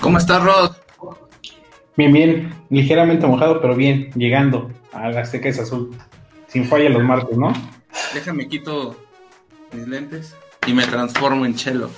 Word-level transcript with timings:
¿Cómo 0.00 0.16
estás, 0.16 0.42
Rod? 0.42 0.72
Bien, 1.96 2.12
bien, 2.12 2.54
ligeramente 2.70 3.26
mojado, 3.26 3.60
pero 3.60 3.74
bien, 3.74 4.10
llegando 4.14 4.70
a 4.92 5.10
la 5.10 5.20
Azteca 5.20 5.48
es 5.48 5.58
azul. 5.58 5.94
Sin 6.46 6.64
falla 6.64 6.88
los 6.88 7.02
martes, 7.02 7.36
¿no? 7.36 7.52
Déjame 8.14 8.48
quito 8.48 8.96
mis 9.72 9.86
lentes 9.86 10.34
y 10.66 10.72
me 10.72 10.86
transformo 10.86 11.44
en 11.44 11.56
chelo. 11.56 11.90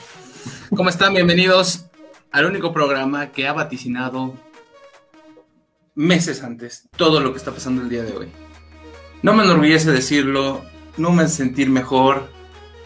¿Cómo 0.74 0.88
están? 0.88 1.14
Bienvenidos 1.14 1.86
al 2.32 2.46
único 2.46 2.72
programa 2.72 3.28
que 3.28 3.46
ha 3.46 3.52
vaticinado 3.52 4.34
meses 5.94 6.42
antes 6.42 6.88
todo 6.96 7.20
lo 7.20 7.32
que 7.32 7.38
está 7.38 7.52
pasando 7.52 7.82
el 7.82 7.88
día 7.88 8.02
de 8.02 8.12
hoy. 8.12 8.28
No 9.22 9.34
me 9.34 9.44
enorgullece 9.44 9.90
decirlo, 9.90 10.62
no 10.96 11.12
me 11.12 11.28
sentir 11.28 11.68
mejor 11.70 12.28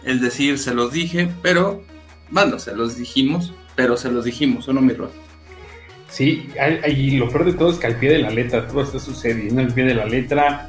el 0.05 0.21
decir 0.21 0.59
se 0.59 0.73
los 0.73 0.91
dije, 0.91 1.29
pero 1.41 1.81
bueno, 2.29 2.59
se 2.59 2.75
los 2.75 2.97
dijimos, 2.97 3.53
pero 3.75 3.97
se 3.97 4.11
los 4.11 4.25
dijimos, 4.25 4.67
¿o 4.67 4.73
no, 4.73 4.81
mi 4.81 4.93
Rod? 4.93 5.09
Sí, 6.09 6.47
y 6.87 7.17
lo 7.17 7.29
peor 7.29 7.45
de 7.45 7.53
todo 7.53 7.71
es 7.71 7.77
que 7.77 7.87
al 7.87 7.97
pie 7.97 8.11
de 8.11 8.19
la 8.19 8.29
letra 8.29 8.67
todo 8.67 8.83
está 8.83 8.99
sucediendo 8.99 9.61
al 9.61 9.73
pie 9.73 9.83
de 9.83 9.95
la 9.95 10.05
letra. 10.05 10.67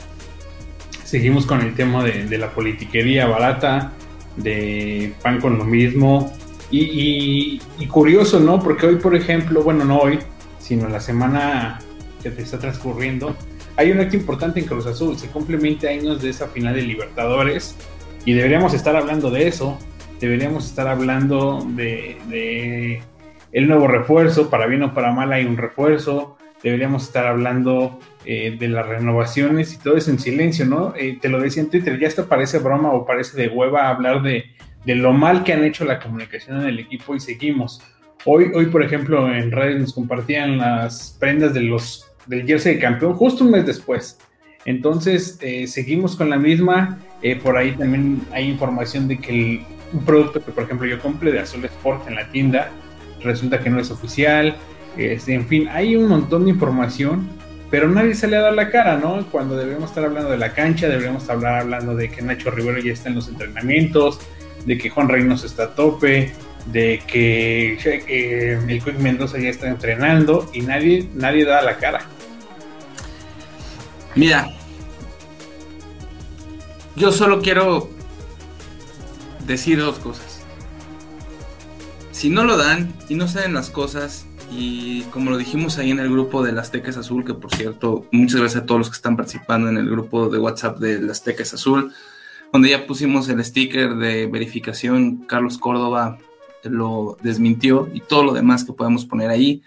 Seguimos 1.05 1.47
con 1.47 1.61
el 1.61 1.75
tema 1.75 2.03
de, 2.03 2.37
la 2.37 2.51
politiquería 2.51 3.27
barata, 3.27 3.93
de 4.37 5.15
pan 5.23 5.41
con 5.41 5.57
lo 5.57 5.65
mismo. 5.65 6.33
Y, 6.71 7.61
curioso, 7.89 8.41
¿no? 8.41 8.59
Porque 8.59 8.87
hoy, 8.87 8.97
por 8.97 9.15
ejemplo, 9.15 9.63
bueno, 9.63 9.85
no 9.85 9.99
hoy, 9.99 10.19
sino 10.59 10.89
la 10.89 10.99
semana 10.99 11.79
que 12.35 12.43
está 12.43 12.59
transcurriendo, 12.59 13.37
hay 13.77 13.93
un 13.93 14.01
acto 14.01 14.17
importante 14.17 14.61
en 14.61 14.67
Cruz 14.67 14.87
Azul. 14.87 15.19
Se 15.19 15.29
cumple 15.29 15.57
20 15.57 15.89
años 15.89 16.23
de 16.23 16.31
esa 16.31 16.49
final 16.49 16.75
de 16.75 16.83
Libertadores 16.83 17.77
y 18.25 18.33
deberíamos 18.33 18.75
estar 18.75 18.97
hablando 18.97 19.31
de 19.31 19.49
eso. 19.49 19.79
Deberíamos 20.19 20.67
estar 20.67 20.89
hablando 20.89 21.67
de 21.77 23.03
el 23.53 23.69
nuevo 23.69 23.89
refuerzo, 23.89 24.51
para 24.51 24.67
bien 24.67 24.83
o 24.83 24.93
para 24.93 25.13
mal 25.13 25.33
hay 25.33 25.47
un 25.47 25.57
refuerzo, 25.57 26.37
deberíamos 26.63 27.05
estar 27.05 27.27
hablando 27.27 27.99
eh, 28.25 28.57
de 28.59 28.69
las 28.69 28.87
renovaciones 28.87 29.73
y 29.73 29.79
todo 29.79 29.97
eso 29.97 30.11
en 30.11 30.19
silencio, 30.19 30.67
¿no? 30.67 30.95
Eh, 30.95 31.19
te 31.21 31.29
lo 31.29 31.41
decía 31.41 31.63
en 31.63 31.71
Twitter, 31.71 31.99
ya 31.99 32.09
hasta 32.09 32.27
parece 32.27 32.59
broma 32.59 32.93
o 32.93 33.07
parece 33.07 33.41
de 33.41 33.49
hueva 33.49 33.89
hablar 33.89 34.23
de, 34.23 34.45
lo 34.85 35.13
mal 35.13 35.43
que 35.43 35.53
han 35.53 35.65
hecho 35.65 35.85
la 35.85 35.99
comunicación 35.99 36.61
en 36.61 36.69
el 36.69 36.79
equipo 36.79 37.15
y 37.15 37.21
seguimos. 37.21 37.83
Hoy, 38.25 38.51
hoy 38.55 38.67
por 38.67 38.83
ejemplo, 38.83 39.33
en 39.33 39.51
redes 39.51 39.81
nos 39.81 39.95
compartían 39.95 40.59
las 40.59 41.17
prendas 41.19 41.55
de 41.55 41.63
los, 41.63 42.06
del 42.27 42.47
jersey 42.47 42.75
de 42.75 42.81
campeón 42.81 43.15
justo 43.15 43.45
un 43.45 43.53
mes 43.53 43.67
después. 43.67 44.19
Entonces, 44.65 45.39
eh, 45.41 45.67
seguimos 45.67 46.17
con 46.17 46.31
la 46.31 46.39
misma. 46.39 46.99
por 47.43 47.57
ahí 47.57 47.73
también 47.73 48.21
hay 48.33 48.49
información 48.49 49.09
de 49.09 49.19
que 49.19 49.65
un 49.93 50.05
producto 50.05 50.45
que, 50.45 50.53
por 50.53 50.65
ejemplo, 50.65 50.87
yo 50.87 51.01
compré 51.01 51.33
de 51.33 51.41
Azul 51.41 51.65
Sport 51.65 52.09
en 52.09 52.15
la 52.17 52.31
tienda, 52.31 52.71
resulta 53.23 53.59
que 53.61 53.71
no 53.71 53.81
es 53.81 53.91
oficial, 53.91 54.57
este, 54.97 55.35
en 55.35 55.47
fin, 55.47 55.69
hay 55.69 55.97
un 55.97 56.09
montón 56.09 56.45
de 56.45 56.51
información, 56.51 57.29
pero 57.71 57.89
nadie 57.89 58.15
sale 58.15 58.37
a 58.37 58.41
dar 58.41 58.55
la 58.55 58.71
cara, 58.71 58.97
¿no? 58.97 59.27
Cuando 59.31 59.57
debemos 59.57 59.91
estar 59.91 60.05
hablando 60.05 60.31
de 60.31 60.39
la 60.39 60.55
cancha, 60.55 60.89
deberíamos 60.89 61.23
estar 61.23 61.45
hablando 61.45 61.95
de 61.95 62.11
que 62.11 62.23
Nacho 62.23 62.51
Rivero 62.51 62.79
ya 62.79 62.93
está 62.93 63.09
en 63.09 63.17
los 63.17 63.29
entrenamientos, 63.29 64.21
de 64.65 64.79
que 64.79 64.89
Juan 64.89 65.09
Reynoso 65.09 65.47
está 65.47 65.65
a 65.65 65.75
tope, 65.75 66.33
de 66.67 67.01
que 67.07 67.75
eh, 67.85 68.59
el 68.67 68.83
Quick 68.83 68.99
Mendoza 68.99 69.39
ya 69.39 69.51
está 69.51 69.69
entrenando 69.69 70.51
y 70.53 70.61
nadie, 70.61 71.09
nadie 71.15 71.45
da 71.45 71.63
la 71.63 71.77
cara. 71.77 72.01
Mira, 74.17 74.53
yo 76.97 77.13
solo 77.13 77.41
quiero 77.41 77.89
decir 79.47 79.79
dos 79.79 79.99
cosas 80.01 80.37
si 82.17 82.31
no 82.31 82.45
lo 82.45 82.57
dan 82.57 82.95
y 83.11 83.15
no 83.15 83.29
saben 83.29 83.53
las 83.53 83.69
cosas, 83.69 84.27
y 84.51 85.03
como 85.13 85.31
lo 85.31 85.37
dijimos 85.37 85.77
ahí 85.77 85.91
en 85.91 85.99
el 85.99 86.11
grupo 86.11 86.43
de 86.43 86.53
las 86.53 86.71
Teques 86.71 86.97
Azul, 86.97 87.27
que 87.27 87.35
por 87.35 87.55
cierto, 87.55 88.07
muchas 88.11 88.41
gracias 88.41 88.63
a 88.63 88.67
todos 88.67 88.79
los 88.79 88.89
que 88.89 88.97
están 88.97 89.19
participando 89.19 89.69
en 89.69 89.77
el 89.77 89.91
grupo 89.91 90.31
de 90.31 90.39
WhatsApp 90.39 90.79
de 90.79 91.03
las 91.03 91.23
Teques 91.23 91.53
Azul, 91.53 91.93
donde 92.55 92.71
ya 92.71 92.87
pusimos 92.87 93.29
el 93.29 93.45
sticker 93.45 93.97
de 93.97 94.27
verificación, 94.29 95.27
Carlos 95.27 95.59
Córdoba 95.59 96.17
lo 96.63 97.19
desmintió 97.23 97.91
y 97.93 98.01
todo 98.01 98.25
lo 98.25 98.33
demás 98.33 98.65
que 98.65 98.73
podemos 98.73 99.05
poner 99.05 99.29
ahí. 99.29 99.63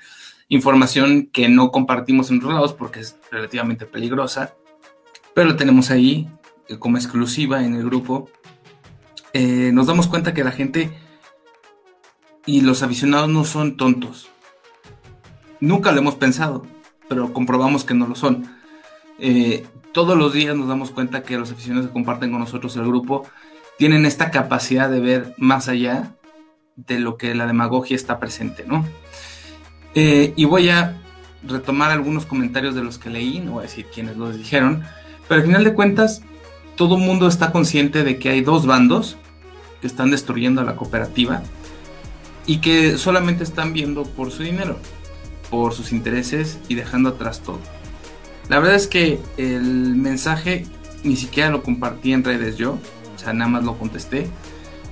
Información 0.50 1.30
que 1.32 1.48
no 1.48 1.72
compartimos 1.72 2.30
en 2.30 2.38
otros 2.38 2.54
lados 2.54 2.74
porque 2.74 3.00
es 3.02 3.18
relativamente 3.32 3.86
peligrosa, 3.86 4.56
pero 5.34 5.56
tenemos 5.56 5.92
ahí 5.92 6.28
eh, 6.68 6.78
como 6.78 6.98
exclusiva 6.98 7.64
en 7.64 7.76
el 7.76 7.86
grupo. 7.86 8.30
Eh, 9.34 9.70
nos 9.74 9.88
damos 9.88 10.08
cuenta 10.08 10.34
que 10.34 10.44
la 10.44 10.52
gente 10.52 10.92
y 12.46 12.62
los 12.62 12.82
aficionados 12.82 13.30
no 13.30 13.46
son 13.46 13.78
tontos. 13.78 14.30
Nunca 15.60 15.92
lo 15.92 16.00
hemos 16.00 16.16
pensado, 16.16 16.66
pero 17.08 17.32
comprobamos 17.32 17.84
que 17.84 17.94
no 17.94 18.08
lo 18.08 18.16
son. 18.16 18.58
Eh, 19.20 19.68
todos 19.92 20.18
los 20.18 20.34
días 20.34 20.56
nos 20.56 20.68
damos 20.68 20.92
cuenta 20.92 21.24
que 21.24 21.38
los 21.38 21.52
aficionados 21.52 21.88
que 21.88 21.94
comparten 21.94 22.32
con 22.32 22.40
nosotros 22.40 22.76
el 22.76 22.88
grupo 22.88 23.28
tienen 23.78 24.06
esta 24.06 24.32
capacidad 24.32 24.90
de 24.90 25.00
ver 25.00 25.34
más 25.38 25.68
allá 25.68 26.16
de 26.76 27.00
lo 27.00 27.18
que 27.18 27.36
la 27.36 27.46
demagogia 27.46 27.96
está 27.96 28.20
presente, 28.20 28.64
¿no? 28.66 28.86
Eh, 29.96 30.34
y 30.36 30.46
voy 30.46 30.70
a 30.70 30.98
retomar 31.44 31.92
algunos 31.92 32.26
comentarios 32.26 32.76
de 32.76 32.84
los 32.84 32.98
que 32.98 33.10
leí, 33.10 33.40
no 33.40 33.54
voy 33.54 33.60
a 33.62 33.68
decir 33.68 33.88
quiénes 33.94 34.18
los 34.18 34.38
dijeron, 34.38 34.84
pero 35.28 35.42
al 35.42 35.48
final 35.48 35.64
de 35.64 35.74
cuentas, 35.74 36.22
todo 36.76 36.96
el 36.96 37.02
mundo 37.02 37.28
está 37.28 37.52
consciente 37.52 38.04
de 38.04 38.20
que 38.20 38.30
hay 38.30 38.42
dos 38.42 38.66
bandos 38.66 39.18
que 39.82 39.88
están 39.88 40.12
destruyendo 40.12 40.62
a 40.62 40.64
la 40.64 40.76
cooperativa 40.76 41.42
y 42.46 42.58
que 42.58 42.98
solamente 42.98 43.44
están 43.44 43.74
viendo 43.74 44.04
por 44.04 44.32
su 44.32 44.44
dinero, 44.44 44.78
por 45.50 45.74
sus 45.74 45.92
intereses 45.92 46.60
y 46.68 46.76
dejando 46.76 47.10
atrás 47.10 47.42
todo. 47.42 47.60
La 48.50 48.60
verdad 48.60 48.76
es 48.76 48.88
que 48.88 49.20
el 49.38 49.96
mensaje 49.96 50.66
ni 51.04 51.16
siquiera 51.16 51.50
lo 51.50 51.64
compartí 51.64 52.14
en 52.14 52.24
redes 52.24 52.58
yo, 52.58 52.78
o 53.16 53.20
sea, 53.20 53.34
nada 53.34 53.50
más 53.50 53.64
lo 53.64 53.78
contesté. 53.78 54.28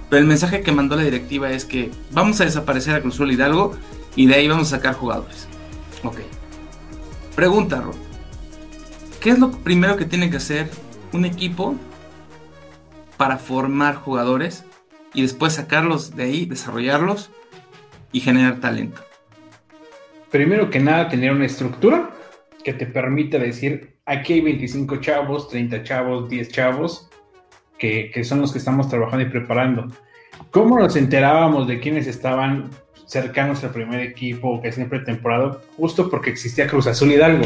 Pero 0.09 0.21
el 0.21 0.27
mensaje 0.27 0.61
que 0.61 0.71
mandó 0.71 0.95
la 0.95 1.03
directiva 1.03 1.51
es 1.51 1.65
que 1.65 1.91
vamos 2.11 2.39
a 2.39 2.45
desaparecer 2.45 2.95
a 2.95 3.01
Cruzul 3.01 3.31
Hidalgo 3.31 3.75
y 4.17 4.25
de 4.25 4.35
ahí 4.35 4.47
vamos 4.49 4.73
a 4.73 4.77
sacar 4.77 4.95
jugadores. 4.95 5.47
Ok. 6.03 6.19
Pregunta. 7.35 7.81
¿Qué 9.21 9.29
es 9.29 9.39
lo 9.39 9.51
primero 9.51 9.95
que 9.95 10.05
tiene 10.05 10.29
que 10.29 10.37
hacer 10.37 10.69
un 11.13 11.23
equipo 11.23 11.75
para 13.15 13.37
formar 13.37 13.95
jugadores 13.95 14.65
y 15.13 15.21
después 15.21 15.53
sacarlos 15.53 16.15
de 16.15 16.23
ahí, 16.23 16.45
desarrollarlos 16.45 17.29
y 18.11 18.19
generar 18.19 18.59
talento? 18.59 19.01
Primero 20.31 20.69
que 20.69 20.79
nada, 20.79 21.07
tener 21.07 21.31
una 21.31 21.45
estructura 21.45 22.09
que 22.63 22.73
te 22.73 22.85
permita 22.85 23.37
decir, 23.37 23.97
aquí 24.05 24.33
hay 24.33 24.41
25 24.41 24.97
chavos, 24.97 25.47
30 25.47 25.83
chavos, 25.83 26.27
10 26.27 26.49
chavos, 26.49 27.09
que, 27.77 28.11
son 28.23 28.41
los 28.41 28.51
que 28.51 28.57
estamos 28.57 28.89
trabajando 28.89 29.25
y 29.25 29.29
preparando. 29.29 29.87
¿Cómo 30.51 30.79
nos 30.79 30.95
enterábamos 30.95 31.67
de 31.67 31.79
quienes 31.79 32.07
estaban 32.07 32.71
cercanos 33.07 33.63
al 33.63 33.71
primer 33.71 34.01
equipo 34.01 34.61
que 34.61 34.71
siempre 34.71 34.99
temporada? 34.99 35.59
Justo 35.75 36.09
porque 36.09 36.29
existía 36.29 36.67
Cruz 36.67 36.85
Azul 36.85 37.11
Hidalgo. 37.11 37.45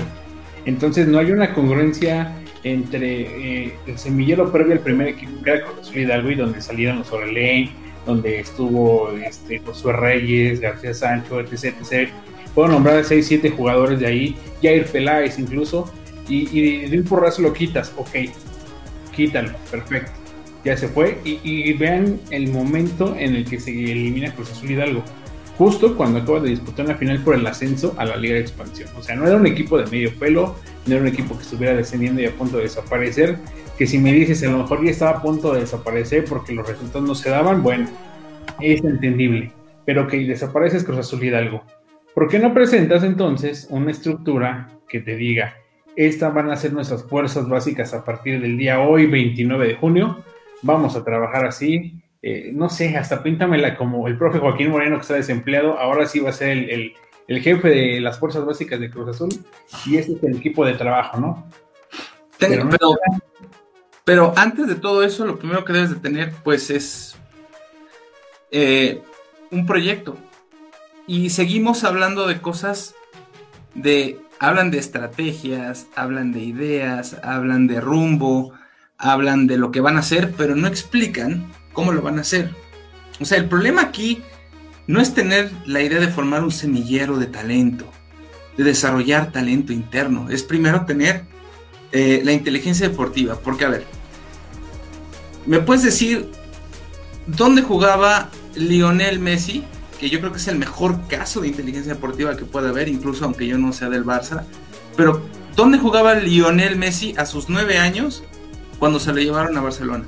Entonces 0.66 1.08
no 1.08 1.18
hay 1.18 1.32
una 1.32 1.54
congruencia 1.54 2.36
entre 2.64 3.22
eh, 3.68 3.76
el 3.88 3.98
semillero 3.98 4.52
previo 4.52 4.74
al 4.74 4.80
primer 4.80 5.08
equipo 5.08 5.42
que 5.44 5.50
era 5.50 5.66
Cruz 5.66 5.80
Azul 5.80 5.98
Hidalgo 5.98 6.32
y 6.32 6.36
donde 6.36 6.62
salieron 6.62 7.00
los 7.00 7.12
Orelén, 7.12 7.70
donde 8.06 8.40
estuvo 8.40 9.12
este, 9.12 9.60
Josué 9.60 9.94
Reyes, 9.94 10.60
García 10.60 10.94
Sancho, 10.94 11.40
etc. 11.40 11.76
etc. 11.82 12.10
Puedo 12.54 12.70
nombrar 12.70 13.04
6, 13.04 13.26
7 13.26 13.52
jugadores 13.52 14.00
de 14.00 14.08
ahí, 14.08 14.36
Jair 14.62 14.86
Peláez 14.86 15.40
incluso, 15.40 15.92
y, 16.28 16.88
de 16.88 16.98
un 16.98 17.04
porrazo 17.04 17.42
lo 17.42 17.54
quitas, 17.54 17.94
ok, 17.98 18.32
quítalo, 19.14 19.52
perfecto, 19.70 20.12
ya 20.64 20.78
se 20.78 20.88
fue, 20.88 21.18
y, 21.24 21.74
vean 21.74 22.20
el 22.30 22.50
momento 22.50 23.16
en 23.18 23.36
el 23.36 23.46
que 23.46 23.60
se 23.60 23.72
elimina 23.72 24.34
Cruz 24.34 24.52
Azul 24.52 24.72
Hidalgo, 24.72 25.04
justo 25.62 25.96
cuando 25.96 26.18
acaba 26.18 26.40
de 26.40 26.50
disputar 26.50 26.88
una 26.88 26.96
final 26.96 27.24
por 27.24 27.36
el 27.36 27.46
ascenso 27.46 27.94
a 28.00 28.04
la 28.04 28.18
Liga 28.18 28.34
de 28.34 28.42
Expansión. 28.42 28.90
O 28.98 29.04
sea, 29.04 29.16
no 29.16 29.28
era 29.28 29.36
un 29.36 29.46
equipo 29.46 29.78
de 29.78 29.86
medio 29.92 30.12
pelo, 30.18 30.56
no 30.88 30.96
era 30.96 31.04
un 31.04 31.08
equipo 31.08 31.36
que 31.36 31.44
estuviera 31.44 31.76
descendiendo 31.76 32.20
y 32.20 32.26
a 32.26 32.32
punto 32.32 32.58
de 32.58 32.64
desaparecer, 32.64 33.38
que 33.78 33.86
si 33.86 34.00
me 34.00 34.12
dices 34.12 34.42
a 34.42 34.50
lo 34.50 34.58
mejor 34.58 34.84
ya 34.84 34.90
estaba 34.90 35.20
a 35.20 35.22
punto 35.22 35.54
de 35.54 35.60
desaparecer 35.60 36.26
porque 36.26 36.52
los 36.52 36.68
resultados 36.68 37.08
no 37.08 37.14
se 37.14 37.30
daban, 37.30 37.62
bueno, 37.62 37.88
es 38.60 38.84
entendible. 38.84 39.52
Pero 39.86 40.08
que 40.08 40.18
desapareces 40.26 40.84
Cruz 40.84 40.98
Azul 40.98 41.24
Hidalgo. 41.24 41.62
¿Por 42.16 42.28
qué 42.28 42.40
no 42.40 42.56
presentas 42.56 43.04
entonces 43.04 43.68
una 43.70 43.92
estructura 43.92 44.68
que 44.90 45.00
te 45.00 45.16
diga, 45.16 45.58
estas 45.96 46.34
van 46.34 46.50
a 46.50 46.56
ser 46.56 46.74
nuestras 46.74 47.04
fuerzas 47.04 47.48
básicas 47.48 47.94
a 47.94 48.04
partir 48.04 48.42
del 48.42 48.58
día 48.58 48.80
hoy, 48.80 49.06
29 49.06 49.68
de 49.68 49.76
junio, 49.76 50.24
vamos 50.64 50.96
a 50.96 51.04
trabajar 51.04 51.46
así, 51.46 52.02
eh, 52.22 52.52
no 52.54 52.70
sé, 52.70 52.98
hasta 52.98 53.24
píntamela 53.24 53.76
como 53.76 54.08
el 54.08 54.18
profe 54.18 54.40
Joaquín 54.40 54.70
Moreno 54.70 54.98
que 54.98 55.02
está 55.02 55.16
desempleado, 55.16 55.80
ahora 55.80 56.06
sí 56.06 56.20
va 56.20 56.30
a 56.30 56.34
ser 56.34 56.50
el, 56.52 56.94
el 57.28 57.42
jefe 57.42 57.70
de 57.70 58.02
las 58.02 58.20
fuerzas 58.20 58.46
básicas 58.46 58.80
de 58.80 58.92
Cruz 58.92 59.10
Azul 59.10 59.30
y 59.86 59.98
ese 59.98 60.14
es 60.14 60.24
el 60.24 60.36
equipo 60.36 60.66
de 60.66 60.74
trabajo, 60.74 61.20
¿no? 61.20 61.48
pero, 62.38 62.70
pero, 64.04 64.34
antes 64.36 64.68
de 64.68 64.76
todo 64.76 65.04
eso, 65.04 65.26
lo 65.26 65.38
primero 65.38 65.64
que 65.64 65.74
debes 65.74 65.92
de 65.92 65.98
tener, 65.98 66.34
pues, 66.44 66.70
es 66.70 67.16
eh, 68.50 69.02
un 69.52 69.66
proyecto. 69.66 70.18
Y 71.08 71.30
seguimos 71.30 71.84
hablando 71.84 72.28
de 72.28 72.42
cosas 72.42 72.96
de, 73.76 74.20
hablan 74.40 74.72
de 74.72 74.80
estrategias, 74.80 75.88
hablan 75.96 76.32
de 76.32 76.42
ideas, 76.42 77.18
hablan 77.24 77.68
de 77.68 77.80
rumbo, 77.80 78.54
hablan 78.98 79.48
de 79.48 79.58
lo 79.58 79.72
que 79.72 79.82
van 79.82 79.98
a 79.98 80.00
hacer, 80.00 80.34
pero 80.36 80.56
no 80.56 80.68
explican 80.68 81.52
cómo 81.74 81.92
lo 81.92 82.02
van 82.02 82.18
a 82.18 82.22
hacer. 82.22 82.54
O 83.20 83.26
sea, 83.26 83.38
el 83.38 83.48
problema 83.48 83.82
aquí 83.82 84.22
no 84.88 85.00
es 85.00 85.14
tener 85.14 85.52
la 85.66 85.82
idea 85.82 86.00
de 86.00 86.08
formar 86.08 86.44
un 86.44 86.52
semillero 86.52 87.18
de 87.18 87.28
talento, 87.28 87.86
de 88.58 88.64
desarrollar 88.64 89.32
talento 89.32 89.72
interno, 89.74 90.30
es 90.30 90.44
primero 90.44 90.86
tener 90.86 91.24
eh, 91.92 92.22
la 92.24 92.32
inteligencia 92.32 92.90
deportiva, 92.90 93.40
porque 93.40 93.66
a 93.66 93.70
ver, 93.70 93.86
¿me 95.46 95.60
puedes 95.60 95.84
decir 95.84 96.30
dónde 97.28 97.62
jugaba 97.62 98.30
Lionel 98.56 99.20
Messi? 99.20 99.64
Que 100.00 100.10
yo 100.10 100.20
creo 100.20 100.32
que 100.32 100.40
es 100.40 100.48
el 100.48 100.58
mejor 100.58 101.08
caso 101.08 101.42
de 101.42 101.48
inteligencia 101.50 101.94
deportiva 101.94 102.36
que 102.36 102.46
puede 102.46 102.70
haber, 102.70 102.90
incluso 102.90 103.26
aunque 103.26 103.46
yo 103.46 103.58
no 103.58 103.72
sea 103.72 103.90
del 103.90 104.04
Barça. 104.04 104.46
Pero, 104.98 105.22
¿dónde 105.56 105.78
jugaba 105.78 106.16
Lionel 106.16 106.76
Messi 106.76 107.14
a 107.18 107.26
sus 107.26 107.50
nueve 107.50 107.78
años 107.78 108.24
cuando 108.80 109.00
se 109.00 109.14
lo 109.14 109.20
llevaron 109.20 109.58
a 109.58 109.62
Barcelona? 109.62 110.06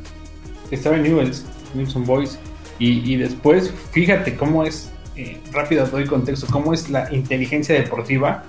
Estaba 0.72 0.96
en 0.96 1.04
Newell's, 1.04 1.46
Newell's 1.74 2.06
Boys. 2.06 2.40
Y, 2.80 3.16
después, 3.16 3.72
fíjate 3.92 4.36
cómo 4.36 4.66
es, 4.66 4.92
eh, 5.16 5.40
rápido 5.54 5.86
doy 5.86 6.06
contexto, 6.06 6.48
cómo 6.52 6.74
es 6.74 6.90
la 6.90 7.14
inteligencia 7.14 7.76
deportiva. 7.76 8.44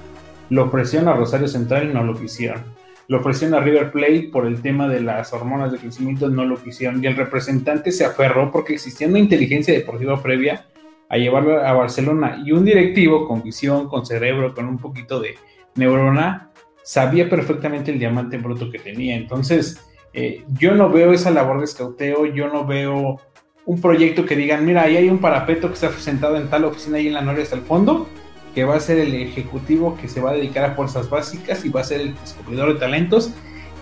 Lo 0.50 0.64
ofrecieron 0.64 1.08
a 1.08 1.12
Rosario 1.12 1.46
Central 1.46 1.90
y 1.90 1.94
no 1.94 2.02
lo 2.02 2.18
quisieron. 2.18 2.62
Lo 3.06 3.20
ofrecieron 3.20 3.54
a 3.56 3.62
River 3.62 3.92
Plate 3.92 4.30
por 4.32 4.46
el 4.46 4.60
tema 4.62 4.88
de 4.88 5.00
las 5.00 5.32
hormonas 5.32 5.70
de 5.70 5.78
crecimiento, 5.78 6.28
no 6.28 6.44
lo 6.44 6.60
quisieron. 6.60 7.04
Y 7.04 7.06
el 7.06 7.16
representante 7.16 7.92
se 7.92 8.04
aferró 8.04 8.50
porque 8.50 8.74
existía 8.74 9.06
una 9.06 9.18
inteligencia 9.18 9.74
deportiva 9.74 10.20
previa 10.20 10.66
a 11.08 11.16
llevarlo 11.16 11.64
a 11.64 11.72
Barcelona. 11.74 12.42
Y 12.44 12.52
un 12.52 12.64
directivo 12.64 13.28
con 13.28 13.42
visión, 13.42 13.88
con 13.88 14.04
cerebro, 14.06 14.54
con 14.54 14.66
un 14.66 14.78
poquito 14.78 15.20
de 15.20 15.36
neurona, 15.76 16.50
sabía 16.82 17.28
perfectamente 17.28 17.92
el 17.92 17.98
diamante 17.98 18.38
bruto 18.38 18.70
que 18.70 18.78
tenía. 18.78 19.16
Entonces, 19.16 19.80
eh, 20.14 20.44
yo 20.58 20.74
no 20.74 20.90
veo 20.90 21.12
esa 21.12 21.30
labor 21.30 21.58
de 21.58 21.64
escauteo, 21.64 22.26
yo 22.26 22.48
no 22.48 22.64
veo 22.64 23.20
un 23.66 23.80
proyecto 23.80 24.24
que 24.24 24.36
digan, 24.36 24.64
mira, 24.64 24.82
ahí 24.82 24.96
hay 24.96 25.08
un 25.08 25.18
parapeto 25.18 25.68
que 25.68 25.74
está 25.74 25.92
sentado 25.92 26.36
en 26.36 26.48
tal 26.48 26.64
oficina 26.64 26.98
ahí 26.98 27.08
en 27.08 27.14
la 27.14 27.22
Noria 27.22 27.42
hasta 27.42 27.56
el 27.56 27.62
fondo, 27.62 28.08
que 28.54 28.64
va 28.64 28.76
a 28.76 28.80
ser 28.80 28.98
el 28.98 29.12
ejecutivo 29.14 29.96
que 30.00 30.08
se 30.08 30.20
va 30.20 30.30
a 30.30 30.34
dedicar 30.34 30.64
a 30.64 30.74
fuerzas 30.74 31.10
básicas 31.10 31.64
y 31.64 31.68
va 31.68 31.80
a 31.80 31.84
ser 31.84 32.00
el 32.00 32.14
descubridor 32.14 32.74
de 32.74 32.80
talentos. 32.80 33.30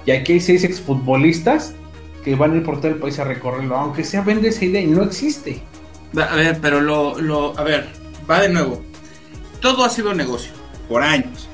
Y 0.07 0.13
aquí 0.13 0.33
hay 0.33 0.41
seis 0.41 0.65
exfutbolistas 0.65 1.75
que 2.25 2.35
van 2.35 2.53
a 2.53 2.57
ir 2.57 2.63
por 2.63 2.79
todo 2.79 2.89
el 2.89 2.97
país 2.97 3.19
a 3.19 3.25
recorrerlo, 3.25 3.77
aunque 3.77 4.03
sea 4.03 4.23
vende 4.23 4.49
esa 4.49 4.65
idea 4.65 4.81
y 4.81 4.87
no 4.87 5.03
existe. 5.03 5.63
A 6.17 6.35
ver, 6.35 6.59
pero 6.63 6.81
lo, 6.81 7.21
lo, 7.21 7.59
a 7.59 7.63
ver, 7.63 7.89
va 8.31 8.41
de 8.41 8.49
nuevo. 8.49 8.83
Todo 9.61 9.85
ha 9.85 9.91
sido 9.91 10.15
negocio, 10.15 10.53
por 10.89 11.03
años. 11.03 11.49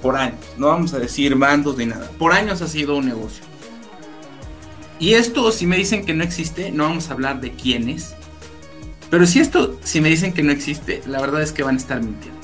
Por 0.00 0.16
años. 0.16 0.40
No 0.56 0.68
vamos 0.68 0.94
a 0.94 0.98
decir 0.98 1.34
bandos 1.34 1.76
ni 1.76 1.86
nada. 1.86 2.10
Por 2.18 2.32
años 2.32 2.62
ha 2.62 2.68
sido 2.68 2.96
un 2.96 3.06
negocio. 3.06 3.49
Y 5.00 5.14
esto, 5.14 5.50
si 5.50 5.66
me 5.66 5.78
dicen 5.78 6.04
que 6.04 6.12
no 6.12 6.22
existe, 6.22 6.70
no 6.70 6.84
vamos 6.84 7.08
a 7.08 7.14
hablar 7.14 7.40
de 7.40 7.52
quiénes. 7.52 8.14
Pero 9.08 9.26
si 9.26 9.40
esto, 9.40 9.80
si 9.82 10.02
me 10.02 10.10
dicen 10.10 10.34
que 10.34 10.42
no 10.42 10.52
existe, 10.52 11.02
la 11.06 11.22
verdad 11.22 11.42
es 11.42 11.52
que 11.52 11.62
van 11.62 11.76
a 11.76 11.78
estar 11.78 12.02
mintiendo. 12.02 12.38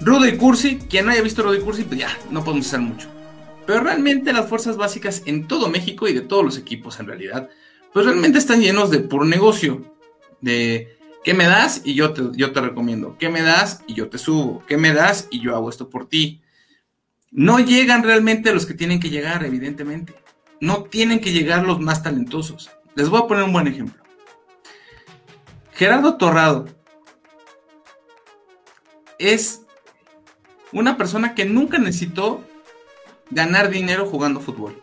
Rudy 0.00 0.36
Cursi, 0.36 0.78
quien 0.78 1.06
no 1.06 1.12
haya 1.12 1.22
visto 1.22 1.44
Rudy 1.44 1.60
Cursi, 1.60 1.84
pues 1.84 2.00
ya, 2.00 2.10
no 2.30 2.42
podemos 2.42 2.66
hacer 2.66 2.80
mucho. 2.80 3.08
Pero 3.66 3.80
realmente 3.80 4.32
las 4.32 4.48
fuerzas 4.48 4.76
básicas 4.76 5.22
en 5.26 5.46
todo 5.46 5.70
México 5.70 6.08
y 6.08 6.12
de 6.12 6.22
todos 6.22 6.44
los 6.44 6.58
equipos 6.58 6.98
en 6.98 7.06
realidad, 7.06 7.48
pues 7.92 8.04
realmente 8.04 8.38
están 8.38 8.60
llenos 8.60 8.90
de 8.90 8.98
puro 8.98 9.24
negocio. 9.24 9.94
De 10.40 10.98
¿qué 11.22 11.34
me 11.34 11.44
das? 11.44 11.82
Y 11.84 11.94
yo 11.94 12.12
te, 12.12 12.22
yo 12.34 12.50
te 12.50 12.60
recomiendo. 12.60 13.16
¿Qué 13.16 13.28
me 13.28 13.42
das? 13.42 13.82
Y 13.86 13.94
yo 13.94 14.08
te 14.08 14.18
subo. 14.18 14.64
¿Qué 14.66 14.76
me 14.76 14.92
das? 14.92 15.28
Y 15.30 15.40
yo 15.40 15.54
hago 15.54 15.70
esto 15.70 15.88
por 15.88 16.08
ti. 16.08 16.42
No 17.30 17.60
llegan 17.60 18.02
realmente 18.02 18.50
a 18.50 18.54
los 18.54 18.66
que 18.66 18.74
tienen 18.74 18.98
que 18.98 19.10
llegar, 19.10 19.44
evidentemente 19.44 20.14
no 20.60 20.84
tienen 20.84 21.20
que 21.20 21.32
llegar 21.32 21.64
los 21.64 21.80
más 21.80 22.02
talentosos. 22.02 22.70
Les 22.94 23.08
voy 23.08 23.20
a 23.22 23.26
poner 23.26 23.44
un 23.44 23.52
buen 23.52 23.66
ejemplo. 23.66 24.02
Gerardo 25.72 26.16
Torrado 26.16 26.66
es 29.18 29.62
una 30.72 30.96
persona 30.96 31.34
que 31.34 31.44
nunca 31.44 31.78
necesitó 31.78 32.44
ganar 33.30 33.70
dinero 33.70 34.06
jugando 34.06 34.40
fútbol. 34.40 34.82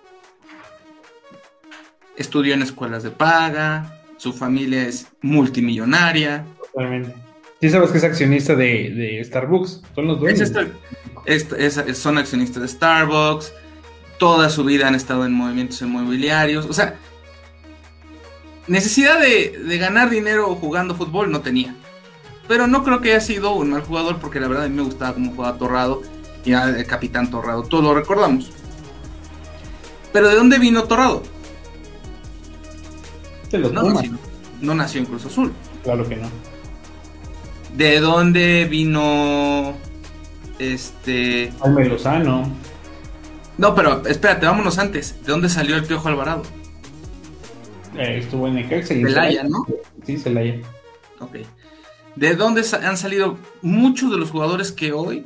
Estudió 2.16 2.54
en 2.54 2.62
escuelas 2.62 3.04
de 3.04 3.12
paga, 3.12 4.02
su 4.18 4.32
familia 4.32 4.88
es 4.88 5.08
multimillonaria. 5.22 6.46
Totalmente. 6.72 7.14
Sí 7.62 7.70
sabes 7.70 7.92
que 7.92 7.98
es 7.98 8.04
accionista 8.04 8.56
de, 8.56 9.22
Starbucks, 9.26 9.82
son 9.94 10.08
los 10.08 10.20
dueños. 10.20 10.52
son 11.94 12.18
accionistas 12.18 12.62
de 12.62 12.68
Starbucks, 12.68 13.54
toda 14.18 14.50
su 14.50 14.64
vida 14.64 14.88
han 14.88 14.96
estado 14.96 15.26
en 15.26 15.34
movimientos 15.34 15.82
inmobiliarios. 15.82 16.66
O 16.66 16.74
sea, 16.74 16.96
necesidad 18.68 19.20
de, 19.20 19.78
ganar 19.78 20.10
dinero 20.10 20.56
jugando 20.56 20.96
fútbol 20.96 21.32
no 21.32 21.42
tenía. 21.42 21.76
Pero 22.48 22.68
no 22.68 22.84
creo 22.84 23.02
que 23.02 23.12
haya 23.12 23.22
sido 23.22 23.54
un 23.54 23.72
mal 23.72 23.82
jugador 23.82 24.20
porque 24.20 24.40
la 24.40 24.48
verdad 24.48 24.66
a 24.66 24.70
mí 24.70 24.76
me 24.76 24.84
gustaba 24.84 25.14
cómo 25.14 25.34
jugaba 25.34 25.58
Torrado 25.58 26.02
y 26.44 26.54
el 26.54 26.86
capitán 26.86 27.32
Torrado. 27.32 27.64
Todos 27.64 27.84
lo 27.84 27.96
recordamos. 27.96 28.52
Pero 30.14 30.30
¿de 30.30 30.36
dónde 30.36 30.60
vino 30.60 30.84
Torrado? 30.84 31.24
no, 33.52 33.84
nació, 33.84 34.12
no 34.62 34.76
nació 34.76 35.00
en 35.00 35.06
Cruz 35.08 35.26
Azul. 35.26 35.54
Claro 35.84 36.08
que 36.08 36.18
no. 36.18 36.28
¿De 37.76 38.00
dónde 38.00 38.66
vino 38.70 39.74
este... 40.60 41.52
Jaime 41.60 41.86
Lozano. 41.86 42.50
No, 43.58 43.74
pero 43.74 44.06
espérate, 44.06 44.46
vámonos 44.46 44.78
antes. 44.78 45.22
¿De 45.24 45.32
dónde 45.32 45.50
salió 45.50 45.76
el 45.76 45.86
Piojo 45.86 46.08
Alvarado? 46.08 46.44
Eh, 47.98 48.20
estuvo 48.20 48.48
en 48.48 48.56
Necaxa 48.56 48.94
y 48.94 49.04
Celaya, 49.04 49.44
¿no? 49.44 49.66
Sí, 50.06 50.18
Celaya. 50.18 50.60
Ok. 51.20 51.38
¿De 52.16 52.36
dónde 52.36 52.64
han 52.84 52.98
salido 52.98 53.38
muchos 53.62 54.12
de 54.12 54.18
los 54.18 54.32
jugadores 54.32 54.72
que 54.72 54.92
hoy? 54.92 55.26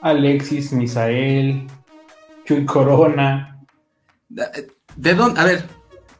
Alexis, 0.00 0.72
Misael, 0.72 1.66
Chuy 2.44 2.64
Corona. 2.64 3.58
¿De 4.28 5.14
dónde? 5.14 5.40
A 5.40 5.44
ver, 5.44 5.64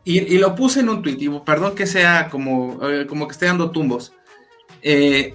y, 0.04 0.38
lo 0.38 0.54
puse 0.54 0.80
en 0.80 0.88
un 0.88 1.02
tuit, 1.02 1.20
perdón 1.44 1.74
que 1.74 1.86
sea 1.86 2.28
como, 2.30 2.78
eh, 2.88 3.06
como 3.06 3.26
que 3.26 3.32
esté 3.32 3.46
dando 3.46 3.70
tumbos. 3.70 4.12
Eh, 4.82 5.34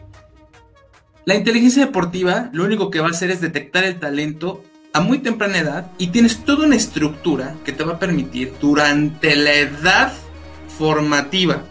la 1.25 1.36
inteligencia 1.36 1.86
deportiva 1.86 2.50
lo 2.54 2.63
único 2.63 2.89
que 2.89 3.00
va 3.00 3.08
a 3.08 3.12
hacer 3.12 3.32
es 3.32 3.42
detectar 3.42 3.84
el 3.84 4.00
talento 4.00 4.63
a 4.96 5.02
muy 5.02 5.18
temprana 5.18 5.58
edad 5.58 5.92
y 5.98 6.08
tienes 6.08 6.46
toda 6.46 6.66
una 6.66 6.78
estructura 6.78 7.58
que 7.66 7.74
te 7.74 7.84
va 7.84 7.96
a 7.96 8.00
permitir 8.00 8.54
durante 8.62 9.36
la 9.36 9.54
edad 9.54 10.14
formativa 10.78 11.64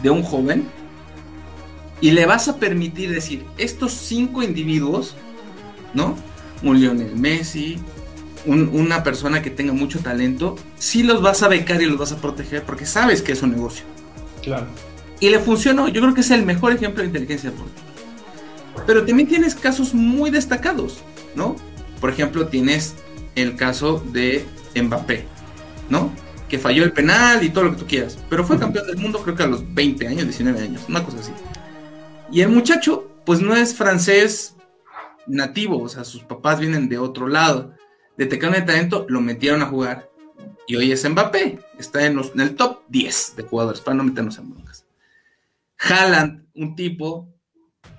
de 0.00 0.08
un 0.08 0.22
joven 0.22 0.68
y 2.00 2.12
le 2.12 2.24
vas 2.24 2.46
a 2.46 2.58
permitir 2.58 3.10
decir, 3.10 3.44
estos 3.56 3.94
cinco 3.94 4.44
individuos, 4.44 5.16
¿no? 5.92 6.14
Un 6.62 6.78
Lionel 6.78 7.16
Messi, 7.16 7.78
una 8.46 9.02
persona 9.02 9.42
que 9.42 9.50
tenga 9.50 9.72
mucho 9.72 9.98
talento, 9.98 10.54
sí 10.78 11.02
los 11.02 11.20
vas 11.20 11.42
a 11.42 11.48
becar 11.48 11.82
y 11.82 11.86
los 11.86 11.98
vas 11.98 12.12
a 12.12 12.18
proteger 12.18 12.62
porque 12.62 12.86
sabes 12.86 13.22
que 13.22 13.32
es 13.32 13.42
un 13.42 13.50
negocio. 13.50 13.84
Claro. 14.44 14.68
Y 15.18 15.30
le 15.30 15.40
funcionó, 15.40 15.88
yo 15.88 16.00
creo 16.00 16.14
que 16.14 16.20
es 16.20 16.30
el 16.30 16.46
mejor 16.46 16.74
ejemplo 16.74 17.02
de 17.02 17.08
inteligencia 17.08 17.50
deportiva. 17.50 17.88
Pero 18.86 19.04
también 19.04 19.28
tienes 19.28 19.56
casos 19.56 19.94
muy 19.94 20.30
destacados, 20.30 21.00
¿no? 21.34 21.56
Por 22.00 22.10
ejemplo, 22.10 22.48
tienes 22.48 22.94
el 23.34 23.56
caso 23.56 24.02
de 24.12 24.46
Mbappé, 24.74 25.24
¿no? 25.88 26.12
Que 26.48 26.58
falló 26.58 26.84
el 26.84 26.92
penal 26.92 27.42
y 27.44 27.50
todo 27.50 27.64
lo 27.64 27.70
que 27.72 27.78
tú 27.78 27.86
quieras, 27.86 28.18
pero 28.28 28.44
fue 28.44 28.58
campeón 28.58 28.86
del 28.86 28.96
mundo 28.96 29.22
creo 29.22 29.34
que 29.34 29.42
a 29.42 29.46
los 29.46 29.74
20 29.74 30.06
años, 30.06 30.24
19 30.24 30.60
años, 30.60 30.84
una 30.88 31.04
cosa 31.04 31.18
así. 31.20 31.32
Y 32.30 32.40
el 32.40 32.50
muchacho, 32.50 33.10
pues 33.24 33.40
no 33.40 33.54
es 33.56 33.74
francés 33.74 34.54
nativo, 35.26 35.82
o 35.82 35.88
sea, 35.88 36.04
sus 36.04 36.22
papás 36.22 36.60
vienen 36.60 36.88
de 36.88 36.98
otro 36.98 37.28
lado. 37.28 37.74
Detectaron 38.16 38.56
el 38.56 38.64
talento, 38.64 39.06
lo 39.08 39.20
metieron 39.20 39.62
a 39.62 39.66
jugar. 39.66 40.10
Y 40.66 40.76
hoy 40.76 40.92
es 40.92 41.08
Mbappé, 41.08 41.60
está 41.78 42.04
en, 42.04 42.18
en 42.18 42.40
el 42.40 42.54
top 42.54 42.82
10 42.88 43.36
de 43.36 43.42
jugadores, 43.42 43.80
para 43.80 43.96
no 43.96 44.04
meternos 44.04 44.38
en 44.38 44.50
broncas. 44.50 44.86
Haaland, 45.78 46.46
un 46.54 46.74
tipo 46.74 47.28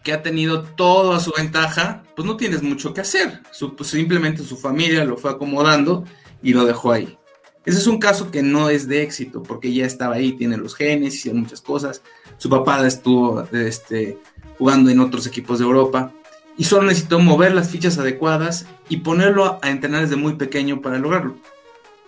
que 0.03 0.13
ha 0.13 0.22
tenido 0.22 0.63
todo 0.63 1.13
a 1.13 1.20
su 1.20 1.32
ventaja, 1.36 2.03
pues 2.15 2.25
no 2.25 2.38
tienes 2.38 2.63
mucho 2.63 2.94
que 2.94 3.01
hacer. 3.01 3.41
Pues 3.77 3.89
simplemente 3.89 4.44
su 4.44 4.58
familia 4.58 5.03
lo 5.06 5.18
fue 5.18 5.32
acomodando 5.32 6.06
y 6.41 6.53
lo 6.53 6.65
dejó 6.65 6.91
ahí. 6.91 7.18
Ese 7.65 7.77
es 7.77 7.88
un 7.88 8.00
caso 8.00 8.32
que 8.32 8.41
no 8.41 8.70
es 8.70 8.88
de 8.88 9.03
éxito, 9.03 9.44
porque 9.44 9.74
ya 9.74 9.86
estaba 9.86 10.15
ahí, 10.15 10.34
tiene 10.34 10.58
los 10.58 10.75
genes, 10.75 11.15
hicieron 11.15 11.41
muchas 11.41 11.62
cosas. 11.62 12.01
Su 12.38 12.50
papá 12.50 12.86
estuvo 12.88 13.44
este, 13.51 14.18
jugando 14.58 14.89
en 14.89 15.00
otros 15.00 15.27
equipos 15.27 15.60
de 15.60 15.65
Europa 15.65 16.12
y 16.58 16.63
solo 16.63 16.88
necesitó 16.88 17.20
mover 17.20 17.53
las 17.53 17.70
fichas 17.70 17.98
adecuadas 17.98 18.65
y 18.88 18.98
ponerlo 18.98 19.60
a 19.62 19.70
entrenar 19.70 20.01
desde 20.01 20.15
muy 20.15 20.36
pequeño 20.36 20.82
para 20.82 20.98
lograrlo. 21.00 21.38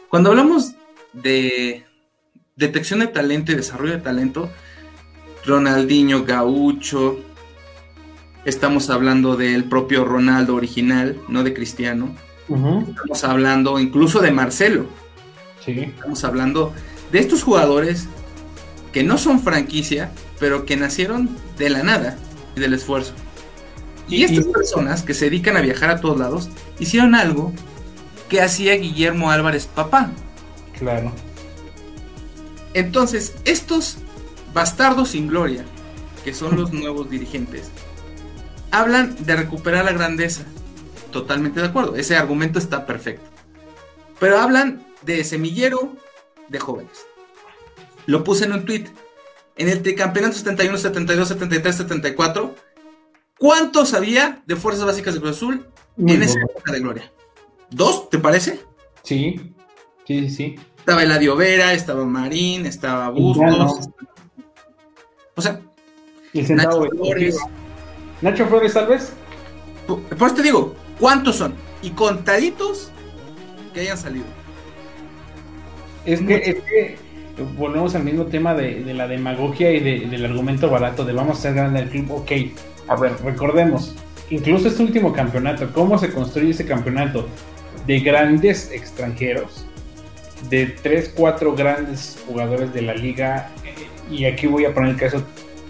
Cuando 0.09 0.29
hablamos 0.29 0.73
de 1.13 1.85
detección 2.55 2.99
de 2.99 3.07
talento 3.07 3.51
y 3.51 3.55
desarrollo 3.55 3.93
de 3.93 4.01
talento, 4.01 4.49
Ronaldinho 5.45 6.23
Gaucho, 6.23 7.19
estamos 8.45 8.89
hablando 8.89 9.35
del 9.37 9.65
propio 9.65 10.05
Ronaldo 10.05 10.55
original, 10.55 11.19
no 11.27 11.43
de 11.43 11.53
Cristiano. 11.53 12.15
Estamos 12.49 13.23
hablando 13.23 13.79
incluso 13.79 14.19
de 14.19 14.31
Marcelo. 14.31 14.87
Estamos 15.65 16.23
hablando 16.23 16.73
de 17.11 17.19
estos 17.19 17.43
jugadores 17.43 18.07
que 18.91 19.03
no 19.03 19.17
son 19.17 19.41
franquicia, 19.41 20.11
pero 20.39 20.65
que 20.65 20.75
nacieron 20.75 21.29
de 21.57 21.69
la 21.69 21.83
nada 21.83 22.17
y 22.55 22.59
del 22.59 22.73
esfuerzo. 22.73 23.13
Y, 24.09 24.23
estas 24.23 24.45
personas 24.45 25.03
que 25.03 25.13
se 25.13 25.25
dedican 25.25 25.55
a 25.55 25.61
viajar 25.61 25.89
a 25.89 26.01
todos 26.01 26.19
lados 26.19 26.49
hicieron 26.79 27.15
algo 27.15 27.53
que 28.27 28.41
hacía 28.41 28.75
Guillermo 28.75 29.31
Álvarez 29.31 29.67
papá. 29.67 30.11
Claro. 30.77 31.13
Entonces, 32.73 33.35
estos 33.45 33.97
bastardos 34.53 35.09
sin 35.09 35.27
gloria, 35.27 35.63
que 36.25 36.33
son 36.33 36.57
los 36.57 36.73
nuevos 36.73 37.09
dirigentes, 37.09 37.71
hablan 38.71 39.15
de 39.25 39.35
recuperar 39.35 39.85
la 39.85 39.91
grandeza. 39.91 40.43
Totalmente 41.11 41.59
de 41.59 41.67
acuerdo, 41.67 41.95
ese 41.95 42.15
argumento 42.15 42.57
está 42.57 42.85
perfecto. 42.85 43.29
Pero 44.19 44.39
hablan 44.39 44.85
de 45.01 45.23
semillero 45.23 45.93
de 46.47 46.59
jóvenes. 46.59 47.05
Lo 48.05 48.23
puse 48.23 48.45
en 48.45 48.53
un 48.53 48.65
tweet. 48.65 48.85
En 49.57 49.69
el 49.69 49.81
tricampeonato 49.81 50.35
71, 50.35 50.77
72, 50.77 51.27
73, 51.27 51.75
74, 51.75 52.55
¿cuántos 53.37 53.93
había 53.93 54.41
de 54.45 54.55
fuerzas 54.55 54.85
básicas 54.85 55.13
de 55.13 55.19
Cruz 55.19 55.35
Azul 55.35 55.67
en 55.97 56.23
esa 56.23 56.39
época 56.39 56.71
de 56.71 56.79
gloria? 56.79 57.11
¿Dos, 57.69 58.09
te 58.09 58.17
parece? 58.17 58.61
Sí, 59.03 59.53
sí, 60.07 60.29
sí. 60.29 60.55
Estaba 60.77 61.03
Eladio 61.03 61.35
Vera, 61.35 61.73
estaba 61.73 62.05
Marín, 62.05 62.65
estaba 62.65 63.09
Bustos. 63.09 63.89
O 65.35 65.41
sea, 65.41 65.61
Nacho 66.33 66.87
Flores. 66.89 67.37
Nacho 68.21 68.45
Flores, 68.45 68.73
tal 68.73 68.87
vez. 68.87 69.13
Por 69.87 70.27
eso 70.27 70.35
te 70.35 70.43
digo, 70.43 70.75
¿cuántos 70.99 71.37
son? 71.37 71.55
Y 71.81 71.89
contaditos 71.91 72.91
que 73.73 73.81
hayan 73.81 73.97
salido. 73.97 74.25
Es 76.05 76.21
que, 76.21 76.35
es 76.35 76.55
que 76.63 76.97
volvemos 77.57 77.95
al 77.95 78.03
mismo 78.03 78.25
tema 78.25 78.53
de, 78.53 78.93
la 78.93 79.07
demagogia 79.07 79.71
y 79.71 79.79
del 79.79 80.25
argumento 80.25 80.69
barato 80.69 81.05
de 81.05 81.13
vamos 81.13 81.39
a 81.39 81.41
ser 81.41 81.53
grande 81.55 81.81
el 81.81 81.89
club. 81.89 82.11
Ok, 82.11 82.31
a 82.87 82.95
ver, 82.95 83.13
recordemos, 83.23 83.95
incluso 84.29 84.67
este 84.67 84.83
último 84.83 85.13
campeonato, 85.13 85.71
¿cómo 85.73 85.97
se 85.97 86.11
construye 86.11 86.51
ese 86.51 86.65
campeonato? 86.65 87.27
De 87.87 87.99
grandes 87.99 88.71
extranjeros, 88.71 89.65
de 90.49 90.67
3, 90.67 91.13
4 91.15 91.55
grandes 91.55 92.23
jugadores 92.27 92.73
de 92.73 92.81
la 92.83 92.93
liga, 92.93 93.49
y 94.09 94.25
aquí 94.25 94.47
voy 94.47 94.65
a 94.65 94.73
poner 94.73 94.91
el 94.91 94.97
caso 94.97 95.23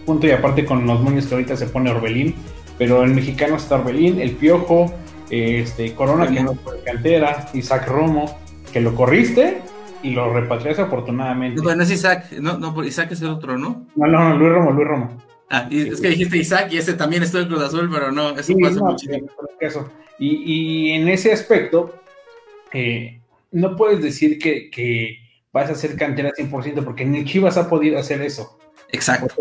punto 0.06 0.28
y 0.28 0.32
aparte 0.32 0.66
con 0.66 0.86
los 0.86 1.02
moños 1.02 1.26
que 1.28 1.36
ahorita 1.36 1.56
se 1.56 1.68
pone 1.68 1.92
Orbelín, 1.92 2.36
pero 2.78 3.04
el 3.04 3.14
mexicano 3.14 3.56
está 3.56 3.76
Orbelín, 3.76 4.20
el 4.20 4.32
Piojo, 4.32 4.94
este 5.30 5.94
Corona 5.94 6.28
que 6.28 6.44
no 6.44 6.56
fue 6.56 6.82
cantera, 6.84 7.50
Isaac 7.54 7.88
Romo, 7.88 8.40
que 8.74 8.82
lo 8.82 8.96
corriste 8.96 9.62
y 10.04 10.12
lo 10.12 10.34
repatriaste 10.34 10.82
afortunadamente. 10.82 11.62
No, 11.62 11.76
no 11.76 11.84
es 11.84 11.92
Isaac, 11.92 12.32
no, 12.40 12.58
no, 12.58 12.84
Isaac 12.84 13.12
es 13.12 13.22
el 13.22 13.30
otro, 13.30 13.58
¿no? 13.58 13.88
No, 13.96 14.08
no, 14.08 14.30
no, 14.30 14.38
Luis 14.38 14.52
Romo, 14.52 14.72
Luis 14.72 14.88
Romo. 14.88 15.18
Ah, 15.50 15.68
y 15.70 15.90
es 15.90 16.00
que 16.00 16.10
dijiste 16.10 16.38
Isaac 16.38 16.70
y 16.72 16.78
ese 16.78 16.94
también 16.94 17.24
estuvo 17.24 17.42
en 17.42 17.48
Cruz 17.50 17.62
Azul, 17.62 17.90
pero 17.92 18.12
no, 18.12 18.30
eso 18.38 18.54
pasa 18.62 18.80
mucho. 18.80 19.10
Y, 20.18 20.44
y, 20.46 20.92
en 20.92 21.10
ese 21.10 21.34
aspecto, 21.34 21.96
eh, 22.72 23.22
no 23.52 23.76
puedes 23.76 24.02
decir 24.02 24.40
que, 24.40 24.70
que, 24.70 25.18
vas 25.52 25.70
a 25.70 25.74
hacer 25.74 25.98
cantera 25.98 26.32
100% 26.32 26.84
porque 26.86 27.04
ni 27.04 27.26
Chivas 27.26 27.58
ha 27.58 27.68
podido 27.70 28.00
hacer 28.00 28.22
eso. 28.22 28.58
Exacto. 28.90 29.36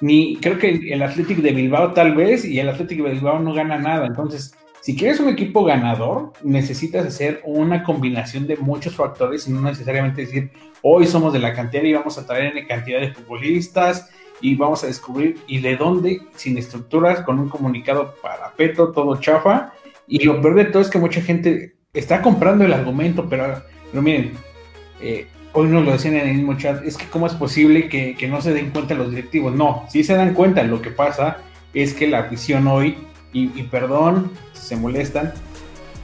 Ni 0.00 0.36
creo 0.36 0.58
que 0.58 0.92
el 0.92 1.02
Athletic 1.02 1.38
de 1.38 1.52
Bilbao 1.52 1.92
tal 1.92 2.14
vez 2.14 2.44
y 2.44 2.58
el 2.60 2.68
Athletic 2.68 3.02
de 3.02 3.10
Bilbao 3.10 3.38
no 3.40 3.52
gana 3.52 3.78
nada. 3.78 4.06
Entonces, 4.06 4.54
si 4.80 4.96
quieres 4.96 5.20
un 5.20 5.28
equipo 5.28 5.64
ganador, 5.64 6.32
necesitas 6.42 7.04
hacer 7.04 7.40
una 7.44 7.82
combinación 7.82 8.46
de 8.46 8.56
muchos 8.56 8.94
factores 8.94 9.48
y 9.48 9.52
no 9.52 9.60
necesariamente 9.60 10.22
decir, 10.22 10.50
hoy 10.82 11.06
somos 11.06 11.32
de 11.32 11.40
la 11.40 11.52
cantera 11.52 11.86
y 11.86 11.92
vamos 11.94 12.16
a 12.16 12.26
traer 12.26 12.56
en 12.56 12.66
cantidad 12.66 13.00
de 13.00 13.12
futbolistas 13.12 14.08
y 14.40 14.54
vamos 14.54 14.84
a 14.84 14.86
descubrir 14.86 15.36
y 15.46 15.60
de 15.60 15.76
dónde, 15.76 16.20
sin 16.36 16.56
estructuras, 16.58 17.22
con 17.22 17.38
un 17.38 17.48
comunicado 17.48 18.14
para 18.22 18.52
peto, 18.52 18.92
todo 18.92 19.16
chafa. 19.16 19.72
Y 20.06 20.24
lo 20.24 20.40
peor 20.40 20.54
de 20.54 20.64
todo 20.66 20.80
es 20.80 20.90
que 20.90 20.98
mucha 20.98 21.20
gente 21.20 21.74
está 21.92 22.22
comprando 22.22 22.64
el 22.64 22.72
argumento, 22.72 23.28
pero, 23.28 23.62
pero 23.90 24.02
miren, 24.02 24.32
eh, 25.00 25.26
hoy 25.58 25.68
nos 25.68 25.84
lo 25.84 25.92
decían 25.92 26.14
en 26.14 26.28
el 26.28 26.36
mismo 26.36 26.56
chat, 26.56 26.84
es 26.84 26.96
que 26.96 27.06
cómo 27.06 27.26
es 27.26 27.34
posible 27.34 27.88
que, 27.88 28.14
que, 28.14 28.28
no 28.28 28.40
se 28.40 28.52
den 28.52 28.70
cuenta 28.70 28.94
los 28.94 29.10
directivos. 29.10 29.54
No, 29.54 29.86
sí 29.90 30.04
se 30.04 30.14
dan 30.14 30.34
cuenta, 30.34 30.62
lo 30.62 30.80
que 30.80 30.90
pasa 30.90 31.38
es 31.74 31.94
que 31.94 32.06
la 32.06 32.20
afición 32.20 32.68
hoy, 32.68 32.96
y, 33.32 33.50
y 33.58 33.64
perdón, 33.64 34.30
se 34.52 34.76
molestan, 34.76 35.32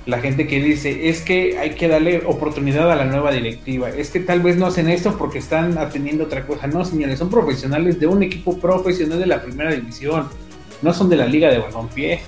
la 0.06 0.18
gente 0.18 0.46
que 0.46 0.60
dice, 0.60 1.08
es 1.08 1.22
que 1.22 1.56
hay 1.58 1.70
que 1.76 1.88
darle 1.88 2.24
oportunidad 2.26 2.90
a 2.90 2.96
la 2.96 3.04
nueva 3.04 3.30
directiva, 3.30 3.90
es 3.90 4.10
que 4.10 4.20
tal 4.20 4.40
vez 4.40 4.56
no 4.56 4.66
hacen 4.66 4.88
esto 4.88 5.16
porque 5.16 5.38
están 5.38 5.78
atendiendo 5.78 6.24
otra 6.24 6.46
cosa. 6.46 6.66
No, 6.66 6.84
señores, 6.84 7.20
son 7.20 7.30
profesionales 7.30 8.00
de 8.00 8.06
un 8.06 8.22
equipo 8.22 8.58
profesional 8.58 9.20
de 9.20 9.26
la 9.26 9.40
primera 9.40 9.72
división, 9.72 10.28
no 10.82 10.92
son 10.92 11.08
de 11.08 11.16
la 11.16 11.26
liga 11.26 11.48
de 11.48 11.58
balompié. 11.58 12.20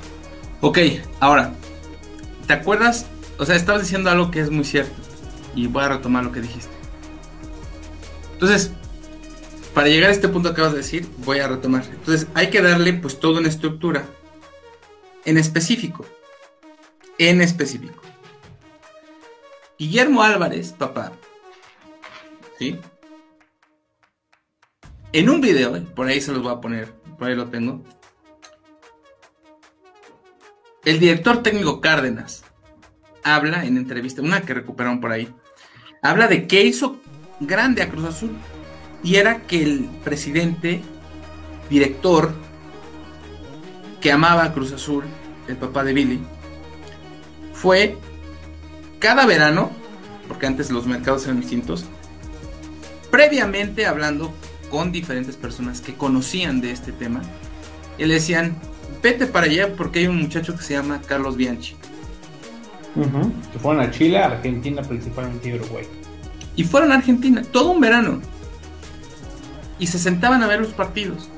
Ok, 0.61 0.79
ahora, 1.19 1.53
¿te 2.47 2.53
acuerdas? 2.53 3.07
O 3.37 3.45
sea, 3.45 3.57
estabas 3.57 3.83
diciendo 3.83 4.11
algo 4.11 4.31
que 4.31 4.41
es 4.41 4.51
muy 4.51 4.65
cierto, 4.65 4.95
y 5.55 5.67
voy 5.67 5.85
a 5.85 5.89
retomar 5.89 6.23
lo 6.23 6.31
que 6.31 6.41
dijiste. 6.41 6.76
Entonces, 8.37 8.71
para 9.73 9.89
llegar 9.89 10.11
a 10.11 10.13
este 10.13 10.29
punto 10.29 10.51
que 10.51 10.53
acabas 10.53 10.73
de 10.73 10.79
decir, 10.79 11.09
voy 11.25 11.39
a 11.39 11.49
retomar. 11.49 11.87
Entonces, 11.87 12.29
hay 12.35 12.51
que 12.51 12.61
darle 12.61 12.93
pues 12.93 13.19
toda 13.19 13.41
una 13.41 13.49
estructura 13.49 14.05
en 15.25 15.39
específico. 15.39 16.05
En 17.17 17.41
específico. 17.41 18.03
Guillermo 19.79 20.23
Álvarez, 20.23 20.73
papá. 20.73 21.13
¿Sí? 22.59 22.79
En 25.15 25.31
un 25.31 25.41
video, 25.41 25.83
por 25.95 26.09
ahí 26.09 26.21
se 26.21 26.33
los 26.33 26.43
voy 26.43 26.53
a 26.53 26.61
poner, 26.61 26.93
por 27.19 27.29
ahí 27.29 27.35
lo 27.35 27.47
tengo. 27.47 27.83
El 30.85 31.01
director 31.01 31.43
técnico 31.43 31.81
Cárdenas 31.81 32.45
habla 33.23 33.65
en 33.65 33.79
entrevista, 33.79 34.21
una 34.21 34.43
que 34.43 34.53
recuperaron 34.53 35.01
por 35.01 35.13
ahí, 35.13 35.35
habla 36.03 36.29
de 36.29 36.47
qué 36.47 36.65
hizo 36.65 37.01
grande 37.41 37.83
a 37.83 37.89
Cruz 37.89 38.05
Azul. 38.05 38.37
Y 39.03 39.17
era 39.17 39.43
que 39.43 39.63
el 39.63 39.89
presidente, 40.05 40.83
director, 41.69 42.35
que 44.01 44.13
amaba 44.13 44.45
a 44.45 44.53
Cruz 44.53 44.73
Azul, 44.73 45.05
el 45.49 45.57
papá 45.57 45.85
de 45.85 45.93
Billy, 45.93 46.21
fue 47.53 47.97
cada 48.99 49.27
verano, 49.27 49.71
porque 50.29 50.47
antes 50.47 50.71
los 50.71 50.87
mercados 50.87 51.25
eran 51.25 51.41
distintos, 51.41 51.85
previamente 53.11 53.87
hablando 53.87 54.33
con 54.71 54.91
diferentes 54.93 55.37
personas 55.37 55.81
que 55.81 55.95
conocían 55.95 56.61
de 56.61 56.73
este 56.73 56.93
tema, 56.93 57.23
y 57.99 58.05
le 58.05 58.15
decían, 58.15 58.57
vete 59.03 59.27
para 59.27 59.47
allá 59.47 59.75
porque 59.77 60.01
hay 60.01 60.07
un 60.07 60.21
muchacho 60.21 60.57
que 60.57 60.63
se 60.63 60.75
llama 60.75 61.01
Carlos 61.07 61.37
Bianchi. 61.37 61.77
Que 63.53 63.59
fueron 63.59 63.83
a 63.83 63.91
Chile, 63.91 64.19
Argentina 64.19 64.83
principalmente 64.83 65.55
Uruguay. 65.55 65.87
Y 66.57 66.65
fueron 66.65 66.91
a 66.91 66.97
Argentina 66.97 67.43
todo 67.43 67.71
un 67.71 67.81
verano. 67.81 68.21
Y 69.79 69.87
se 69.87 69.99
sentaban 69.99 70.43
a 70.43 70.47
ver 70.47 70.61
los 70.61 70.73
partidos. 70.73 71.29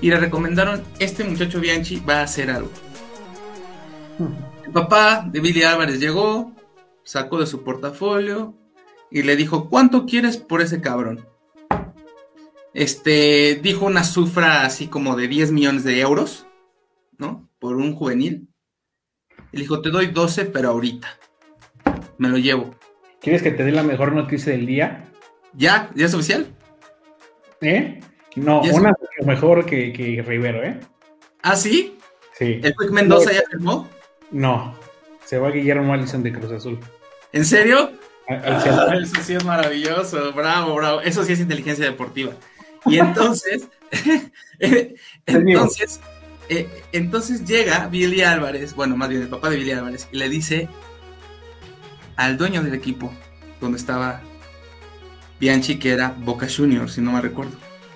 Y 0.00 0.10
le 0.10 0.18
recomendaron, 0.18 0.84
este 0.98 1.24
muchacho 1.24 1.60
Bianchi 1.60 2.00
va 2.00 2.20
a 2.20 2.24
hacer 2.24 2.50
algo. 2.50 2.70
El 4.64 4.72
papá 4.72 5.26
de 5.26 5.40
Billy 5.40 5.62
Álvarez 5.62 5.98
llegó, 5.98 6.52
sacó 7.04 7.38
de 7.38 7.46
su 7.46 7.64
portafolio 7.64 8.54
y 9.10 9.22
le 9.22 9.34
dijo, 9.34 9.68
¿cuánto 9.68 10.04
quieres 10.04 10.36
por 10.36 10.60
ese 10.60 10.80
cabrón? 10.80 11.26
Este, 12.74 13.58
dijo 13.62 13.86
una 13.86 14.04
cifra 14.04 14.64
así 14.64 14.88
como 14.88 15.16
de 15.16 15.26
10 15.26 15.52
millones 15.52 15.84
de 15.84 16.00
euros, 16.00 16.46
¿no? 17.16 17.48
Por 17.58 17.76
un 17.76 17.94
juvenil. 17.94 18.48
Y 19.52 19.58
dijo, 19.58 19.80
te 19.80 19.90
doy 19.90 20.08
12, 20.08 20.44
pero 20.44 20.70
ahorita. 20.70 21.08
Me 22.18 22.28
lo 22.28 22.36
llevo. 22.36 22.77
¿Quieres 23.20 23.42
que 23.42 23.50
te 23.50 23.64
dé 23.64 23.72
la 23.72 23.82
mejor 23.82 24.12
noticia 24.12 24.52
del 24.52 24.66
día? 24.66 25.04
¿Ya? 25.54 25.90
¿Ya 25.94 26.06
es 26.06 26.14
oficial? 26.14 26.46
¿Eh? 27.60 28.00
No, 28.36 28.62
una 28.62 28.94
mejor 29.24 29.66
que, 29.66 29.92
que, 29.92 30.22
Rivero, 30.22 30.62
¿eh? 30.62 30.78
¿Ah, 31.42 31.56
sí? 31.56 31.98
Sí. 32.38 32.60
¿El 32.62 32.74
Quick 32.76 32.90
Mendoza 32.90 33.32
ya 33.32 33.42
firmó? 33.50 33.88
No, 34.30 34.74
se 35.24 35.38
va 35.38 35.50
Guillermo 35.50 35.92
Allison 35.92 36.22
de 36.22 36.32
Cruz 36.32 36.52
Azul. 36.52 36.78
¿En 37.32 37.44
serio? 37.44 37.92
Ah, 38.28 38.94
eso 39.00 39.20
sí 39.22 39.34
es 39.34 39.44
maravilloso, 39.44 40.32
bravo, 40.32 40.74
bravo. 40.74 41.00
Eso 41.00 41.24
sí 41.24 41.32
es 41.32 41.40
inteligencia 41.40 41.84
deportiva. 41.84 42.32
Y 42.86 42.98
entonces, 42.98 43.66
entonces, 45.26 46.00
eh, 46.48 46.68
entonces 46.92 47.44
llega 47.44 47.88
Billy 47.88 48.22
Álvarez, 48.22 48.74
bueno, 48.74 48.96
más 48.96 49.08
bien 49.08 49.22
el 49.22 49.28
papá 49.28 49.50
de 49.50 49.56
Billy 49.56 49.72
Álvarez, 49.72 50.08
y 50.12 50.18
le 50.18 50.28
dice 50.28 50.68
al 52.18 52.36
dueño 52.36 52.62
del 52.62 52.74
equipo, 52.74 53.10
donde 53.60 53.78
estaba 53.78 54.20
Bianchi, 55.40 55.78
que 55.78 55.92
era 55.92 56.14
Boca 56.18 56.46
Juniors, 56.54 56.92
si 56.92 57.00
no 57.00 57.12
me 57.12 57.20
recuerdo. 57.20 57.52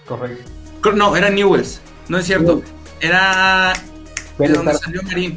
Correcto. 0.07 0.51
No, 0.95 1.17
era 1.17 1.29
Newells, 1.29 1.81
no 2.09 2.19
es 2.19 2.27
cierto. 2.27 2.63
Era 3.01 3.73
de 4.39 4.49
donde 4.49 4.75
salió 4.75 5.03
Marín. 5.03 5.37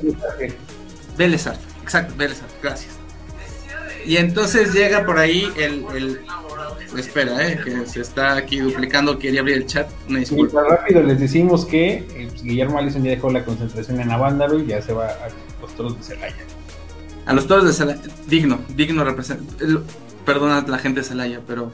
Vélez 1.17 1.47
exacto, 1.81 2.13
Vélez 2.15 2.41
gracias. 2.61 2.93
Y 4.05 4.17
entonces 4.17 4.71
llega 4.71 5.03
por 5.03 5.17
ahí 5.17 5.51
el, 5.57 5.83
el 5.95 6.21
espera, 6.95 7.47
eh, 7.47 7.59
que 7.63 7.87
se 7.87 8.01
está 8.01 8.35
aquí 8.35 8.59
duplicando, 8.59 9.17
quería 9.17 9.39
abrir 9.39 9.57
el 9.57 9.65
chat, 9.65 9.89
una 10.07 10.19
disculpa. 10.19 10.63
rápido 10.63 11.01
les 11.01 11.19
decimos 11.19 11.65
que 11.65 11.93
eh, 11.95 12.27
pues, 12.29 12.43
Guillermo 12.43 12.77
Alison 12.77 13.03
ya 13.03 13.11
dejó 13.11 13.31
la 13.31 13.43
concentración 13.43 13.99
en 13.99 14.11
Avándaro 14.11 14.59
y 14.59 14.67
ya 14.67 14.81
se 14.81 14.93
va 14.93 15.07
a 15.07 15.29
los 15.59 15.75
toros 15.75 15.97
de 15.97 16.03
Celaya. 16.03 16.35
A 17.25 17.33
los 17.33 17.47
toros 17.47 17.65
de 17.65 17.73
Celaya, 17.73 18.01
digno, 18.27 18.59
digno 18.75 19.03
representante. 19.03 19.65
Perdona 20.25 20.59
a 20.59 20.67
la 20.67 20.77
gente 20.77 21.01
de 21.01 21.05
Celaya, 21.05 21.41
pero 21.45 21.71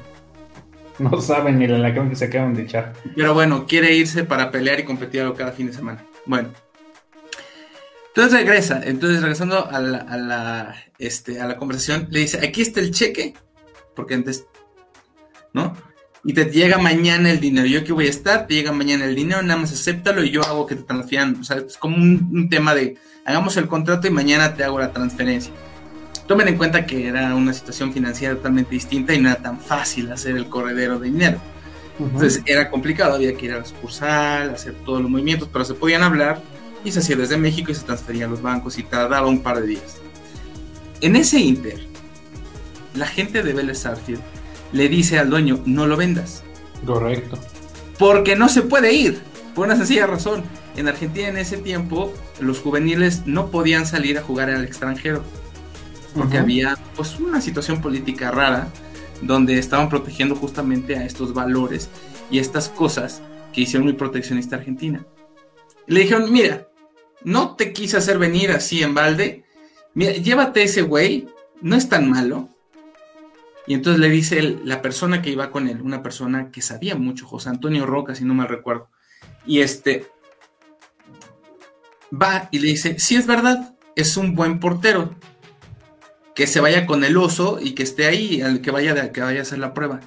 no 1.00 1.20
saben 1.20 1.58
ni 1.58 1.67
la 1.67 1.77
lacrón 1.77 2.10
que 2.10 2.15
se 2.15 2.25
acaban 2.25 2.53
de 2.53 2.63
echar. 2.63 2.93
Pero 3.15 3.34
bueno, 3.34 3.65
quiere 3.65 3.96
irse 3.96 4.24
para 4.24 4.51
pelear 4.51 4.79
y 4.79 4.84
competir 4.84 5.31
cada 5.38 5.51
fin 5.51 5.67
de 5.67 5.74
semana. 5.74 6.05
Bueno. 6.25 6.50
Entonces 8.10 8.34
regresa, 8.34 8.81
entonces 8.84 9.22
regresando 9.22 9.70
a 9.70 9.79
la, 9.79 10.00
a 10.00 10.17
la, 10.17 10.75
este, 11.00 11.39
a 11.39 11.48
la 11.48 11.55
conversación, 11.55 12.08
le 12.12 12.20
dice, 12.20 12.46
aquí 12.46 12.62
está 12.62 12.81
el 12.81 12.91
cheque, 12.91 13.34
porque 13.96 14.15
antes, 14.15 14.46
¿no? 15.53 15.75
Y 16.24 16.34
te 16.34 16.46
llega 16.46 16.78
mañana 16.78 17.32
el 17.32 17.40
dinero, 17.40 17.66
yo 17.66 17.80
aquí 17.80 17.92
voy 17.92 18.06
a 18.06 18.10
estar, 18.10 18.46
te 18.46 18.54
llega 18.54 18.72
mañana 18.72 19.06
el 19.06 19.16
dinero, 19.16 19.42
nada 19.42 19.60
más 19.60 19.72
acéptalo 19.72 20.24
y 20.24 20.30
yo 20.30 20.44
hago 20.44 20.68
que 20.68 20.75
te 20.75 20.84
transfieran, 20.84 21.38
o 21.42 21.44
sea, 21.44 21.58
es 21.58 21.78
como 21.78 21.98
un 21.98 22.48
tema 22.48 22.75
de, 22.75 22.98
hagamos 23.25 23.58
el 23.58 23.68
contrato 23.68 24.08
y 24.08 24.12
mañana 24.12 24.54
te 24.54 24.63
hago 24.63 24.80
la 24.80 24.92
transferencia. 24.94 25.51
Tomen 26.28 26.48
en 26.48 26.58
cuenta 26.58 26.86
que 26.86 27.08
era 27.08 27.36
una 27.36 27.54
situación 27.54 27.92
financiera 27.92 28.36
totalmente 28.36 28.72
distinta 28.72 29.13
y 29.13 29.20
no 29.20 29.30
era 29.30 29.42
tan 29.42 29.60
fácil 29.60 30.12
hacer 30.12 30.36
el 30.36 30.48
corredero 30.48 31.00
de 31.00 31.10
dinero. 31.10 31.42
Entonces 32.00 32.42
era 32.46 32.70
complicado, 32.70 33.16
había 33.16 33.36
que 33.36 33.48
ir 33.48 33.54
a 33.54 33.60
la 33.60 33.66
sucursal, 33.66 34.51
hacer 34.51 34.74
todos 34.86 35.01
los 35.01 35.12
movimientos, 35.12 35.50
pero 35.51 35.66
se 35.66 35.74
podían 35.74 36.04
hablar 36.04 36.42
y 36.84 36.92
se 36.92 37.00
hacía 37.00 37.16
desde 37.16 37.38
México 37.38 37.72
y 37.72 37.75
se 37.75 37.84
transfería 37.84 38.25
a 38.25 38.30
los 38.30 38.42
bancos 38.42 38.78
y 38.78 38.84
tardaba 38.84 39.28
un 39.28 39.42
par 39.42 39.60
de 39.60 39.68
días. 39.68 39.98
En 41.01 41.16
ese 41.16 41.40
inter, 41.40 41.80
la 42.96 43.08
gente 43.08 43.44
de 43.44 43.54
Vélez 43.54 43.86
Arfield 43.86 44.22
le 44.74 44.90
dice 44.90 45.20
al 45.20 45.30
dueño, 45.30 45.62
no 45.66 45.88
lo 45.88 45.98
vendas. 45.98 46.44
Correcto. 46.86 47.38
Porque 48.00 48.36
no 48.36 48.50
se 48.50 48.62
puede 48.62 48.94
ir, 48.94 49.22
por 49.54 49.66
una 49.66 49.75
sencilla 49.75 50.08
razón. 50.08 50.44
En 50.75 50.88
Argentina 50.88 51.28
en 51.28 51.38
ese 51.38 51.58
tiempo 51.58 52.13
los 52.40 52.60
juveniles 52.60 53.28
no 53.28 53.51
podían 53.51 53.86
salir 53.86 54.18
a 54.18 54.22
jugar 54.22 54.50
al 54.50 54.63
extranjero 54.63 55.24
porque 56.16 56.38
había 56.38 56.78
pues 56.96 57.20
una 57.20 57.42
situación 57.42 57.82
política 57.82 58.32
rara 58.32 58.68
donde 59.22 59.58
estaban 59.58 59.90
protegiendo 59.90 60.36
justamente 60.36 60.98
a 60.98 61.06
estos 61.06 61.34
valores 61.34 61.90
y 62.30 62.40
estas 62.40 62.70
cosas 62.70 63.22
que 63.54 63.62
hicieron 63.62 63.86
muy 63.86 63.94
proteccionista 63.94 64.56
Argentina. 64.56 65.06
le 65.88 66.01
dijeron, 66.01 66.32
mira, 66.32 66.68
no 67.24 67.56
te 67.56 67.74
quise 67.74 67.98
hacer 67.98 68.18
venir 68.18 68.51
así 68.51 68.82
en 68.82 68.94
balde, 68.94 69.44
mira, 69.94 70.13
llévate 70.13 70.63
ese 70.63 70.82
güey, 70.82 71.28
no 71.62 71.75
es 71.75 71.88
tan 71.90 72.10
malo. 72.10 72.50
Y 73.68 73.74
entonces 73.74 74.00
le 74.00 74.10
dice 74.10 74.41
la 74.63 74.82
persona 74.82 75.22
que 75.22 75.30
iba 75.30 75.51
con 75.51 75.68
él, 75.68 75.82
una 75.82 76.01
persona 76.01 76.51
que 76.51 76.62
sabía 76.62 76.96
mucho, 76.96 77.27
José 77.27 77.50
Antonio 77.50 77.86
Roca, 77.86 78.15
si 78.15 78.25
no 78.25 78.34
me 78.34 78.48
recuerdo. 78.48 78.89
Y 79.46 79.62
este 79.62 80.08
va 82.12 82.50
y 82.51 82.60
le 82.60 82.68
dice, 82.68 83.00
sí 83.00 83.15
es 83.15 83.27
verdad, 83.27 83.75
es 83.96 84.18
un 84.18 84.36
buen 84.36 84.60
portero, 84.60 85.15
que 86.36 86.48
se 86.48 86.60
vaya 86.60 86.86
con 86.86 87.03
el 87.03 87.18
oso 87.18 87.59
y 87.62 87.74
que 87.74 87.83
esté 87.83 88.05
ahí, 88.05 88.42
al 88.42 88.62
que 88.62 88.72
vaya, 88.72 88.94
de, 88.94 89.12
que 89.12 89.22
vaya 89.22 89.40
a 89.40 89.44
hacer 89.44 89.59
la 89.59 89.74
prueba. 89.74 90.00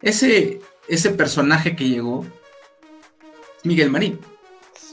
Ese, 0.00 0.60
ese 0.88 1.10
personaje 1.10 1.76
que 1.76 1.88
llegó, 1.88 2.26
Miguel 3.64 3.90
Marín. 3.90 4.18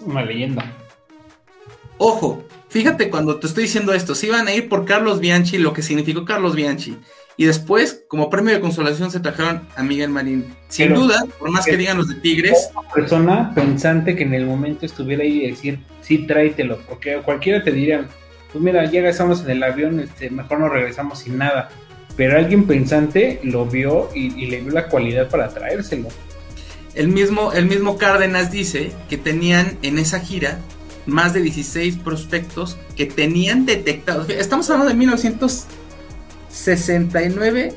Una 0.01 0.23
leyenda. 0.23 0.71
Ojo, 1.97 2.45
fíjate 2.69 3.09
cuando 3.09 3.39
te 3.39 3.47
estoy 3.47 3.63
diciendo 3.63 3.93
esto, 3.93 4.15
si 4.15 4.27
iban 4.27 4.47
a 4.47 4.53
ir 4.53 4.69
por 4.69 4.85
Carlos 4.85 5.19
Bianchi, 5.19 5.57
lo 5.57 5.73
que 5.73 5.81
significó 5.81 6.23
Carlos 6.23 6.55
Bianchi, 6.55 6.97
y 7.39 7.45
después, 7.45 8.03
como 8.09 8.29
premio 8.29 8.53
de 8.53 8.59
consolación, 8.59 9.11
se 9.11 9.21
trajeron 9.21 9.61
a 9.77 9.81
Miguel 9.81 10.09
Marín. 10.09 10.53
Sin 10.67 10.93
duda, 10.93 11.23
por 11.39 11.49
más 11.49 11.63
que 11.63 11.77
digan 11.77 11.95
los 11.95 12.09
de 12.09 12.15
Tigres. 12.15 12.69
Una 12.77 12.89
persona 12.89 13.55
pensante 13.55 14.13
que 14.17 14.23
en 14.23 14.33
el 14.33 14.45
momento 14.45 14.85
estuviera 14.85 15.23
ahí 15.23 15.45
y 15.45 15.51
decir, 15.51 15.79
sí, 16.01 16.27
tráetelo, 16.27 16.79
porque 16.79 17.21
cualquiera 17.23 17.63
te 17.63 17.71
diría, 17.71 18.09
pues 18.51 18.61
mira, 18.61 18.83
ya 18.91 19.07
estamos 19.07 19.39
en 19.45 19.51
el 19.51 19.63
avión, 19.63 20.01
este, 20.01 20.29
mejor 20.29 20.59
nos 20.59 20.69
regresamos 20.69 21.19
sin 21.19 21.37
nada. 21.37 21.69
Pero 22.17 22.37
alguien 22.37 22.67
pensante 22.67 23.39
lo 23.41 23.65
vio 23.65 24.09
y, 24.13 24.47
le 24.47 24.59
vio 24.59 24.73
la 24.73 24.89
cualidad 24.89 25.29
para 25.29 25.47
traérselo. 25.47 26.09
El 26.93 27.07
mismo, 27.07 27.53
el 27.53 27.67
mismo 27.67 27.97
Cárdenas 27.97 28.51
dice 28.51 28.91
que 29.09 29.17
tenían 29.17 29.77
en 29.81 29.97
esa 29.97 30.19
gira 30.19 30.59
más 31.05 31.33
de 31.33 31.39
16 31.39 31.99
prospectos 31.99 32.77
que 32.97 33.05
tenían 33.05 33.65
detectados. 33.65 34.29
Estamos 34.29 34.69
hablando 34.69 34.89
de 34.89 34.97
1969, 36.49 37.73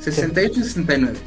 68 0.00 0.60
y 0.60 0.62
69. 0.62 1.18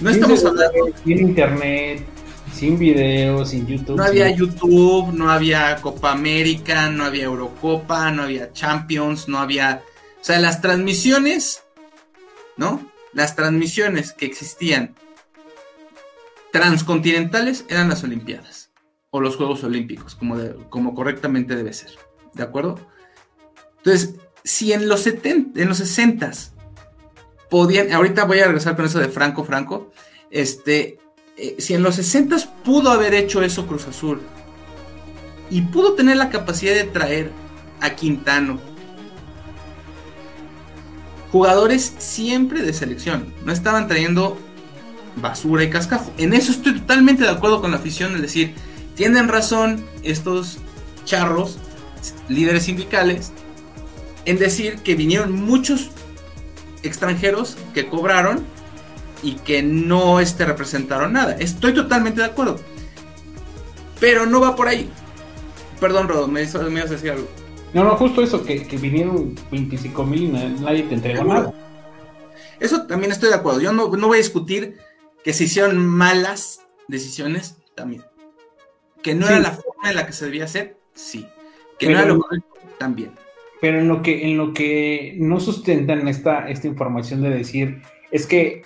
No 0.00 0.10
estamos 0.10 0.44
hablando. 0.44 0.84
de 1.04 1.12
internet, 1.12 2.04
sin 2.52 2.78
videos, 2.78 3.50
sin 3.50 3.66
YouTube. 3.66 3.96
No 3.96 4.04
había 4.04 4.30
YouTube, 4.30 5.12
no 5.12 5.30
había 5.30 5.76
Copa 5.76 6.12
América, 6.12 6.90
no 6.90 7.04
había 7.04 7.24
Eurocopa, 7.24 8.10
no 8.10 8.22
había 8.22 8.52
Champions, 8.52 9.28
no 9.28 9.38
había... 9.38 9.82
O 10.20 10.24
sea, 10.26 10.38
las 10.38 10.60
transmisiones, 10.60 11.62
¿no? 12.56 12.90
Las 13.12 13.36
transmisiones 13.36 14.12
que 14.12 14.26
existían 14.26 14.94
transcontinentales 16.52 17.64
eran 17.68 17.88
las 17.88 18.04
Olimpiadas 18.04 18.70
o 19.10 19.20
los 19.20 19.36
Juegos 19.36 19.64
Olímpicos, 19.64 20.14
como, 20.14 20.36
como 20.68 20.94
correctamente 20.94 21.56
debe 21.56 21.72
ser. 21.72 21.92
¿De 22.34 22.42
acuerdo? 22.42 22.78
Entonces, 23.78 24.16
si 24.46 24.72
en 24.72 24.88
los, 24.88 25.00
70, 25.00 25.60
en 25.60 25.68
los 25.68 25.78
60 25.78 26.30
podían, 27.50 27.92
ahorita 27.92 28.24
voy 28.24 28.38
a 28.38 28.46
regresar 28.46 28.76
con 28.76 28.84
eso 28.84 29.00
de 29.00 29.08
Franco 29.08 29.42
Franco, 29.42 29.90
este, 30.30 31.00
eh, 31.36 31.56
si 31.58 31.74
en 31.74 31.82
los 31.82 31.96
60 31.96 32.36
pudo 32.64 32.90
haber 32.90 33.12
hecho 33.14 33.42
eso 33.42 33.66
Cruz 33.66 33.88
Azul 33.88 34.20
y 35.50 35.62
pudo 35.62 35.94
tener 35.94 36.16
la 36.16 36.30
capacidad 36.30 36.74
de 36.74 36.84
traer 36.84 37.32
a 37.80 37.96
Quintano, 37.96 38.60
jugadores 41.32 41.94
siempre 41.98 42.62
de 42.62 42.72
selección, 42.72 43.34
no 43.44 43.52
estaban 43.52 43.88
trayendo 43.88 44.38
basura 45.16 45.64
y 45.64 45.70
cascajo. 45.70 46.12
En 46.18 46.32
eso 46.32 46.52
estoy 46.52 46.78
totalmente 46.78 47.24
de 47.24 47.30
acuerdo 47.30 47.60
con 47.60 47.72
la 47.72 47.78
afición, 47.78 48.14
es 48.14 48.22
decir, 48.22 48.54
tienen 48.94 49.26
razón 49.26 49.84
estos 50.04 50.58
charros, 51.04 51.58
líderes 52.28 52.62
sindicales, 52.62 53.32
en 54.26 54.38
decir 54.38 54.78
que 54.78 54.94
vinieron 54.94 55.32
muchos 55.32 55.90
extranjeros 56.82 57.56
que 57.72 57.88
cobraron 57.88 58.44
y 59.22 59.36
que 59.36 59.62
no 59.62 60.20
este, 60.20 60.44
representaron 60.44 61.12
nada. 61.12 61.36
Estoy 61.38 61.72
totalmente 61.72 62.20
de 62.20 62.26
acuerdo. 62.26 62.60
Pero 63.98 64.26
no 64.26 64.40
va 64.40 64.54
por 64.54 64.68
ahí. 64.68 64.90
Perdón, 65.80 66.08
Rodo, 66.08 66.28
me, 66.28 66.42
ibas 66.42 66.54
a 66.54 66.68
decir 66.68 67.10
algo. 67.10 67.28
No, 67.72 67.84
no, 67.84 67.96
justo 67.96 68.22
eso, 68.22 68.44
que, 68.44 68.58
vinieron 68.80 69.34
25 69.50 70.04
mil 70.04 70.22
y 70.24 70.28
nadie 70.28 70.82
te 70.84 70.94
entregó 70.94 71.24
nada. 71.24 71.52
Eso 72.58 72.86
también 72.86 73.12
estoy 73.12 73.28
de 73.28 73.34
acuerdo. 73.34 73.60
Yo 73.60 73.72
no, 73.72 73.88
voy 73.88 74.18
a 74.18 74.18
discutir 74.18 74.76
que 75.22 75.32
se 75.32 75.44
hicieron 75.44 75.86
malas 75.86 76.60
decisiones 76.88 77.56
también. 77.74 78.04
Que 79.02 79.14
no 79.14 79.26
era 79.28 79.38
la 79.40 79.52
forma 79.52 79.90
en 79.90 79.96
la 79.96 80.06
que 80.06 80.12
se 80.12 80.24
debía 80.24 80.44
hacer, 80.44 80.78
sí. 80.94 81.26
Que 81.78 81.86
no 81.86 81.98
era 81.98 82.06
lo 82.06 82.20
correcto, 82.20 82.54
también. 82.78 83.12
Pero 83.60 83.78
en 83.80 83.88
lo 83.88 84.02
que, 84.02 84.24
en 84.24 84.36
lo 84.36 84.52
que 84.52 85.14
no 85.18 85.40
sustentan 85.40 86.06
esta, 86.08 86.48
esta 86.48 86.66
información 86.66 87.22
de 87.22 87.30
decir 87.30 87.82
es 88.10 88.26
que 88.26 88.62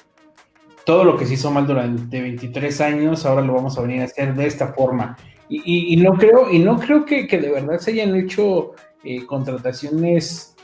todo 0.85 1.05
lo 1.05 1.16
que 1.16 1.26
se 1.26 1.35
hizo 1.35 1.50
mal 1.50 1.66
durante 1.66 2.20
23 2.20 2.81
años, 2.81 3.24
ahora 3.24 3.42
lo 3.42 3.55
vamos 3.55 3.79
a 3.79 3.83
venir 3.83 4.00
a 4.00 4.05
hacer 4.05 4.35
de 4.35 4.46
esta 4.46 4.72
forma. 4.72 5.16
Y, 5.48 5.96
no 5.96 6.14
creo, 6.14 6.48
y 6.50 6.61
no 6.61 6.79
creo 6.79 7.05
que, 7.05 7.26
de 7.26 7.50
verdad 7.50 7.79
se 7.81 7.90
hayan 7.90 8.14
hecho 8.14 8.72
eh, 9.03 9.26
contrataciones, 9.26 10.55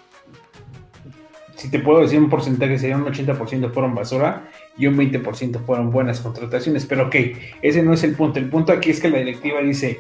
si 1.57 1.71
te 1.71 1.81
puedo 1.81 2.03
decir 2.03 2.21
un 2.21 2.29
porcentaje, 2.29 2.79
sería 2.79 2.97
un 2.97 3.05
80% 3.05 3.73
fueron 3.73 3.95
basura 3.95 4.49
y 4.79 4.87
un 4.87 4.97
20% 4.97 5.65
fueron 5.65 5.91
buenas 5.91 6.21
contrataciones. 6.21 6.87
Pero 6.87 7.07
ok, 7.07 7.17
ese 7.63 7.83
no 7.83 7.95
es 7.95 8.05
el 8.05 8.15
punto. 8.15 8.39
El 8.39 8.49
punto 8.49 8.73
aquí 8.73 8.91
es 8.91 9.01
que 9.01 9.09
la 9.09 9.19
directiva 9.19 9.61
dice, 9.61 9.99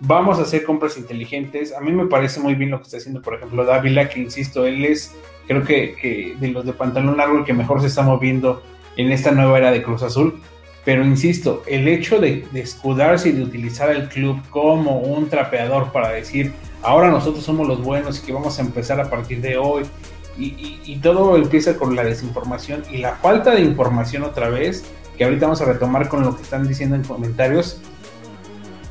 vamos 0.00 0.38
a 0.38 0.42
hacer 0.42 0.64
compras 0.64 0.96
inteligentes. 0.96 1.72
A 1.74 1.80
mí 1.80 1.92
me 1.92 2.06
parece 2.06 2.40
muy 2.40 2.54
bien 2.54 2.70
lo 2.70 2.78
que 2.78 2.84
está 2.84 2.96
haciendo, 2.98 3.22
por 3.22 3.34
ejemplo, 3.34 3.64
Dávila, 3.64 4.08
que 4.08 4.20
insisto, 4.20 4.66
él 4.66 4.84
es, 4.84 5.14
creo 5.46 5.64
que, 5.64 6.36
de 6.38 6.48
los 6.48 6.64
de 6.64 6.72
pantalón 6.72 7.16
largo, 7.16 7.38
el 7.38 7.44
que 7.44 7.52
mejor 7.52 7.80
se 7.80 7.86
está 7.86 8.02
moviendo 8.02 8.62
en 8.96 9.12
esta 9.12 9.30
nueva 9.30 9.58
era 9.58 9.70
de 9.70 9.82
Cruz 9.82 10.02
Azul. 10.02 10.40
Pero 10.84 11.04
insisto, 11.04 11.62
el 11.66 11.88
hecho 11.88 12.20
de, 12.20 12.46
escudarse 12.54 13.30
y 13.30 13.32
de 13.32 13.42
utilizar 13.42 13.90
el 13.90 14.08
club 14.08 14.40
como 14.50 15.00
un 15.00 15.28
trapeador 15.28 15.90
para 15.90 16.10
decir, 16.10 16.52
ahora 16.82 17.10
nosotros 17.10 17.44
somos 17.44 17.66
los 17.66 17.82
buenos 17.82 18.20
y 18.20 18.26
que 18.26 18.32
vamos 18.32 18.58
a 18.58 18.62
empezar 18.62 19.00
a 19.00 19.10
partir 19.10 19.40
de 19.40 19.56
hoy. 19.56 19.84
Y, 20.38 20.80
y, 20.84 20.96
todo 20.96 21.36
empieza 21.36 21.78
con 21.78 21.96
la 21.96 22.04
desinformación 22.04 22.82
y 22.92 22.98
la 22.98 23.16
falta 23.16 23.54
de 23.54 23.62
información 23.62 24.22
otra 24.22 24.50
vez, 24.50 24.84
que 25.16 25.24
ahorita 25.24 25.46
vamos 25.46 25.62
a 25.62 25.64
retomar 25.64 26.10
con 26.10 26.22
lo 26.22 26.36
que 26.36 26.42
están 26.42 26.68
diciendo 26.68 26.94
en 26.94 27.04
comentarios. 27.04 27.80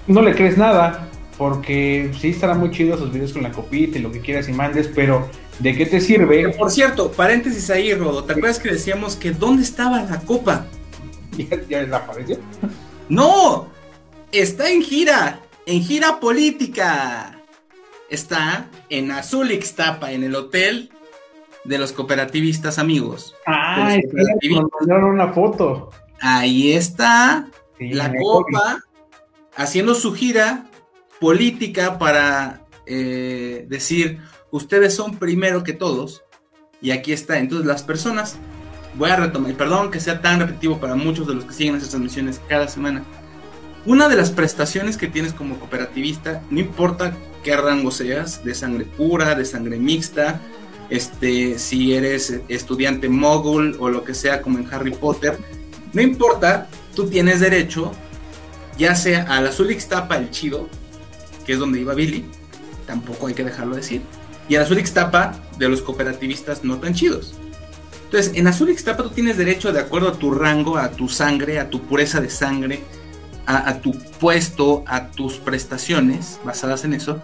No 0.08 0.22
le 0.22 0.36
crees 0.36 0.58
nada, 0.58 1.08
porque 1.38 2.12
sí 2.20 2.30
estará 2.30 2.54
muy 2.54 2.72
chido 2.72 2.96
esos 2.96 3.12
videos 3.12 3.34
con 3.34 3.44
la 3.44 3.52
copita 3.52 3.98
y 3.98 4.02
lo 4.02 4.12
que 4.12 4.22
quieras 4.22 4.48
y 4.48 4.54
mandes, 4.54 4.90
pero 4.94 5.28
¿de 5.60 5.76
qué 5.76 5.86
te 5.86 6.00
sirve? 6.00 6.50
por 6.50 6.72
cierto, 6.72 7.12
paréntesis 7.12 7.70
ahí, 7.70 7.94
Rodo, 7.94 8.24
¿te 8.24 8.34
acuerdas 8.34 8.60
que 8.60 8.72
decíamos 8.72 9.16
que 9.16 9.32
dónde 9.32 9.64
estaba 9.64 10.04
la 10.04 10.20
copa? 10.20 10.66
¿Ya, 11.70 11.86
ya 11.86 11.96
apareció? 11.96 12.38
No, 13.10 13.68
está 14.32 14.70
en 14.70 14.82
gira, 14.82 15.40
en 15.66 15.82
gira 15.82 16.20
política 16.20 17.40
está 18.10 18.70
en 18.90 19.12
Azul 19.12 19.52
Ixtapa, 19.52 20.12
en 20.12 20.24
el 20.24 20.36
hotel 20.36 20.90
de 21.64 21.78
los 21.78 21.92
cooperativistas 21.92 22.78
amigos. 22.78 23.36
Ah, 23.48 23.98
una 24.88 25.34
foto. 25.34 25.90
Ahí 26.22 26.74
está 26.74 27.48
la 27.80 28.14
copa 28.16 28.84
haciendo 29.56 29.96
su 29.96 30.14
gira 30.14 30.66
política 31.20 31.98
para 31.98 32.66
eh, 32.86 33.66
decir, 33.68 34.20
ustedes 34.52 34.94
son 34.94 35.18
primero 35.18 35.64
que 35.64 35.74
todos. 35.74 36.24
Y 36.82 36.92
aquí 36.92 37.14
está. 37.14 37.40
Entonces 37.40 37.66
las 37.66 37.84
personas, 37.84 38.38
voy 38.96 39.10
a 39.10 39.16
retomar, 39.16 39.54
perdón 39.56 39.92
que 39.92 40.00
sea 40.00 40.22
tan 40.22 40.40
repetitivo 40.40 40.80
para 40.80 40.96
muchos 40.96 41.28
de 41.28 41.34
los 41.34 41.46
que 41.46 41.54
siguen 41.54 41.76
esas 41.76 41.90
transmisiones 41.90 42.42
cada 42.48 42.68
semana. 42.68 43.04
Una 43.86 44.10
de 44.10 44.16
las 44.16 44.32
prestaciones 44.32 44.98
que 44.98 45.08
tienes 45.08 45.34
como 45.34 45.60
cooperativista, 45.60 46.42
no 46.50 46.60
importa 46.60 47.16
qué 47.44 47.56
rango 47.56 47.92
seas, 47.92 48.44
de 48.44 48.56
sangre 48.56 48.86
pura, 48.86 49.36
de 49.36 49.46
sangre 49.46 49.78
mixta, 49.78 50.42
este, 50.90 51.60
si 51.60 51.94
eres 51.94 52.42
estudiante 52.48 53.10
mogul 53.10 53.78
o 53.80 53.90
lo 53.90 54.04
que 54.04 54.16
sea 54.16 54.42
como 54.42 54.58
en 54.58 54.68
Harry 54.74 54.92
Potter, 54.92 55.38
no 55.94 56.02
importa, 56.02 56.68
tú 56.96 57.08
tienes 57.08 57.40
derecho, 57.40 57.92
ya 58.78 58.96
sea 58.96 59.24
al 59.24 59.48
azul 59.48 59.72
Ixtapa 59.72 60.18
el 60.18 60.32
chido, 60.32 60.70
que 61.46 61.54
es 61.54 61.60
donde 61.60 61.80
iba 61.80 61.94
Billy, 61.94 62.26
tampoco 62.86 63.28
hay 63.28 63.34
que 63.34 63.44
dejarlo 63.44 63.76
decir, 63.76 64.02
y 64.48 64.56
al 64.56 64.64
azul 64.64 64.80
Ixtapa 64.80 65.40
de 65.58 65.70
los 65.70 65.82
cooperativistas 65.82 66.64
no 66.64 66.78
tan 66.78 66.94
chidos. 66.94 67.36
Entonces, 68.06 68.34
en 68.36 68.48
azul 68.48 68.70
Ixtapa 68.70 69.04
tú 69.04 69.10
tienes 69.10 69.38
derecho 69.38 69.74
de 69.74 69.80
acuerdo 69.80 70.10
a 70.10 70.14
tu 70.14 70.32
rango, 70.32 70.78
a 70.78 70.92
tu 70.92 71.10
sangre, 71.10 71.60
a 71.60 71.70
tu 71.70 71.82
pureza 71.82 72.22
de 72.22 72.30
sangre, 72.30 72.82
a 73.48 73.80
tu 73.80 73.94
puesto, 74.20 74.84
a 74.88 75.12
tus 75.12 75.38
prestaciones 75.38 76.40
basadas 76.44 76.84
en 76.84 76.94
eso, 76.94 77.22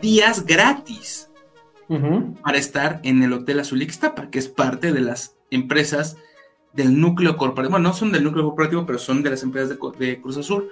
días 0.00 0.46
gratis 0.46 1.28
para 2.42 2.58
estar 2.58 3.00
en 3.04 3.22
el 3.22 3.32
Hotel 3.32 3.60
Azul 3.60 3.82
Ixtapa, 3.82 4.30
que 4.30 4.38
es 4.38 4.48
parte 4.48 4.92
de 4.92 5.00
las 5.00 5.36
empresas 5.50 6.16
del 6.72 7.00
núcleo 7.00 7.36
corporativo. 7.36 7.72
Bueno, 7.72 7.88
no 7.88 7.94
son 7.94 8.12
del 8.12 8.24
núcleo 8.24 8.44
corporativo, 8.44 8.86
pero 8.86 8.98
son 8.98 9.22
de 9.22 9.30
las 9.30 9.42
empresas 9.42 9.76
de, 9.98 10.20
Cruz 10.20 10.36
Azul. 10.36 10.68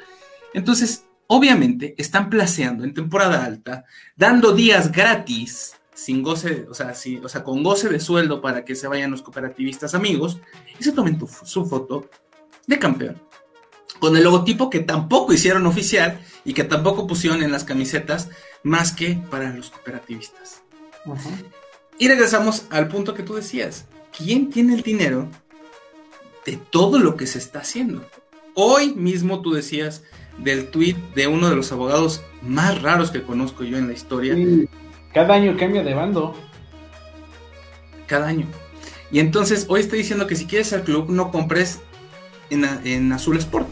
Entonces, 0.55 1.05
obviamente, 1.27 1.95
están 1.99 2.31
placeando 2.31 2.85
en 2.85 2.95
temporada 2.95 3.45
alta, 3.45 3.85
dando 4.17 4.53
días 4.53 4.91
gratis, 4.91 5.75
sin 5.93 6.23
goce, 6.23 6.67
o 6.71 6.75
sea, 6.75 6.95
o 7.23 7.29
sea, 7.29 7.45
con 7.45 7.63
goce 7.63 7.89
de 7.89 8.01
sueldo 8.01 8.41
para 8.41 8.65
que 8.65 8.75
se 8.75 8.89
vayan 8.89 9.11
los 9.11 9.23
cooperativistas 9.23 9.95
amigos 9.95 10.39
y 10.79 10.83
se 10.83 10.93
tomen 10.93 11.19
su 11.45 11.67
foto 11.67 12.09
de 12.67 12.79
campeón. 12.79 13.21
Con 13.99 14.17
el 14.17 14.25
logotipo 14.25 14.71
que 14.71 14.81
tampoco 14.81 15.33
hicieron 15.33 15.67
oficial 15.67 16.21
y 16.45 16.55
que 16.55 16.65
tampoco 16.65 17.07
pusieron 17.07 17.43
en 17.43 17.53
las 17.53 17.65
camisetas 17.65 18.29
más 18.63 18.93
que 18.93 19.19
para 19.31 19.53
los 19.53 19.71
cooperativistas. 19.71 20.63
Y 21.99 22.09
regresamos 22.09 22.67
al 22.71 22.89
punto 22.89 23.15
que 23.15 23.23
tú 23.23 23.35
decías. 23.35 23.87
¿Quién 24.17 24.51
tiene 24.51 24.75
el 24.75 24.83
dinero 24.83 25.29
de 26.47 26.57
todo 26.57 26.99
lo 26.99 27.17
que 27.17 27.27
se 27.27 27.39
está 27.39 27.61
haciendo? 27.61 28.05
Hoy 28.55 28.95
mismo 28.95 29.43
tú 29.43 29.53
decías 29.53 30.03
del 30.39 30.69
tweet 30.69 30.97
de 31.15 31.27
uno 31.27 31.49
de 31.49 31.57
los 31.57 31.71
abogados 31.73 32.23
más 32.43 32.83
raros 32.83 33.11
que 33.11 33.23
conozco 33.23 33.65
yo 33.65 33.79
en 33.79 33.87
la 33.87 33.93
historia. 33.93 34.37
Cada 35.13 35.35
año 35.35 35.57
cambia 35.57 35.83
de 35.83 35.95
bando. 35.95 36.35
Cada 38.07 38.27
año. 38.27 38.47
Y 39.11 39.21
entonces 39.21 39.67
hoy 39.69 39.81
estoy 39.81 39.99
diciendo 39.99 40.27
que 40.27 40.37
si 40.37 40.47
quieres 40.47 40.73
al 40.73 40.83
club 40.83 41.11
no 41.11 41.31
compres 41.31 41.81
en, 42.51 42.65
en 42.85 43.13
Azul 43.13 43.37
Sport. 43.39 43.69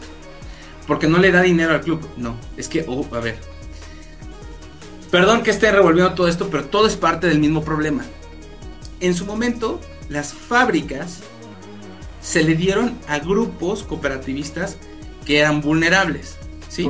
Porque 0.87 1.07
no 1.07 1.17
le 1.17 1.31
da 1.31 1.41
dinero 1.41 1.73
al 1.73 1.81
club. 1.81 2.01
No, 2.17 2.35
es 2.57 2.67
que, 2.67 2.85
oh, 2.87 3.05
a 3.13 3.19
ver, 3.19 3.37
Perdón 5.13 5.43
que 5.43 5.51
esté 5.51 5.71
revolviendo 5.71 6.15
todo 6.15 6.27
esto, 6.27 6.49
pero 6.49 6.65
todo 6.65 6.87
es 6.87 6.95
parte 6.95 7.27
del 7.27 7.37
mismo 7.37 7.63
problema. 7.63 8.03
En 8.99 9.13
su 9.13 9.27
momento, 9.27 9.79
las 10.09 10.33
fábricas 10.33 11.19
se 12.19 12.43
le 12.43 12.55
dieron 12.55 12.97
a 13.07 13.19
grupos 13.19 13.83
cooperativistas 13.83 14.77
que 15.23 15.37
eran 15.37 15.61
vulnerables. 15.61 16.39
¿Sí? 16.73 16.89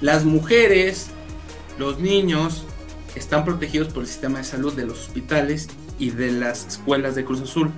Las 0.00 0.24
mujeres, 0.24 1.08
los 1.78 1.98
niños 1.98 2.64
están 3.14 3.44
protegidos 3.44 3.88
por 3.88 4.02
el 4.02 4.08
sistema 4.08 4.38
de 4.38 4.44
salud 4.44 4.74
de 4.74 4.86
los 4.86 5.00
hospitales 5.00 5.68
y 5.98 6.10
de 6.10 6.32
las 6.32 6.66
escuelas 6.66 7.14
de 7.14 7.24
Cruz 7.24 7.40
Azul, 7.40 7.70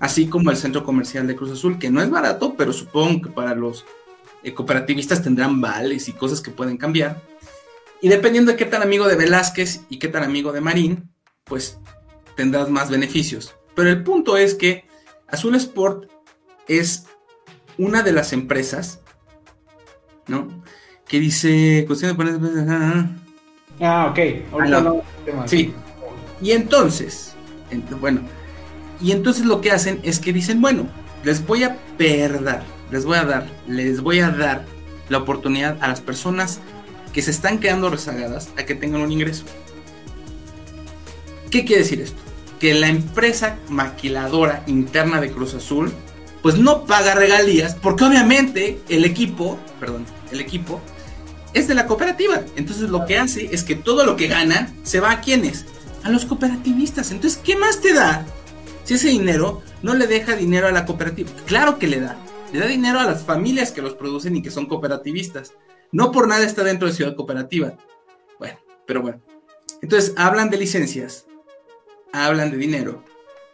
así 0.00 0.28
como 0.28 0.50
el 0.50 0.56
centro 0.56 0.84
comercial 0.84 1.26
de 1.26 1.36
Cruz 1.36 1.52
Azul, 1.52 1.78
que 1.78 1.90
no 1.90 2.02
es 2.02 2.10
barato, 2.10 2.54
pero 2.56 2.72
supongo 2.72 3.22
que 3.22 3.30
para 3.30 3.54
los 3.54 3.86
eh, 4.42 4.52
cooperativistas 4.52 5.22
tendrán 5.22 5.60
vales 5.60 6.08
y 6.08 6.12
cosas 6.12 6.40
que 6.40 6.50
pueden 6.50 6.76
cambiar. 6.76 7.22
Y 8.00 8.08
dependiendo 8.08 8.52
de 8.52 8.58
qué 8.58 8.64
tan 8.64 8.82
amigo 8.82 9.08
de 9.08 9.16
Velázquez 9.16 9.80
y 9.88 9.98
qué 9.98 10.08
tan 10.08 10.22
amigo 10.22 10.52
de 10.52 10.60
Marín, 10.60 11.10
pues 11.44 11.78
tendrás 12.36 12.68
más 12.68 12.90
beneficios. 12.90 13.54
Pero 13.74 13.90
el 13.90 14.02
punto 14.04 14.36
es 14.36 14.54
que 14.54 14.84
Azul 15.28 15.54
Sport 15.56 16.10
es 16.68 17.06
una 17.76 18.02
de 18.02 18.12
las 18.12 18.32
empresas, 18.32 19.00
¿no? 20.28 20.48
Que 21.06 21.18
dice, 21.18 21.84
cuestión 21.86 22.12
de 22.12 22.16
poner... 22.16 22.38
Ah, 23.80 24.08
ok. 24.10 24.18
Ah, 24.60 25.46
sí. 25.46 25.72
Y 26.40 26.52
entonces, 26.52 27.34
bueno, 28.00 28.20
y 29.00 29.12
entonces 29.12 29.44
lo 29.44 29.60
que 29.60 29.70
hacen 29.70 30.00
es 30.02 30.18
que 30.18 30.32
dicen, 30.32 30.60
bueno, 30.60 30.88
les 31.24 31.46
voy 31.46 31.64
a 31.64 31.76
perder, 31.96 32.62
les 32.90 33.04
voy 33.04 33.18
a 33.18 33.24
dar, 33.24 33.46
les 33.66 34.00
voy 34.00 34.20
a 34.20 34.30
dar 34.30 34.64
la 35.08 35.18
oportunidad 35.18 35.76
a 35.80 35.88
las 35.88 36.00
personas 36.00 36.60
que 37.12 37.22
se 37.22 37.30
están 37.30 37.58
quedando 37.58 37.90
rezagadas 37.90 38.50
a 38.56 38.64
que 38.64 38.74
tengan 38.74 39.00
un 39.00 39.12
ingreso. 39.12 39.44
¿Qué 41.50 41.64
quiere 41.64 41.82
decir 41.82 42.00
esto? 42.00 42.20
Que 42.60 42.74
la 42.74 42.88
empresa 42.88 43.56
maquiladora 43.68 44.62
interna 44.66 45.20
de 45.20 45.30
Cruz 45.30 45.54
Azul, 45.54 45.92
pues 46.42 46.58
no 46.58 46.84
paga 46.84 47.14
regalías, 47.14 47.74
porque 47.74 48.04
obviamente 48.04 48.80
el 48.88 49.04
equipo, 49.04 49.58
perdón, 49.80 50.06
el 50.30 50.40
equipo 50.40 50.80
es 51.54 51.68
de 51.68 51.74
la 51.74 51.86
cooperativa. 51.86 52.42
Entonces 52.56 52.90
lo 52.90 53.06
que 53.06 53.18
hace 53.18 53.48
es 53.52 53.64
que 53.64 53.74
todo 53.74 54.04
lo 54.04 54.16
que 54.16 54.28
ganan 54.28 54.74
se 54.82 55.00
va 55.00 55.10
a 55.10 55.20
quienes? 55.20 55.66
A 56.04 56.10
los 56.10 56.24
cooperativistas. 56.24 57.10
Entonces, 57.10 57.40
¿qué 57.42 57.56
más 57.56 57.80
te 57.80 57.92
da? 57.92 58.24
Si 58.84 58.94
ese 58.94 59.08
dinero 59.08 59.62
no 59.82 59.94
le 59.94 60.06
deja 60.06 60.36
dinero 60.36 60.68
a 60.68 60.72
la 60.72 60.86
cooperativa. 60.86 61.30
Claro 61.46 61.78
que 61.78 61.88
le 61.88 62.00
da. 62.00 62.16
Le 62.52 62.60
da 62.60 62.66
dinero 62.66 63.00
a 63.00 63.04
las 63.04 63.24
familias 63.24 63.72
que 63.72 63.82
los 63.82 63.94
producen 63.94 64.36
y 64.36 64.42
que 64.42 64.50
son 64.50 64.66
cooperativistas. 64.66 65.52
No 65.92 66.12
por 66.12 66.28
nada 66.28 66.44
está 66.44 66.64
dentro 66.64 66.88
de 66.88 66.94
Ciudad 66.94 67.14
Cooperativa. 67.14 67.76
Bueno, 68.38 68.58
pero 68.86 69.02
bueno. 69.02 69.20
Entonces 69.82 70.14
hablan 70.16 70.50
de 70.50 70.58
licencias, 70.58 71.26
hablan 72.12 72.50
de 72.50 72.56
dinero 72.56 73.04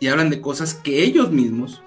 y 0.01 0.09
hablan 0.09 0.31
de 0.31 0.41
cosas 0.41 0.75
que 0.75 1.03
ellos 1.03 1.31
mismos, 1.31 1.83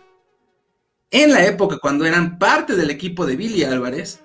en 1.12 1.32
la 1.32 1.46
época 1.46 1.80
cuando 1.80 2.06
eran 2.06 2.38
parte 2.38 2.76
del 2.76 2.90
equipo 2.90 3.26
de 3.26 3.36
Billy 3.36 3.64
Álvarez, 3.64 4.22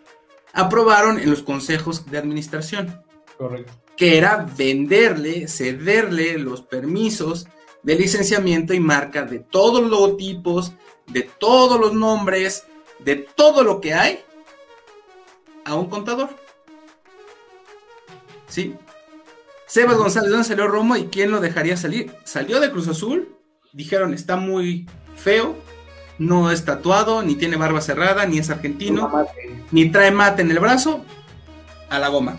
aprobaron 0.53 1.19
en 1.19 1.31
los 1.31 1.43
consejos 1.43 2.11
de 2.11 2.19
administración. 2.19 3.03
Correcto. 3.39 3.73
Que 3.97 4.19
era 4.19 4.49
venderle, 4.57 5.49
cederle 5.49 6.39
los 6.39 6.63
permisos 6.63 7.47
de 7.83 7.95
licenciamiento 7.97 8.75
y 8.75 8.81
marca 8.81 9.23
de 9.25 9.41
todos 9.41 9.83
los 9.83 9.91
logotipos, 9.91 10.73
de 11.07 11.23
todos 11.23 11.81
los 11.81 11.93
nombres, 11.93 12.65
de 13.01 13.17
todo 13.17 13.65
lo 13.65 13.81
que 13.81 13.95
hay 13.95 14.21
a 15.65 15.75
un 15.75 15.89
contador. 15.89 16.31
¿Sí? 18.49 18.75
Sebas 19.67 19.97
González, 19.97 20.31
¿dónde 20.31 20.47
salió 20.47 20.69
Romo 20.69 20.97
y 20.97 21.07
quién 21.07 21.31
lo 21.31 21.41
dejaría 21.41 21.77
salir? 21.77 22.15
Salió 22.25 22.61
de 22.61 22.71
Cruz 22.71 22.89
Azul, 22.89 23.35
dijeron 23.73 24.13
está 24.13 24.37
muy 24.37 24.87
feo, 25.17 25.57
no 26.27 26.51
es 26.51 26.65
tatuado, 26.65 27.23
ni 27.23 27.35
tiene 27.35 27.57
barba 27.57 27.81
cerrada, 27.81 28.25
ni 28.27 28.39
es 28.39 28.51
argentino, 28.51 29.09
ni 29.71 29.91
trae 29.91 30.11
mate 30.11 30.43
en 30.43 30.51
el 30.51 30.59
brazo, 30.61 31.05
a 31.91 31.99
la 31.99 32.09
goma. 32.09 32.39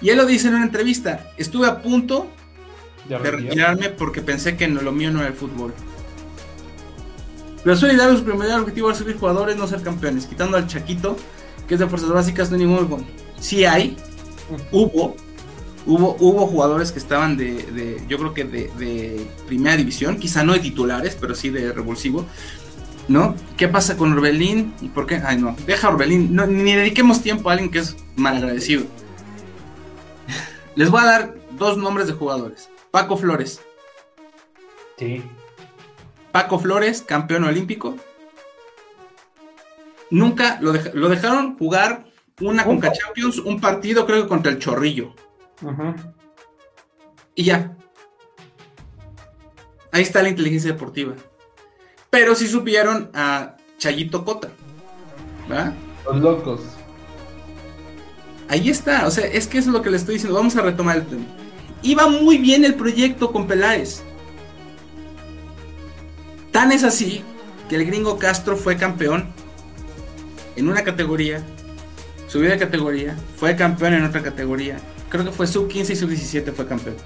Y 0.00 0.10
él 0.10 0.16
lo 0.18 0.26
dice 0.26 0.48
en 0.48 0.54
una 0.56 0.64
entrevista, 0.64 1.30
estuve 1.36 1.66
a 1.66 1.80
punto 1.82 2.26
de 3.08 3.18
retirarme 3.18 3.88
porque 3.90 4.20
pensé 4.22 4.56
que 4.56 4.68
no- 4.68 4.80
lo 4.82 4.92
mío 4.92 5.10
no 5.10 5.20
era 5.20 5.28
el 5.28 5.34
fútbol. 5.34 5.72
Pero 7.64 7.76
Hidalgo 7.92 8.16
su 8.18 8.24
primer 8.24 8.52
objetivo 8.54 8.88
era 8.90 8.98
subir 8.98 9.16
jugadores, 9.16 9.56
no 9.56 9.66
ser 9.68 9.82
campeones. 9.82 10.26
Quitando 10.26 10.56
al 10.56 10.66
Chaquito, 10.66 11.16
que 11.68 11.74
es 11.74 11.80
de 11.80 11.86
fuerzas 11.86 12.10
básicas, 12.10 12.50
no 12.50 12.56
hay 12.56 12.64
ningún... 12.64 12.88
bueno, 12.88 13.06
Sí 13.38 13.64
hay, 13.64 13.96
hubo, 14.72 15.16
hubo, 15.86 16.16
hubo 16.20 16.46
jugadores 16.46 16.92
que 16.92 16.98
estaban 16.98 17.36
de, 17.36 17.54
de- 17.64 18.02
yo 18.08 18.18
creo 18.18 18.34
que 18.34 18.44
de, 18.44 18.68
de 18.78 19.26
primera 19.46 19.76
división, 19.76 20.18
quizá 20.18 20.42
no 20.44 20.52
de 20.52 20.60
titulares, 20.60 21.16
pero 21.20 21.34
sí 21.34 21.50
de 21.50 21.72
revulsivo. 21.72 22.26
¿No? 23.08 23.34
¿Qué 23.56 23.66
pasa 23.66 23.96
con 23.96 24.12
Orbelín? 24.12 24.74
¿Y 24.80 24.88
por 24.88 25.06
qué? 25.06 25.16
Ay, 25.24 25.36
no, 25.36 25.56
deja 25.66 25.88
Orbelín. 25.88 26.34
No, 26.36 26.46
ni 26.46 26.72
dediquemos 26.74 27.20
tiempo 27.20 27.50
a 27.50 27.54
alguien 27.54 27.70
que 27.70 27.80
es 27.80 27.96
malagradecido. 28.16 28.84
Les 30.76 30.88
voy 30.88 31.00
a 31.02 31.06
dar 31.06 31.34
dos 31.58 31.76
nombres 31.76 32.06
de 32.06 32.12
jugadores. 32.12 32.70
Paco 32.92 33.16
Flores. 33.16 33.60
Sí. 34.98 35.20
Paco 36.30 36.60
Flores, 36.60 37.02
campeón 37.02 37.42
olímpico. 37.44 37.96
Nunca 40.10 40.58
lo, 40.60 40.72
deja- 40.72 40.90
lo 40.94 41.08
dejaron 41.08 41.56
jugar 41.58 42.04
una 42.40 42.64
Conca 42.64 42.92
Champions, 42.92 43.38
un 43.38 43.60
partido 43.60 44.06
creo 44.06 44.22
que 44.22 44.28
contra 44.28 44.52
el 44.52 44.58
Chorrillo. 44.58 45.14
Y 47.34 47.44
ya. 47.44 47.76
Ahí 49.92 50.02
está 50.02 50.22
la 50.22 50.30
inteligencia 50.30 50.72
deportiva. 50.72 51.14
Pero 52.10 52.34
sí 52.34 52.46
supieron 52.46 53.10
a 53.14 53.56
Chayito 53.78 54.24
Cota. 54.24 54.48
¿verdad? 55.48 55.74
Los 56.04 56.20
locos. 56.20 56.60
Ahí 58.48 58.68
está. 58.70 59.06
O 59.06 59.10
sea, 59.10 59.26
es 59.26 59.46
que 59.46 59.58
eso 59.58 59.70
es 59.70 59.74
lo 59.74 59.82
que 59.82 59.90
le 59.90 59.96
estoy 59.96 60.14
diciendo. 60.14 60.36
Vamos 60.36 60.56
a 60.56 60.62
retomar 60.62 60.98
el 60.98 61.06
tema. 61.06 61.24
Iba 61.82 62.08
muy 62.08 62.38
bien 62.38 62.64
el 62.64 62.74
proyecto 62.74 63.32
con 63.32 63.46
Peláez. 63.46 64.02
Tan 66.50 66.70
es 66.70 66.84
así 66.84 67.24
que 67.68 67.76
el 67.76 67.86
gringo 67.86 68.18
Castro 68.18 68.56
fue 68.56 68.76
campeón 68.76 69.32
en 70.54 70.68
una 70.68 70.84
categoría, 70.84 71.42
subió 72.28 72.50
de 72.50 72.58
categoría, 72.58 73.16
fue 73.36 73.56
campeón 73.56 73.94
en 73.94 74.04
otra 74.04 74.22
categoría. 74.22 74.76
Creo 75.12 75.26
que 75.26 75.30
fue 75.30 75.46
sub 75.46 75.68
15 75.68 75.92
y 75.92 75.96
sub 75.96 76.08
17 76.08 76.52
fue 76.52 76.66
campeón. 76.66 76.96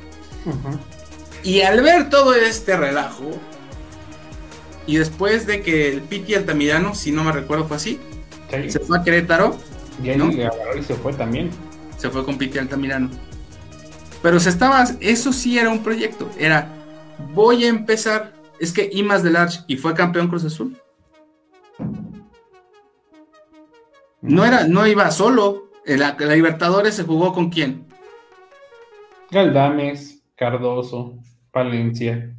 Y 1.43 1.61
al 1.63 1.83
ver 1.83 2.09
todo 2.09 2.35
este 2.35 2.77
relajo, 2.77 3.25
y 4.87 4.97
después 4.99 5.45
de 5.49 5.61
que 5.61 5.93
el 5.93 6.03
Piti 6.03 6.37
Altamirano, 6.37 6.95
si 6.95 7.11
no 7.11 7.25
me 7.25 7.33
recuerdo 7.33 7.67
fue 7.67 7.77
así, 7.77 7.99
Sí. 8.49 8.71
se 8.71 8.79
fue 8.79 8.97
a 8.99 9.03
Querétaro, 9.03 9.57
Y 10.01 10.11
ahí 10.11 10.17
¿no? 10.17 10.27
agarró 10.27 10.79
y 10.79 10.85
se 10.85 10.95
fue 10.95 11.13
también. 11.15 11.51
se 11.99 12.09
fue 12.11 12.25
con 12.25 12.39
Piti 12.39 12.59
Altamirano. 12.59 13.11
Pero 14.23 14.39
se 14.39 14.51
estaba, 14.51 14.85
eso 15.01 15.33
sí 15.33 15.59
era 15.59 15.69
un 15.71 15.83
proyecto, 15.83 16.31
era 16.39 16.73
voy 17.35 17.65
a 17.65 17.69
empezar, 17.69 18.35
es 18.61 18.73
que 18.73 18.89
Imas 18.93 19.25
del 19.25 19.35
Arch 19.35 19.65
y 19.67 19.77
fue 19.79 19.95
campeón 19.95 20.29
Cruz 20.29 20.45
Azul. 20.45 20.77
No 24.23 24.45
era, 24.45 24.67
no 24.69 24.87
iba 24.87 25.11
solo. 25.11 25.71
La, 25.85 26.17
la 26.19 26.35
Libertadores 26.35 26.95
se 26.95 27.05
jugó 27.05 27.33
con 27.33 27.51
quién? 27.51 27.86
Galdames, 29.31 30.23
Cardoso, 30.35 31.19
Palencia. 31.51 32.35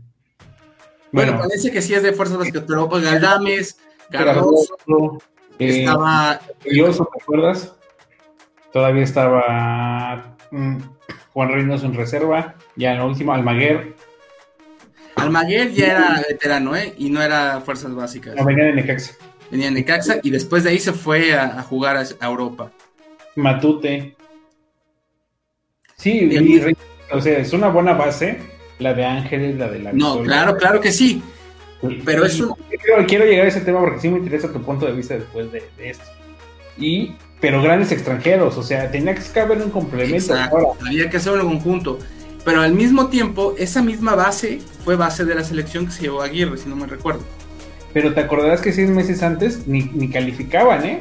Bueno, 1.11 1.37
parece 1.37 1.71
que 1.71 1.81
sí 1.81 1.93
es 1.93 2.03
de 2.03 2.13
fuerzas 2.13 2.37
básicas, 2.37 2.63
pero 2.67 2.89
pues, 2.89 3.03
Galdames, 3.03 3.79
Cardoso, 4.09 4.77
Cardoso, 4.77 5.17
eh, 5.59 5.79
estaba 5.79 6.39
Belloso, 6.63 7.09
¿te 7.13 7.23
acuerdas? 7.23 7.75
Todavía 8.71 9.03
estaba 9.03 10.35
mm, 10.51 10.77
Juan 11.33 11.51
Reynoso 11.51 11.85
en 11.85 11.93
reserva. 11.93 12.55
Ya 12.75 12.91
en 12.91 12.99
la 12.99 13.05
última, 13.05 13.35
Almaguer. 13.35 13.95
Almaguer 15.15 15.71
ya 15.71 15.87
era 15.87 16.23
veterano, 16.27 16.75
¿eh? 16.75 16.93
Y 16.97 17.09
no 17.09 17.21
era 17.21 17.61
fuerzas 17.61 17.95
básicas. 17.95 18.35
La 18.35 18.43
venía 18.43 18.65
de 18.65 18.73
Necaxa. 18.73 19.13
Venía 19.49 19.69
en 19.69 19.75
Necaxa 19.75 20.17
y 20.21 20.29
después 20.29 20.63
de 20.63 20.71
ahí 20.71 20.79
se 20.79 20.93
fue 20.93 21.33
a, 21.33 21.59
a 21.59 21.63
jugar 21.63 21.97
a, 21.97 22.01
a 22.01 22.27
Europa. 22.27 22.71
Matute. 23.35 24.16
Sí, 25.99 26.29
y 26.31 26.75
o 27.11 27.19
sea, 27.21 27.39
es 27.39 27.53
una 27.53 27.69
buena 27.69 27.93
base. 27.93 28.37
La 28.77 28.93
de 28.93 29.03
Ángeles, 29.03 29.57
la 29.57 29.67
de 29.67 29.79
la 29.79 29.91
No, 29.93 30.17
Victoria. 30.19 30.23
claro, 30.25 30.57
claro 30.57 30.81
que 30.81 30.91
sí. 30.91 31.23
pero 32.05 32.23
Y 32.23 32.27
es 32.27 32.39
un- 32.39 32.53
Quiero, 32.83 33.05
quiero 33.07 33.25
llegar 33.25 33.45
a 33.45 33.49
ese 33.49 33.61
tema 33.61 33.79
porque 33.79 33.99
sí 33.99 34.07
me 34.09 34.19
interesa 34.19 34.51
tu 34.53 34.61
punto 34.61 34.85
de 34.85 34.91
vista 34.93 35.15
después 35.15 35.51
de, 35.51 35.63
de 35.75 35.89
esto. 35.89 36.03
Y, 36.77 37.13
pero 37.41 37.63
grandes 37.63 37.91
extranjeros, 37.91 38.55
o 38.57 38.61
sea, 38.61 38.91
tenía 38.91 39.15
que 39.15 39.39
haber 39.39 39.57
un 39.57 39.71
complemento. 39.71 40.15
Exacto, 40.35 40.57
Ahora, 40.57 40.79
había 40.87 41.09
que 41.09 41.17
hacerlo 41.17 41.41
en 41.41 41.47
conjunto. 41.47 41.97
Pero 42.45 42.61
al 42.61 42.73
mismo 42.75 43.07
tiempo, 43.07 43.55
esa 43.57 43.81
misma 43.81 44.13
base 44.13 44.59
fue 44.85 44.95
base 44.95 45.25
de 45.25 45.33
la 45.33 45.43
selección 45.43 45.87
que 45.87 45.93
se 45.93 46.03
llevó 46.03 46.21
a 46.21 46.25
Aguirre, 46.25 46.57
si 46.57 46.69
no 46.69 46.75
me 46.75 46.85
recuerdo. 46.85 47.21
pero 47.93 48.13
te 48.13 48.19
acordarás 48.19 48.61
que 48.61 48.71
seis 48.71 48.91
meses 48.91 49.23
antes 49.23 49.65
ni, 49.65 49.81
ni 49.95 50.09
calificaban, 50.11 50.85
¿eh? 50.85 50.99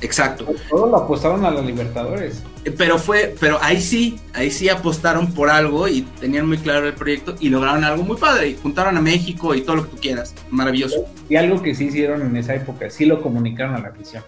Exacto. 0.00 0.46
Todos 0.68 0.90
lo 0.90 0.96
apostaron 0.96 1.44
a 1.44 1.50
los 1.50 1.64
Libertadores. 1.64 2.42
Pero 2.76 2.98
fue, 2.98 3.34
pero 3.40 3.58
ahí 3.62 3.80
sí, 3.80 4.18
ahí 4.34 4.50
sí 4.50 4.68
apostaron 4.68 5.32
por 5.32 5.48
algo 5.50 5.88
y 5.88 6.02
tenían 6.20 6.46
muy 6.46 6.58
claro 6.58 6.86
el 6.86 6.94
proyecto 6.94 7.34
y 7.40 7.48
lograron 7.48 7.84
algo 7.84 8.02
muy 8.02 8.16
padre. 8.16 8.48
Y 8.48 8.56
juntaron 8.56 8.96
a 8.96 9.00
México 9.00 9.54
y 9.54 9.62
todo 9.62 9.76
lo 9.76 9.84
que 9.84 9.90
tú 9.90 9.96
quieras. 9.98 10.34
Maravilloso. 10.50 11.06
Y 11.28 11.36
algo 11.36 11.62
que 11.62 11.74
sí 11.74 11.86
hicieron 11.86 12.22
en 12.22 12.36
esa 12.36 12.54
época, 12.54 12.90
sí 12.90 13.04
lo 13.06 13.22
comunicaron 13.22 13.74
a 13.74 13.80
la 13.80 13.88
afición. 13.88 14.22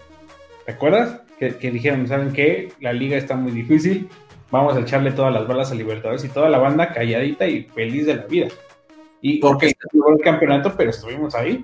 ¿Te 0.65 0.71
acuerdas? 0.71 1.21
Que, 1.39 1.55
que 1.57 1.69
dijeron, 1.71 2.07
¿saben 2.07 2.33
qué? 2.33 2.73
La 2.81 2.91
liga 2.93 3.15
está 3.17 3.35
muy 3.35 3.51
difícil, 3.51 4.09
vamos 4.49 4.75
a 4.75 4.79
echarle 4.79 5.11
todas 5.11 5.31
las 5.31 5.47
balas 5.47 5.71
a 5.71 5.75
Libertadores 5.75 6.23
y 6.25 6.29
toda 6.29 6.49
la 6.49 6.57
banda 6.57 6.91
calladita 6.93 7.45
y 7.47 7.63
feliz 7.65 8.07
de 8.07 8.15
la 8.15 8.23
vida. 8.23 8.47
Y 9.21 9.37
Porque- 9.39 9.67
porque 9.67 9.87
llegó 9.93 10.11
el 10.17 10.21
campeonato, 10.23 10.73
pero 10.75 10.89
estuvimos 10.89 11.35
ahí. 11.35 11.63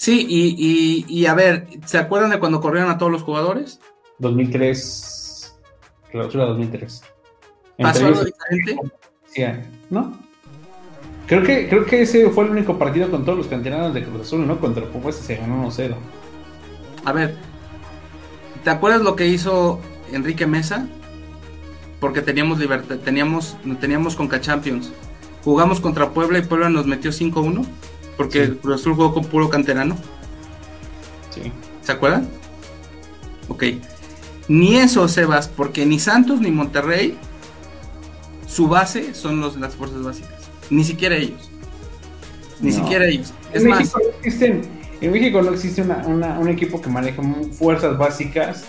Sí, 0.00 0.24
y, 0.26 0.54
y, 0.56 1.04
y 1.14 1.26
a 1.26 1.34
ver, 1.34 1.66
¿se 1.84 1.98
acuerdan 1.98 2.30
de 2.30 2.38
cuando 2.38 2.62
corrieron 2.62 2.90
a 2.90 2.96
todos 2.96 3.12
los 3.12 3.20
jugadores? 3.22 3.80
2003, 4.18 5.54
clausura 6.10 6.46
2003. 6.46 7.02
¿Pasó 7.76 8.06
algo 8.06 8.24
diferente? 8.24 8.78
sí, 9.26 9.42
¿no? 9.90 10.18
Creo 11.26 11.42
que, 11.42 11.68
creo 11.68 11.84
que 11.84 12.00
ese 12.00 12.30
fue 12.30 12.44
el 12.44 12.50
único 12.52 12.78
partido 12.78 13.10
con 13.10 13.26
todos 13.26 13.36
los 13.36 13.46
canteranos 13.46 13.92
de 13.92 14.02
Cruz 14.02 14.22
Azul, 14.22 14.46
¿no? 14.46 14.58
Contra 14.58 14.86
Pumas 14.86 15.16
se 15.16 15.36
ganó 15.36 15.68
1-0. 15.68 15.94
A 17.04 17.12
ver, 17.12 17.36
¿te 18.64 18.70
acuerdas 18.70 19.02
lo 19.02 19.16
que 19.16 19.26
hizo 19.26 19.80
Enrique 20.12 20.46
Mesa? 20.46 20.88
Porque 22.00 22.22
teníamos 22.22 22.58
libertad, 22.58 22.96
teníamos, 23.04 23.54
teníamos 23.78 24.16
Conca 24.16 24.40
Champions. 24.40 24.92
Jugamos 25.44 25.78
contra 25.78 26.08
Puebla 26.08 26.38
y 26.38 26.42
Puebla 26.42 26.70
nos 26.70 26.86
metió 26.86 27.10
5-1. 27.10 27.66
Porque 28.20 28.46
Sí. 28.48 28.52
Cruz 28.60 28.74
Azul 28.82 28.92
jugó 28.94 29.14
con 29.14 29.24
puro 29.24 29.48
canterano. 29.48 29.96
Sí. 31.30 31.50
¿Se 31.80 31.90
acuerdan? 31.92 32.28
Ok. 33.48 33.64
Ni 34.46 34.76
eso, 34.76 35.08
Sebas, 35.08 35.48
porque 35.48 35.86
ni 35.86 35.98
Santos 35.98 36.38
ni 36.38 36.50
Monterrey, 36.50 37.16
su 38.46 38.68
base 38.68 39.14
son 39.14 39.40
los, 39.40 39.56
las 39.56 39.74
fuerzas 39.74 40.02
básicas. 40.02 40.50
Ni 40.68 40.84
siquiera 40.84 41.16
ellos. 41.16 41.50
Ni 42.60 42.72
No. 42.72 42.76
siquiera 42.82 43.06
ellos. 43.06 43.32
Es 43.54 43.62
en, 43.62 43.70
más, 43.70 43.78
México 43.78 44.00
no 44.04 44.22
existen- 44.22 44.62
en 45.00 45.12
México 45.12 45.40
no 45.40 45.50
existe 45.52 45.80
una- 45.80 46.06
una- 46.06 46.38
un 46.38 46.48
equipo 46.50 46.78
que 46.82 46.90
maneje 46.90 47.22
fuerzas 47.52 47.96
básicas. 47.96 48.66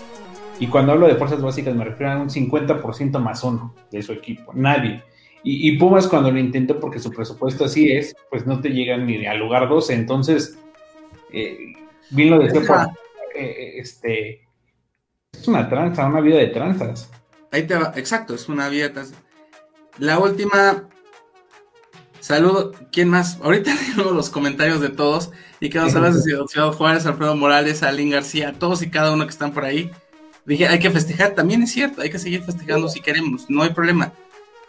Y 0.58 0.68
cuando 0.68 0.92
hablo 0.92 1.08
de 1.08 1.16
fuerzas 1.16 1.42
básicas 1.42 1.74
me 1.74 1.84
refiero 1.84 2.12
a 2.12 2.16
un 2.22 2.30
50% 2.30 3.18
más 3.18 3.44
uno 3.44 3.74
de 3.90 4.02
su 4.02 4.12
equipo. 4.12 4.52
Nadie. 4.54 5.02
Y, 5.44 5.70
y 5.70 5.76
Pumas 5.78 6.06
cuando 6.06 6.30
lo 6.30 6.38
intentó, 6.38 6.78
porque 6.78 6.98
su 7.00 7.10
presupuesto 7.10 7.64
así 7.64 7.90
es, 7.90 8.14
pues 8.30 8.46
no 8.46 8.60
te 8.60 8.68
llegan 8.70 9.06
ni 9.06 9.26
al 9.26 9.38
lugar 9.38 9.68
12. 9.68 9.92
Entonces, 9.94 10.56
eh, 11.32 11.72
bien 12.10 12.30
lo 12.30 12.38
decía, 12.38 12.60
por- 12.66 12.88
eh, 13.34 13.72
este, 13.78 14.46
es 15.32 15.48
una 15.48 15.68
tranza, 15.68 16.06
una 16.06 16.20
vida 16.20 16.36
de 16.38 16.48
tranzas. 16.48 17.10
Ahí 17.50 17.64
te 17.66 17.74
va, 17.74 17.92
exacto, 17.96 18.34
es 18.34 18.48
una 18.48 18.68
vía. 18.68 18.92
tas- 18.94 19.12
La 19.98 20.18
última. 20.18 20.88
Saludo, 22.20 22.72
¿quién 22.92 23.08
más? 23.08 23.38
Ahorita 23.42 23.72
tengo 23.96 24.12
los 24.12 24.30
comentarios 24.30 24.80
de 24.80 24.90
todos 24.90 25.32
y 25.60 25.70
que 25.70 25.78
nos 25.78 25.94
hablas 25.94 26.22
de 26.24 26.32
Ciudad 26.46 26.72
Juárez, 26.72 27.04
Alfredo 27.06 27.34
Morales, 27.36 27.82
Alín 27.82 28.10
García, 28.10 28.54
todos 28.58 28.80
y 28.82 28.90
cada 28.90 29.12
uno 29.12 29.24
que 29.24 29.30
están 29.30 29.52
por 29.52 29.64
ahí. 29.64 29.90
Dije, 30.44 30.66
hay 30.68 30.78
que 30.78 30.90
festejar, 30.90 31.34
también 31.34 31.62
es 31.62 31.72
cierto, 31.72 32.00
hay 32.02 32.10
que 32.10 32.18
seguir 32.18 32.42
festejando 32.42 32.88
si 32.88 33.00
queremos, 33.00 33.48
no 33.48 33.62
hay 33.62 33.70
problema. 33.70 34.12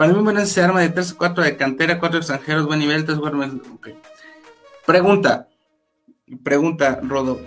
Para 0.03 0.15
mí, 0.15 0.21
bueno, 0.21 0.45
se 0.45 0.61
arma 0.61 0.81
de 0.81 0.89
3 0.89 1.13
o 1.13 1.17
4 1.17 1.43
de 1.45 1.55
cantera, 1.55 1.97
4 1.97 2.17
extranjeros, 2.19 2.65
buen 2.65 2.79
nivel, 2.79 3.05
3 3.05 3.17
4 3.19 3.39
ok. 3.73 3.87
Pregunta, 4.85 5.47
pregunta, 6.43 6.99
Rodo. 7.03 7.39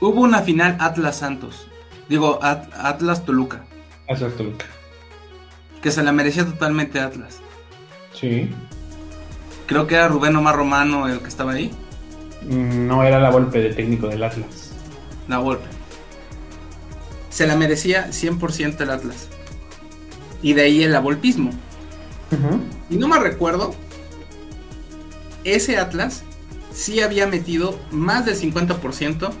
Hubo 0.00 0.20
una 0.20 0.42
final 0.42 0.76
Atlas 0.78 1.16
Santos, 1.18 1.66
digo 2.08 2.38
At- 2.40 2.72
Atlas 2.72 3.24
Toluca, 3.24 3.64
es 4.06 4.20
Toluca. 4.20 4.66
que 5.82 5.90
se 5.90 6.04
la 6.04 6.12
merecía 6.12 6.44
totalmente 6.44 7.00
Atlas. 7.00 7.40
Sí. 8.14 8.48
Creo 9.66 9.88
que 9.88 9.96
era 9.96 10.06
Rubén 10.06 10.36
Omar 10.36 10.54
Romano 10.54 11.08
el 11.08 11.18
que 11.18 11.26
estaba 11.26 11.50
ahí, 11.54 11.72
Mm, 12.42 12.86
No 12.86 13.02
era 13.02 13.18
la 13.18 13.30
golpe 13.32 13.58
de 13.60 13.74
técnico 13.74 14.06
del 14.06 14.22
Atlas. 14.22 14.70
la 15.26 15.38
golpe. 15.38 15.66
Se 17.30 17.46
la 17.46 17.56
merecía 17.56 18.08
100% 18.08 18.80
el 18.80 18.90
Atlas. 18.90 19.28
Y 20.42 20.52
de 20.52 20.62
ahí 20.62 20.82
el 20.82 20.94
abolpismo. 20.94 21.50
Y 22.90 22.96
no 22.96 23.08
me 23.08 23.18
recuerdo, 23.18 23.74
ese 25.44 25.78
Atlas 25.78 26.22
sí 26.72 27.00
había 27.00 27.26
metido 27.26 27.78
más 27.90 28.26
del 28.26 28.36
50% 28.36 29.32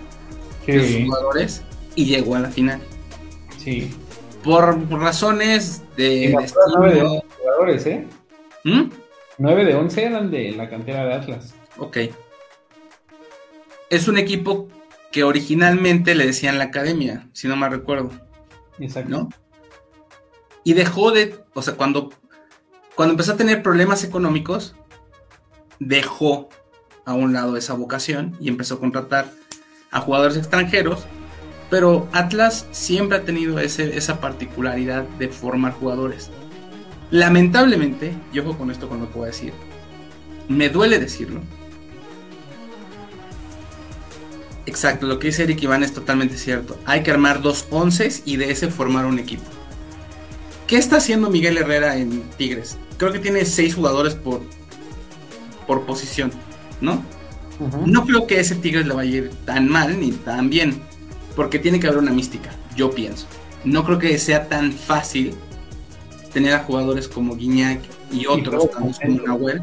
de 0.66 0.88
sus 0.88 1.04
jugadores 1.06 1.62
y 1.94 2.06
llegó 2.06 2.36
a 2.36 2.40
la 2.40 2.48
final. 2.48 2.80
Sí. 3.58 3.92
Por 4.42 4.90
razones 4.90 5.82
de... 5.96 6.28
de 6.30 7.22
jugadores, 7.38 7.86
¿eh? 7.86 8.06
¿Mm? 8.64 8.90
9 9.38 9.64
de 9.64 9.74
11 9.74 10.04
eran 10.04 10.30
de 10.30 10.52
la 10.52 10.68
cantera 10.68 11.04
de 11.04 11.14
Atlas. 11.14 11.54
Ok. 11.78 11.98
Es 13.88 14.06
un 14.08 14.18
equipo 14.18 14.68
que 15.10 15.24
originalmente 15.24 16.14
le 16.14 16.26
decían 16.26 16.58
la 16.58 16.64
academia, 16.64 17.28
si 17.32 17.48
no 17.48 17.56
me 17.56 17.68
recuerdo. 17.68 18.10
Exacto. 18.78 19.10
¿no? 19.10 19.28
Y 20.64 20.74
dejó 20.74 21.10
de, 21.10 21.42
o 21.54 21.62
sea, 21.62 21.74
cuando, 21.74 22.10
cuando 22.94 23.12
empezó 23.12 23.32
a 23.32 23.36
tener 23.36 23.62
problemas 23.62 24.04
económicos, 24.04 24.74
dejó 25.78 26.48
a 27.04 27.14
un 27.14 27.32
lado 27.32 27.56
esa 27.56 27.74
vocación 27.74 28.36
y 28.40 28.48
empezó 28.48 28.74
a 28.74 28.80
contratar 28.80 29.32
a 29.90 30.00
jugadores 30.00 30.36
extranjeros, 30.36 31.06
pero 31.70 32.08
Atlas 32.12 32.66
siempre 32.70 33.18
ha 33.18 33.24
tenido 33.24 33.58
ese, 33.58 33.96
esa 33.96 34.20
particularidad 34.20 35.04
de 35.18 35.28
formar 35.28 35.72
jugadores. 35.72 36.30
Lamentablemente, 37.10 38.14
y 38.32 38.38
ojo 38.38 38.56
con 38.56 38.70
esto 38.70 38.88
con 38.88 39.00
lo 39.00 39.10
que 39.10 39.18
voy 39.18 39.24
a 39.24 39.32
decir, 39.32 39.52
me 40.48 40.68
duele 40.68 40.98
decirlo. 40.98 41.40
Exacto, 44.66 45.06
lo 45.06 45.18
que 45.18 45.28
dice 45.28 45.44
Eric 45.44 45.62
Iván 45.62 45.82
es 45.82 45.92
totalmente 45.92 46.36
cierto. 46.36 46.78
Hay 46.84 47.02
que 47.02 47.10
armar 47.10 47.42
dos 47.42 47.66
onces 47.70 48.22
y 48.24 48.36
de 48.36 48.50
ese 48.50 48.68
formar 48.68 49.06
un 49.06 49.18
equipo. 49.18 49.44
¿Qué 50.66 50.76
está 50.76 50.98
haciendo 50.98 51.30
Miguel 51.30 51.58
Herrera 51.58 51.96
en 51.96 52.22
Tigres? 52.36 52.76
Creo 52.96 53.12
que 53.12 53.18
tiene 53.18 53.44
seis 53.44 53.74
jugadores 53.74 54.14
por, 54.14 54.42
por 55.66 55.84
posición, 55.86 56.30
¿no? 56.80 57.02
No 57.84 58.06
creo 58.06 58.26
que 58.26 58.40
ese 58.40 58.54
Tigres 58.54 58.86
le 58.86 58.94
vaya 58.94 59.10
a 59.10 59.16
ir 59.16 59.30
tan 59.44 59.68
mal 59.68 59.98
ni 60.00 60.12
tan 60.12 60.48
bien, 60.48 60.80
porque 61.36 61.58
tiene 61.58 61.80
que 61.80 61.88
haber 61.88 61.98
una 61.98 62.12
mística, 62.12 62.50
yo 62.76 62.90
pienso. 62.90 63.26
No 63.64 63.84
creo 63.84 63.98
que 63.98 64.16
sea 64.18 64.48
tan 64.48 64.72
fácil 64.72 65.34
tener 66.32 66.54
a 66.54 66.60
jugadores 66.60 67.08
como 67.08 67.36
Guiñac 67.36 67.80
y 68.12 68.26
otros, 68.26 68.68
como 68.70 68.92
Nahuel, 69.26 69.62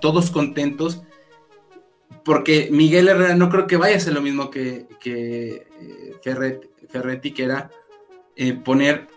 todos 0.00 0.30
contentos, 0.30 1.02
porque 2.28 2.68
Miguel 2.70 3.08
Herrera 3.08 3.34
no 3.34 3.48
creo 3.48 3.66
que 3.66 3.78
vaya 3.78 3.96
a 3.96 4.00
ser 4.00 4.12
lo 4.12 4.20
mismo 4.20 4.50
que, 4.50 4.86
que 5.00 5.66
eh, 5.80 6.14
Ferretti, 6.90 7.32
que 7.32 7.42
era 7.42 7.70
eh, 8.36 8.52
poner 8.52 9.08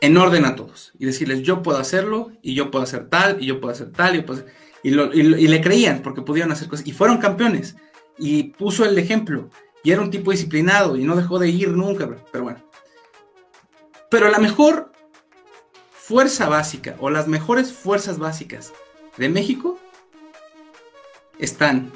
en 0.00 0.16
orden 0.16 0.44
a 0.46 0.56
todos 0.56 0.90
y 0.98 1.06
decirles 1.06 1.42
yo 1.42 1.62
puedo 1.62 1.78
hacerlo 1.78 2.32
y 2.42 2.56
yo 2.56 2.72
puedo 2.72 2.82
hacer 2.82 3.08
tal 3.08 3.40
y 3.40 3.46
yo 3.46 3.60
puedo 3.60 3.72
hacer 3.72 3.92
tal 3.92 4.16
y, 4.16 4.24
y, 4.82 4.90
y, 4.90 5.46
le 5.46 5.60
creían 5.60 6.02
porque 6.02 6.22
pudieron 6.22 6.50
hacer 6.50 6.66
cosas 6.66 6.88
y 6.88 6.90
fueron 6.90 7.18
campeones 7.18 7.76
y 8.18 8.42
puso 8.54 8.84
el 8.84 8.98
ejemplo 8.98 9.48
y 9.84 9.92
era 9.92 10.02
un 10.02 10.10
tipo 10.10 10.32
disciplinado 10.32 10.96
y 10.96 11.04
no 11.04 11.14
dejó 11.14 11.38
de 11.38 11.50
ir 11.50 11.68
nunca, 11.68 12.10
pero 12.32 12.42
bueno. 12.42 12.64
Pero 14.10 14.28
la 14.28 14.40
mejor 14.40 14.90
fuerza 15.92 16.48
básica 16.48 16.96
o 16.98 17.10
las 17.10 17.28
mejores 17.28 17.72
fuerzas 17.72 18.18
básicas 18.18 18.72
de 19.18 19.28
México 19.28 19.78
están 21.44 21.90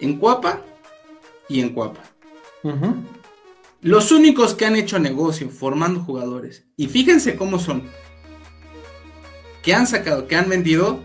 en 0.00 0.18
Cuapa 0.18 0.62
y 1.48 1.60
en 1.60 1.70
Cuapa. 1.70 2.00
Los 3.80 4.12
únicos 4.12 4.54
que 4.54 4.66
han 4.66 4.76
hecho 4.76 4.98
negocio 4.98 5.48
formando 5.50 6.00
jugadores, 6.00 6.64
y 6.76 6.86
fíjense 6.86 7.36
cómo 7.36 7.58
son, 7.58 7.82
que 9.62 9.74
han 9.74 9.86
sacado, 9.86 10.26
que 10.26 10.36
han 10.36 10.48
vendido 10.48 11.00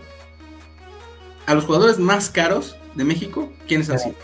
a 1.46 1.54
los 1.54 1.64
jugadores 1.64 1.98
más 1.98 2.30
caros 2.30 2.76
de 2.94 3.04
México, 3.04 3.52
¿quiénes 3.66 3.90
han 3.90 3.98
sido? 3.98 4.14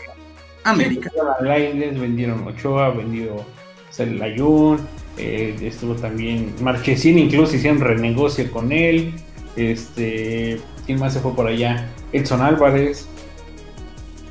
América. 0.63 1.11
les 1.41 1.99
vendieron 1.99 2.47
Ochoa, 2.47 2.89
vendido 2.89 3.45
Celayún, 3.91 4.79
eh, 5.17 5.55
estuvo 5.61 5.95
también 5.95 6.53
Marchesín, 6.61 7.19
incluso 7.19 7.55
hicieron 7.55 7.79
renegocio 7.79 8.49
con 8.51 8.71
él. 8.71 9.13
Este, 9.55 10.59
¿quién 10.85 10.99
más 10.99 11.13
se 11.13 11.19
fue 11.19 11.33
por 11.33 11.47
allá? 11.47 11.87
Edson 12.11 12.41
Álvarez. 12.41 13.07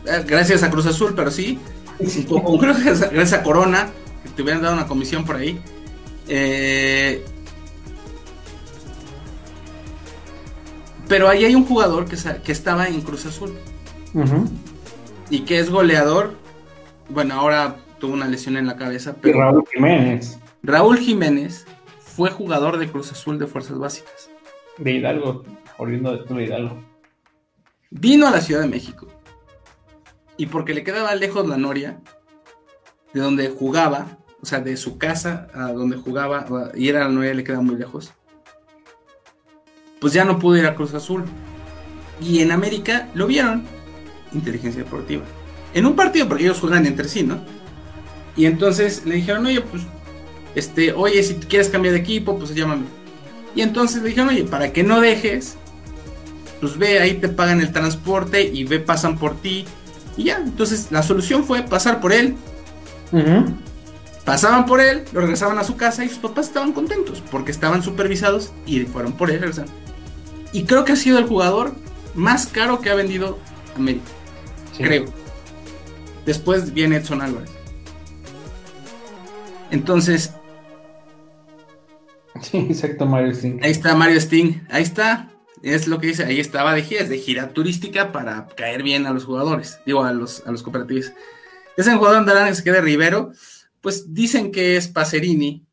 Eh, 0.06 0.24
gracias 0.26 0.62
a 0.62 0.70
Cruz 0.70 0.86
Azul, 0.86 1.14
pero 1.14 1.30
sí. 1.30 1.58
gracias 1.98 3.32
a 3.32 3.42
Corona, 3.42 3.90
que 4.22 4.30
te 4.30 4.42
hubieran 4.42 4.62
dado 4.62 4.74
una 4.74 4.86
comisión 4.86 5.24
por 5.24 5.36
ahí. 5.36 5.60
Eh, 6.28 7.24
pero 11.08 11.28
ahí 11.28 11.44
hay 11.44 11.54
un 11.54 11.64
jugador 11.64 12.06
que, 12.06 12.16
que 12.42 12.52
estaba 12.52 12.88
en 12.88 13.00
Cruz 13.02 13.26
Azul. 13.26 13.52
Y 15.30 15.40
que 15.40 15.58
es 15.58 15.70
goleador. 15.70 16.34
Bueno, 17.08 17.34
ahora 17.34 17.76
tuvo 17.98 18.14
una 18.14 18.28
lesión 18.28 18.56
en 18.56 18.66
la 18.66 18.76
cabeza. 18.76 19.16
Pero... 19.20 19.40
Raúl 19.40 19.64
Jiménez. 19.72 20.38
Raúl 20.62 20.98
Jiménez 20.98 21.66
fue 21.98 22.30
jugador 22.30 22.78
de 22.78 22.88
Cruz 22.88 23.12
Azul 23.12 23.38
de 23.38 23.46
Fuerzas 23.46 23.78
Básicas. 23.78 24.30
De 24.78 24.92
Hidalgo, 24.92 25.44
volviendo 25.78 26.16
de 26.16 26.44
Hidalgo. 26.44 26.78
Vino 27.90 28.26
a 28.26 28.30
la 28.30 28.40
Ciudad 28.40 28.62
de 28.62 28.68
México. 28.68 29.06
Y 30.36 30.46
porque 30.46 30.74
le 30.74 30.84
quedaba 30.84 31.14
lejos 31.14 31.46
la 31.46 31.56
Noria, 31.56 32.00
de 33.12 33.20
donde 33.20 33.48
jugaba, 33.48 34.18
o 34.42 34.46
sea, 34.46 34.60
de 34.60 34.76
su 34.76 34.98
casa 34.98 35.48
a 35.54 35.72
donde 35.72 35.96
jugaba, 35.96 36.46
y 36.74 36.88
era 36.88 37.00
la 37.00 37.08
Noria, 37.08 37.34
le 37.34 37.44
quedaba 37.44 37.62
muy 37.62 37.76
lejos. 37.76 38.12
Pues 40.00 40.12
ya 40.12 40.24
no 40.24 40.38
pudo 40.38 40.56
ir 40.56 40.66
a 40.66 40.74
Cruz 40.74 40.92
Azul. 40.94 41.24
Y 42.20 42.40
en 42.40 42.52
América 42.52 43.08
lo 43.14 43.26
vieron. 43.26 43.64
Inteligencia 44.32 44.82
deportiva. 44.82 45.24
En 45.72 45.86
un 45.86 45.96
partido, 45.96 46.28
porque 46.28 46.44
ellos 46.44 46.60
juegan 46.60 46.86
entre 46.86 47.08
sí, 47.08 47.22
¿no? 47.22 47.38
Y 48.36 48.46
entonces 48.46 49.06
le 49.06 49.14
dijeron, 49.16 49.46
oye, 49.46 49.60
pues 49.60 49.84
este, 50.54 50.92
oye, 50.92 51.22
si 51.22 51.34
quieres 51.34 51.68
cambiar 51.68 51.94
de 51.94 52.00
equipo, 52.00 52.38
pues 52.38 52.54
llámame. 52.54 52.84
Y 53.54 53.62
entonces 53.62 54.02
le 54.02 54.08
dijeron, 54.08 54.28
oye, 54.28 54.44
para 54.44 54.72
que 54.72 54.82
no 54.82 55.00
dejes, 55.00 55.56
pues 56.60 56.76
ve, 56.78 57.00
ahí 57.00 57.14
te 57.14 57.28
pagan 57.28 57.60
el 57.60 57.72
transporte 57.72 58.42
y 58.42 58.64
ve, 58.64 58.80
pasan 58.80 59.18
por 59.18 59.40
ti. 59.40 59.64
Y 60.16 60.24
ya, 60.24 60.36
entonces 60.36 60.88
la 60.90 61.02
solución 61.02 61.44
fue 61.44 61.62
pasar 61.62 62.00
por 62.00 62.12
él. 62.12 62.36
Pasaban 64.24 64.66
por 64.66 64.80
él, 64.80 65.04
lo 65.12 65.20
regresaban 65.20 65.58
a 65.58 65.64
su 65.64 65.76
casa 65.76 66.04
y 66.04 66.08
sus 66.08 66.18
papás 66.18 66.46
estaban 66.46 66.72
contentos 66.72 67.22
porque 67.30 67.50
estaban 67.50 67.82
supervisados 67.82 68.52
y 68.66 68.80
fueron 68.80 69.12
por 69.12 69.30
él. 69.30 69.44
Y 70.52 70.64
creo 70.64 70.84
que 70.84 70.92
ha 70.92 70.96
sido 70.96 71.18
el 71.18 71.26
jugador 71.26 71.74
más 72.14 72.46
caro 72.46 72.80
que 72.80 72.90
ha 72.90 72.94
vendido 72.94 73.38
América. 73.76 74.06
Creo. 74.76 75.04
Después 76.24 76.72
viene 76.72 76.96
Edson 76.96 77.20
Álvarez. 77.20 77.50
Entonces, 79.70 80.32
Sí, 82.40 82.58
exacto, 82.58 83.06
Mario 83.06 83.32
Sting. 83.32 83.60
Ahí 83.62 83.70
está 83.70 83.94
Mario 83.94 84.16
Sting, 84.18 84.60
ahí 84.70 84.82
está. 84.82 85.28
Es 85.64 85.88
lo 85.88 85.98
que 85.98 86.08
dice, 86.08 86.24
ahí 86.24 86.40
estaba 86.40 86.74
de 86.74 86.82
gira, 86.82 87.00
es 87.00 87.08
de 87.08 87.16
gira 87.16 87.48
turística 87.54 88.12
para 88.12 88.46
caer 88.48 88.82
bien 88.82 89.06
a 89.06 89.14
los 89.14 89.24
jugadores, 89.24 89.80
digo, 89.86 90.04
a 90.04 90.12
los, 90.12 90.46
a 90.46 90.52
los 90.52 90.62
cooperativos. 90.62 91.12
Ese 91.74 91.94
jugador 91.94 92.18
andarán 92.18 92.48
que 92.48 92.54
se 92.54 92.64
quede 92.64 92.82
Rivero, 92.82 93.32
pues 93.80 94.12
dicen 94.12 94.52
que 94.52 94.76
es 94.76 94.88
Pacerini, 94.88 95.64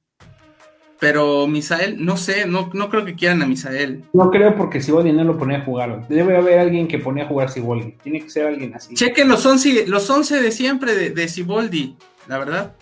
pero 0.98 1.46
Misael, 1.46 2.06
no 2.06 2.16
sé, 2.16 2.46
no, 2.46 2.70
no 2.74 2.90
creo 2.90 3.04
que 3.04 3.16
quieran 3.16 3.42
a 3.42 3.46
Misael. 3.46 4.06
No 4.14 4.32
creo 4.32 4.56
porque 4.56 4.80
Siboldi 4.80 5.12
no 5.12 5.26
lo 5.26 5.38
ponía 5.38 5.58
a 5.58 5.66
jugar. 5.66 6.08
Debe 6.08 6.38
haber 6.38 6.60
alguien 6.60 6.88
que 6.88 6.98
ponía 6.98 7.26
a 7.26 7.28
jugar 7.28 7.50
Siboldi. 7.50 7.98
Tiene 8.02 8.22
que 8.22 8.30
ser 8.30 8.48
alguien 8.48 8.74
así. 8.74 8.94
Chequen 8.94 9.28
los 9.28 9.46
11, 9.46 9.88
los 9.88 10.10
11 10.10 10.42
de 10.42 10.52
siempre 10.52 10.96
de, 10.96 11.10
de 11.10 11.28
Siboldi, 11.28 11.98
la 12.28 12.38
verdad. 12.38 12.76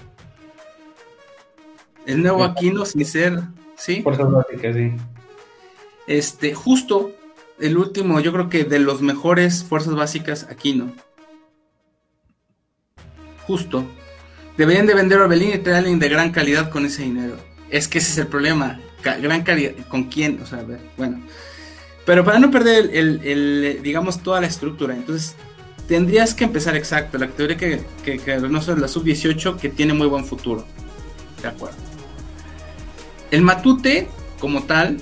El 2.05 2.21
nuevo 2.21 2.43
Aquino 2.43 2.85
sin 2.85 3.03
ser 3.03 3.39
¿sí? 3.77 4.01
Fuerzas 4.03 4.31
básicas, 4.31 4.75
sí. 4.75 4.91
Este, 6.09 6.55
justo 6.55 7.11
el 7.59 7.77
último, 7.77 8.19
yo 8.19 8.33
creo 8.33 8.49
que 8.49 8.63
de 8.63 8.79
los 8.79 9.03
mejores 9.03 9.63
fuerzas 9.63 9.93
básicas, 9.93 10.47
aquí 10.49 10.73
no. 10.73 10.91
Justo. 13.45 13.85
Deberían 14.57 14.87
de 14.87 14.95
vender 14.95 15.19
a 15.19 15.25
Orbelín 15.25 15.53
y 15.53 15.59
traer 15.59 15.77
alguien 15.77 15.99
de 15.99 16.09
gran 16.09 16.31
calidad 16.31 16.71
con 16.71 16.83
ese 16.83 17.03
dinero. 17.03 17.37
Es 17.69 17.87
que 17.87 17.99
ese 17.99 18.11
es 18.11 18.17
el 18.17 18.25
problema. 18.25 18.79
gran 19.03 19.43
calidad. 19.43 19.73
¿Con 19.87 20.05
quién? 20.05 20.41
O 20.41 20.47
sea, 20.47 20.59
a 20.59 20.63
ver, 20.63 20.79
bueno. 20.97 21.21
Pero 22.07 22.25
para 22.25 22.39
no 22.39 22.49
perder 22.49 22.89
el, 22.91 23.79
digamos, 23.83 24.23
toda 24.23 24.41
la 24.41 24.47
estructura. 24.47 24.95
Entonces, 24.95 25.35
tendrías 25.87 26.33
que 26.33 26.43
empezar 26.43 26.75
exacto. 26.75 27.19
La 27.19 27.27
teoría 27.27 27.55
que, 27.55 27.83
que, 28.03 28.17
que 28.17 28.37
no 28.39 28.63
sé, 28.63 28.75
la 28.75 28.87
sub-18 28.87 29.59
que 29.59 29.69
tiene 29.69 29.93
muy 29.93 30.07
buen 30.07 30.25
futuro. 30.25 30.65
De 31.39 31.49
acuerdo. 31.49 31.77
El 33.29 33.43
matute, 33.43 34.07
como 34.39 34.63
tal, 34.63 34.97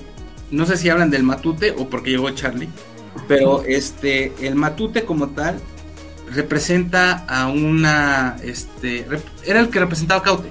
no 0.50 0.66
sé 0.66 0.76
si 0.76 0.88
hablan 0.88 1.10
del 1.10 1.22
matute 1.22 1.72
o 1.76 1.88
porque 1.88 2.10
llegó 2.10 2.30
Charlie, 2.30 2.68
pero 3.26 3.62
este, 3.64 4.32
el 4.40 4.54
matute 4.54 5.04
como 5.04 5.28
tal 5.28 5.60
representa 6.30 7.24
a 7.26 7.48
una, 7.48 8.36
este, 8.42 9.06
era 9.44 9.60
el 9.60 9.70
que 9.70 9.80
representaba 9.80 10.20
a 10.20 10.24
Caute, 10.24 10.50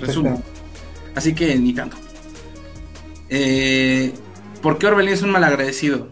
resumen. 0.00 0.42
Así 1.14 1.34
que 1.34 1.54
ni 1.56 1.72
tanto. 1.72 1.96
Eh, 3.28 4.12
¿Por 4.60 4.78
qué 4.78 4.86
Orbelín 4.86 5.14
es 5.14 5.22
un 5.22 5.30
malagradecido? 5.30 6.08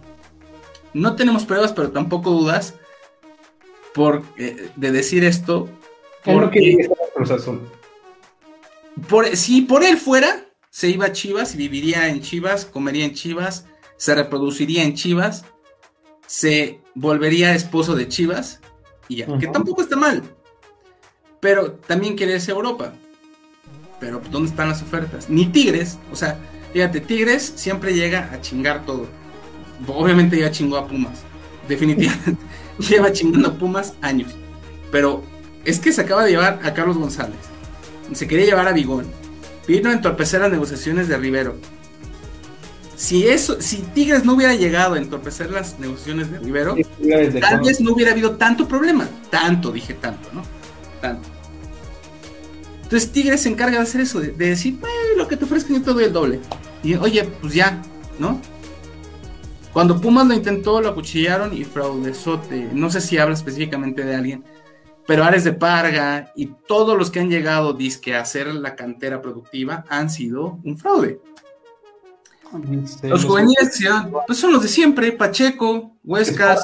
No 0.92 1.16
tenemos 1.16 1.44
pruebas, 1.44 1.72
pero 1.72 1.90
tampoco 1.90 2.30
dudas 2.30 2.74
por, 3.92 4.22
eh, 4.38 4.70
de 4.76 4.92
decir 4.92 5.24
esto. 5.24 5.68
Porque, 6.24 6.88
Cruz 7.14 7.30
Azul. 7.30 7.60
Por, 9.08 9.36
si 9.36 9.62
por 9.62 9.84
él 9.84 9.96
fuera, 9.98 10.43
se 10.74 10.88
iba 10.88 11.06
a 11.06 11.12
Chivas 11.12 11.54
y 11.54 11.56
viviría 11.56 12.08
en 12.08 12.20
Chivas, 12.20 12.64
comería 12.64 13.04
en 13.04 13.14
Chivas, 13.14 13.66
se 13.96 14.12
reproduciría 14.12 14.82
en 14.82 14.94
Chivas, 14.94 15.44
se 16.26 16.80
volvería 16.96 17.54
esposo 17.54 17.94
de 17.94 18.08
Chivas 18.08 18.58
y 19.06 19.18
ya, 19.18 19.38
que 19.38 19.46
tampoco 19.46 19.82
está 19.82 19.94
mal. 19.94 20.24
Pero 21.38 21.74
también 21.74 22.16
quiere 22.16 22.32
irse 22.32 22.50
a 22.50 22.56
Europa. 22.56 22.92
Pero 24.00 24.20
¿dónde 24.32 24.50
están 24.50 24.68
las 24.68 24.82
ofertas? 24.82 25.30
Ni 25.30 25.46
Tigres, 25.46 25.96
o 26.10 26.16
sea, 26.16 26.40
fíjate, 26.72 27.00
Tigres 27.00 27.52
siempre 27.54 27.94
llega 27.94 28.28
a 28.32 28.40
chingar 28.40 28.84
todo. 28.84 29.06
Obviamente 29.86 30.40
ya 30.40 30.50
chingó 30.50 30.76
a 30.76 30.88
Pumas. 30.88 31.22
Definitivamente. 31.68 32.42
Lleva 32.80 33.12
chingando 33.12 33.50
a 33.50 33.54
Pumas 33.54 33.94
años. 34.00 34.34
Pero 34.90 35.22
es 35.64 35.78
que 35.78 35.92
se 35.92 36.00
acaba 36.00 36.24
de 36.24 36.32
llevar 36.32 36.58
a 36.64 36.74
Carlos 36.74 36.98
González. 36.98 37.38
Se 38.12 38.26
quería 38.26 38.46
llevar 38.46 38.66
a 38.66 38.72
Bigón. 38.72 39.23
Vino 39.66 39.90
a 39.90 39.92
entorpecer 39.92 40.40
las 40.40 40.50
negociaciones 40.50 41.08
de 41.08 41.16
Rivero. 41.16 41.56
Si 42.96 43.26
eso, 43.26 43.60
si 43.60 43.78
Tigres 43.78 44.24
no 44.24 44.34
hubiera 44.34 44.54
llegado 44.54 44.94
a 44.94 44.98
entorpecer 44.98 45.50
las 45.50 45.78
negociaciones 45.78 46.30
de 46.30 46.38
Rivero, 46.38 46.76
tal 47.40 47.60
vez 47.60 47.80
no 47.80 47.92
hubiera 47.92 48.12
habido 48.12 48.36
tanto 48.36 48.68
problema. 48.68 49.08
Tanto, 49.30 49.72
dije 49.72 49.94
tanto, 49.94 50.28
¿no? 50.32 50.42
Tanto. 51.00 51.28
Entonces 52.84 53.10
Tigres 53.10 53.42
se 53.42 53.48
encarga 53.48 53.78
de 53.78 53.82
hacer 53.82 54.02
eso, 54.02 54.20
de, 54.20 54.30
decir, 54.32 54.78
lo 55.16 55.26
que 55.26 55.36
te 55.36 55.44
ofrezcan 55.44 55.76
yo 55.76 55.82
te 55.82 55.92
doy 55.92 56.04
el 56.04 56.12
doble. 56.12 56.40
Y 56.82 56.94
oye, 56.94 57.24
pues 57.40 57.54
ya, 57.54 57.82
¿no? 58.18 58.40
Cuando 59.72 60.00
Pumas 60.00 60.26
lo 60.28 60.34
intentó, 60.34 60.80
lo 60.80 60.90
acuchillaron 60.90 61.56
y 61.56 61.64
fraudezote. 61.64 62.68
No 62.72 62.90
sé 62.90 63.00
si 63.00 63.18
habla 63.18 63.34
específicamente 63.34 64.04
de 64.04 64.14
alguien, 64.14 64.44
pero 65.06 65.24
Ares 65.24 65.44
de 65.44 65.52
Parga 65.52 66.32
y 66.34 66.46
todos 66.66 66.96
los 66.96 67.10
que 67.10 67.20
han 67.20 67.28
llegado 67.28 67.72
disque 67.74 68.14
a 68.14 68.20
hacer 68.20 68.54
la 68.54 68.74
cantera 68.74 69.20
productiva 69.20 69.84
han 69.88 70.08
sido 70.10 70.58
un 70.64 70.78
fraude. 70.78 71.20
los 73.02 73.24
juveniles 73.24 73.78
pues 74.26 74.38
son 74.38 74.52
los 74.52 74.62
de 74.62 74.68
siempre, 74.68 75.12
Pacheco, 75.12 75.92
Huescas. 76.04 76.62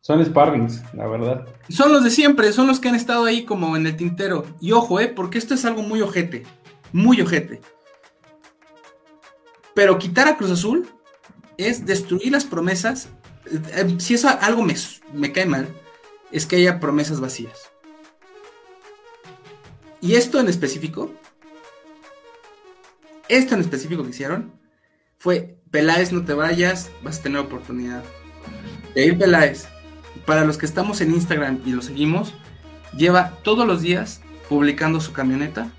Son 0.00 0.24
sparrings, 0.24 0.82
la 0.94 1.06
verdad. 1.06 1.46
Son 1.68 1.92
los 1.92 2.02
de 2.02 2.10
siempre, 2.10 2.52
son 2.52 2.66
los 2.66 2.80
que 2.80 2.88
han 2.88 2.94
estado 2.94 3.26
ahí 3.26 3.44
como 3.44 3.76
en 3.76 3.86
el 3.86 3.96
tintero. 3.96 4.46
Y 4.58 4.72
ojo, 4.72 5.00
eh, 5.00 5.08
porque 5.08 5.36
esto 5.36 5.52
es 5.52 5.66
algo 5.66 5.82
muy 5.82 6.00
ojete, 6.00 6.44
muy 6.92 7.20
ojete. 7.20 7.60
Pero 9.74 9.98
quitar 9.98 10.26
a 10.26 10.36
Cruz 10.38 10.50
Azul 10.50 10.88
es 11.58 11.84
destruir 11.84 12.32
las 12.32 12.46
promesas. 12.46 13.10
Eh, 13.50 13.96
si 13.98 14.14
eso 14.14 14.30
algo 14.40 14.62
me, 14.62 14.74
me 15.12 15.30
cae 15.30 15.44
mal, 15.44 15.68
es 16.32 16.46
que 16.46 16.56
haya 16.56 16.80
promesas 16.80 17.20
vacías. 17.20 17.70
Y 20.00 20.14
esto 20.14 20.38
en 20.38 20.48
específico, 20.48 21.12
esto 23.28 23.54
en 23.54 23.60
específico 23.60 24.04
que 24.04 24.10
hicieron, 24.10 24.52
fue 25.18 25.58
Peláez, 25.70 26.12
no 26.12 26.24
te 26.24 26.34
vayas, 26.34 26.90
vas 27.02 27.18
a 27.18 27.22
tener 27.22 27.40
oportunidad. 27.40 28.04
De 28.94 29.06
ir 29.06 29.18
Peláez, 29.18 29.66
para 30.24 30.44
los 30.44 30.56
que 30.56 30.66
estamos 30.66 31.00
en 31.00 31.12
Instagram 31.12 31.60
y 31.64 31.72
lo 31.72 31.82
seguimos, 31.82 32.34
lleva 32.96 33.38
todos 33.42 33.66
los 33.66 33.82
días 33.82 34.20
publicando 34.48 35.00
su 35.00 35.12
camioneta 35.12 35.70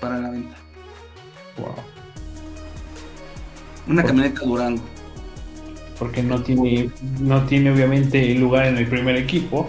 para 0.00 0.18
la 0.18 0.30
venta. 0.30 0.56
Wow. 1.56 1.74
Una 3.86 4.02
camioneta 4.02 4.40
Durango 4.40 4.99
porque 6.00 6.22
no 6.22 6.42
tiene, 6.42 6.90
no 7.20 7.44
tiene 7.44 7.70
obviamente 7.70 8.34
lugar 8.34 8.64
en 8.64 8.78
el 8.78 8.86
primer 8.88 9.16
equipo. 9.16 9.68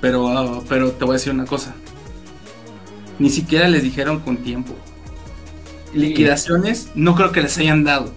Pero, 0.00 0.64
pero 0.68 0.92
te 0.92 1.04
voy 1.04 1.14
a 1.14 1.18
decir 1.18 1.32
una 1.32 1.46
cosa. 1.46 1.74
Ni 3.18 3.28
siquiera 3.28 3.66
les 3.66 3.82
dijeron 3.82 4.20
con 4.20 4.36
tiempo. 4.36 4.72
Liquidaciones 5.92 6.90
no 6.94 7.16
creo 7.16 7.32
que 7.32 7.42
les 7.42 7.58
hayan 7.58 7.82
dado. 7.82 8.12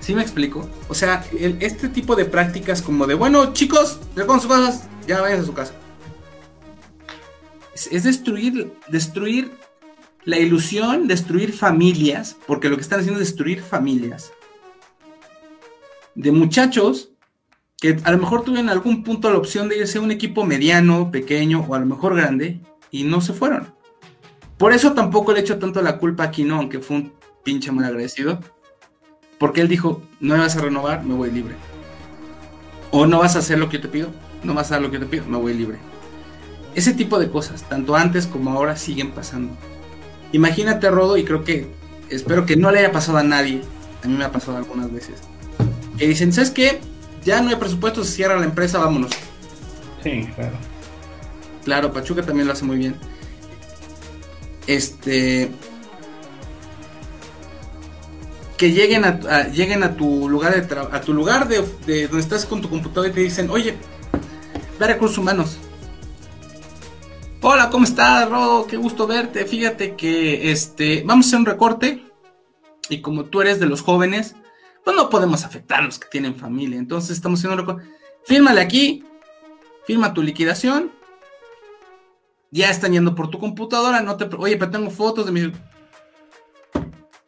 ¿Sí 0.00 0.12
me 0.12 0.22
explico? 0.22 0.68
O 0.88 0.94
sea, 0.94 1.24
este 1.60 1.88
tipo 1.88 2.16
de 2.16 2.24
prácticas 2.24 2.82
como 2.82 3.06
de, 3.06 3.14
bueno, 3.14 3.52
chicos, 3.52 4.00
con 4.26 4.40
sus 4.40 4.48
cosas, 4.48 4.88
ya 5.06 5.20
vayan 5.20 5.40
a 5.40 5.44
su 5.44 5.54
casa. 5.54 5.72
Es, 7.72 7.86
es 7.92 8.02
destruir, 8.02 8.74
destruir 8.88 9.52
la 10.26 10.38
ilusión, 10.38 11.06
destruir 11.06 11.52
familias, 11.52 12.36
porque 12.46 12.68
lo 12.68 12.76
que 12.76 12.82
están 12.82 12.98
haciendo 13.00 13.20
es 13.20 13.28
destruir 13.28 13.62
familias, 13.62 14.32
de 16.16 16.32
muchachos 16.32 17.10
que 17.78 17.96
a 18.02 18.10
lo 18.10 18.18
mejor 18.18 18.42
tuvieron 18.42 18.68
algún 18.68 19.04
punto 19.04 19.30
la 19.30 19.38
opción 19.38 19.68
de 19.68 19.78
irse 19.78 19.98
a 19.98 20.00
un 20.00 20.10
equipo 20.10 20.44
mediano, 20.44 21.10
pequeño 21.12 21.64
o 21.68 21.74
a 21.74 21.78
lo 21.78 21.86
mejor 21.86 22.16
grande 22.16 22.60
y 22.90 23.04
no 23.04 23.20
se 23.20 23.34
fueron. 23.34 23.72
Por 24.58 24.72
eso 24.72 24.94
tampoco 24.94 25.32
le 25.32 25.40
echo 25.40 25.58
tanto 25.58 25.80
la 25.80 25.98
culpa 25.98 26.24
a 26.24 26.30
Quino, 26.30 26.56
aunque 26.56 26.80
fue 26.80 26.96
un 26.96 27.12
pinche 27.44 27.70
mal 27.70 27.84
agradecido, 27.84 28.40
porque 29.38 29.60
él 29.60 29.68
dijo, 29.68 30.02
no 30.18 30.34
me 30.34 30.40
vas 30.40 30.56
a 30.56 30.62
renovar, 30.62 31.04
me 31.04 31.14
voy 31.14 31.30
libre. 31.30 31.54
O 32.90 33.06
no 33.06 33.20
vas 33.20 33.36
a 33.36 33.40
hacer 33.40 33.58
lo 33.58 33.68
que 33.68 33.76
yo 33.76 33.82
te 33.82 33.88
pido, 33.88 34.08
no 34.42 34.54
vas 34.54 34.72
a 34.72 34.76
hacer 34.76 34.82
lo 34.82 34.90
que 34.90 34.98
yo 34.98 35.04
te 35.04 35.10
pido, 35.10 35.26
me 35.26 35.36
voy 35.36 35.54
libre. 35.54 35.78
Ese 36.74 36.94
tipo 36.94 37.18
de 37.20 37.30
cosas, 37.30 37.68
tanto 37.68 37.94
antes 37.94 38.26
como 38.26 38.50
ahora, 38.50 38.76
siguen 38.76 39.12
pasando. 39.12 39.54
Imagínate, 40.32 40.90
Rodo, 40.90 41.16
y 41.16 41.24
creo 41.24 41.44
que 41.44 41.68
espero 42.10 42.46
que 42.46 42.56
no 42.56 42.70
le 42.70 42.80
haya 42.80 42.92
pasado 42.92 43.18
a 43.18 43.22
nadie. 43.22 43.62
A 44.02 44.08
mí 44.08 44.14
me 44.14 44.24
ha 44.24 44.32
pasado 44.32 44.56
algunas 44.56 44.92
veces. 44.92 45.14
Que 45.98 46.06
dicen, 46.06 46.32
¿sabes 46.32 46.50
qué? 46.50 46.80
Ya 47.24 47.40
no 47.40 47.50
hay 47.50 47.56
presupuesto, 47.56 48.04
se 48.04 48.12
cierra 48.12 48.38
la 48.38 48.44
empresa, 48.44 48.78
vámonos. 48.78 49.10
Sí, 50.02 50.28
claro. 50.34 50.56
Claro, 51.64 51.92
Pachuca 51.92 52.22
también 52.22 52.46
lo 52.46 52.52
hace 52.52 52.64
muy 52.64 52.76
bien. 52.76 52.94
Este. 54.66 55.50
Que 58.56 58.70
lleguen 58.70 59.04
a, 59.04 59.48
lleguen 59.48 59.82
a 59.82 59.96
tu 59.96 60.28
lugar 60.28 60.54
de 60.54 60.80
a 60.80 61.00
tu 61.00 61.12
lugar 61.12 61.48
de, 61.48 61.62
de, 61.86 62.06
donde 62.08 62.22
estás 62.22 62.46
con 62.46 62.62
tu 62.62 62.70
computadora 62.70 63.10
y 63.10 63.12
te 63.12 63.20
dicen, 63.20 63.50
oye, 63.50 63.74
ve 64.78 64.84
a 64.84 64.88
recursos 64.88 65.18
humanos. 65.18 65.58
Hola, 67.48 67.70
¿cómo 67.70 67.84
estás, 67.84 68.28
Rodo? 68.28 68.66
Qué 68.66 68.76
gusto 68.76 69.06
verte. 69.06 69.44
Fíjate 69.44 69.94
que 69.94 70.50
este, 70.50 71.04
vamos 71.06 71.26
a 71.26 71.28
hacer 71.28 71.38
un 71.38 71.46
recorte. 71.46 72.02
Y 72.88 73.00
como 73.00 73.26
tú 73.26 73.40
eres 73.40 73.60
de 73.60 73.66
los 73.66 73.82
jóvenes, 73.82 74.34
pues 74.82 74.96
no 74.96 75.08
podemos 75.08 75.44
afectar 75.44 75.78
a 75.78 75.84
los 75.84 76.00
que 76.00 76.08
tienen 76.08 76.34
familia. 76.34 76.76
Entonces 76.76 77.12
estamos 77.12 77.38
haciendo 77.38 77.62
un 77.62 77.68
recorte. 77.68 77.88
Fírmale 78.24 78.60
aquí. 78.60 79.04
Firma 79.86 80.12
tu 80.12 80.24
liquidación. 80.24 80.90
Ya 82.50 82.68
están 82.68 82.94
yendo 82.94 83.14
por 83.14 83.30
tu 83.30 83.38
computadora. 83.38 84.00
No 84.00 84.16
te, 84.16 84.28
oye, 84.36 84.56
pero 84.56 84.72
tengo 84.72 84.90
fotos 84.90 85.24
de 85.26 85.30
mi. 85.30 85.52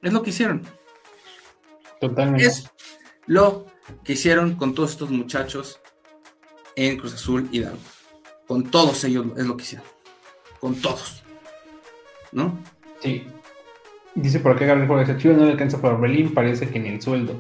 Es 0.03 0.13
lo 0.13 0.21
que 0.25 0.31
hicieron. 0.31 0.65
Totalmente. 2.01 2.45
Es 2.45 2.69
lo 3.27 3.67
que 4.03 4.15
hicieron 4.15 4.57
con 4.57 4.75
todos 4.75 4.91
estos 4.91 5.11
muchachos 5.11 5.79
en 6.75 6.97
Cruz 6.97 7.15
Azul 7.15 7.49
Hidalgo. 7.53 7.79
Con 8.49 8.69
todos 8.69 9.05
ellos 9.05 9.27
es 9.37 9.47
lo 9.47 9.57
que 9.57 9.63
hicieron 9.63 9.98
con 10.61 10.75
todos. 10.81 11.23
¿No? 12.33 12.59
Sí. 13.01 13.27
Dice 14.15 14.41
por 14.41 14.53
acá 14.53 14.67
Gabriel 14.67 14.89
Jorge, 14.89 15.17
Chivas 15.17 15.37
no 15.37 15.45
le 15.45 15.53
alcanza 15.53 15.81
para 15.81 15.97
Berlín, 15.97 16.35
parece 16.35 16.69
que 16.69 16.79
ni 16.79 16.89
el 16.89 17.01
sueldo. 17.01 17.35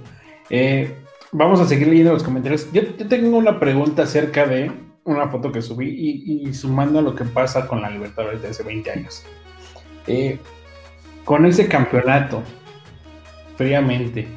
Eh, 0.51 0.95
vamos 1.33 1.61
a 1.61 1.67
seguir 1.67 1.89
leyendo 1.89 2.13
los 2.13 2.23
comentarios. 2.23 2.71
Yo, 2.73 2.95
tengo 2.95 3.37
una 3.37 3.59
pregunta 3.59 4.05
acerca 4.05 4.47
de 4.47 4.71
una 5.05 5.29
foto 5.29 5.51
que 5.51 5.63
subí 5.63 5.89
y, 5.89 6.55
sumando 6.55 6.99
a 6.99 7.03
lo 7.03 7.15
que 7.15 7.25
pasa 7.25 7.67
con 7.67 7.83
la 7.83 7.91
Libertadores 7.91 8.43
de 8.43 8.49
hace 8.49 8.63
20 8.63 8.91
años. 8.91 9.25
Eh, 10.07 10.39
con 11.25 11.47
ese 11.47 11.69
campeonato, 11.69 12.43
fríamente, 13.57 14.29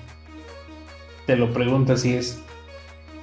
te 1.25 1.35
lo 1.35 1.53
pregunto 1.53 1.95
si 1.95 2.15
es 2.15 2.41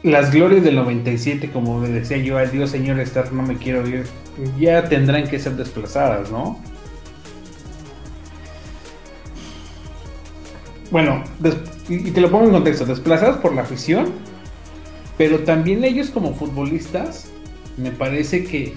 las 0.03 0.33
glorias 0.33 0.63
del 0.63 0.77
97, 0.77 1.51
como 1.51 1.79
me 1.79 1.89
decía 1.89 2.19
yo, 2.19 2.39
adiós 2.39 2.71
señor 2.71 3.01
Star, 3.01 3.33
no 3.33 3.43
me 3.43 3.57
quiero 3.57 3.87
ir, 3.87 4.07
ya 4.59 4.89
tendrán 4.89 5.29
que 5.29 5.39
ser 5.39 5.57
desplazadas, 5.57 6.31
¿no? 6.31 6.61
Bueno, 10.91 11.23
y 11.89 12.11
te 12.11 12.21
lo 12.21 12.31
pongo 12.31 12.47
en 12.47 12.53
contexto, 12.53 12.87
desplazadas 12.87 13.39
por 13.39 13.55
la 13.55 13.63
afición, 13.63 14.13
pero 15.19 15.41
también 15.41 15.85
ellos 15.85 16.11
como 16.11 16.35
futbolistas, 16.35 17.29
me 17.77 17.91
parece 17.91 18.45
que, 18.45 18.75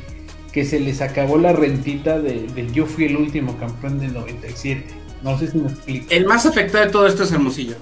que 0.52 0.66
se 0.66 0.80
les 0.80 1.02
acabó 1.02 1.38
la 1.38 1.54
rentita 1.54 2.20
de, 2.20 2.48
yo 2.74 2.86
fui 2.86 3.06
el 3.06 3.16
último 3.16 3.58
campeón 3.58 4.00
del 4.00 4.14
97. 4.14 4.86
No 5.24 5.38
sé 5.38 5.52
si 5.52 5.58
me 5.58 5.70
explico. 5.70 6.08
El 6.10 6.26
más 6.26 6.46
afectado 6.46 6.86
de 6.86 6.92
todo 6.92 7.08
esto 7.08 7.24
es 7.24 7.32
Hermosillo. 7.32 7.76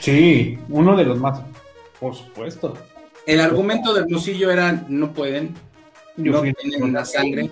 Sí, 0.00 0.58
uno 0.68 0.96
de 0.96 1.04
los 1.04 1.18
más 1.18 1.40
por 1.98 2.14
supuesto. 2.14 2.74
El 3.26 3.40
argumento 3.40 3.92
del 3.92 4.04
Hermosillo 4.04 4.50
era 4.50 4.84
no 4.88 5.12
pueden, 5.12 5.54
no 6.18 6.42
tienen 6.42 6.92
la 6.92 7.04
sangre. 7.04 7.50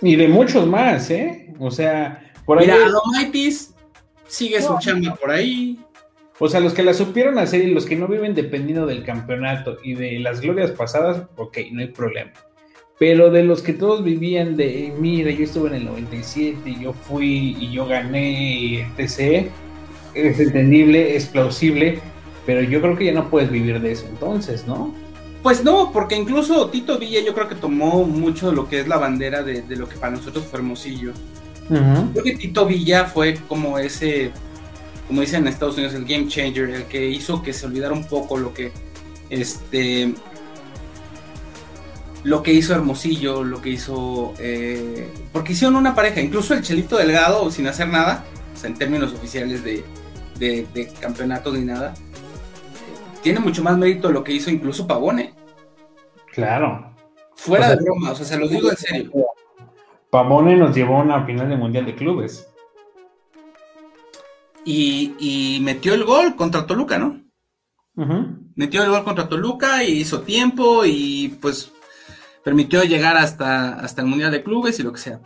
Y 0.00 0.16
de 0.16 0.28
muchos 0.28 0.66
más, 0.66 1.10
¿eh? 1.10 1.52
O 1.58 1.70
sea, 1.70 2.32
por 2.44 2.58
ahí. 2.58 2.66
Mira, 2.66 2.78
Maitis 3.12 3.74
sigue 4.26 4.60
su 4.62 4.78
chamba 4.78 5.14
por 5.16 5.30
ahí. 5.30 5.78
O 6.40 6.48
sea, 6.48 6.60
los 6.60 6.72
que 6.72 6.84
la 6.84 6.94
supieron 6.94 7.38
hacer 7.38 7.62
y 7.62 7.74
los 7.74 7.84
que 7.84 7.96
no 7.96 8.06
viven 8.06 8.34
dependiendo 8.34 8.86
del 8.86 9.04
campeonato 9.04 9.76
y 9.82 9.94
de 9.94 10.20
las 10.20 10.40
glorias 10.40 10.70
pasadas, 10.70 11.22
ok, 11.36 11.58
no 11.72 11.80
hay 11.80 11.88
problema. 11.88 12.30
Pero 12.98 13.30
de 13.30 13.42
los 13.42 13.62
que 13.62 13.72
todos 13.72 14.04
vivían 14.04 14.56
de, 14.56 14.92
mira, 14.98 15.30
yo 15.30 15.44
estuve 15.44 15.68
en 15.68 15.74
el 15.76 15.84
97, 15.86 16.76
yo 16.80 16.92
fui 16.92 17.56
y 17.58 17.72
yo 17.72 17.86
gané, 17.86 18.86
etc., 18.96 19.48
es 20.14 20.40
entendible, 20.40 21.16
es 21.16 21.26
plausible, 21.26 22.00
pero 22.46 22.62
yo 22.62 22.80
creo 22.80 22.96
que 22.96 23.04
ya 23.04 23.12
no 23.12 23.28
puedes 23.30 23.50
vivir 23.50 23.80
de 23.80 23.92
eso 23.92 24.06
entonces, 24.08 24.66
¿no? 24.66 24.94
Pues 25.48 25.64
no, 25.64 25.92
porque 25.92 26.14
incluso 26.14 26.68
Tito 26.68 26.98
Villa 26.98 27.22
yo 27.24 27.32
creo 27.32 27.48
que 27.48 27.54
tomó 27.54 28.04
mucho 28.04 28.50
de 28.50 28.52
lo 28.54 28.68
que 28.68 28.80
es 28.80 28.86
la 28.86 28.98
bandera 28.98 29.42
de, 29.42 29.64
lo 29.76 29.88
que 29.88 29.96
para 29.96 30.14
nosotros 30.14 30.44
fue 30.44 30.58
Hermosillo. 30.58 31.14
Creo 31.70 32.22
que 32.22 32.36
Tito 32.36 32.66
Villa 32.66 33.06
fue 33.06 33.38
como 33.48 33.78
ese, 33.78 34.30
como 35.06 35.22
dicen 35.22 35.44
en 35.44 35.48
Estados 35.48 35.76
Unidos, 35.76 35.94
el 35.94 36.04
game 36.04 36.28
changer, 36.28 36.68
el 36.68 36.84
que 36.84 37.08
hizo 37.08 37.40
que 37.42 37.54
se 37.54 37.64
olvidara 37.64 37.94
un 37.94 38.04
poco 38.04 38.36
lo 38.36 38.52
que, 38.52 38.72
este, 39.30 40.12
lo 42.24 42.42
que 42.42 42.52
hizo 42.52 42.74
Hermosillo, 42.74 43.42
lo 43.42 43.62
que 43.62 43.70
hizo, 43.70 44.34
eh, 44.38 45.08
porque 45.32 45.54
hicieron 45.54 45.76
una 45.76 45.94
pareja, 45.94 46.20
incluso 46.20 46.52
el 46.52 46.60
Chelito 46.60 46.98
Delgado, 46.98 47.50
sin 47.50 47.66
hacer 47.68 47.88
nada, 47.88 48.26
o 48.54 48.58
sea, 48.58 48.68
en 48.68 48.76
términos 48.76 49.14
oficiales 49.14 49.64
de, 49.64 49.82
de, 50.38 50.66
de 50.74 50.88
campeonatos 51.00 51.54
ni 51.54 51.64
nada, 51.64 51.94
tiene 53.22 53.40
mucho 53.40 53.62
más 53.62 53.78
mérito 53.78 54.12
lo 54.12 54.22
que 54.22 54.34
hizo 54.34 54.50
incluso 54.50 54.86
Pavone. 54.86 55.37
Claro. 56.38 56.94
Fuera 57.34 57.70
de 57.70 57.82
broma, 57.82 58.12
o 58.12 58.14
sea, 58.14 58.24
se 58.24 58.38
lo 58.38 58.46
digo 58.46 58.70
en 58.70 58.76
serio. 58.76 59.10
Pavone 60.08 60.54
nos 60.54 60.72
llevó 60.72 60.98
a 60.98 61.02
una 61.02 61.26
final 61.26 61.48
de 61.48 61.56
Mundial 61.56 61.84
de 61.84 61.96
Clubes. 61.96 62.48
Y, 64.64 65.58
metió 65.62 65.94
el 65.94 66.04
gol 66.04 66.36
contra 66.36 66.64
Toluca, 66.64 66.96
¿no? 66.96 67.20
Metió 68.54 68.84
el 68.84 68.90
gol 68.90 69.02
contra 69.02 69.28
Toluca 69.28 69.82
y 69.82 69.94
hizo 69.94 70.20
tiempo 70.20 70.84
y 70.84 71.36
pues 71.40 71.72
permitió 72.44 72.84
llegar 72.84 73.16
hasta, 73.16 73.74
hasta 73.74 74.02
el 74.02 74.06
Mundial 74.06 74.30
de 74.30 74.44
Clubes 74.44 74.78
y 74.78 74.84
lo 74.84 74.92
que 74.92 75.00
sea. 75.00 75.20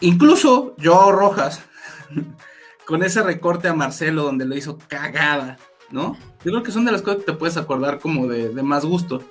Incluso 0.00 0.74
Joao 0.82 1.12
Rojas, 1.12 1.60
con 2.86 3.02
ese 3.02 3.22
recorte 3.22 3.68
a 3.68 3.74
Marcelo 3.74 4.22
donde 4.22 4.46
lo 4.46 4.56
hizo 4.56 4.78
cagada, 4.88 5.58
¿no? 5.90 6.16
Yo 6.42 6.52
creo 6.52 6.62
que 6.62 6.72
son 6.72 6.86
de 6.86 6.92
las 6.92 7.02
cosas 7.02 7.18
que 7.18 7.32
te 7.32 7.38
puedes 7.38 7.58
acordar 7.58 7.98
como 7.98 8.26
de, 8.28 8.50
más 8.62 8.86
gusto. 8.86 9.22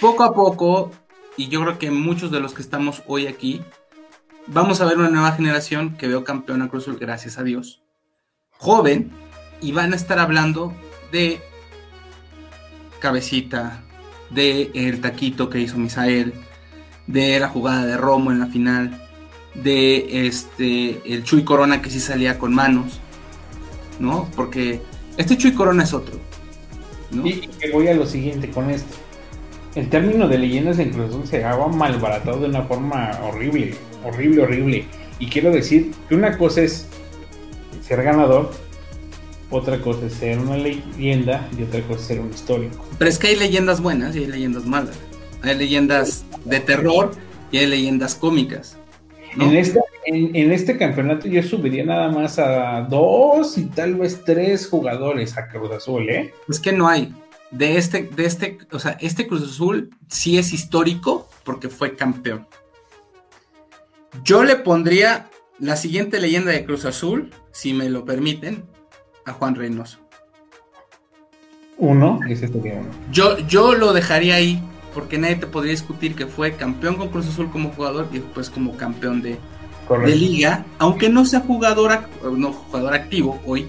Poco 0.00 0.22
a 0.22 0.32
poco, 0.32 0.92
y 1.36 1.48
yo 1.48 1.60
creo 1.62 1.78
que 1.78 1.90
muchos 1.90 2.30
de 2.30 2.38
los 2.38 2.54
que 2.54 2.62
estamos 2.62 3.02
hoy 3.08 3.26
aquí, 3.26 3.62
vamos 4.46 4.80
a 4.80 4.84
ver 4.84 4.96
una 4.96 5.08
nueva 5.08 5.32
generación 5.32 5.96
que 5.96 6.06
veo 6.06 6.22
campeón 6.22 6.62
a 6.62 6.68
Cruzul, 6.68 6.98
gracias 6.98 7.36
a 7.36 7.42
Dios. 7.42 7.82
Joven, 8.50 9.10
y 9.60 9.72
van 9.72 9.92
a 9.92 9.96
estar 9.96 10.20
hablando 10.20 10.72
de 11.10 11.40
Cabecita, 13.00 13.82
de 14.30 14.70
el 14.74 15.00
taquito 15.00 15.50
que 15.50 15.58
hizo 15.58 15.78
Misael, 15.78 16.32
de 17.08 17.40
la 17.40 17.48
jugada 17.48 17.84
de 17.84 17.96
Romo 17.96 18.30
en 18.30 18.38
la 18.38 18.46
final, 18.46 19.02
de 19.54 20.26
este 20.28 21.00
el 21.12 21.24
Chuy 21.24 21.42
Corona 21.42 21.82
que 21.82 21.90
sí 21.90 21.98
salía 21.98 22.38
con 22.38 22.54
manos, 22.54 23.00
¿no? 23.98 24.28
Porque 24.36 24.80
este 25.16 25.36
Chuy 25.36 25.54
Corona 25.54 25.82
es 25.82 25.92
otro. 25.92 26.20
Y 27.10 27.48
voy 27.72 27.88
a 27.88 27.94
lo 27.94 28.06
siguiente 28.06 28.50
con 28.50 28.70
esto. 28.70 28.94
El 29.74 29.88
término 29.90 30.28
de 30.28 30.38
leyendas 30.38 30.78
en 30.78 30.90
Cruz 30.90 31.10
Azul 31.10 31.26
se 31.26 31.44
ha 31.44 31.56
malbaratado 31.56 32.40
de 32.40 32.46
una 32.46 32.62
forma 32.62 33.18
horrible, 33.22 33.74
horrible, 34.04 34.42
horrible. 34.42 34.84
Y 35.18 35.26
quiero 35.26 35.50
decir 35.50 35.92
que 36.08 36.14
una 36.14 36.36
cosa 36.38 36.62
es 36.62 36.86
ser 37.86 38.02
ganador, 38.02 38.50
otra 39.50 39.80
cosa 39.80 40.06
es 40.06 40.14
ser 40.14 40.38
una 40.38 40.56
leyenda 40.56 41.48
y 41.58 41.62
otra 41.62 41.80
cosa 41.82 42.00
es 42.00 42.06
ser 42.06 42.20
un 42.20 42.30
histórico. 42.30 42.84
Pero 42.98 43.10
es 43.10 43.18
que 43.18 43.28
hay 43.28 43.36
leyendas 43.36 43.80
buenas 43.80 44.14
y 44.16 44.20
hay 44.20 44.26
leyendas 44.26 44.64
malas. 44.64 44.96
Hay 45.42 45.56
leyendas 45.56 46.24
de 46.44 46.60
terror 46.60 47.12
y 47.50 47.58
hay 47.58 47.66
leyendas 47.66 48.14
cómicas. 48.14 48.76
En, 49.38 49.56
esta, 49.56 49.80
en, 50.06 50.52
este 50.52 50.76
campeonato 50.76 51.28
yo 51.28 51.42
subiría 51.42 51.84
nada 51.84 52.10
más 52.10 52.38
a 52.38 52.86
dos 52.88 53.56
y 53.58 53.66
tal 53.66 53.94
vez 53.94 54.22
tres 54.24 54.66
jugadores 54.66 55.36
a 55.36 55.48
Cruz 55.48 55.70
Azul, 55.70 56.08
¿eh? 56.08 56.32
Es 56.48 56.58
que 56.58 56.72
no 56.72 56.88
hay. 56.88 57.12
De 57.50 57.78
este, 57.78 58.02
de 58.02 58.26
este, 58.26 58.58
o 58.72 58.78
sea, 58.78 58.98
este 59.00 59.26
Cruz 59.26 59.42
Azul 59.42 59.90
sí 60.08 60.38
es 60.38 60.52
histórico 60.52 61.28
porque 61.44 61.68
fue 61.68 61.96
campeón. 61.96 62.46
Yo 64.22 64.44
le 64.44 64.56
pondría 64.56 65.30
la 65.58 65.76
siguiente 65.76 66.20
leyenda 66.20 66.52
de 66.52 66.64
Cruz 66.64 66.84
Azul, 66.84 67.30
si 67.52 67.72
me 67.74 67.88
lo 67.88 68.04
permiten, 68.04 68.64
a 69.24 69.32
Juan 69.32 69.54
Reynoso. 69.54 69.98
Uno, 71.78 72.18
uno. 72.18 72.90
Yo, 73.12 73.38
yo 73.46 73.74
lo 73.74 73.92
dejaría 73.92 74.34
ahí 74.34 74.60
porque 74.94 75.18
nadie 75.18 75.36
te 75.36 75.46
podría 75.46 75.72
discutir 75.72 76.14
que 76.14 76.26
fue 76.26 76.54
campeón 76.54 76.96
con 76.96 77.08
Cruz 77.08 77.28
Azul 77.28 77.50
como 77.50 77.70
jugador 77.70 78.08
y 78.12 78.18
después 78.18 78.50
como 78.50 78.76
campeón 78.76 79.22
de, 79.22 79.38
de 80.04 80.16
liga, 80.16 80.64
aunque 80.78 81.08
no 81.08 81.24
sea 81.24 81.40
jugador, 81.40 82.00
no, 82.36 82.52
jugador 82.52 82.94
activo 82.94 83.40
hoy, 83.46 83.68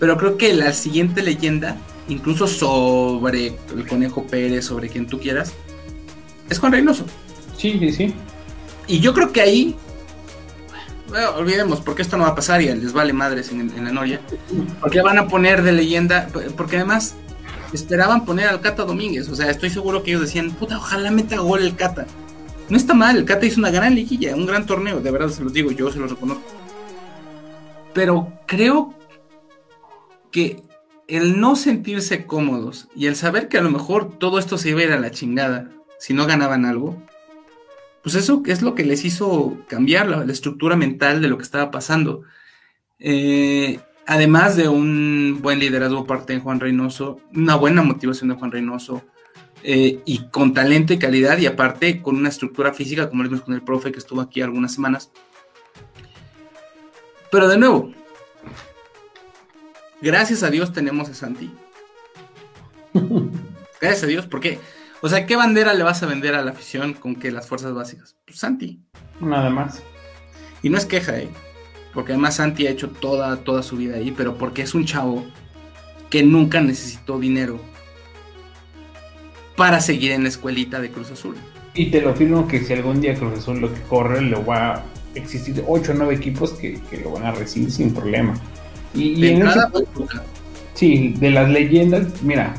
pero 0.00 0.16
creo 0.16 0.36
que 0.36 0.52
la 0.52 0.72
siguiente 0.72 1.22
leyenda, 1.22 1.76
incluso 2.08 2.46
sobre 2.46 3.56
el 3.74 3.86
Conejo 3.88 4.26
Pérez, 4.26 4.66
sobre 4.66 4.88
quien 4.88 5.06
tú 5.06 5.18
quieras, 5.18 5.52
es 6.48 6.58
Juan 6.58 6.72
Reynoso. 6.72 7.04
Sí, 7.56 7.78
sí, 7.78 7.92
sí. 7.92 8.14
Y 8.86 9.00
yo 9.00 9.14
creo 9.14 9.32
que 9.32 9.40
ahí, 9.40 9.76
bueno, 11.08 11.30
olvidemos, 11.36 11.80
porque 11.80 12.02
esto 12.02 12.16
no 12.16 12.24
va 12.24 12.30
a 12.30 12.34
pasar 12.34 12.60
y 12.60 12.66
les 12.66 12.92
vale 12.92 13.12
madres 13.12 13.50
en, 13.50 13.60
en 13.60 13.84
la 13.84 13.92
Noria, 13.92 14.20
porque 14.80 15.00
van 15.00 15.18
a 15.18 15.28
poner 15.28 15.62
de 15.62 15.72
leyenda, 15.72 16.28
porque 16.56 16.76
además 16.76 17.14
esperaban 17.72 18.24
poner 18.24 18.48
al 18.48 18.60
Cata 18.60 18.84
Domínguez. 18.84 19.28
O 19.28 19.34
sea, 19.34 19.50
estoy 19.50 19.70
seguro 19.70 20.02
que 20.02 20.10
ellos 20.10 20.22
decían, 20.22 20.50
puta, 20.52 20.76
ojalá 20.76 21.10
meta 21.10 21.38
gol 21.38 21.62
el 21.62 21.74
Cata. 21.74 22.06
No 22.68 22.76
está 22.76 22.94
mal, 22.94 23.16
el 23.16 23.24
Cata 23.24 23.46
hizo 23.46 23.60
una 23.60 23.70
gran 23.70 23.94
liguilla, 23.94 24.34
un 24.34 24.46
gran 24.46 24.66
torneo, 24.66 25.00
de 25.00 25.10
verdad 25.10 25.28
se 25.28 25.42
los 25.42 25.52
digo, 25.52 25.70
yo 25.70 25.90
se 25.90 25.98
los 25.98 26.10
reconozco. 26.10 26.44
Pero 27.92 28.32
creo 28.46 28.94
que 30.30 30.62
el 31.08 31.40
no 31.40 31.56
sentirse 31.56 32.26
cómodos 32.26 32.88
y 32.96 33.06
el 33.06 33.16
saber 33.16 33.48
que 33.48 33.58
a 33.58 33.62
lo 33.62 33.70
mejor 33.70 34.18
todo 34.18 34.38
esto 34.38 34.58
se 34.58 34.70
iba 34.70 34.80
a 34.80 34.84
ir 34.84 34.92
a 34.92 34.98
la 34.98 35.10
chingada 35.10 35.70
si 35.98 36.14
no 36.14 36.26
ganaban 36.26 36.64
algo, 36.64 37.02
pues 38.02 38.14
eso 38.14 38.42
es 38.46 38.62
lo 38.62 38.74
que 38.74 38.84
les 38.84 39.04
hizo 39.04 39.56
cambiar 39.66 40.06
la, 40.08 40.30
estructura 40.30 40.76
mental 40.76 41.22
de 41.22 41.28
lo 41.28 41.38
que 41.38 41.44
estaba 41.44 41.70
pasando. 41.70 42.22
Eh, 42.98 43.80
además 44.06 44.56
de 44.56 44.68
un 44.68 45.38
buen 45.40 45.58
liderazgo 45.58 46.06
parte 46.06 46.34
de 46.34 46.40
Juan 46.40 46.60
Reynoso, 46.60 47.20
una 47.34 47.54
buena 47.54 47.82
motivación 47.82 48.28
de 48.28 48.36
Juan 48.36 48.52
Reynoso, 48.52 49.02
eh, 49.62 50.00
y 50.04 50.28
con 50.28 50.52
talento 50.52 50.92
y 50.92 50.98
calidad, 50.98 51.38
y 51.38 51.46
aparte 51.46 52.02
con 52.02 52.16
una 52.16 52.28
estructura 52.28 52.74
física, 52.74 53.08
como 53.08 53.22
lo 53.22 53.30
vimos 53.30 53.44
con 53.44 53.54
el 53.54 53.62
profe 53.62 53.90
que 53.90 53.98
estuvo 53.98 54.20
aquí 54.20 54.42
algunas 54.42 54.74
semanas. 54.74 55.10
Pero 57.30 57.48
de 57.48 57.56
nuevo, 57.56 57.90
gracias 60.04 60.42
a 60.42 60.50
Dios 60.50 60.72
tenemos 60.72 61.08
a 61.08 61.14
Santi. 61.14 61.50
Gracias 63.80 64.04
a 64.04 64.06
Dios, 64.06 64.26
porque, 64.26 64.60
o 65.02 65.08
sea, 65.08 65.26
¿qué 65.26 65.36
bandera 65.36 65.74
le 65.74 65.82
vas 65.82 66.02
a 66.02 66.06
vender 66.06 66.34
a 66.34 66.42
la 66.42 66.52
afición 66.52 66.94
con 66.94 67.16
que 67.16 67.30
las 67.32 67.48
fuerzas 67.48 67.74
básicas? 67.74 68.16
Pues 68.24 68.38
Santi. 68.38 68.80
Nada 69.20 69.50
más. 69.50 69.82
Y 70.62 70.70
no 70.70 70.78
es 70.78 70.86
queja, 70.86 71.18
¿eh? 71.18 71.28
porque 71.92 72.12
además 72.12 72.36
Santi 72.36 72.66
ha 72.66 72.70
hecho 72.70 72.90
toda, 72.90 73.36
toda 73.44 73.62
su 73.62 73.76
vida 73.76 73.96
ahí, 73.96 74.10
pero 74.10 74.38
porque 74.38 74.62
es 74.62 74.74
un 74.74 74.84
chavo 74.84 75.24
que 76.10 76.22
nunca 76.22 76.60
necesitó 76.60 77.18
dinero 77.18 77.60
para 79.56 79.80
seguir 79.80 80.12
en 80.12 80.22
la 80.24 80.28
escuelita 80.28 80.80
de 80.80 80.90
Cruz 80.90 81.10
Azul. 81.10 81.36
Y 81.74 81.90
te 81.90 82.00
lo 82.00 82.10
afirmo 82.10 82.46
que 82.48 82.64
si 82.64 82.72
algún 82.72 83.00
día 83.00 83.14
Cruz 83.14 83.38
Azul 83.38 83.60
lo 83.60 83.72
que 83.72 83.80
corre, 83.82 84.20
lo 84.22 84.44
va 84.44 84.74
a 84.74 84.84
existir 85.14 85.62
8 85.66 85.92
o 85.92 85.94
9 85.94 86.14
equipos 86.14 86.52
que, 86.52 86.80
lo 87.02 87.12
van 87.12 87.24
a 87.24 87.32
recibir 87.32 87.70
sin 87.70 87.92
problema. 87.94 88.34
Y, 88.94 89.26
en 89.26 89.44
Sí, 90.74 91.14
de 91.18 91.30
las 91.30 91.48
leyendas, 91.48 92.22
mira, 92.22 92.54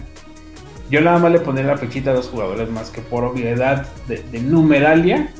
yo 0.90 1.02
nada 1.02 1.20
más 1.20 1.32
le 1.32 1.40
pondré 1.40 1.64
la 1.66 1.78
fechita 1.78 2.12
a 2.12 2.14
dos 2.14 2.28
jugadores 2.28 2.70
más 2.70 2.90
que 2.90 3.02
por 3.02 3.24
obviedad 3.24 3.88
de, 4.08 4.24
de 4.32 4.40
numeralia 4.40 5.32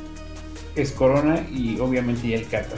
es 0.76 0.92
Corona 0.92 1.40
y 1.52 1.80
obviamente 1.80 2.28
ya 2.28 2.38
el 2.38 2.48
Cata 2.48 2.76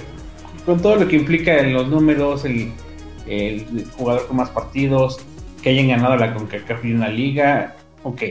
con 0.68 0.82
todo 0.82 0.97
lo 0.97 1.07
que 1.07 1.15
implica 1.15 1.59
en 1.59 1.74
los 1.74 1.88
números, 1.88 2.43
el, 2.43 2.74
jugador 3.97 4.28
con 4.28 4.36
más 4.36 4.49
partidos, 4.49 5.18
que 5.63 5.70
hayan 5.70 5.88
ganado 5.88 6.18
la 6.18 6.34
CONCACAF 6.34 6.84
y 6.84 6.91
una 6.91 7.07
liga, 7.07 7.78
ok. 8.03 8.22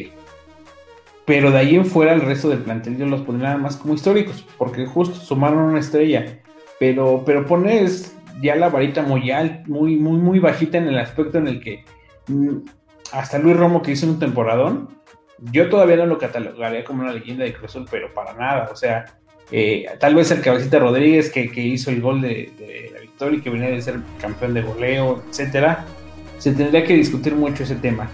Pero 1.24 1.50
de 1.50 1.56
ahí 1.56 1.76
en 1.76 1.86
fuera 1.86 2.12
el 2.12 2.20
resto 2.20 2.50
del 2.50 2.58
plantel 2.58 2.98
yo 2.98 3.06
los 3.06 3.22
pondría 3.22 3.56
más 3.56 3.76
como 3.76 3.94
históricos, 3.94 4.44
porque 4.58 4.84
justo 4.84 5.14
sumaron 5.14 5.60
una 5.60 5.80
estrella. 5.80 6.38
Pero, 6.78 7.22
pero 7.24 7.46
pones 7.46 8.14
ya 8.40 8.56
la 8.56 8.68
varita 8.68 9.02
muy 9.02 9.30
alta, 9.30 9.62
muy, 9.66 9.96
muy, 9.96 10.18
muy 10.18 10.38
bajita 10.38 10.78
en 10.78 10.88
el 10.88 10.98
aspecto 10.98 11.38
en 11.38 11.48
el 11.48 11.60
que 11.60 11.84
mm, 12.28 12.58
hasta 13.12 13.38
Luis 13.38 13.56
Romo 13.56 13.82
que 13.82 13.92
hizo 13.92 14.06
un 14.06 14.18
temporadón, 14.18 14.88
yo 15.52 15.68
todavía 15.68 15.96
no 15.96 16.06
lo 16.06 16.18
catalogaría 16.18 16.84
como 16.84 17.02
una 17.02 17.12
leyenda 17.12 17.44
de 17.44 17.52
Cruz 17.52 17.70
Azul, 17.70 17.86
pero 17.90 18.12
para 18.12 18.32
nada, 18.34 18.68
o 18.72 18.76
sea, 18.76 19.04
eh, 19.50 19.86
tal 20.00 20.14
vez 20.14 20.30
el 20.30 20.40
Cabecita 20.40 20.78
Rodríguez 20.78 21.30
que, 21.30 21.50
hizo 21.54 21.90
el 21.90 22.00
gol 22.00 22.20
de, 22.20 22.90
la 22.92 23.00
victoria 23.00 23.38
y 23.38 23.42
que 23.42 23.50
venía 23.50 23.70
de 23.70 23.82
ser 23.82 24.00
campeón 24.20 24.54
de 24.54 24.62
goleo, 24.62 25.22
etcétera, 25.28 25.84
se 26.38 26.52
tendría 26.52 26.84
que 26.84 26.94
discutir 26.94 27.34
mucho 27.34 27.62
ese 27.62 27.76
tema. 27.76 28.08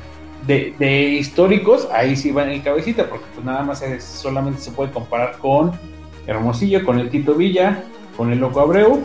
De, 0.47 0.75
históricos, 1.18 1.89
ahí 1.93 2.16
sí 2.16 2.33
va 2.33 2.43
en 2.43 2.51
el 2.51 2.62
Cabecita, 2.62 3.09
porque 3.09 3.25
pues 3.35 3.47
nada 3.47 3.62
más 3.62 3.85
solamente 4.01 4.61
se 4.61 4.73
puede 4.73 4.91
comparar 4.91 5.39
con 5.39 5.73
Hermosillo, 6.27 6.85
con 6.85 6.99
el 6.99 7.11
Tito 7.11 7.35
Villa, 7.35 7.85
con 8.16 8.33
el 8.33 8.41
Loco 8.41 8.61
Abreu 8.61 9.05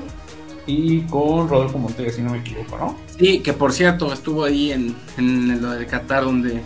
y 0.68 1.01
con 1.03 1.49
Rodolfo 1.49 1.80
Montoya, 1.80 2.11
si 2.11 2.22
no 2.22 2.32
me 2.32 2.39
equivoco, 2.39 2.78
¿no? 2.78 2.97
Sí, 3.18 3.39
que 3.39 3.53
por 3.53 3.74
cierto 3.74 4.11
estuvo 4.13 4.43
ahí 4.43 4.72
en, 4.72 4.95
en 5.18 5.61
lo 5.61 5.72
de 5.72 5.88
Qatar, 5.88 6.26
donde 6.26 6.61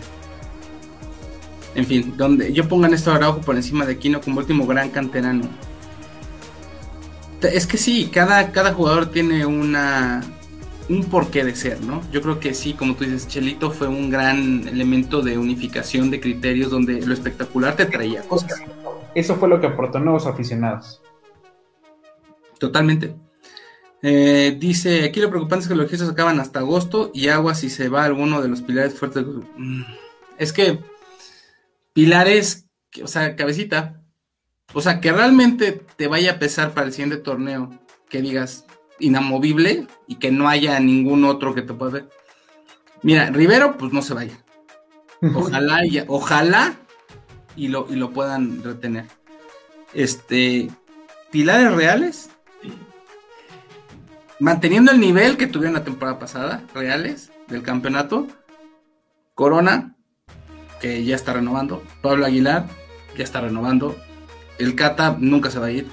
en 1.75 1.85
fin, 1.85 2.13
donde 2.17 2.51
yo 2.51 2.67
pongan 2.67 2.93
esto 2.93 3.13
Araujo 3.13 3.39
por 3.41 3.55
encima 3.55 3.85
de 3.85 3.93
Aquino 3.93 4.19
como 4.19 4.39
último 4.39 4.65
gran 4.67 4.89
canterano. 4.89 5.43
Es 7.41 7.65
que 7.65 7.77
sí, 7.77 8.09
cada, 8.11 8.51
cada 8.51 8.73
jugador 8.73 9.07
tiene 9.07 9.45
una 9.45 10.21
un 10.89 11.05
porqué 11.05 11.45
de 11.45 11.55
ser, 11.55 11.81
¿no? 11.81 12.01
Yo 12.11 12.21
creo 12.21 12.39
que 12.39 12.53
sí, 12.53 12.73
como 12.73 12.95
tú 12.95 13.05
dices, 13.05 13.27
Chelito 13.27 13.71
fue 13.71 13.87
un 13.87 14.09
gran 14.09 14.67
elemento 14.67 15.21
de 15.21 15.37
unificación 15.37 16.11
de 16.11 16.19
criterios 16.19 16.69
donde 16.69 17.01
lo 17.05 17.13
espectacular 17.13 17.75
te 17.75 17.85
traía 17.85 18.21
cosas. 18.23 18.61
Eso 19.15 19.35
fue 19.35 19.47
lo 19.47 19.61
que 19.61 19.67
aportó 19.67 19.99
nuevos 19.99 20.27
aficionados. 20.27 21.01
Totalmente. 22.59 23.15
Eh, 24.03 24.57
dice, 24.59 25.03
aquí 25.03 25.19
lo 25.19 25.29
preocupante 25.29 25.63
es 25.63 25.69
que 25.69 25.75
los 25.75 25.85
registros 25.85 26.09
acaban 26.09 26.39
hasta 26.39 26.59
agosto 26.59 27.11
y 27.13 27.27
agua 27.27 27.53
si 27.53 27.69
se 27.69 27.87
va 27.87 28.03
alguno 28.03 28.41
de 28.41 28.49
los 28.49 28.61
pilares 28.61 28.95
fuertes. 28.97 29.25
Mm, 29.57 29.83
es 30.37 30.53
que 30.53 30.79
pilares, 31.93 32.67
o 33.03 33.07
sea, 33.07 33.35
cabecita, 33.35 34.01
o 34.73 34.81
sea, 34.81 35.01
que 35.01 35.11
realmente 35.11 35.83
te 35.95 36.07
vaya 36.07 36.33
a 36.33 36.39
pesar 36.39 36.73
para 36.73 36.87
el 36.87 36.93
siguiente 36.93 37.17
torneo, 37.17 37.69
que 38.09 38.21
digas 38.21 38.65
inamovible 38.99 39.87
y 40.07 40.15
que 40.15 40.31
no 40.31 40.47
haya 40.47 40.79
ningún 40.79 41.25
otro 41.25 41.53
que 41.53 41.61
te 41.61 41.73
pueda 41.73 41.91
ver. 41.91 42.09
Mira, 43.03 43.29
Rivero, 43.29 43.77
pues 43.77 43.93
no 43.93 44.01
se 44.01 44.13
vaya. 44.13 44.37
Ojalá, 45.35 45.85
y, 45.85 46.03
ojalá 46.07 46.75
y 47.55 47.67
lo, 47.67 47.87
y 47.89 47.95
lo 47.95 48.11
puedan 48.11 48.63
retener. 48.63 49.05
Este, 49.93 50.69
pilares 51.31 51.73
reales, 51.73 52.29
manteniendo 54.41 54.91
el 54.91 54.99
nivel 54.99 55.37
que 55.37 55.45
tuvieron 55.45 55.75
la 55.75 55.83
temporada 55.83 56.17
pasada, 56.17 56.63
reales, 56.73 57.31
del 57.47 57.61
campeonato. 57.61 58.27
Corona, 59.35 59.95
que 60.81 61.05
ya 61.05 61.15
está 61.15 61.33
renovando. 61.33 61.83
Pablo 62.01 62.25
Aguilar, 62.25 62.65
ya 63.15 63.23
está 63.23 63.39
renovando. 63.39 63.95
El 64.57 64.75
Cata 64.75 65.15
nunca 65.19 65.51
se 65.51 65.59
va 65.59 65.67
a 65.67 65.71
ir. 65.71 65.87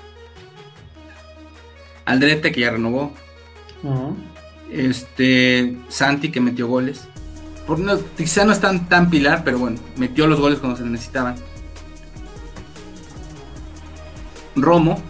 Aldrete, 2.06 2.50
que 2.50 2.62
ya 2.62 2.70
renovó. 2.70 3.12
Este. 4.72 5.76
Santi, 5.88 6.30
que 6.30 6.40
metió 6.40 6.66
goles. 6.66 7.06
Por 7.66 7.78
no, 7.78 7.98
quizá 8.16 8.46
no 8.46 8.52
están 8.52 8.88
tan 8.88 9.10
pilar, 9.10 9.42
pero 9.44 9.58
bueno, 9.58 9.78
metió 9.96 10.26
los 10.26 10.40
goles 10.40 10.58
cuando 10.58 10.78
se 10.78 10.84
necesitaban. 10.84 11.36
Romo. 14.56 15.02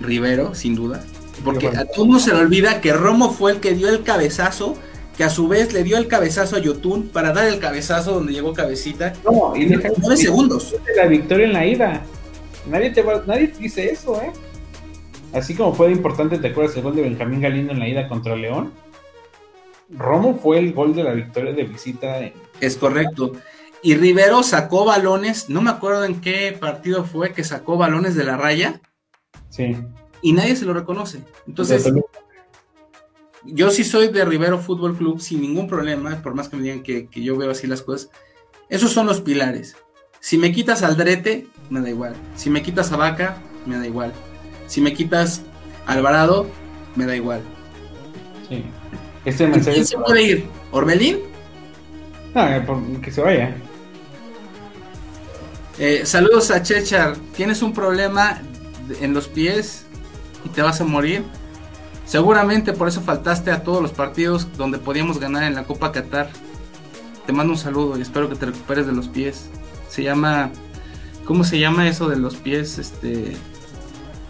Rivero, 0.00 0.56
sin 0.56 0.74
duda. 0.74 1.04
Porque 1.44 1.68
a 1.68 1.84
todo 1.84 2.06
mundo 2.06 2.20
se 2.20 2.32
le 2.32 2.40
olvida 2.40 2.80
que 2.80 2.92
Romo 2.92 3.30
fue 3.30 3.52
el 3.52 3.60
que 3.60 3.74
dio 3.74 3.88
el 3.88 4.02
cabezazo 4.02 4.76
que 5.16 5.24
a 5.24 5.30
su 5.30 5.48
vez 5.48 5.72
le 5.72 5.82
dio 5.82 5.96
el 5.96 6.08
cabezazo 6.08 6.56
a 6.56 6.58
Yotun 6.58 7.08
para 7.08 7.32
dar 7.32 7.46
el 7.46 7.58
cabezazo 7.58 8.12
donde 8.12 8.32
llegó 8.32 8.52
Cabecita. 8.52 9.14
No, 9.24 9.56
y 9.56 9.64
deja 9.64 9.88
nueve 9.96 10.16
segundos. 10.16 10.76
La 10.94 11.06
victoria 11.06 11.46
en 11.46 11.52
la 11.54 11.66
ida. 11.66 12.02
Nadie 12.66 12.90
te, 12.90 13.02
nadie 13.26 13.52
dice 13.58 13.90
eso, 13.90 14.20
¿eh? 14.20 14.30
Así 15.32 15.54
como 15.54 15.74
fue 15.74 15.90
importante, 15.90 16.38
¿te 16.38 16.48
acuerdas 16.48 16.76
el 16.76 16.82
gol 16.82 16.96
de 16.96 17.02
Benjamín 17.02 17.40
Galindo 17.40 17.72
en 17.72 17.78
la 17.78 17.88
ida 17.88 18.08
contra 18.08 18.36
León? 18.36 18.72
Romo 19.90 20.38
fue 20.38 20.58
el 20.58 20.72
gol 20.72 20.94
de 20.94 21.04
la 21.04 21.12
victoria 21.12 21.52
de 21.52 21.64
visita. 21.64 22.20
Es 22.60 22.76
correcto. 22.76 23.32
Y 23.82 23.94
Rivero 23.94 24.42
sacó 24.42 24.84
balones, 24.84 25.48
no 25.48 25.62
me 25.62 25.70
acuerdo 25.70 26.04
en 26.04 26.20
qué 26.20 26.56
partido 26.58 27.04
fue 27.04 27.32
que 27.32 27.44
sacó 27.44 27.76
balones 27.76 28.16
de 28.16 28.24
la 28.24 28.36
raya. 28.36 28.80
Sí. 29.48 29.76
Y 30.26 30.32
nadie 30.32 30.56
se 30.56 30.64
lo 30.64 30.74
reconoce. 30.74 31.20
Entonces, 31.46 31.88
yo 33.44 33.70
sí 33.70 33.84
soy 33.84 34.08
de 34.08 34.24
Rivero 34.24 34.58
Fútbol 34.58 34.96
Club 34.96 35.20
sin 35.20 35.40
ningún 35.40 35.68
problema, 35.68 36.20
por 36.20 36.34
más 36.34 36.48
que 36.48 36.56
me 36.56 36.64
digan 36.64 36.82
que, 36.82 37.08
yo 37.12 37.36
veo 37.36 37.52
así 37.52 37.68
las 37.68 37.80
cosas. 37.80 38.10
Esos 38.68 38.90
son 38.90 39.06
los 39.06 39.20
pilares. 39.20 39.76
Si 40.18 40.36
me 40.36 40.50
quitas 40.50 40.82
al 40.82 40.96
Drete, 40.96 41.46
me 41.70 41.80
da 41.80 41.90
igual. 41.90 42.16
Si 42.34 42.50
me 42.50 42.60
quitas 42.60 42.90
a 42.90 42.96
Vaca, 42.96 43.36
me 43.66 43.78
da 43.78 43.86
igual. 43.86 44.12
Si 44.66 44.80
me 44.80 44.94
quitas 44.94 45.42
a 45.86 45.92
Alvarado, 45.92 46.48
me 46.96 47.06
da 47.06 47.14
igual. 47.14 47.40
Sí. 48.48 48.64
Este 49.24 49.46
mensaje 49.46 49.74
¿Quién 49.74 49.86
se 49.86 49.96
puede 49.96 50.22
ir? 50.22 50.46
¿Orbelín? 50.72 51.18
No, 52.34 52.48
eh, 52.48 52.66
que 53.00 53.12
se 53.12 53.20
vaya. 53.20 53.56
Eh, 55.78 56.04
saludos 56.04 56.50
a 56.50 56.64
Chechar. 56.64 57.16
¿Tienes 57.36 57.62
un 57.62 57.72
problema 57.72 58.42
en 59.00 59.14
los 59.14 59.28
pies 59.28 59.85
y 60.46 60.48
te 60.48 60.62
vas 60.62 60.80
a 60.80 60.84
morir? 60.84 61.24
Seguramente 62.04 62.72
por 62.72 62.86
eso 62.86 63.00
faltaste 63.00 63.50
a 63.50 63.64
todos 63.64 63.82
los 63.82 63.90
partidos 63.90 64.46
donde 64.56 64.78
podíamos 64.78 65.18
ganar 65.18 65.42
en 65.42 65.56
la 65.56 65.64
Copa 65.64 65.90
Qatar. 65.90 66.30
Te 67.26 67.32
mando 67.32 67.52
un 67.52 67.58
saludo 67.58 67.98
y 67.98 68.02
espero 68.02 68.28
que 68.28 68.36
te 68.36 68.46
recuperes 68.46 68.86
de 68.86 68.92
los 68.92 69.08
pies. 69.08 69.50
Se 69.88 70.04
llama. 70.04 70.50
¿Cómo 71.24 71.42
se 71.42 71.58
llama 71.58 71.88
eso 71.88 72.08
de 72.08 72.16
los 72.16 72.36
pies? 72.36 72.78
Este. 72.78 73.36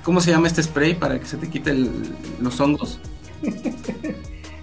¿Cómo 0.03 0.23
se 0.23 0.31
llama 0.31 0.47
este 0.47 0.63
spray 0.63 0.95
para 0.95 1.21
que 1.21 1.27
se 1.27 1.37
te 1.37 1.51
quite 1.51 1.75
los 2.41 2.59
hongos? 2.61 2.99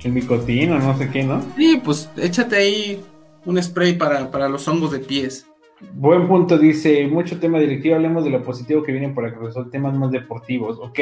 el 0.04 0.12
micotino, 0.12 0.80
no 0.80 0.98
sé 0.98 1.10
qué, 1.12 1.24
¿no? 1.24 1.44
Sí, 1.56 1.80
pues 1.84 2.10
échate 2.18 2.56
ahí 2.56 3.06
un 3.46 3.62
spray 3.62 3.96
para, 3.96 4.32
para 4.32 4.50
los 4.50 4.68
hongos 4.68 4.92
de 4.92 5.00
pies. 5.00 5.46
Buen 5.94 6.28
punto, 6.28 6.58
dice, 6.58 7.08
mucho 7.08 7.40
tema 7.40 7.60
directivo, 7.60 7.96
hablemos 7.96 8.24
de 8.24 8.30
lo 8.30 8.42
positivo 8.42 8.84
que 8.84 8.92
viene 8.92 9.10
por 9.10 9.26
acá, 9.26 9.52
son 9.52 9.70
temas 9.70 9.94
más 9.94 10.12
deportivos, 10.12 10.80
ok. 10.80 11.00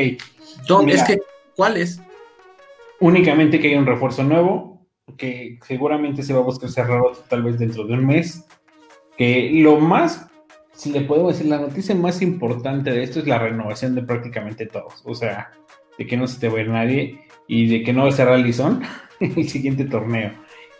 es 0.87 1.03
que 1.03 1.21
¿Cuáles? 1.55 2.01
Únicamente 2.99 3.59
que 3.59 3.69
hay 3.69 3.75
un 3.75 3.85
refuerzo 3.85 4.23
nuevo, 4.23 4.87
que 5.17 5.59
seguramente 5.65 6.23
se 6.23 6.33
va 6.33 6.39
a 6.39 6.43
buscar 6.43 6.69
cerrado 6.69 7.11
tal 7.29 7.43
vez 7.43 7.59
dentro 7.59 7.85
de 7.85 7.93
un 7.93 8.05
mes. 8.05 8.45
Que 9.17 9.49
lo 9.53 9.79
más, 9.79 10.27
si 10.73 10.91
le 10.91 11.01
podemos 11.01 11.33
decir, 11.33 11.47
la 11.49 11.59
noticia 11.59 11.95
más 11.95 12.21
importante 12.21 12.91
de 12.91 13.03
esto 13.03 13.19
es 13.19 13.27
la 13.27 13.39
renovación 13.39 13.95
de 13.95 14.03
prácticamente 14.03 14.65
todos. 14.65 15.01
O 15.05 15.13
sea, 15.13 15.51
de 15.97 16.07
que 16.07 16.17
no 16.17 16.27
se 16.27 16.39
te 16.39 16.49
va 16.49 16.59
a 16.59 16.61
ir 16.61 16.69
nadie 16.69 17.19
y 17.47 17.67
de 17.67 17.83
que 17.83 17.93
no 17.93 18.03
va 18.03 18.09
a 18.09 18.13
cerrar 18.13 18.39
Lizón 18.39 18.81
el 19.19 19.49
siguiente 19.49 19.85
torneo. 19.85 20.31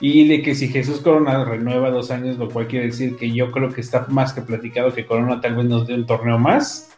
Y 0.01 0.27
de 0.27 0.41
que 0.41 0.55
si 0.55 0.67
Jesús 0.67 0.99
Corona 0.99 1.45
renueva 1.45 1.91
dos 1.91 2.11
años, 2.11 2.37
lo 2.37 2.49
cual 2.49 2.67
quiere 2.67 2.87
decir 2.87 3.15
que 3.17 3.31
yo 3.31 3.51
creo 3.51 3.69
que 3.69 3.81
está 3.81 4.07
más 4.09 4.33
que 4.33 4.41
platicado 4.41 4.93
que 4.93 5.05
Corona 5.05 5.39
tal 5.39 5.55
vez 5.55 5.65
nos 5.67 5.87
dé 5.87 5.93
un 5.93 6.07
torneo 6.07 6.39
más 6.39 6.91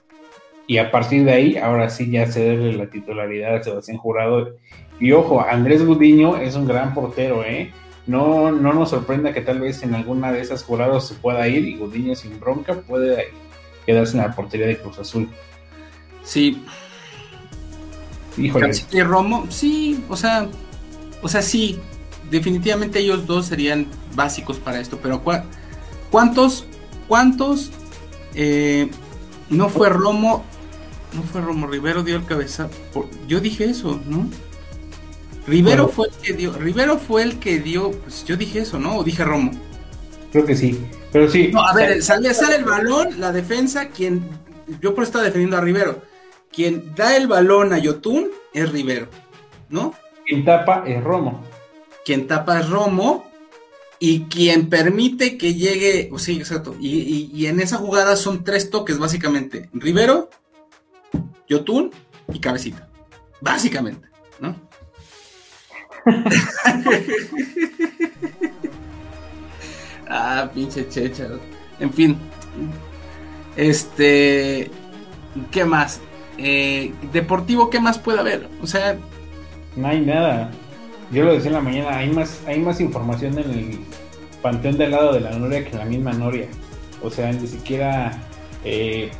y 0.65 0.77
a 0.77 0.91
partir 0.91 1.25
de 1.25 1.31
ahí, 1.31 1.57
ahora 1.57 1.89
sí 1.89 2.09
ya 2.09 2.25
cederle 2.25 2.73
la 2.73 2.89
titularidad 2.89 3.55
a 3.55 3.63
Sebastián 3.63 3.97
Jurado. 3.97 4.55
Y 4.99 5.11
ojo, 5.11 5.41
Andrés 5.41 5.85
Gudiño 5.85 6.37
es 6.37 6.55
un 6.55 6.65
gran 6.65 6.93
portero, 6.93 7.43
¿eh? 7.43 7.71
No, 8.07 8.51
no 8.51 8.73
nos 8.73 8.89
sorprenda 8.89 9.33
que 9.33 9.41
tal 9.41 9.59
vez 9.59 9.83
en 9.83 9.93
alguna 9.95 10.31
de 10.31 10.41
esas 10.41 10.63
jurados 10.63 11.07
se 11.07 11.15
pueda 11.15 11.47
ir 11.47 11.67
y 11.67 11.77
Gudiño 11.77 12.15
sin 12.15 12.39
bronca 12.39 12.75
puede 12.75 13.29
quedarse 13.85 14.17
en 14.17 14.23
la 14.23 14.35
portería 14.35 14.67
de 14.67 14.77
Cruz 14.77 14.99
Azul. 14.99 15.29
Sí. 16.23 16.63
Híjole. 18.37 18.71
y 18.91 19.03
Romo, 19.03 19.45
sí, 19.49 20.03
o 20.09 20.15
sea, 20.15 20.47
o 21.21 21.27
sea, 21.27 21.41
sí, 21.41 21.79
definitivamente 22.29 22.99
ellos 22.99 23.27
dos 23.27 23.47
serían 23.47 23.87
básicos 24.15 24.57
para 24.57 24.79
esto, 24.79 24.99
pero 25.01 25.21
¿cuántos, 26.11 26.65
cuántos 27.07 27.71
eh, 28.35 28.89
no 29.49 29.69
fue 29.69 29.89
Romo 29.89 30.43
no 31.13 31.23
fue 31.23 31.41
Romo 31.41 31.67
Rivero 31.67 32.03
dio 32.03 32.15
el 32.15 32.25
cabezazo. 32.25 32.71
Yo 33.27 33.39
dije 33.39 33.65
eso, 33.65 33.99
¿no? 34.07 34.27
Rivero 35.45 35.87
fue 35.87 36.07
el 36.07 36.13
que 36.21 36.33
dio, 36.33 36.53
Rivero 36.53 36.97
fue 36.97 37.23
el 37.23 37.39
que 37.39 37.59
dio, 37.59 37.91
pues 37.91 38.25
yo 38.25 38.37
dije 38.37 38.59
eso, 38.59 38.79
¿no? 38.79 38.97
O 38.97 39.03
dije 39.03 39.23
Romo. 39.23 39.51
Creo 40.31 40.45
que 40.45 40.55
sí, 40.55 40.79
pero 41.11 41.29
sí. 41.29 41.49
No, 41.53 41.61
a 41.61 41.73
ver, 41.73 42.01
sale, 42.01 42.33
sale 42.33 42.55
el 42.55 42.63
balón, 42.63 43.19
la 43.19 43.31
defensa, 43.31 43.89
quien, 43.89 44.23
yo 44.81 44.95
por 44.95 45.03
estaba 45.03 45.23
defendiendo 45.23 45.57
a 45.57 45.61
Rivero, 45.61 46.01
quien 46.51 46.95
da 46.95 47.15
el 47.15 47.27
balón 47.27 47.73
a 47.73 47.77
Yotun 47.77 48.29
es 48.53 48.71
Rivero, 48.71 49.07
¿no? 49.69 49.93
Quien 50.25 50.45
tapa 50.45 50.83
es 50.87 51.03
Romo. 51.03 51.43
Quien 52.05 52.27
tapa 52.27 52.59
es 52.59 52.69
Romo, 52.69 53.25
y 53.99 54.25
quien 54.25 54.67
permite 54.69 55.37
que 55.37 55.53
llegue, 55.53 56.09
o 56.11 56.19
sí, 56.19 56.37
exacto, 56.37 56.75
y, 56.79 57.29
y, 57.33 57.45
en 57.47 57.61
esa 57.61 57.77
jugada 57.77 58.17
son 58.17 58.43
tres 58.43 58.69
toques 58.69 58.99
básicamente, 58.99 59.69
Rivero, 59.71 60.29
Yotun 61.47 61.91
y 62.33 62.39
Cabecita. 62.39 62.89
Básicamente, 63.39 64.07
¿no? 64.39 64.55
ah, 70.09 70.49
pinche 70.53 70.87
checha. 70.89 71.27
En 71.79 71.93
fin. 71.93 72.17
Este. 73.55 74.69
¿Qué 75.51 75.63
más? 75.65 76.01
Eh, 76.37 76.93
deportivo, 77.11 77.69
¿qué 77.69 77.79
más 77.79 77.99
puede 77.99 78.19
haber? 78.19 78.49
O 78.61 78.67
sea. 78.67 78.97
No 79.75 79.87
hay 79.87 80.01
nada. 80.01 80.51
Yo 81.13 81.23
lo 81.23 81.33
decía 81.33 81.49
en 81.49 81.53
la 81.53 81.61
mañana, 81.61 81.97
hay 81.97 82.09
más, 82.09 82.41
hay 82.47 82.59
más 82.59 82.81
información 82.81 83.37
en 83.37 83.49
el 83.51 83.79
panteón 84.41 84.77
del 84.77 84.91
lado 84.91 85.13
de 85.13 85.19
la 85.19 85.31
Noria 85.31 85.63
que 85.63 85.71
en 85.71 85.77
la 85.77 85.85
misma 85.85 86.11
Noria. 86.13 86.47
O 87.01 87.09
sea, 87.09 87.31
ni 87.31 87.47
siquiera. 87.47 88.19
Eh, 88.65 89.11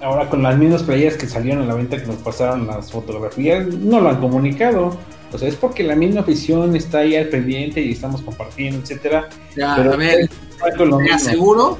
ahora 0.00 0.28
con 0.28 0.42
las 0.42 0.56
mismas 0.56 0.82
playas 0.82 1.14
que 1.16 1.26
salieron 1.26 1.62
a 1.62 1.66
la 1.66 1.74
venta 1.74 1.96
que 1.96 2.06
nos 2.06 2.16
pasaron 2.16 2.66
las 2.66 2.90
fotografías, 2.90 3.66
no 3.66 4.00
lo 4.00 4.08
han 4.08 4.20
comunicado. 4.20 4.96
O 5.32 5.38
sea, 5.38 5.48
es 5.48 5.56
porque 5.56 5.82
la 5.82 5.94
misma 5.94 6.20
afición 6.20 6.74
está 6.76 6.98
ahí 6.98 7.16
al 7.16 7.28
pendiente 7.28 7.80
y 7.80 7.92
estamos 7.92 8.20
compartiendo, 8.22 8.80
etcétera. 8.80 9.28
Ya, 9.56 9.74
a 9.74 9.96
ver, 9.96 10.28
te 10.28 11.12
aseguro, 11.12 11.78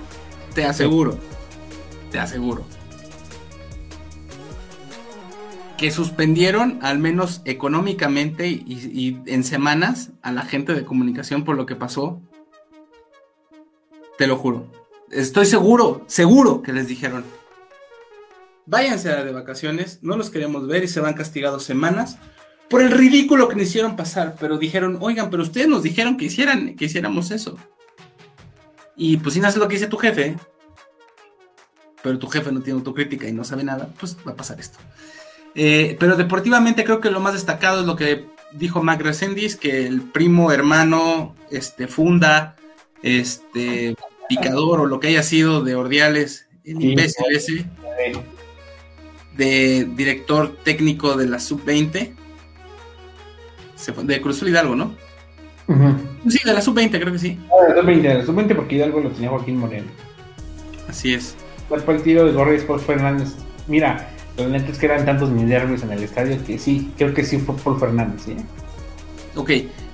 te 0.54 0.64
aseguro, 0.64 1.18
te 2.10 2.18
aseguro. 2.18 2.64
Que 5.82 5.90
suspendieron, 5.90 6.78
al 6.80 7.00
menos 7.00 7.42
económicamente 7.44 8.46
y, 8.46 9.20
en 9.26 9.42
semanas, 9.42 10.10
a 10.22 10.30
la 10.30 10.42
gente 10.42 10.74
de 10.74 10.84
comunicación 10.84 11.42
por 11.42 11.56
lo 11.56 11.66
que 11.66 11.74
pasó. 11.74 12.22
Te 14.16 14.28
lo 14.28 14.36
juro. 14.36 14.70
Estoy 15.10 15.44
seguro, 15.44 16.04
seguro 16.06 16.62
que 16.62 16.72
les 16.72 16.86
dijeron. 16.86 17.24
Váyanse 18.64 19.10
a 19.10 19.24
de 19.24 19.32
vacaciones, 19.32 19.98
no 20.02 20.16
los 20.16 20.30
queremos 20.30 20.68
ver 20.68 20.84
y 20.84 20.86
se 20.86 21.00
van 21.00 21.14
castigados 21.14 21.64
semanas 21.64 22.16
por 22.70 22.80
el 22.80 22.92
ridículo 22.92 23.48
que 23.48 23.56
nos 23.56 23.64
hicieron 23.64 23.96
pasar, 23.96 24.36
pero 24.38 24.58
dijeron, 24.58 24.98
oigan, 25.00 25.30
pero 25.30 25.42
ustedes 25.42 25.66
nos 25.66 25.82
dijeron 25.82 26.16
que 26.16 26.26
hicieran, 26.26 26.76
que 26.76 26.84
hiciéramos 26.84 27.32
eso. 27.32 27.56
Y 28.96 29.16
pues 29.16 29.34
si 29.34 29.40
no 29.40 29.48
haces 29.48 29.58
lo 29.58 29.66
que 29.66 29.74
dice 29.74 29.88
tu 29.88 29.96
jefe, 29.96 30.36
pero 32.04 32.20
tu 32.20 32.28
jefe 32.28 32.52
no 32.52 32.60
tiene 32.60 32.78
autocrítica 32.78 33.26
y 33.26 33.32
no 33.32 33.42
sabe 33.42 33.64
nada, 33.64 33.88
pues 33.98 34.16
va 34.24 34.30
a 34.30 34.36
pasar 34.36 34.60
esto. 34.60 34.78
Eh, 35.54 35.96
pero 36.00 36.16
deportivamente 36.16 36.84
creo 36.84 37.00
que 37.00 37.10
lo 37.10 37.20
más 37.20 37.34
destacado 37.34 37.80
es 37.80 37.86
lo 37.86 37.96
que 37.96 38.26
dijo 38.52 38.82
Mac 38.82 39.00
Resendis, 39.00 39.56
que 39.56 39.86
el 39.86 40.02
primo 40.02 40.52
hermano 40.52 41.34
este, 41.50 41.88
funda, 41.88 42.56
este 43.02 43.94
picador 44.28 44.80
o 44.80 44.86
lo 44.86 45.00
que 45.00 45.08
haya 45.08 45.22
sido 45.22 45.62
de 45.62 45.74
Ordiales, 45.74 46.46
el 46.64 46.82
imbécil 46.82 47.24
ese, 47.30 47.66
de 49.36 49.88
director 49.94 50.56
técnico 50.62 51.16
de 51.16 51.26
la 51.26 51.38
sub-20, 51.38 52.14
de 54.04 54.20
Cruzul 54.20 54.48
Hidalgo, 54.48 54.76
¿no? 54.76 54.94
Sí, 56.28 56.38
de 56.44 56.52
la 56.52 56.60
sub-20, 56.60 56.90
creo 56.90 57.12
que 57.12 57.18
sí. 57.18 57.38
Ah, 57.50 57.68
de 57.68 57.74
la 57.74 57.80
sub-20, 57.80 58.02
de 58.02 58.14
la 58.14 58.24
sub-20 58.24 58.56
porque 58.56 58.76
Hidalgo 58.76 59.00
lo 59.00 59.10
tenía 59.10 59.30
Joaquín 59.30 59.58
Moreno. 59.58 59.90
Así 60.88 61.14
es. 61.14 61.34
¿Cuál 61.68 61.80
fue 61.80 61.94
el 61.94 62.02
tiro 62.02 62.26
de 62.26 62.32
Gorri 62.32 62.56
Sports 62.56 62.84
Fernández? 62.84 63.34
Mira, 63.66 64.11
los 64.36 64.48
netos 64.48 64.78
que 64.78 64.86
eran 64.86 65.04
tantos 65.04 65.30
nervios 65.30 65.82
en 65.82 65.92
el 65.92 66.02
estadio 66.02 66.42
que 66.44 66.58
sí, 66.58 66.92
creo 66.96 67.12
que 67.12 67.24
sí 67.24 67.38
fue 67.38 67.56
por 67.56 67.78
Fernández, 67.78 68.22
¿sí? 68.24 68.36
Ok, 69.34 69.50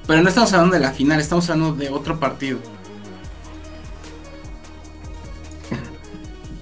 pero 0.07 0.23
no 0.23 0.29
estamos 0.29 0.53
hablando 0.53 0.75
de 0.75 0.81
la 0.81 0.93
final, 0.93 1.21
estamos 1.21 1.49
hablando 1.51 1.75
de 1.75 1.89
otro 1.91 2.19
partido. 2.19 2.59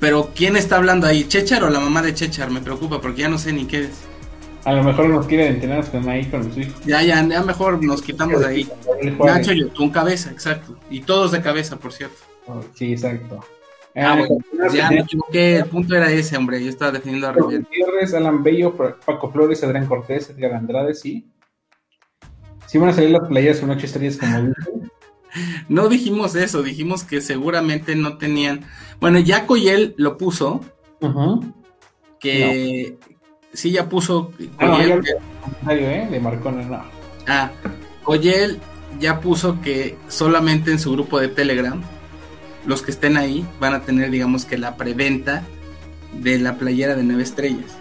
Pero 0.01 0.31
¿quién 0.35 0.57
está 0.57 0.77
hablando 0.77 1.07
ahí? 1.07 1.25
¿Chechar 1.25 1.65
o 1.65 1.71
la 1.71 1.81
mamá 1.81 2.03
de 2.03 2.13
Chechar? 2.13 2.51
Me 2.51 2.61
preocupa 2.61 3.01
porque 3.01 3.23
ya 3.23 3.29
no 3.29 3.39
sé 3.39 3.53
ni 3.53 3.67
qué 3.67 3.85
es. 3.85 3.91
A 4.65 4.73
lo 4.73 4.83
mejor 4.83 5.09
nos 5.09 5.27
quiere 5.27 5.47
entrenar 5.47 5.89
con 5.91 6.09
ahí 6.09 6.27
con 6.27 6.53
su 6.53 6.61
hijo. 6.61 6.79
Ya, 6.85 7.01
ya, 7.03 7.27
ya 7.27 7.43
mejor 7.43 7.83
nos 7.83 8.03
quitamos 8.03 8.41
de 8.41 8.47
ahí. 8.47 8.69
Nacho 9.25 9.53
y 9.53 9.69
con 9.71 9.91
cabeza, 9.91 10.31
exacto. 10.31 10.77
Y 10.91 11.01
todos 11.01 11.33
de 11.33 11.41
cabeza, 11.41 11.77
por 11.77 11.93
cierto. 11.93 12.17
Oh, 12.49 12.61
sí, 12.75 12.93
exacto. 12.93 13.41
Ah, 13.99 14.15
bueno, 14.19 14.37
ya 14.75 14.91
me 14.91 15.01
equivoqué, 15.01 15.57
el 15.57 15.65
punto 15.65 15.97
era 15.97 16.13
ese, 16.13 16.37
hombre, 16.37 16.63
yo 16.63 16.69
estaba 16.69 16.93
defendiendo 16.93 17.29
a 17.29 17.33
Rubén. 17.33 17.63
Gutiérrez, 17.63 18.13
Alan 18.13 18.43
Bello, 18.43 18.77
Paco 18.77 19.33
Flores, 19.33 19.65
Adrián 19.65 19.87
Cortés, 19.87 20.29
Edgar 20.29 20.53
Andrade, 20.53 20.95
sí. 20.95 21.27
Sí 22.67 22.77
van 22.77 22.91
a 22.91 22.93
salir 22.93 23.11
las 23.11 23.27
playas 23.27 23.59
con 23.59 23.71
ocho 23.71 23.87
estrellas 23.87 24.19
como 24.19 24.53
No 25.69 25.89
dijimos 25.89 26.35
eso, 26.35 26.63
dijimos 26.63 27.05
que 27.05 27.21
seguramente 27.23 27.97
no 27.97 28.19
tenían. 28.19 28.61
Bueno, 29.01 29.19
ya 29.19 29.47
Coyel 29.47 29.95
lo 29.97 30.19
puso. 30.19 30.61
Que, 32.21 32.99
sí 33.53 33.71
ya 33.71 33.89
puso. 33.89 34.33
Ah, 34.59 34.77
Coyel, 34.77 35.85
¿eh? 35.85 36.09
De 36.11 36.21
Marcone, 36.21 36.67
no. 36.67 36.85
Ah, 37.27 37.51
Coyel 38.03 38.59
ya 39.01 39.21
puso 39.21 39.61
que 39.61 39.97
solamente 40.09 40.71
en 40.71 40.79
su 40.79 40.93
grupo 40.93 41.19
de 41.19 41.29
Telegram, 41.29 41.83
los 42.67 42.83
que 42.83 42.91
estén 42.91 43.17
ahí 43.17 43.47
van 43.61 43.75
a 43.75 43.83
tener, 43.83 44.11
digamos 44.11 44.45
que 44.45 44.59
la 44.59 44.77
preventa 44.77 45.43
de 46.13 46.39
la 46.39 46.57
playera 46.57 46.95
de 46.95 47.03
nueve 47.03 47.23
estrellas. 47.23 47.77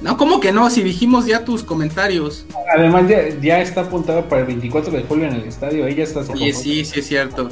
No, 0.00 0.18
¿cómo 0.18 0.38
que 0.40 0.52
no? 0.52 0.68
Si 0.68 0.82
dijimos 0.82 1.24
ya 1.24 1.44
tus 1.44 1.62
comentarios. 1.62 2.46
Además, 2.76 3.04
ya, 3.40 3.60
está 3.62 3.82
apuntado 3.82 4.28
para 4.28 4.42
el 4.42 4.48
24 4.48 4.92
de 4.92 5.02
julio 5.04 5.26
en 5.26 5.34
el 5.34 5.44
estadio. 5.44 5.86
Ahí 5.86 5.94
ya 5.94 6.04
está. 6.04 6.20
Oye, 6.20 6.52
sí, 6.52 6.84
sí, 6.84 7.00
es 7.00 7.06
cierto. 7.06 7.48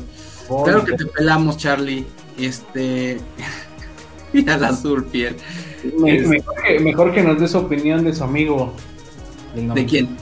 claro 0.64 0.85
que 0.85 0.93
te 0.93 1.07
pelamos, 1.07 1.57
Charlie. 1.57 2.05
Este. 2.39 3.18
y 4.35 4.49
al 4.51 4.64
azul, 4.64 5.05
piel. 5.07 5.37
mejor, 6.81 7.14
que, 7.14 7.23
nos 7.23 7.41
dé 7.41 7.49
su 7.49 7.59
opinión 7.59 8.05
de 8.05 8.14
su 8.14 8.23
amigo. 8.23 8.75
¿De 9.55 9.87
quién? 9.87 10.16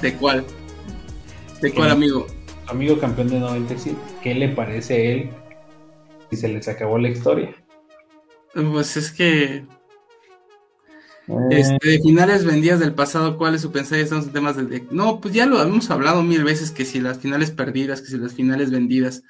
¿De 0.00 0.14
cuál? 0.14 0.44
¿De 1.60 1.72
cuál 1.72 1.90
amigo? 1.90 2.26
Amigo 2.72 2.98
campeón 2.98 3.28
de 3.28 3.38
97. 3.38 3.96
¿Qué 4.22 4.34
le 4.34 4.48
parece 4.48 4.94
a 4.94 4.98
él 4.98 5.30
si 6.30 6.36
se 6.38 6.48
les 6.48 6.66
acabó 6.68 6.96
la 6.96 7.10
historia? 7.10 7.54
Pues 8.54 8.96
es 8.96 9.10
que. 9.10 9.66
Este, 11.50 11.88
de 11.88 12.00
finales 12.00 12.46
vendidas 12.46 12.80
del 12.80 12.94
pasado, 12.94 13.36
¿cuál 13.36 13.54
es 13.54 13.60
su 13.60 13.72
pensamiento? 13.72 14.16
Estamos 14.16 14.26
en 14.26 14.32
temas 14.32 14.56
de. 14.56 14.86
No, 14.90 15.20
pues 15.20 15.34
ya 15.34 15.44
lo 15.44 15.60
hemos 15.62 15.90
hablado 15.90 16.22
mil 16.22 16.44
veces: 16.44 16.70
que 16.70 16.86
si 16.86 16.98
las 16.98 17.18
finales 17.18 17.50
perdidas, 17.50 18.00
que 18.00 18.08
si 18.08 18.16
las 18.16 18.32
finales 18.32 18.70
vendidas. 18.70 19.22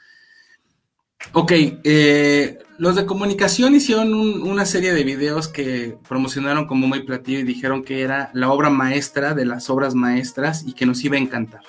Ok, 1.33 1.53
eh, 1.53 2.59
los 2.79 2.95
de 2.95 3.07
comunicación 3.07 3.75
hicieron 3.75 4.13
una 4.15 4.67
serie 4.67 4.93
de 4.93 5.03
videos 5.03 5.49
que 5.49 5.97
promocionaron 6.09 6.67
como 6.67 6.87
muy 6.87 7.03
platillo 7.03 7.41
y 7.41 7.45
dijeron 7.45 7.83
que 7.83 8.03
era 8.03 8.31
la 8.35 8.53
obra 8.53 8.71
maestra 8.71 9.35
de 9.35 9.47
las 9.47 9.69
obras 9.69 9.95
maestras 9.97 10.65
y 10.65 10.75
que 10.75 10.87
nos 10.87 11.03
iba 11.05 11.17
a 11.17 11.21
encantar. 11.21 11.63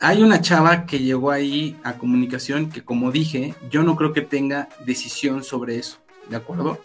Hay 0.00 0.22
una 0.22 0.40
chava 0.40 0.86
que 0.86 1.00
llegó 1.00 1.30
ahí 1.32 1.76
a 1.82 1.94
comunicación 1.94 2.70
que, 2.70 2.84
como 2.84 3.10
dije, 3.10 3.54
yo 3.68 3.82
no 3.82 3.96
creo 3.96 4.12
que 4.12 4.20
tenga 4.20 4.68
decisión 4.86 5.42
sobre 5.42 5.76
eso, 5.78 5.98
¿de 6.30 6.36
acuerdo? 6.36 6.78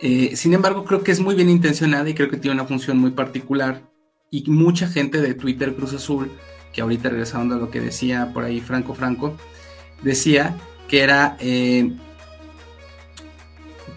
Eh, 0.00 0.34
sin 0.34 0.54
embargo, 0.54 0.84
creo 0.84 1.04
que 1.04 1.12
es 1.12 1.20
muy 1.20 1.34
bien 1.36 1.48
intencionada 1.48 2.08
y 2.08 2.14
creo 2.14 2.28
que 2.28 2.36
tiene 2.36 2.54
una 2.54 2.66
función 2.66 2.98
muy 2.98 3.12
particular. 3.12 3.82
Y 4.30 4.50
mucha 4.50 4.88
gente 4.88 5.20
de 5.20 5.34
Twitter 5.34 5.74
Cruz 5.74 5.92
Azul, 5.94 6.32
que 6.72 6.80
ahorita 6.80 7.10
regresando 7.10 7.54
a 7.54 7.58
lo 7.58 7.70
que 7.70 7.80
decía 7.80 8.32
por 8.34 8.42
ahí 8.42 8.60
Franco 8.60 8.94
Franco, 8.94 9.36
decía 10.02 10.56
que 10.88 11.02
era 11.02 11.36
eh, 11.38 11.92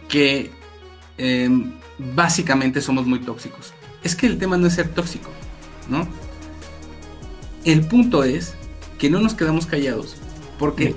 que 0.08 0.52
em, 1.18 1.74
básicamente 2.16 2.80
somos 2.80 3.08
muy 3.08 3.20
tóxicos. 3.20 3.74
Es 4.04 4.16
que 4.16 4.28
el 4.28 4.38
tema 4.38 4.56
no 4.56 4.68
es 4.68 4.74
ser 4.74 4.90
tóxico, 4.90 5.32
¿no? 5.90 6.08
El 7.66 7.86
punto 7.86 8.24
es 8.24 8.54
que 8.98 9.10
no 9.10 9.20
nos 9.20 9.34
quedamos 9.34 9.66
callados 9.66 10.16
porque 10.58 10.96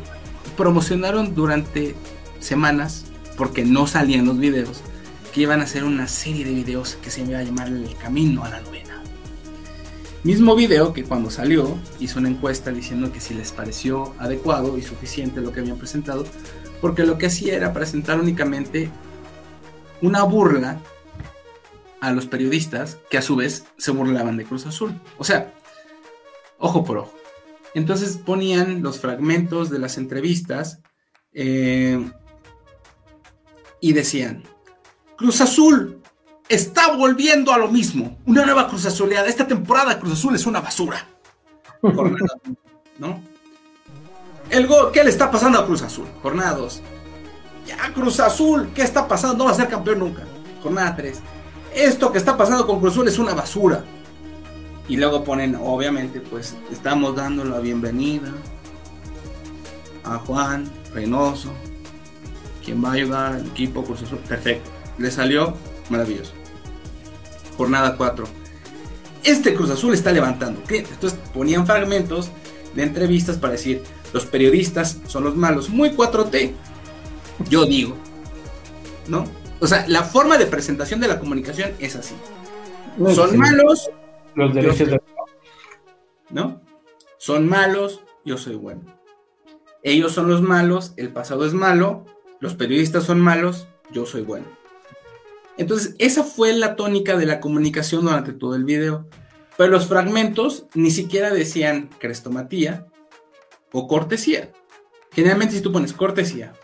promocionaron 0.57 1.35
durante 1.35 1.95
semanas, 2.41 3.05
porque 3.37 3.65
no 3.65 3.87
salían 3.87 4.27
los 4.27 4.39
videos, 4.39 4.81
que 5.33 5.43
iban 5.43 5.61
a 5.61 5.65
hacer 5.65 5.85
una 5.85 6.07
serie 6.09 6.45
de 6.45 6.53
videos 6.53 6.97
que 7.03 7.11
se 7.11 7.23
iba 7.23 7.39
a 7.39 7.43
llamar 7.43 7.69
El 7.69 7.97
Camino 7.97 8.45
a 8.45 8.51
la 8.51 8.61
Novena. 8.61 9.03
Mismo 10.25 10.55
video 10.55 10.93
que 10.93 11.03
cuando 11.03 11.31
salió 11.31 11.77
hizo 11.99 12.21
una 12.21 12.29
encuesta 12.29 12.71
diciendo 12.71 13.11
que 13.11 13.21
si 13.21 13.35
les 13.35 13.51
pareció 13.51 14.15
adecuado 14.19 14.79
y 14.79 14.83
suficiente 14.83 15.41
lo 15.41 15.53
que 15.53 15.61
habían 15.61 15.79
presentado, 15.79 16.25
porque 16.81 17.05
lo 17.05 17.19
que 17.19 17.27
hacía 17.27 17.57
era 17.57 17.73
presentar 17.73 18.21
únicamente 18.21 18.89
una 20.01 20.23
burla 20.23 20.81
a 22.01 22.13
los 22.13 22.27
periodistas 22.27 22.99
que 23.11 23.19
a 23.19 23.23
su 23.23 23.37
vez 23.37 23.65
se 23.79 23.91
burlaban 23.91 24.37
de 24.37 24.45
Cruz 24.45 24.67
Azul. 24.67 25.01
O 25.19 25.25
sea, 25.25 25.55
ojo 26.63 26.85
por 26.85 26.99
ojo. 26.99 27.15
Entonces 27.75 28.17
ponían 28.17 28.83
los 28.83 28.99
fragmentos 28.99 29.69
de 29.69 29.79
las 29.79 29.99
entrevistas 29.99 30.81
eh, 31.33 32.11
y 33.81 33.93
decían, 33.93 34.45
Cruz 35.17 35.41
Azul 35.41 36.01
está 36.49 36.97
volviendo 36.97 37.53
a 37.53 37.59
lo 37.59 37.69
mismo. 37.69 38.19
Una 38.27 38.45
nueva 38.45 38.69
Cruz 38.69 38.87
Azuleada. 38.87 39.29
Esta 39.29 39.47
temporada 39.47 39.99
Cruz 39.99 40.13
Azul 40.13 40.35
es 40.35 40.47
una 40.47 40.61
basura. 40.61 41.07
¿No? 42.99 43.21
El 44.51 44.69
¿Qué 44.93 45.03
le 45.03 45.11
está 45.11 45.31
pasando 45.31 45.59
a 45.59 45.67
Cruz 45.67 45.83
Azul? 45.83 46.07
Jornada 46.23 46.55
2. 46.55 46.83
Ya, 47.67 47.93
Cruz 47.93 48.21
Azul, 48.21 48.71
¿qué 48.75 48.83
está 48.83 49.09
pasando? 49.09 49.39
No 49.39 49.45
va 49.47 49.53
a 49.53 49.55
ser 49.55 49.69
campeón 49.69 49.99
nunca. 49.99 50.23
Jornada 50.63 50.95
3. 50.95 51.21
Esto 51.75 52.13
que 52.13 52.19
está 52.19 52.37
pasando 52.37 52.67
con 52.67 52.79
Cruz 52.79 52.93
Azul 52.93 53.09
es 53.09 53.19
una 53.19 53.35
basura. 53.35 53.83
Y 54.89 54.97
luego 54.97 55.25
ponen, 55.25 55.55
obviamente, 55.55 56.21
pues 56.21 56.57
estamos 56.71 57.15
dando 57.15 57.45
la 57.45 57.61
bienvenida 57.61 58.33
a 60.05 60.19
Juan 60.19 60.71
Reynoso, 60.93 61.53
quien 62.65 62.85
va 62.85 62.91
a 62.91 62.93
ayudar 62.93 63.33
al 63.35 63.47
equipo 63.47 63.85
Cruz 63.85 64.03
Azul. 64.03 64.19
Perfecto. 64.29 64.71
Le 64.99 65.11
salió 65.11 65.55
maravilloso. 65.89 66.33
Jornada 67.57 67.97
4. 67.97 68.25
Este 69.25 69.55
Cruz 69.55 69.71
Azul 69.71 69.95
está 69.95 70.11
levantando. 70.11 70.63
¿Qué? 70.65 70.79
Entonces 70.79 71.19
ponían 71.33 71.67
fragmentos 71.67 72.31
de 72.75 72.83
entrevistas 72.83 73.37
para 73.37 73.53
decir, 73.53 73.83
los 74.13 74.27
periodistas 74.27 74.99
son 75.07 75.25
los 75.25 75.37
malos. 75.37 75.71
Muy 75.71 75.91
4T. 75.91 76.53
Yo 77.49 77.65
digo. 77.65 77.97
¿No? 79.07 79.25
O 79.61 79.67
sea, 79.67 79.85
la 79.89 80.03
forma 80.03 80.39
de 80.39 80.47
presentación 80.47 81.01
de 81.01 81.09
la 81.09 81.21
comunicación 81.21 81.73
es 81.79 81.95
así. 81.97 82.15
son 83.15 83.39
malos. 83.39 83.89
Los 84.35 84.55
derechos 84.55 84.89
de... 84.91 85.01
¿No? 86.31 86.61
Son 87.19 87.49
malos, 87.49 88.03
yo 88.25 88.39
soy 88.39 88.57
bueno. 88.57 88.83
Ellos 89.83 90.13
son 90.13 90.29
los 90.29 90.43
malos, 90.43 90.95
el 90.97 91.13
pasado 91.13 91.45
es 91.45 91.55
malo, 91.55 92.05
los 92.41 92.55
periodistas 92.55 93.05
son 93.05 93.21
malos, 93.21 93.69
yo 93.91 94.07
soy 94.07 94.23
bueno. 94.23 94.47
Entonces, 95.57 95.95
esa 95.99 96.25
fue 96.25 96.53
la 96.55 96.77
tónica 96.77 97.17
de 97.17 97.27
la 97.27 97.41
comunicación 97.41 98.05
durante 98.05 98.33
todo 98.33 98.55
el 98.55 98.65
video. 98.65 99.07
Pero 99.57 99.71
los 99.71 99.87
fragmentos 99.87 100.67
ni 100.75 100.91
siquiera 100.91 101.31
decían 101.31 101.91
crestomatía 101.99 102.87
o 103.73 103.87
cortesía. 103.87 104.51
Generalmente 105.13 105.55
si 105.55 105.61
tú 105.61 105.73
pones 105.73 105.93
cortesía 105.93 106.55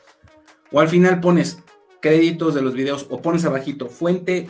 o 0.73 0.81
al 0.81 0.89
final 0.89 1.21
pones 1.21 1.59
créditos 2.01 2.55
de 2.55 2.63
los 2.63 2.75
videos 2.75 3.07
o 3.11 3.21
pones 3.21 3.45
abajito 3.45 3.89
fuente 3.89 4.49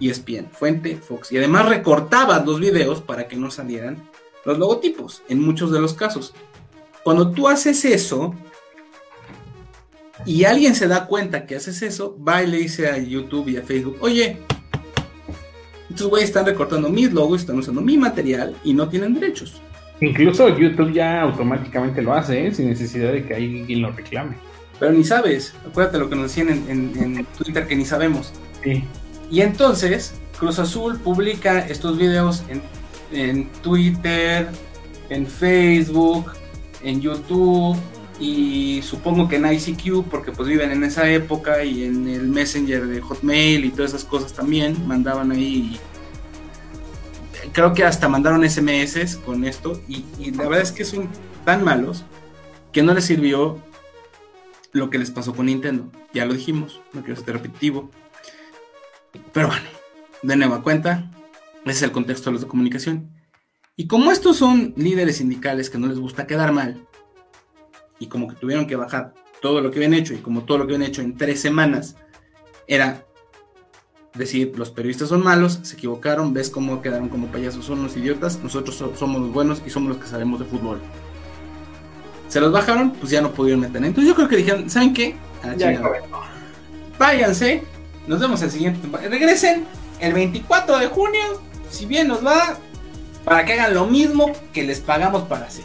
ESPN, 0.00 0.46
fuente 0.50 0.96
Fox. 0.96 1.32
Y 1.32 1.38
además 1.38 1.68
recortabas 1.68 2.44
los 2.44 2.60
videos 2.60 3.00
para 3.00 3.28
que 3.28 3.36
no 3.36 3.50
salieran 3.50 4.08
los 4.44 4.58
logotipos 4.58 5.22
en 5.28 5.40
muchos 5.40 5.70
de 5.70 5.80
los 5.80 5.94
casos. 5.94 6.34
Cuando 7.02 7.30
tú 7.30 7.48
haces 7.48 7.84
eso 7.84 8.34
y 10.26 10.44
alguien 10.44 10.74
se 10.74 10.88
da 10.88 11.06
cuenta 11.06 11.46
que 11.46 11.56
haces 11.56 11.82
eso, 11.82 12.16
va 12.22 12.42
y 12.42 12.46
le 12.46 12.58
dice 12.58 12.88
a 12.88 12.98
YouTube 12.98 13.48
y 13.48 13.56
a 13.56 13.62
Facebook, 13.62 13.98
oye, 14.00 14.38
estos 15.90 16.08
güeyes 16.08 16.30
están 16.30 16.46
recortando 16.46 16.88
mis 16.88 17.12
logos, 17.12 17.42
están 17.42 17.58
usando 17.58 17.80
mi 17.80 17.96
material 17.96 18.56
y 18.64 18.72
no 18.72 18.88
tienen 18.88 19.14
derechos. 19.14 19.60
Incluso 20.00 20.48
YouTube 20.56 20.92
ya 20.92 21.22
automáticamente 21.22 22.02
lo 22.02 22.14
hace, 22.14 22.46
¿eh? 22.46 22.54
sin 22.54 22.68
necesidad 22.68 23.12
de 23.12 23.24
que 23.24 23.34
alguien 23.34 23.82
lo 23.82 23.92
reclame. 23.92 24.36
Pero 24.80 24.92
ni 24.92 25.04
sabes, 25.04 25.54
acuérdate 25.66 25.98
lo 25.98 26.08
que 26.08 26.16
nos 26.16 26.24
decían 26.24 26.48
en, 26.48 27.26
Twitter 27.38 27.66
que 27.66 27.76
ni 27.76 27.84
sabemos. 27.84 28.32
Sí. 28.62 28.82
Y 29.34 29.40
entonces, 29.40 30.14
Cruz 30.38 30.60
Azul 30.60 31.00
publica 31.00 31.58
estos 31.58 31.98
videos 31.98 32.44
en, 32.48 32.62
en 33.10 33.48
Twitter, 33.62 34.48
en 35.10 35.26
Facebook, 35.26 36.30
en 36.84 37.00
YouTube, 37.00 37.76
y 38.20 38.80
supongo 38.82 39.26
que 39.26 39.34
en 39.34 39.52
ICQ 39.52 40.04
porque 40.04 40.30
pues 40.30 40.48
viven 40.48 40.70
en 40.70 40.84
esa 40.84 41.10
época 41.10 41.64
y 41.64 41.82
en 41.82 42.06
el 42.06 42.28
Messenger 42.28 42.86
de 42.86 43.00
Hotmail 43.00 43.64
y 43.64 43.70
todas 43.70 43.90
esas 43.90 44.04
cosas 44.04 44.32
también 44.34 44.86
mandaban 44.86 45.32
ahí 45.32 45.80
creo 47.52 47.74
que 47.74 47.82
hasta 47.82 48.08
mandaron 48.08 48.48
SMS 48.48 49.16
con 49.16 49.44
esto 49.44 49.82
y, 49.88 50.04
la 50.30 50.44
verdad 50.44 50.60
es 50.60 50.70
que 50.70 50.84
son 50.84 51.08
tan 51.44 51.64
malos 51.64 52.04
que 52.70 52.84
no 52.84 52.94
les 52.94 53.04
sirvió 53.04 53.58
lo 54.70 54.90
que 54.90 54.98
les 54.98 55.10
pasó 55.10 55.34
con 55.34 55.46
Nintendo. 55.46 55.90
Ya 56.12 56.24
lo 56.24 56.34
dijimos 56.34 56.80
no 56.92 57.02
quiero 57.02 57.20
ser 57.20 57.34
repetitivo 57.34 57.90
pero 59.32 59.48
bueno 59.48 59.66
de 60.22 60.36
nueva 60.36 60.62
cuenta 60.62 61.10
ese 61.64 61.72
es 61.72 61.82
el 61.82 61.92
contexto 61.92 62.30
de 62.30 62.32
los 62.32 62.42
de 62.42 62.48
comunicación 62.48 63.10
y 63.76 63.86
como 63.86 64.12
estos 64.12 64.36
son 64.36 64.74
líderes 64.76 65.16
sindicales 65.18 65.70
que 65.70 65.78
no 65.78 65.86
les 65.86 65.98
gusta 65.98 66.26
quedar 66.26 66.52
mal 66.52 66.86
y 67.98 68.06
como 68.06 68.28
que 68.28 68.36
tuvieron 68.36 68.66
que 68.66 68.76
bajar 68.76 69.14
todo 69.40 69.60
lo 69.60 69.70
que 69.70 69.78
habían 69.78 69.94
hecho 69.94 70.14
y 70.14 70.18
como 70.18 70.44
todo 70.44 70.58
lo 70.58 70.66
que 70.66 70.74
habían 70.74 70.88
hecho 70.88 71.02
en 71.02 71.16
tres 71.16 71.40
semanas 71.40 71.96
era 72.66 73.04
decir, 74.14 74.52
los 74.56 74.70
periodistas 74.70 75.08
son 75.08 75.22
malos, 75.22 75.60
se 75.62 75.74
equivocaron, 75.74 76.32
ves 76.32 76.50
cómo 76.50 76.80
quedaron 76.80 77.08
como 77.08 77.26
payasos, 77.28 77.64
son 77.64 77.82
los 77.82 77.96
idiotas, 77.96 78.38
nosotros 78.42 78.76
somos 78.96 79.20
los 79.20 79.32
buenos 79.32 79.62
y 79.66 79.70
somos 79.70 79.90
los 79.90 79.98
que 79.98 80.06
sabemos 80.06 80.38
de 80.40 80.46
fútbol. 80.46 80.80
Se 82.28 82.40
los 82.40 82.52
bajaron, 82.52 82.92
pues 82.92 83.10
ya 83.10 83.20
no 83.20 83.32
pudieron 83.32 83.60
meter. 83.60 83.84
Entonces 83.84 84.08
yo 84.08 84.14
creo 84.14 84.28
que 84.28 84.36
dijeron, 84.36 84.70
¿saben 84.70 84.94
qué? 84.94 85.16
Váyanse, 86.98 87.62
nos 88.06 88.20
vemos 88.20 88.42
el 88.42 88.50
siguiente. 88.50 88.88
Regresen 89.08 89.64
el 90.00 90.12
24 90.12 90.78
de 90.78 90.86
junio, 90.88 91.42
si 91.70 91.86
bien 91.86 92.08
nos 92.08 92.24
va, 92.24 92.58
para 93.24 93.44
que 93.44 93.54
hagan 93.54 93.74
lo 93.74 93.86
mismo 93.86 94.32
que 94.52 94.62
les 94.64 94.80
pagamos 94.80 95.22
para 95.24 95.46
hacer 95.46 95.64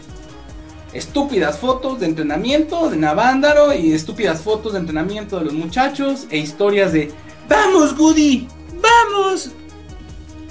estúpidas 0.93 1.59
fotos 1.59 1.99
de 1.99 2.07
entrenamiento 2.07 2.89
de 2.89 2.97
Navándaro 2.97 3.73
y 3.73 3.93
estúpidas 3.93 4.41
fotos 4.41 4.73
de 4.73 4.79
entrenamiento 4.79 5.37
de 5.37 5.45
los 5.45 5.53
muchachos 5.53 6.25
e 6.29 6.37
historias 6.37 6.93
de 6.93 7.11
¡Vamos, 7.47 7.95
Goody! 7.95 8.47
¡Vamos! 8.81 9.51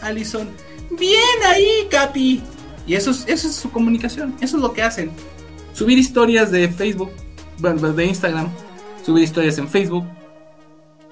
Alison, 0.00 0.48
bien 0.90 1.20
ahí, 1.46 1.86
Capi. 1.90 2.42
Y 2.86 2.94
eso 2.94 3.10
es, 3.10 3.24
eso 3.26 3.48
es 3.48 3.54
su 3.54 3.70
comunicación, 3.70 4.34
eso 4.40 4.56
es 4.56 4.62
lo 4.62 4.72
que 4.72 4.82
hacen. 4.82 5.10
Subir 5.72 5.98
historias 5.98 6.50
de 6.50 6.68
Facebook, 6.68 7.10
de 7.58 8.04
Instagram, 8.04 8.48
subir 9.04 9.24
historias 9.24 9.58
en 9.58 9.68
Facebook, 9.68 10.04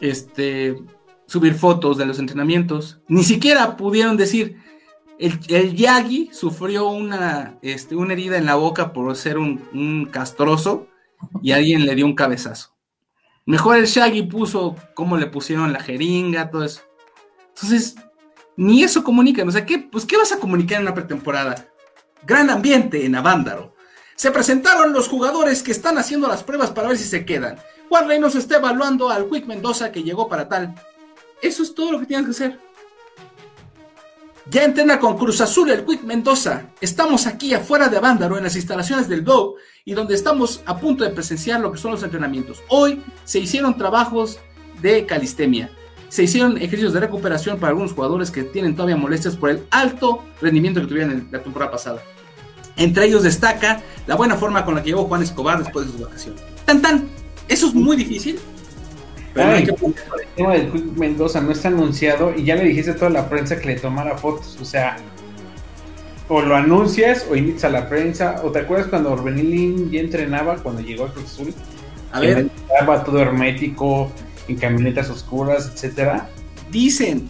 este, 0.00 0.76
subir 1.26 1.54
fotos 1.54 1.98
de 1.98 2.06
los 2.06 2.18
entrenamientos. 2.18 3.00
Ni 3.08 3.24
siquiera 3.24 3.76
pudieron 3.76 4.16
decir, 4.16 4.58
el, 5.18 5.74
Yagi 5.74 6.30
sufrió 6.32 6.88
una, 6.88 7.58
este, 7.62 7.96
una 7.96 8.12
herida 8.12 8.36
en 8.36 8.46
la 8.46 8.56
boca 8.56 8.92
por 8.92 9.14
ser 9.16 9.38
un, 9.38 10.08
castroso 10.10 10.88
y 11.42 11.52
alguien 11.52 11.86
le 11.86 11.94
dio 11.94 12.06
un 12.06 12.14
cabezazo. 12.14 12.74
Mejor 13.46 13.76
el 13.76 13.86
Shaggy 13.86 14.22
puso 14.24 14.76
cómo 14.94 15.16
le 15.16 15.26
pusieron 15.26 15.72
la 15.72 15.80
jeringa, 15.80 16.50
todo 16.50 16.64
eso. 16.64 16.82
Entonces, 17.54 17.94
ni 18.56 18.82
eso 18.82 19.04
comunican. 19.04 19.48
O 19.48 19.52
sea, 19.52 19.64
¿qué, 19.64 19.78
pues, 19.78 20.04
¿qué 20.04 20.16
vas 20.16 20.32
a 20.32 20.38
comunicar 20.38 20.78
en 20.78 20.82
una 20.82 20.94
pretemporada? 20.94 21.68
Gran 22.26 22.50
ambiente 22.50 23.06
en 23.06 23.14
Avándaro. 23.14 23.74
Se 24.16 24.30
presentaron 24.30 24.92
los 24.92 25.08
jugadores 25.08 25.62
que 25.62 25.70
están 25.70 25.96
haciendo 25.96 26.26
las 26.26 26.42
pruebas 26.42 26.70
para 26.70 26.88
ver 26.88 26.96
si 26.96 27.04
se 27.04 27.24
quedan. 27.24 27.56
Juan 27.88 28.08
Reynos 28.08 28.34
está 28.34 28.56
evaluando 28.56 29.10
al 29.10 29.28
Quick 29.28 29.46
Mendoza 29.46 29.92
que 29.92 30.02
llegó 30.02 30.28
para 30.28 30.48
tal. 30.48 30.74
Eso 31.42 31.62
es 31.62 31.74
todo 31.74 31.92
lo 31.92 32.00
que 32.00 32.06
tienes 32.06 32.26
que 32.26 32.32
hacer. 32.32 32.60
Ya 34.48 34.64
entrena 34.64 35.00
con 35.00 35.18
Cruz 35.18 35.40
Azul 35.40 35.70
el 35.70 35.84
Quick 35.84 36.02
Mendoza. 36.04 36.66
Estamos 36.80 37.26
aquí 37.26 37.52
afuera 37.52 37.88
de 37.88 37.96
Avándaro 37.96 38.38
en 38.38 38.44
las 38.44 38.54
instalaciones 38.54 39.08
del 39.08 39.24
DOW 39.24 39.56
y 39.84 39.92
donde 39.92 40.14
estamos 40.14 40.62
a 40.66 40.78
punto 40.78 41.04
de 41.04 41.10
presenciar 41.10 41.60
lo 41.60 41.72
que 41.72 41.78
son 41.78 41.90
los 41.90 42.02
entrenamientos. 42.02 42.62
Hoy 42.68 43.02
se 43.24 43.40
hicieron 43.40 43.76
trabajos 43.76 44.38
de 44.80 45.04
calistemia. 45.04 45.70
Se 46.08 46.22
hicieron 46.22 46.56
ejercicios 46.58 46.92
de 46.92 47.00
recuperación 47.00 47.58
para 47.58 47.70
algunos 47.70 47.92
jugadores 47.92 48.30
que 48.30 48.44
tienen 48.44 48.76
todavía 48.76 48.96
molestias 48.96 49.36
por 49.36 49.50
el 49.50 49.66
alto 49.70 50.22
rendimiento 50.40 50.80
que 50.80 50.86
tuvieron 50.86 51.12
en 51.12 51.28
la 51.32 51.42
temporada 51.42 51.72
pasada. 51.72 52.02
Entre 52.76 53.06
ellos 53.06 53.24
destaca 53.24 53.82
la 54.06 54.14
buena 54.14 54.36
forma 54.36 54.64
con 54.64 54.76
la 54.76 54.82
que 54.82 54.90
llegó 54.90 55.06
Juan 55.06 55.22
Escobar 55.22 55.58
después 55.58 55.86
de 55.86 55.92
su 55.92 56.04
vacación. 56.04 56.36
Tan 56.64 56.80
tan, 56.80 57.08
eso 57.48 57.66
es 57.68 57.74
muy 57.74 57.96
difícil, 57.96 58.38
el 59.36 59.76
tema 60.34 60.52
del 60.54 60.72
Quick 60.72 60.96
Mendoza 60.96 61.40
no 61.40 61.52
está 61.52 61.68
anunciado 61.68 62.32
y 62.34 62.44
ya 62.44 62.56
le 62.56 62.64
dijiste 62.64 62.92
a 62.92 62.96
toda 62.96 63.10
la 63.10 63.28
prensa 63.28 63.58
que 63.58 63.66
le 63.66 63.76
tomara 63.76 64.16
fotos. 64.16 64.58
O 64.60 64.64
sea, 64.64 64.96
o 66.28 66.40
lo 66.40 66.56
anuncias 66.56 67.26
o 67.30 67.36
invitas 67.36 67.64
a 67.64 67.70
la 67.70 67.88
prensa. 67.88 68.40
¿O 68.44 68.50
te 68.50 68.60
acuerdas 68.60 68.88
cuando 68.88 69.12
Orbelín 69.12 69.90
ya 69.90 70.00
entrenaba 70.00 70.56
cuando 70.56 70.80
llegó 70.80 71.04
a 71.04 71.12
Cruz 71.12 71.26
Azul? 71.26 71.54
A 72.12 72.20
ver. 72.20 72.50
Estaba 72.70 73.04
todo 73.04 73.20
hermético, 73.20 74.10
en 74.48 74.56
camionetas 74.56 75.10
oscuras, 75.10 75.70
etcétera. 75.72 76.28
Dicen 76.70 77.28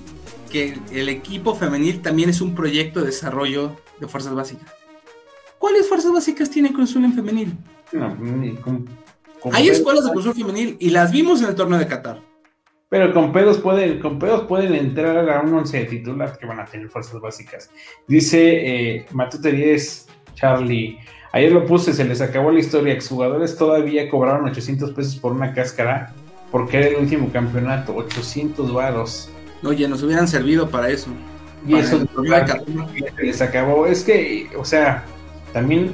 que 0.51 0.79
el 0.93 1.09
equipo 1.09 1.55
femenil 1.55 2.03
también 2.03 2.31
es 2.31 2.41
un 2.41 2.55
proyecto 2.55 3.01
de 3.01 3.07
desarrollo 3.07 3.77
de 4.01 4.07
fuerzas 4.07 4.35
básicas. 4.35 4.69
¿Cuáles 5.59 5.89
fuerzas 5.89 6.13
básicas 6.13 6.51
tiene 6.51 6.73
Cruz 6.73 6.91
Azul 6.91 7.05
en 7.05 7.15
femenil? 7.15 7.57
No, 7.93 8.17
hay 9.53 9.69
escuelas 9.69 10.05
de 10.05 10.13
curso 10.13 10.33
femenil 10.33 10.77
y 10.81 10.91
las 10.91 11.13
vimos 11.13 11.43
en 11.43 11.49
el 11.49 11.55
torneo 11.55 11.79
de 11.79 11.87
Qatar. 11.87 12.21
Pero 12.89 13.13
con 13.13 13.33
pedos 13.33 13.59
pueden, 13.59 14.01
con 14.01 14.19
pedos 14.19 14.47
pueden 14.47 14.75
entrar 14.75 15.29
a 15.29 15.41
un 15.41 15.53
once 15.53 15.79
de 15.79 15.85
titular 15.87 16.39
que 16.39 16.47
van 16.47 16.61
a 16.61 16.65
tener 16.65 16.89
fuerzas 16.89 17.21
básicas. 17.21 17.71
Dice 18.07 18.97
eh, 18.97 19.07
Matute 19.11 19.51
10, 19.51 20.07
Charlie. 20.35 20.99
Ayer 21.33 21.53
lo 21.53 21.67
puse, 21.67 21.93
se 21.93 22.05
les 22.05 22.21
acabó 22.21 22.53
la 22.53 22.61
historia. 22.61 22.95
Exjugadores 22.95 23.57
todavía 23.57 24.09
cobraron 24.09 24.49
800 24.49 24.93
pesos 24.93 25.17
por 25.17 25.33
una 25.33 25.53
cáscara 25.53 26.15
porque 26.53 26.79
era 26.79 26.87
el 26.87 26.97
último 26.97 27.31
campeonato. 27.33 27.95
800 27.95 28.73
varos. 28.73 29.31
Oye, 29.65 29.89
nos 29.89 30.03
hubieran 30.05 30.29
servido 30.29 30.71
para 30.71 30.89
eso. 30.89 31.11
Y 31.67 31.75
eso 31.75 31.99
se 31.99 33.23
les 33.23 33.43
acabó. 33.43 33.87
Es 33.87 34.05
que, 34.05 34.49
o 34.57 34.65
sea, 34.65 35.05
también 35.53 35.93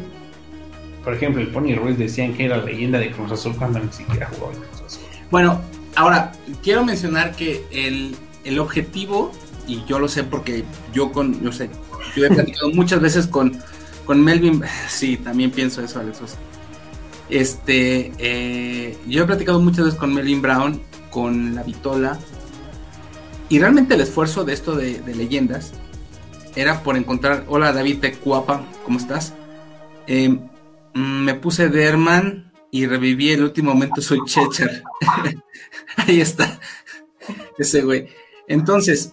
por 1.05 1.15
ejemplo, 1.15 1.43
el 1.43 1.49
Pony 1.49 1.75
Ruiz 1.75 1.99
decían 1.99 2.35
que 2.35 2.45
era 2.45 2.59
leyenda 2.59 2.99
de 2.99 3.11
Cruz 3.11 3.33
Azul 3.33 3.55
cuando 3.57 3.81
ni 3.81 3.93
siquiera 3.93 4.29
jugó 4.29 4.53
en 4.53 4.59
Cruz 4.59 4.83
Azul. 4.87 5.03
Bueno, 5.31 5.61
ahora, 5.97 6.33
quiero 6.63 6.85
mencionar 6.85 7.35
que 7.35 7.65
el, 7.71 8.59
objetivo 8.59 9.33
y 9.67 9.85
yo 9.87 9.99
lo 9.99 10.09
sé 10.09 10.25
porque 10.25 10.65
yo 10.93 11.13
con, 11.13 11.43
yo 11.43 11.53
sé, 11.53 11.71
yo 12.15 12.27
he 12.27 12.29
platicado 12.29 12.71
muchas 12.75 13.01
veces 13.01 13.27
con, 13.27 13.59
con 14.05 14.23
Melvin, 14.23 14.63
sí, 14.89 15.17
también 15.17 15.51
pienso 15.51 15.83
eso, 15.83 16.01
Alex. 16.01 16.21
Este, 17.31 18.13
eh, 18.19 18.97
yo 19.09 19.23
he 19.23 19.27
platicado 19.27 19.59
muchas 19.61 19.87
veces 19.87 19.99
con 19.99 20.13
Melvin 20.13 20.43
Brown, 20.43 20.83
con 21.11 21.55
la 21.55 21.63
Vitola, 21.63 22.19
y 23.49 23.59
realmente 23.59 23.95
el 23.95 24.01
esfuerzo 24.01 24.45
de 24.45 24.53
esto 24.53 24.77
de, 24.77 25.01
leyendas 25.15 25.73
era 26.55 26.83
por 26.83 26.97
encontrar, 26.97 27.45
hola 27.49 27.73
David 27.73 27.99
Tecuapa, 28.01 28.65
¿cómo 28.85 28.99
estás? 28.99 29.35
Mm, 30.09 30.52
me 30.95 31.35
puse 31.35 31.69
Derman 31.69 32.53
y 32.71 32.87
reviví 32.87 33.31
el 33.31 33.45
último 33.45 33.73
momento, 33.75 34.01
soy 34.01 34.21
Checher. 34.25 34.83
Ahí 35.97 36.21
está, 36.21 36.59
ese 37.59 37.83
güey. 37.83 38.09
Entonces, 38.49 39.13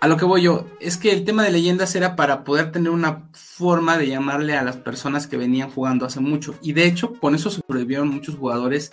a 0.00 0.08
lo 0.08 0.16
que 0.16 0.24
voy 0.24 0.42
yo, 0.42 0.66
es 0.80 0.96
que 0.96 1.12
el 1.12 1.24
tema 1.24 1.44
de 1.44 1.50
leyendas 1.50 1.94
era 1.94 2.16
para 2.16 2.44
poder 2.44 2.72
tener 2.72 2.90
una 2.90 3.30
forma 3.32 3.96
de 3.96 4.08
llamarle 4.08 4.56
a 4.56 4.62
las 4.62 4.76
personas 4.76 5.26
que 5.26 5.36
venían 5.36 5.70
jugando 5.70 6.04
hace 6.04 6.20
mucho. 6.20 6.54
Y 6.60 6.72
de 6.72 6.86
hecho, 6.86 7.14
con 7.14 7.34
eso 7.34 7.50
sobrevivieron 7.50 8.08
muchos 8.08 8.34
jugadores 8.34 8.92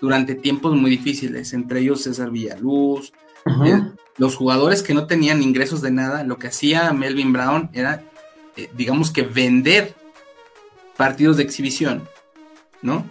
durante 0.00 0.34
tiempos 0.34 0.74
muy 0.74 0.90
difíciles, 0.90 1.52
entre 1.52 1.80
ellos 1.80 2.02
César 2.02 2.30
Villaluz. 2.30 3.12
Eh, 3.64 3.82
los 4.16 4.36
jugadores 4.36 4.82
que 4.82 4.94
no 4.94 5.06
tenían 5.06 5.42
ingresos 5.42 5.80
de 5.82 5.90
nada, 5.90 6.24
lo 6.24 6.38
que 6.38 6.48
hacía 6.48 6.92
Melvin 6.92 7.32
Brown 7.32 7.70
era, 7.72 8.04
eh, 8.56 8.70
digamos 8.76 9.10
que 9.10 9.22
vender 9.22 9.94
partidos 10.98 11.38
de 11.38 11.44
exhibición, 11.44 12.06
¿no? 12.82 13.06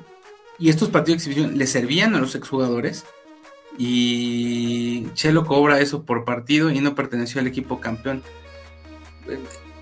Y 0.59 0.69
estos 0.69 0.89
partidos 0.89 1.23
de 1.23 1.29
exhibición 1.29 1.57
le 1.57 1.65
servían 1.65 2.13
a 2.13 2.19
los 2.19 2.35
exjugadores 2.35 3.05
y 3.77 5.07
Chelo 5.13 5.45
cobra 5.45 5.79
eso 5.79 6.03
por 6.03 6.25
partido 6.25 6.69
y 6.69 6.79
no 6.81 6.95
perteneció 6.95 7.39
al 7.39 7.47
equipo 7.47 7.79
campeón. 7.79 8.21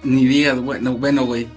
Ni 0.03 0.25
digas, 0.25 0.59
bueno, 0.61 0.93
bueno, 0.93 1.25
güey. 1.25 1.47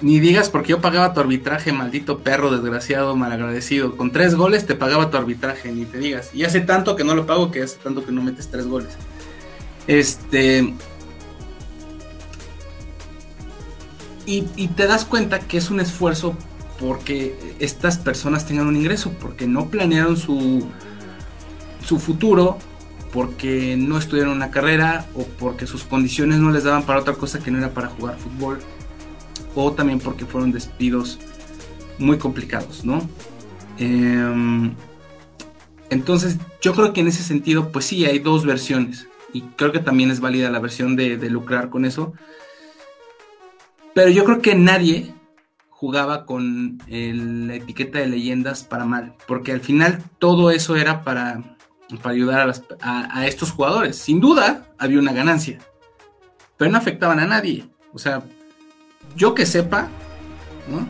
Ni 0.00 0.18
digas 0.18 0.50
porque 0.50 0.70
yo 0.70 0.80
pagaba 0.80 1.14
tu 1.14 1.20
arbitraje, 1.20 1.72
maldito 1.72 2.18
perro 2.18 2.50
desgraciado, 2.50 3.14
malagradecido. 3.14 3.96
Con 3.96 4.10
tres 4.10 4.34
goles 4.34 4.66
te 4.66 4.74
pagaba 4.74 5.10
tu 5.10 5.16
arbitraje, 5.16 5.70
ni 5.70 5.84
te 5.84 5.98
digas. 5.98 6.34
Y 6.34 6.44
hace 6.44 6.60
tanto 6.60 6.96
que 6.96 7.04
no 7.04 7.14
lo 7.14 7.26
pago 7.26 7.52
que 7.52 7.62
hace 7.62 7.76
tanto 7.76 8.04
que 8.04 8.10
no 8.10 8.22
metes 8.22 8.50
tres 8.50 8.66
goles. 8.66 8.96
Este. 9.86 10.74
Y, 14.26 14.42
te 14.68 14.86
das 14.86 15.04
cuenta 15.04 15.40
que 15.40 15.58
es 15.58 15.70
un 15.70 15.80
esfuerzo 15.80 16.36
porque 16.78 17.36
estas 17.58 17.98
personas 17.98 18.46
tengan 18.46 18.66
un 18.66 18.76
ingreso, 18.76 19.12
porque 19.20 19.46
no 19.46 19.68
planearon 19.68 20.16
su, 20.16 20.66
su 21.84 21.98
futuro 21.98 22.58
porque 23.12 23.76
no 23.76 23.98
estudiaron 23.98 24.34
una 24.34 24.50
carrera 24.50 25.06
o 25.14 25.24
porque 25.24 25.66
sus 25.66 25.84
condiciones 25.84 26.38
no 26.38 26.50
les 26.50 26.64
daban 26.64 26.84
para 26.84 27.00
otra 27.00 27.14
cosa 27.14 27.40
que 27.40 27.50
no 27.50 27.58
era 27.58 27.74
para 27.74 27.88
jugar 27.88 28.16
fútbol 28.16 28.58
o 29.54 29.72
también 29.72 29.98
porque 30.00 30.24
fueron 30.24 30.50
despidos 30.50 31.18
muy 31.98 32.16
complicados, 32.16 32.86
¿no? 32.86 33.06
Em, 33.76 34.72
entonces 35.90 36.38
yo 36.62 36.72
creo 36.74 36.94
que 36.94 37.02
en 37.02 37.08
ese 37.08 37.22
sentido 37.22 37.70
pues 37.70 37.84
sí 37.84 38.06
hay 38.06 38.18
dos 38.18 38.46
versiones 38.46 39.08
y 39.34 39.42
creo 39.42 39.72
que 39.72 39.78
también 39.78 40.10
es 40.10 40.20
válida 40.20 40.50
la 40.50 40.58
versión 40.58 40.96
de 40.96 41.18
lucrar 41.28 41.68
con 41.68 41.84
eso 41.84 42.14
pero 43.94 44.10
yo 44.10 44.24
creo 44.24 44.40
que 44.40 44.54
nadie 44.54 45.14
jugaba 45.68 46.26
con 46.26 46.78
la 46.88 47.54
etiqueta 47.54 47.98
de 47.98 48.06
leyendas 48.06 48.64
para 48.64 48.84
mal, 48.84 49.14
porque 49.26 49.52
al 49.52 49.60
final 49.60 50.02
todo 50.18 50.50
eso 50.50 50.76
era 50.76 51.02
para 51.02 51.42
para 51.98 52.14
ayudar 52.14 52.52
a, 52.80 53.26
estos 53.26 53.50
jugadores. 53.50 53.96
Sin 53.96 54.20
duda, 54.20 54.66
había 54.78 54.98
una 54.98 55.12
ganancia, 55.12 55.58
pero 56.56 56.70
no 56.70 56.78
afectaban 56.78 57.18
a 57.18 57.26
nadie. 57.26 57.66
O 57.92 57.98
sea, 57.98 58.22
yo 59.16 59.34
que 59.34 59.46
sepa, 59.46 59.88
¿no? 60.68 60.86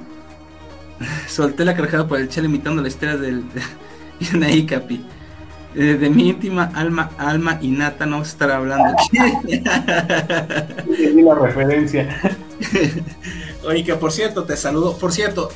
Solté 1.29 1.65
la 1.65 1.75
carajada 1.75 2.07
por 2.07 2.21
el 2.21 2.29
chale 2.29 2.47
imitando 2.47 2.83
la 2.83 2.89
historia 2.89 3.17
del 3.17 3.45
de, 4.33 4.67
Capi. 4.67 5.05
Eh, 5.75 5.97
de 5.99 6.11
mi 6.11 6.29
íntima 6.29 6.71
alma, 6.75 7.11
alma 7.17 7.59
innata, 7.63 8.05
no 8.05 8.13
vamos 8.13 8.29
a 8.29 8.33
estar 8.33 8.51
hablando 8.51 8.85
aquí. 8.93 9.63
la 11.23 11.35
referencia. 11.35 12.21
Oye, 13.65 13.83
que 13.85 13.95
por 13.95 14.13
cierto, 14.13 14.45
te 14.45 14.57
saludo. 14.57 14.99
Por 14.99 15.13
cierto, 15.13 15.51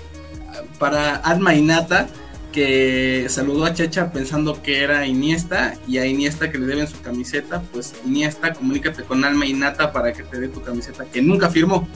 para 0.78 1.16
alma 1.16 1.54
innata, 1.54 2.08
que 2.56 3.26
saludó 3.28 3.66
a 3.66 3.74
Checha 3.74 4.10
pensando 4.10 4.62
que 4.62 4.82
era 4.82 5.06
Iniesta 5.06 5.74
y 5.86 5.98
a 5.98 6.06
Iniesta 6.06 6.50
que 6.50 6.56
le 6.56 6.64
deben 6.64 6.86
su 6.86 6.98
camiseta, 7.02 7.60
pues 7.70 7.94
Iniesta, 8.06 8.54
comunícate 8.54 9.02
con 9.02 9.22
Alma 9.26 9.44
Inata 9.44 9.92
para 9.92 10.14
que 10.14 10.22
te 10.22 10.40
dé 10.40 10.48
tu 10.48 10.62
camiseta 10.62 11.04
que 11.04 11.20
nunca 11.20 11.50
firmó. 11.50 11.86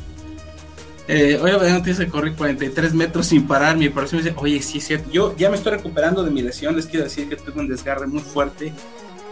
Eh, 1.12 1.40
no 1.42 1.82
tienes 1.82 1.98
que 1.98 2.06
correr 2.06 2.34
43 2.34 2.94
metros 2.94 3.26
sin 3.26 3.44
parar. 3.44 3.76
Mi 3.76 3.88
operación 3.88 4.20
me 4.20 4.28
dice, 4.28 4.36
oye, 4.40 4.62
sí 4.62 4.78
es 4.78 4.86
cierto. 4.86 5.10
Yo 5.10 5.36
ya 5.36 5.50
me 5.50 5.56
estoy 5.56 5.72
recuperando 5.72 6.22
de 6.22 6.30
mi 6.30 6.40
lesión. 6.40 6.76
Les 6.76 6.86
quiero 6.86 7.02
decir 7.02 7.28
que 7.28 7.34
tuve 7.34 7.60
un 7.60 7.68
desgarre 7.68 8.06
muy 8.06 8.20
fuerte 8.20 8.72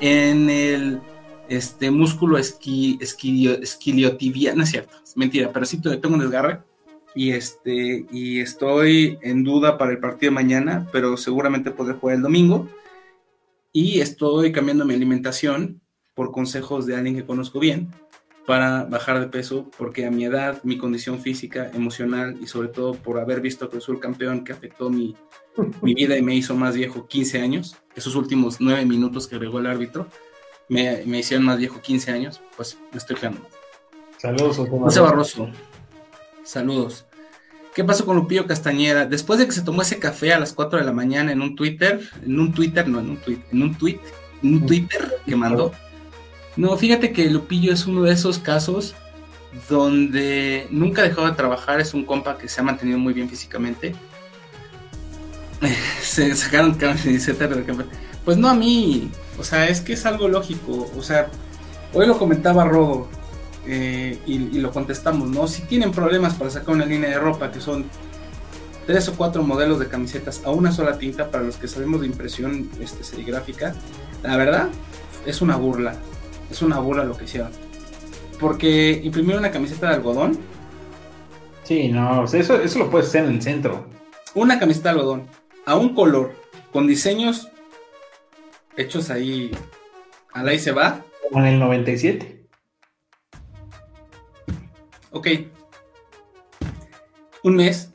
en 0.01 0.51
el 0.51 1.01
este, 1.49 1.93
músculo 1.93 2.37
esqui, 2.37 2.99
esquiliotibial. 3.01 4.57
No 4.57 4.65
es 4.65 4.71
cierto, 4.71 4.97
es 5.05 5.17
mentira, 5.17 5.53
pero 5.53 5.65
sí 5.67 5.81
tengo 5.81 6.15
un 6.15 6.21
desgarre 6.21 6.63
y 7.15 7.31
este 7.31 8.07
y 8.11 8.41
estoy 8.41 9.17
en 9.23 9.45
duda 9.45 9.79
para 9.79 9.93
el 9.93 10.01
partido 10.01 10.33
de 10.33 10.35
mañana, 10.35 10.89
pero 10.91 11.17
seguramente 11.17 11.71
podré 11.71 11.95
jugar 11.95 12.17
el 12.17 12.23
domingo. 12.23 12.69
Y 13.73 14.01
estoy 14.01 14.51
cambiando 14.51 14.85
mi 14.85 14.95
alimentación 14.95 15.81
por 16.15 16.33
consejos 16.33 16.87
de 16.87 16.97
alguien 16.97 17.15
que 17.15 17.25
conozco 17.25 17.61
bien 17.61 17.89
para 18.49 18.85
bajar 18.85 19.21
de 19.21 19.27
peso, 19.27 19.71
porque 19.77 20.07
a 20.07 20.11
mi 20.11 20.25
edad, 20.25 20.63
mi 20.63 20.79
condición 20.79 21.21
física, 21.21 21.71
emocional 21.75 22.35
y 22.41 22.47
sobre 22.47 22.69
todo 22.69 22.95
por 22.95 23.21
haber 23.21 23.43
visto 23.43 23.67
a 23.67 23.69
Cruz 23.69 23.85
Azul 23.85 24.01
campeón 24.01 24.43
que 24.43 24.53
afectó 24.53 24.89
mi, 24.89 25.15
mi 25.83 25.93
vida 25.93 26.17
y 26.17 26.23
me 26.23 26.35
hizo 26.35 26.57
más 26.57 26.75
viejo 26.75 27.07
15 27.07 27.43
años, 27.43 27.77
esos 27.95 28.15
últimos 28.15 28.57
9 28.59 28.87
minutos 28.87 29.29
que 29.29 29.35
agregó 29.37 29.59
el 29.59 29.67
árbitro, 29.67 30.07
me, 30.71 31.03
me 31.05 31.19
hicieron 31.19 31.45
más 31.45 31.59
viejo 31.59 31.83
15 31.83 32.11
años, 32.11 32.41
pues 32.57 32.79
me 32.91 32.97
estoy 32.97 33.17
quedando. 33.17 33.43
Saludos, 34.17 34.57
José 34.57 35.01
Barroso. 35.01 35.51
Saludos. 36.43 37.05
¿Qué 37.75 37.85
pasó 37.85 38.07
con 38.07 38.17
Lupillo 38.17 38.47
Castañeda? 38.47 39.05
Después 39.05 39.39
de 39.39 39.45
que 39.45 39.53
se 39.53 39.61
tomó 39.61 39.83
ese 39.83 39.99
café 39.99 40.33
a 40.33 40.41
las 40.41 40.55
4 40.55 40.79
de 40.79 40.87
la 40.87 40.93
mañana 40.93 41.33
en 41.33 41.43
un 41.43 41.55
Twitter, 41.55 42.01
en 42.25 42.41
un 42.41 42.55
Twitter, 42.55 42.89
no, 42.89 42.99
en 42.99 43.11
un 43.11 43.17
tweet, 43.19 43.41
en 43.53 43.63
un 43.63 43.75
tweet, 43.75 44.01
en 44.43 44.55
un 44.55 44.67
Twitter 44.67 45.17
que 45.27 45.37
mandó. 45.37 45.71
No, 46.59 46.77
fíjate 46.77 47.13
que 47.13 47.31
Lupillo 47.31 47.73
es 47.73 47.87
uno 47.87 48.03
de 48.03 48.13
esos 48.13 48.41
casos 48.41 48.97
donde 49.69 50.67
nunca 50.71 51.03
dejó 51.03 51.25
de 51.25 51.31
trabajar, 51.37 51.81
es 51.81 51.95
un 51.95 52.05
compa 52.05 52.37
que 52.37 52.49
se 52.49 52.61
ha 52.61 52.65
mantenido 52.65 52.99
muy 52.99 53.13
bien 53.15 53.31
físicamente. 53.31 53.95
se 56.03 56.35
sacaron 56.35 56.75
camiseta 56.75 57.47
de 57.47 57.85
Pues 58.25 58.37
no 58.39 58.49
a 58.49 58.55
mí, 58.55 59.09
o 59.39 59.45
sea, 59.45 59.69
es 59.69 59.81
que 59.81 59.93
es 59.93 60.05
algo 60.05 60.27
lógico, 60.27 60.91
o 60.97 61.01
sea, 61.01 61.29
hoy 61.95 62.09
lo 62.09 62.19
comentaba 62.19 62.65
Rodo, 62.65 63.07
eh, 63.65 64.19
y, 64.27 64.59
lo 64.59 64.73
contestamos, 64.73 65.31
¿no? 65.31 65.47
Si 65.47 65.63
tienen 65.63 65.93
problemas 65.93 66.35
para 66.35 66.51
sacar 66.51 66.75
una 66.75 66.87
línea 66.87 67.11
de 67.11 67.21
ropa 67.21 67.53
que 67.53 67.61
son 67.61 67.85
tres 68.85 69.07
o 69.07 69.15
cuatro 69.15 69.45
modelos 69.45 69.79
de 69.79 69.87
camisetas 69.87 70.43
a 70.45 70.51
una 70.51 70.73
sola 70.73 70.99
tinta 70.99 71.31
para 71.31 71.45
los 71.45 71.57
que 71.57 71.69
sabemos 71.69 72.01
de 72.01 72.09
impresión 72.09 72.69
este, 72.81 73.05
serigráfica, 73.05 73.77
la 74.25 74.37
verdad 74.37 74.71
es 75.25 75.41
una 75.41 75.55
burla, 75.55 75.95
es 76.51 76.63
una 76.63 76.79
burla 76.79 77.05
lo 77.05 77.17
que 77.17 77.25
hicieron. 77.25 77.51
Porque 78.41 79.01
imprimir 79.03 79.37
una 79.37 79.51
camiseta 79.51 79.89
de 79.89 79.95
algodón. 79.97 80.39
Sí, 81.65 81.89
no, 81.89 82.25
eso, 82.25 82.61
eso 82.61 82.79
lo 82.79 82.91
puedes 82.91 83.09
hacer 83.09 83.25
en 83.25 83.33
el 83.33 83.43
centro. 83.43 83.87
Una 84.35 84.59
camiseta 84.59 84.93
de 84.93 84.99
algodón, 85.01 85.27
a 85.67 85.77
un 85.77 85.95
color, 85.95 86.33
con 86.73 86.87
diseños 86.87 87.49
hechos 88.77 89.11
ahí, 89.11 89.51
al 90.33 90.49
ahí 90.49 90.59
se 90.59 90.73
va. 90.73 91.05
Como 91.29 91.41
en 91.41 91.55
el 91.55 91.59
97 91.59 92.39
ok, 95.11 95.29
un 97.43 97.57
mes. 97.57 97.93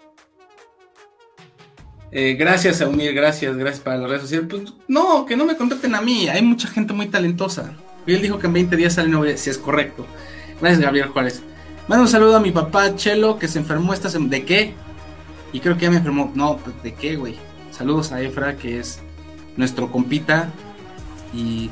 Eh, 2.12 2.36
gracias 2.36 2.80
a 2.82 2.88
unir, 2.88 3.12
gracias, 3.14 3.58
gracias 3.58 3.84
para 3.84 3.97
las 3.97 4.08
redes 4.08 4.22
sociales. 4.24 4.47
Pues 4.47 4.74
no, 4.88 5.26
que 5.26 5.36
no 5.36 5.45
me 5.45 5.58
contacten 5.58 5.95
a 5.95 6.01
mí, 6.01 6.28
hay 6.30 6.43
mucha 6.43 6.68
gente 6.68 6.93
muy 6.93 7.08
talentosa. 7.08 7.76
Y 8.06 8.14
él 8.14 8.22
dijo 8.22 8.39
que 8.39 8.47
en 8.47 8.54
20 8.54 8.76
días 8.76 8.93
sale 8.93 9.10
novia, 9.10 9.38
si 9.38 9.49
es 9.49 9.58
correcto. 9.58 10.06
Gracias, 10.60 10.82
Gabriel 10.82 11.10
Juárez. 11.10 11.41
Mando 11.88 12.04
un 12.04 12.10
saludo 12.10 12.38
a 12.38 12.39
mi 12.39 12.51
papá 12.51 12.95
Chelo, 12.95 13.38
que 13.38 13.47
se 13.47 13.60
enfermó 13.60 13.93
esta 13.93 14.10
semana. 14.10 14.32
¿De 14.32 14.45
qué? 14.45 14.74
Y 15.51 15.60
creo 15.60 15.76
que 15.76 15.84
ya 15.84 15.91
me 15.91 15.97
enfermó. 15.97 16.32
No, 16.34 16.58
pues, 16.58 16.82
¿de 16.84 16.93
qué, 16.93 17.16
güey? 17.16 17.38
Saludos 17.72 18.12
a 18.12 18.22
Efra, 18.22 18.56
que 18.56 18.80
es 18.80 18.99
nuestro 19.58 19.91
compita. 19.91 20.49
Y 21.34 21.70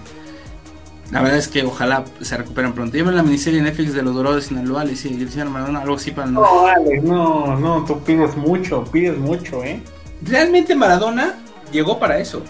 la 1.11 1.21
verdad 1.21 1.37
es 1.37 1.47
que 1.47 1.63
ojalá 1.63 2.05
se 2.21 2.37
recuperen 2.37 2.73
pronto. 2.73 2.95
Lleven 2.95 3.15
la 3.15 3.23
miniserie 3.23 3.61
Netflix 3.61 3.93
de 3.93 4.01
los 4.01 4.15
Dorados 4.15 4.37
de 4.37 4.41
Sinaloa 4.43 4.85
y 4.85 4.95
si 4.95 5.09
Maradona, 5.49 5.81
algo 5.81 5.95
así 5.95 6.11
para 6.11 6.27
no. 6.27 6.41
No, 6.41 6.67
Alex, 6.67 7.03
no, 7.03 7.59
no, 7.59 7.85
tú 7.85 7.99
pides 7.99 8.35
mucho, 8.37 8.83
pides 8.85 9.17
mucho, 9.17 9.63
¿eh? 9.63 9.81
Realmente 10.21 10.75
Maradona 10.75 11.35
llegó 11.71 11.99
para 11.99 12.19
eso. 12.19 12.41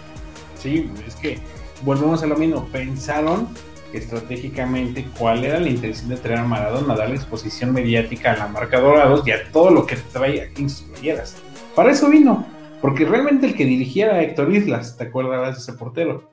Sí, 0.59 0.89
es 1.07 1.15
que 1.15 1.39
volvemos 1.83 2.21
a 2.21 2.27
lo 2.27 2.37
mismo. 2.37 2.67
Pensaron 2.71 3.47
estratégicamente 3.93 5.05
cuál 5.17 5.43
era 5.43 5.59
la 5.59 5.69
intención 5.69 6.09
de 6.09 6.17
traer 6.17 6.39
a 6.39 6.45
Maradona, 6.45 6.95
darle 6.95 7.15
exposición 7.15 7.73
mediática 7.73 8.33
a 8.33 8.37
la 8.37 8.47
marca 8.47 8.79
Dorados 8.79 9.27
y 9.27 9.31
a 9.31 9.51
todo 9.51 9.71
lo 9.71 9.85
que 9.85 9.97
trae 10.13 10.41
aquí 10.41 10.63
en 10.63 10.69
sus 10.69 10.87
playeras. 10.87 11.41
Para 11.75 11.91
eso 11.91 12.09
vino, 12.09 12.45
porque 12.81 13.05
realmente 13.05 13.47
el 13.47 13.55
que 13.55 13.65
dirigía 13.65 14.07
era 14.07 14.21
Héctor 14.21 14.53
Islas, 14.53 14.97
¿te 14.97 15.05
acuerdas 15.05 15.55
de 15.55 15.61
ese 15.61 15.73
portero? 15.73 16.31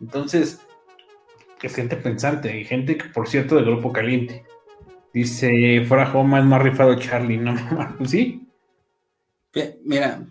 Entonces, 0.00 0.60
es 1.62 1.74
gente 1.74 1.96
pensante 1.96 2.58
y 2.58 2.64
gente, 2.64 2.98
por 3.14 3.28
cierto, 3.28 3.54
del 3.54 3.66
Grupo 3.66 3.92
Caliente. 3.92 4.44
Dice, 5.12 5.84
fuera 5.86 6.12
Homa 6.12 6.40
es 6.40 6.44
más 6.44 6.62
rifado 6.62 6.98
Charlie, 6.98 7.38
¿no? 7.38 7.54
Pues 7.98 8.10
sí. 8.10 8.48
Mira, 9.84 10.26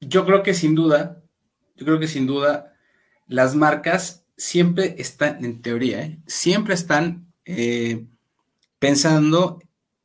yo 0.00 0.26
creo 0.26 0.42
que 0.42 0.52
sin 0.52 0.74
duda, 0.74 1.21
yo 1.82 1.86
creo 1.86 1.98
que 1.98 2.06
sin 2.06 2.28
duda 2.28 2.76
las 3.26 3.56
marcas 3.56 4.24
siempre 4.36 4.94
están, 4.98 5.44
en 5.44 5.62
teoría, 5.62 6.02
¿eh? 6.02 6.20
siempre 6.28 6.74
están 6.74 7.26
eh, 7.44 8.06
pensando 8.78 9.60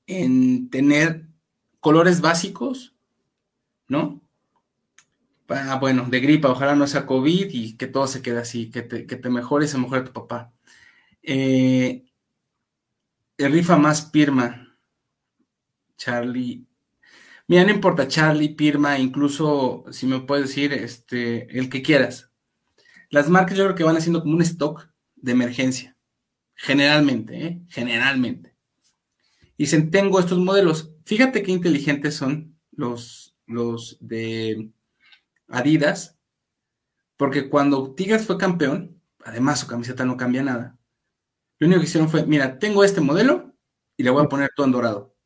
en 0.08 0.72
tener 0.72 1.28
colores 1.80 2.20
básicos, 2.20 2.96
¿no? 3.88 4.22
Ah, 5.50 5.78
bueno, 5.80 6.06
de 6.10 6.20
gripa, 6.20 6.50
ojalá 6.50 6.74
no 6.74 6.88
sea 6.88 7.06
COVID 7.06 7.50
y 7.52 7.78
que 7.78 7.86
todo 7.86 8.08
se 8.08 8.24
quede 8.24 8.40
así, 8.40 8.72
que 8.72 8.82
te, 8.82 9.06
que 9.06 9.16
te 9.16 9.30
mejore 9.30 9.66
y 9.66 9.68
se 9.68 9.78
mejore 9.78 10.02
tu 10.02 10.14
papá. 10.14 10.52
Eh, 11.22 12.06
el 13.38 13.52
rifa 13.52 13.78
más 13.78 14.02
Pirma, 14.02 14.76
Charlie. 15.96 16.66
Mira, 17.48 17.64
no 17.64 17.72
importa, 17.72 18.08
Charlie, 18.08 18.56
Pirma, 18.56 19.00
incluso 19.00 19.86
si 19.92 20.06
me 20.06 20.20
puedes 20.20 20.48
decir, 20.50 20.74
este, 20.74 21.58
el 21.58 21.70
que 21.70 21.82
quieras. 21.82 22.30
Las 23.10 23.30
marcas 23.30 23.58
yo 23.58 23.64
creo 23.64 23.76
que 23.76 23.84
van 23.86 23.96
haciendo 23.98 24.22
como 24.22 24.36
un 24.36 24.42
stock 24.42 24.90
de 25.16 25.32
emergencia. 25.32 25.98
Generalmente, 26.56 27.46
¿eh? 27.46 27.62
Generalmente. 27.70 28.56
Y 29.58 29.64
dicen, 29.64 29.92
tengo 29.92 30.20
estos 30.20 30.40
modelos. 30.40 30.92
Fíjate 31.06 31.42
qué 31.42 31.52
inteligentes 31.52 32.16
son 32.16 32.60
los, 32.72 33.36
los 33.46 33.98
de 34.02 34.70
Adidas, 35.48 36.18
porque 37.16 37.50
cuando 37.50 37.96
Tigres 37.96 38.26
fue 38.26 38.38
campeón, 38.38 39.02
además 39.24 39.62
su 39.62 39.68
camiseta 39.68 40.04
no 40.04 40.18
cambia 40.18 40.44
nada. 40.44 40.78
Lo 41.60 41.68
único 41.68 41.82
que 41.82 41.88
hicieron 41.88 42.10
fue, 42.10 42.26
mira, 42.26 42.60
tengo 42.60 42.84
este 42.84 43.02
modelo 43.02 43.56
y 43.96 44.04
le 44.04 44.10
voy 44.10 44.26
a 44.26 44.30
poner 44.30 44.52
todo 44.56 44.66
en 44.66 44.72
dorado. 44.74 45.17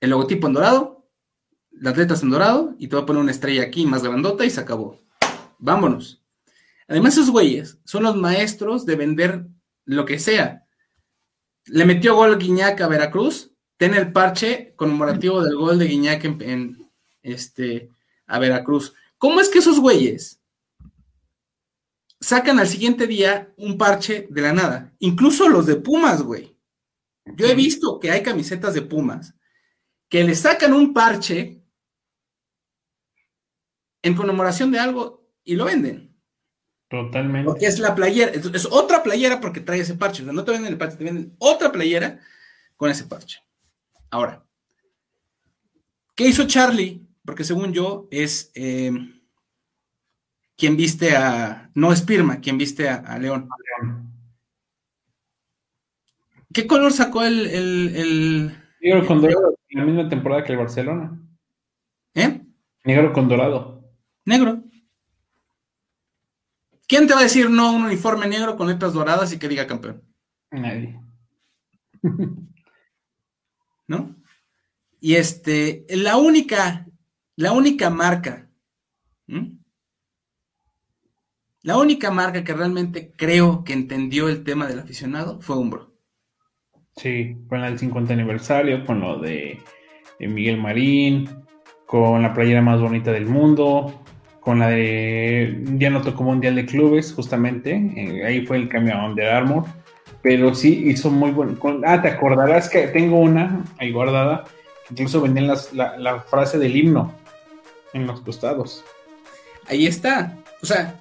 El 0.00 0.10
logotipo 0.10 0.46
en 0.46 0.52
dorado, 0.52 1.08
las 1.70 1.96
letras 1.96 2.22
en 2.22 2.30
dorado 2.30 2.74
y 2.78 2.88
te 2.88 2.96
voy 2.96 3.02
a 3.02 3.06
poner 3.06 3.22
una 3.22 3.32
estrella 3.32 3.62
aquí 3.62 3.86
más 3.86 4.02
grandota 4.02 4.44
y 4.44 4.50
se 4.50 4.60
acabó. 4.60 5.00
Vámonos. 5.58 6.22
Además, 6.86 7.14
esos 7.14 7.30
güeyes 7.30 7.78
son 7.84 8.04
los 8.04 8.16
maestros 8.16 8.86
de 8.86 8.96
vender 8.96 9.46
lo 9.84 10.04
que 10.04 10.18
sea. 10.18 10.64
Le 11.66 11.84
metió 11.84 12.14
gol 12.14 12.38
Guiñac 12.38 12.80
a 12.80 12.88
Veracruz, 12.88 13.52
ten 13.76 13.94
el 13.94 14.12
parche 14.12 14.72
conmemorativo 14.76 15.42
del 15.42 15.56
gol 15.56 15.78
de 15.78 15.86
Guiñac 15.86 16.24
en 16.24 16.90
este, 17.22 17.90
a 18.26 18.38
Veracruz. 18.38 18.94
¿Cómo 19.18 19.40
es 19.40 19.48
que 19.48 19.58
esos 19.58 19.80
güeyes 19.80 20.40
sacan 22.20 22.58
al 22.58 22.68
siguiente 22.68 23.06
día 23.06 23.52
un 23.56 23.76
parche 23.76 24.26
de 24.30 24.40
la 24.40 24.52
nada? 24.52 24.94
Incluso 25.00 25.48
los 25.48 25.66
de 25.66 25.76
Pumas, 25.76 26.22
güey. 26.22 26.56
Yo 27.36 27.46
he 27.46 27.54
visto 27.54 28.00
que 28.00 28.10
hay 28.10 28.22
camisetas 28.22 28.72
de 28.72 28.82
Pumas 28.82 29.34
que 30.08 30.24
le 30.24 30.34
sacan 30.34 30.72
un 30.72 30.92
parche 30.92 31.62
en 34.02 34.14
conmemoración 34.14 34.70
de 34.70 34.78
algo 34.78 35.28
y 35.44 35.54
lo 35.56 35.66
venden. 35.66 36.16
Totalmente. 36.88 37.44
Porque 37.44 37.66
es 37.66 37.78
la 37.78 37.94
playera, 37.94 38.32
es, 38.32 38.66
otra 38.70 39.02
playera 39.02 39.40
porque 39.40 39.60
trae 39.60 39.80
ese 39.80 39.94
parche. 39.94 40.22
O 40.22 40.24
sea, 40.24 40.32
no 40.32 40.44
te 40.44 40.52
venden 40.52 40.72
el 40.72 40.78
parche, 40.78 40.96
te 40.96 41.04
venden 41.04 41.34
otra 41.38 41.70
playera 41.70 42.20
con 42.76 42.90
ese 42.90 43.04
parche. 43.04 43.40
Ahora, 44.10 44.44
¿qué 46.14 46.26
hizo 46.26 46.46
Charlie 46.46 47.08
porque 47.28 47.44
según 47.44 47.74
yo 47.74 48.08
es 48.10 48.50
eh, 48.54 48.90
quien 50.56 50.78
viste 50.78 51.14
a, 51.14 51.70
no 51.74 51.92
es 51.92 52.00
Pirma, 52.00 52.40
quien 52.40 52.56
viste 52.56 52.88
a, 52.88 53.18
León. 53.18 53.50
¿Qué 56.50 56.66
color 56.66 56.90
sacó 56.90 57.22
el... 57.22 57.46
el, 57.46 58.64
Negro 58.80 59.06
con 59.06 59.20
dorado, 59.20 59.58
en 59.68 59.78
la 59.78 59.84
misma 59.86 60.08
temporada 60.08 60.44
que 60.44 60.52
el 60.52 60.58
Barcelona. 60.58 61.20
¿Eh? 62.14 62.40
Negro 62.84 63.12
con 63.12 63.28
dorado. 63.28 63.84
Negro. 64.24 64.62
¿Quién 66.86 67.06
te 67.06 67.14
va 67.14 67.20
a 67.20 67.24
decir 67.24 67.50
no 67.50 67.72
un 67.72 67.84
uniforme 67.84 68.26
negro 68.28 68.56
con 68.56 68.68
letras 68.68 68.92
doradas 68.92 69.32
y 69.32 69.38
que 69.38 69.48
diga 69.48 69.66
campeón? 69.66 70.02
Nadie. 70.50 70.98
¿No? 73.86 74.16
Y 75.00 75.14
este, 75.16 75.86
la 75.90 76.16
única 76.16 76.88
la 77.38 77.52
única 77.52 77.88
marca, 77.88 78.50
la 81.62 81.78
única 81.78 82.10
marca 82.10 82.42
que 82.42 82.52
realmente 82.52 83.12
creo 83.16 83.62
que 83.62 83.74
entendió 83.74 84.28
el 84.28 84.42
tema 84.42 84.66
del 84.66 84.80
aficionado 84.80 85.40
fue 85.40 85.56
Umbro. 85.56 85.87
Sí, 86.98 87.36
con 87.48 87.62
el 87.62 87.78
50 87.78 88.12
aniversario, 88.12 88.84
con 88.84 89.00
lo 89.00 89.18
de, 89.18 89.60
Miguel 90.18 90.56
Marín, 90.56 91.30
con 91.86 92.22
la 92.22 92.34
playera 92.34 92.60
más 92.60 92.80
bonita 92.80 93.12
del 93.12 93.26
mundo, 93.26 94.02
con 94.40 94.58
la 94.58 94.68
de 94.68 95.62
ya 95.76 95.90
no 95.90 96.02
tocó 96.02 96.24
Mundial 96.24 96.56
de 96.56 96.66
Clubes, 96.66 97.12
justamente, 97.12 97.76
eh, 97.96 98.24
ahí 98.26 98.44
fue 98.44 98.56
el 98.56 98.68
cambio 98.68 98.94
a 98.94 99.06
Under 99.06 99.28
Armour, 99.28 99.64
pero 100.22 100.52
sí 100.54 100.86
hizo 100.86 101.08
muy 101.08 101.30
bueno. 101.30 101.56
ah, 101.86 102.02
te 102.02 102.08
acordarás 102.08 102.68
que 102.68 102.88
tengo 102.88 103.20
una 103.20 103.64
ahí 103.78 103.92
guardada, 103.92 104.44
incluso 104.90 105.20
vendían 105.20 105.46
la, 105.46 105.96
la, 105.98 106.20
frase 106.22 106.58
del 106.58 106.76
himno 106.76 107.14
en 107.92 108.08
los 108.08 108.20
costados. 108.22 108.84
Ahí 109.68 109.86
está. 109.86 110.36
O 110.60 110.66
sea. 110.66 110.96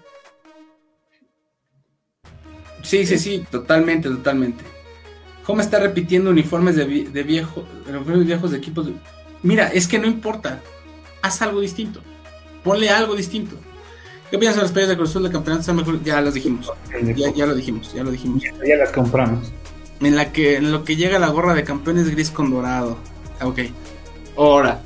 Sí, 2.83 3.05
sí, 3.05 3.17
sí, 3.17 3.43
totalmente, 3.49 4.07
totalmente. 4.09 4.76
¿Cómo 5.47 5.61
está 5.61 5.79
repitiendo 5.79 6.29
uniformes 6.29 6.75
de, 6.75 6.85
de 6.85 7.23
viejo, 7.23 7.63
uniformes 7.87 8.25
viejos 8.25 8.51
de 8.51 8.57
equipos? 8.57 8.89
Mira, 9.43 9.69
es 9.69 9.87
que 9.87 9.97
no 9.97 10.05
importa. 10.05 10.59
Haz 11.21 11.41
algo 11.41 11.61
distinto. 11.61 12.01
Ponle 12.65 12.89
algo 12.89 13.15
distinto. 13.15 13.55
¿Qué 14.29 14.37
piensas 14.37 14.57
de 14.57 14.61
los 14.63 14.71
playas 14.73 14.89
de 14.89 14.97
Cruz 14.97 15.13
de 15.13 15.31
campeonato? 15.31 15.73
Mejor? 15.73 16.03
Ya 16.03 16.19
las 16.19 16.33
dijimos. 16.33 16.69
Ya, 17.15 17.45
lo 17.45 17.55
dijimos, 17.55 17.93
ya 17.93 18.03
lo 18.03 18.11
dijimos. 18.11 18.43
Ya, 18.43 18.75
las 18.75 18.91
compramos. 18.91 19.53
En 20.01 20.17
la 20.17 20.33
que 20.33 20.57
en 20.57 20.69
lo 20.69 20.83
que 20.83 20.97
llega 20.97 21.17
la 21.17 21.29
gorra 21.29 21.53
de 21.53 21.63
campeones 21.63 22.09
gris 22.09 22.29
con 22.29 22.51
dorado. 22.51 22.97
Ok. 23.41 23.59
Ahora, 24.35 24.81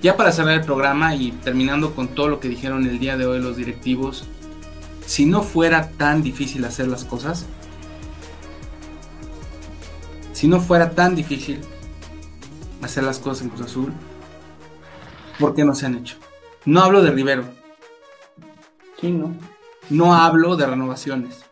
ya 0.00 0.16
para 0.16 0.32
cerrar 0.32 0.54
el 0.54 0.64
programa 0.64 1.14
y 1.14 1.32
terminando 1.32 1.94
con 1.94 2.08
todo 2.08 2.28
lo 2.28 2.40
que 2.40 2.48
dijeron 2.48 2.86
el 2.86 2.98
día 2.98 3.18
de 3.18 3.26
hoy 3.26 3.40
los 3.40 3.58
directivos, 3.58 4.24
si 5.04 5.26
no 5.26 5.42
fuera 5.42 5.90
tan 5.90 6.22
difícil 6.22 6.64
hacer 6.64 6.88
las 6.88 7.04
cosas, 7.04 7.44
si 10.44 10.48
no 10.48 10.60
fuera 10.60 10.90
tan 10.90 11.16
difícil 11.16 11.58
hacer 12.82 13.02
las 13.02 13.18
cosas 13.18 13.44
en 13.44 13.48
Cruz 13.48 13.62
Azul, 13.62 13.94
¿por 15.38 15.54
qué 15.54 15.64
no 15.64 15.74
se 15.74 15.86
han 15.86 15.94
hecho? 15.94 16.18
No 16.66 16.82
hablo 16.82 17.02
de 17.02 17.12
Rivero. 17.12 17.44
Sí, 19.00 19.10
no. 19.10 19.34
No 19.88 20.14
hablo 20.14 20.54
de 20.56 20.66
renovaciones. 20.66 21.46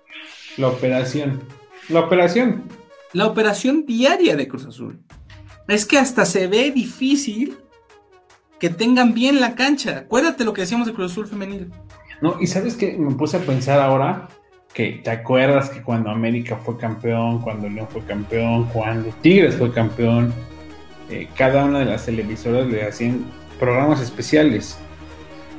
La 0.59 0.69
operación. 0.69 1.41
La 1.89 2.01
operación. 2.01 2.65
La 3.15 3.25
operación 3.25 3.87
diaria 3.87 4.37
de 4.37 4.47
Cruz 4.47 4.67
Azul. 4.67 5.01
Es 5.69 5.87
que 5.87 5.97
hasta 5.97 6.27
se 6.27 6.47
ve 6.47 6.71
difícil 6.71 7.57
que 8.61 8.69
tengan 8.69 9.15
bien 9.15 9.41
la 9.41 9.55
cancha. 9.55 10.01
Acuérdate 10.01 10.45
lo 10.45 10.53
que 10.53 10.61
decíamos 10.61 10.87
de 10.87 10.93
Cruz 10.93 11.13
Azul 11.13 11.27
femenil. 11.27 11.73
No, 12.21 12.37
y 12.43 12.47
sabes 12.47 12.75
que 12.75 12.93
me 12.99 13.15
puse 13.15 13.39
a 13.39 13.41
pensar 13.41 13.81
ahora 13.81 14.29
que 14.75 15.01
te 15.05 15.11
acuerdas 15.11 15.71
que 15.71 15.83
cuando 15.83 16.11
América 16.11 16.57
fue 16.57 16.77
campeón, 16.79 17.41
cuando 17.43 17.69
León 17.69 17.89
fue 17.91 18.03
campeón, 18.03 18.69
cuando 18.73 19.11
Tigres 19.21 19.57
fue 19.57 19.73
campeón, 19.73 20.33
eh, 21.11 21.29
cada 21.37 21.65
una 21.65 21.81
de 21.81 21.85
las 21.85 22.07
televisoras 22.07 22.67
le 22.67 22.87
hacían 22.87 23.25
programas 23.59 24.01
especiales. 24.01 24.79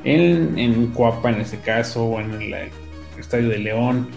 En, 0.02 0.58
en 0.58 0.88
Cuapa, 0.88 1.30
en 1.30 1.40
este 1.40 1.56
caso, 1.58 2.04
o 2.04 2.20
en 2.20 2.32
el, 2.32 2.54
Estadio 3.18 3.48
de 3.48 3.58
León. 3.58 4.08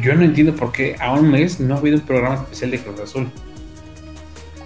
Yo 0.00 0.14
no 0.14 0.24
entiendo 0.24 0.54
por 0.54 0.72
qué 0.72 0.96
a 1.00 1.12
un 1.12 1.30
mes 1.30 1.60
no 1.60 1.74
ha 1.74 1.78
habido 1.78 1.96
un 1.96 2.02
programa 2.02 2.36
especial 2.36 2.70
de 2.70 2.78
Cruz 2.78 3.00
Azul. 3.00 3.28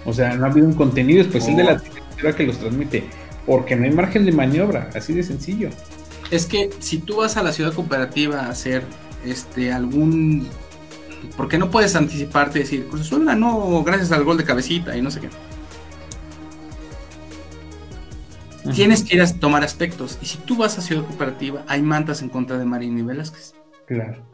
O 0.05 0.13
sea, 0.13 0.35
no 0.35 0.45
ha 0.45 0.49
habido 0.49 0.67
un 0.67 0.73
contenido 0.73 1.21
especial 1.21 1.55
de 1.55 1.63
la 1.63 1.73
oh. 1.73 1.79
televisora 1.79 2.35
que 2.35 2.43
los 2.43 2.59
transmite. 2.59 3.03
Porque 3.45 3.75
no 3.75 3.85
hay 3.85 3.91
margen 3.91 4.25
de 4.25 4.31
maniobra, 4.31 4.89
así 4.95 5.13
de 5.13 5.23
sencillo. 5.23 5.69
Es 6.31 6.45
que 6.45 6.69
si 6.79 6.99
tú 6.99 7.17
vas 7.17 7.37
a 7.37 7.43
la 7.43 7.51
ciudad 7.51 7.73
cooperativa 7.73 8.41
a 8.41 8.49
hacer 8.49 8.83
este 9.25 9.71
algún 9.71 10.47
porque 11.37 11.57
no 11.57 11.71
puedes 11.71 11.95
anticiparte 11.95 12.59
y 12.59 12.61
decir, 12.63 12.87
Cruz 12.87 13.01
Azul 13.01 13.25
ganó 13.25 13.83
gracias 13.83 14.11
al 14.11 14.23
gol 14.23 14.37
de 14.37 14.43
cabecita 14.43 14.95
y 14.95 15.01
no 15.01 15.09
sé 15.11 15.21
qué. 15.21 15.29
tienes 18.73 19.03
que 19.03 19.15
ir 19.15 19.21
a 19.21 19.27
tomar 19.27 19.63
aspectos. 19.63 20.17
Y 20.21 20.25
si 20.25 20.37
tú 20.37 20.55
vas 20.55 20.77
a 20.77 20.81
Ciudad 20.81 21.05
Cooperativa, 21.05 21.63
hay 21.67 21.81
mantas 21.81 22.21
en 22.21 22.29
contra 22.29 22.57
de 22.57 22.65
Marín 22.65 22.97
y 22.97 23.01
Velázquez. 23.01 23.53
Claro. 23.85 24.25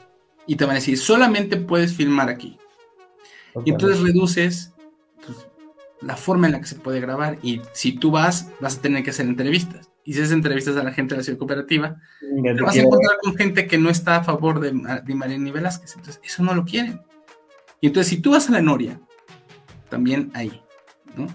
Y 0.46 0.56
te 0.56 0.66
van 0.66 0.74
a 0.74 0.80
decir, 0.80 0.98
solamente 0.98 1.58
puedes 1.58 1.94
filmar 1.94 2.30
aquí. 2.30 2.58
Y 3.66 3.72
entonces 3.72 4.02
reduces 4.02 4.74
pues, 5.26 5.38
la 6.02 6.16
forma 6.16 6.48
en 6.48 6.54
la 6.54 6.60
que 6.60 6.68
se 6.68 6.76
puede 6.76 7.00
grabar. 7.00 7.40
Y 7.42 7.62
si 7.74 7.94
tú 7.94 8.12
vas, 8.12 8.50
vas 8.60 8.78
a 8.78 8.82
tener 8.82 9.04
que 9.04 9.10
hacer 9.10 9.26
entrevistas. 9.26 9.89
Y 10.10 10.14
si 10.14 10.22
haces 10.22 10.32
entrevistas 10.32 10.76
a 10.76 10.82
la 10.82 10.92
gente 10.92 11.14
de 11.14 11.20
la 11.20 11.24
ciudad 11.24 11.38
cooperativa, 11.38 11.98
te 12.20 12.62
vas 12.64 12.76
a 12.76 12.80
encontrar 12.80 13.18
con 13.22 13.36
gente 13.36 13.68
que 13.68 13.78
no 13.78 13.92
está 13.92 14.16
a 14.16 14.24
favor 14.24 14.60
de, 14.60 14.72
de 15.06 15.14
Marín 15.14 15.46
y 15.46 15.52
Velázquez. 15.52 15.98
Entonces, 15.98 16.20
eso 16.24 16.42
no 16.42 16.56
lo 16.56 16.66
quieren. 16.66 17.00
Y 17.80 17.86
entonces, 17.86 18.10
si 18.10 18.20
tú 18.20 18.32
vas 18.32 18.50
a 18.50 18.54
la 18.54 18.62
Noria, 18.64 19.00
también 19.88 20.32
ahí, 20.34 20.64
¿no? 21.16 21.28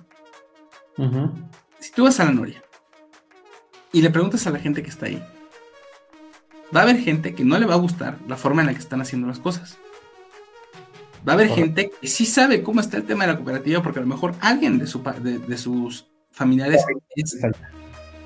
Si 1.78 1.92
tú 1.92 2.02
vas 2.02 2.18
a 2.18 2.24
la 2.24 2.32
Noria 2.32 2.64
y 3.92 4.02
le 4.02 4.10
preguntas 4.10 4.44
a 4.48 4.50
la 4.50 4.58
gente 4.58 4.82
que 4.82 4.90
está 4.90 5.06
ahí, 5.06 5.24
va 6.74 6.80
a 6.80 6.82
haber 6.82 6.98
gente 6.98 7.32
que 7.32 7.44
no 7.44 7.56
le 7.60 7.66
va 7.66 7.74
a 7.74 7.78
gustar 7.78 8.18
la 8.26 8.36
forma 8.36 8.62
en 8.62 8.66
la 8.66 8.72
que 8.72 8.80
están 8.80 9.00
haciendo 9.00 9.28
las 9.28 9.38
cosas. 9.38 9.78
Va 11.28 11.34
a 11.34 11.36
haber 11.36 11.50
gente 11.50 11.92
que 12.00 12.08
sí 12.08 12.26
sabe 12.26 12.64
cómo 12.64 12.80
está 12.80 12.96
el 12.96 13.04
tema 13.04 13.24
de 13.24 13.34
la 13.34 13.36
cooperativa 13.36 13.84
porque 13.84 14.00
a 14.00 14.02
lo 14.02 14.08
mejor 14.08 14.34
alguien 14.40 14.80
de, 14.80 14.88
su, 14.88 15.00
de, 15.00 15.58
sus 15.58 16.10
familiares 16.32 16.84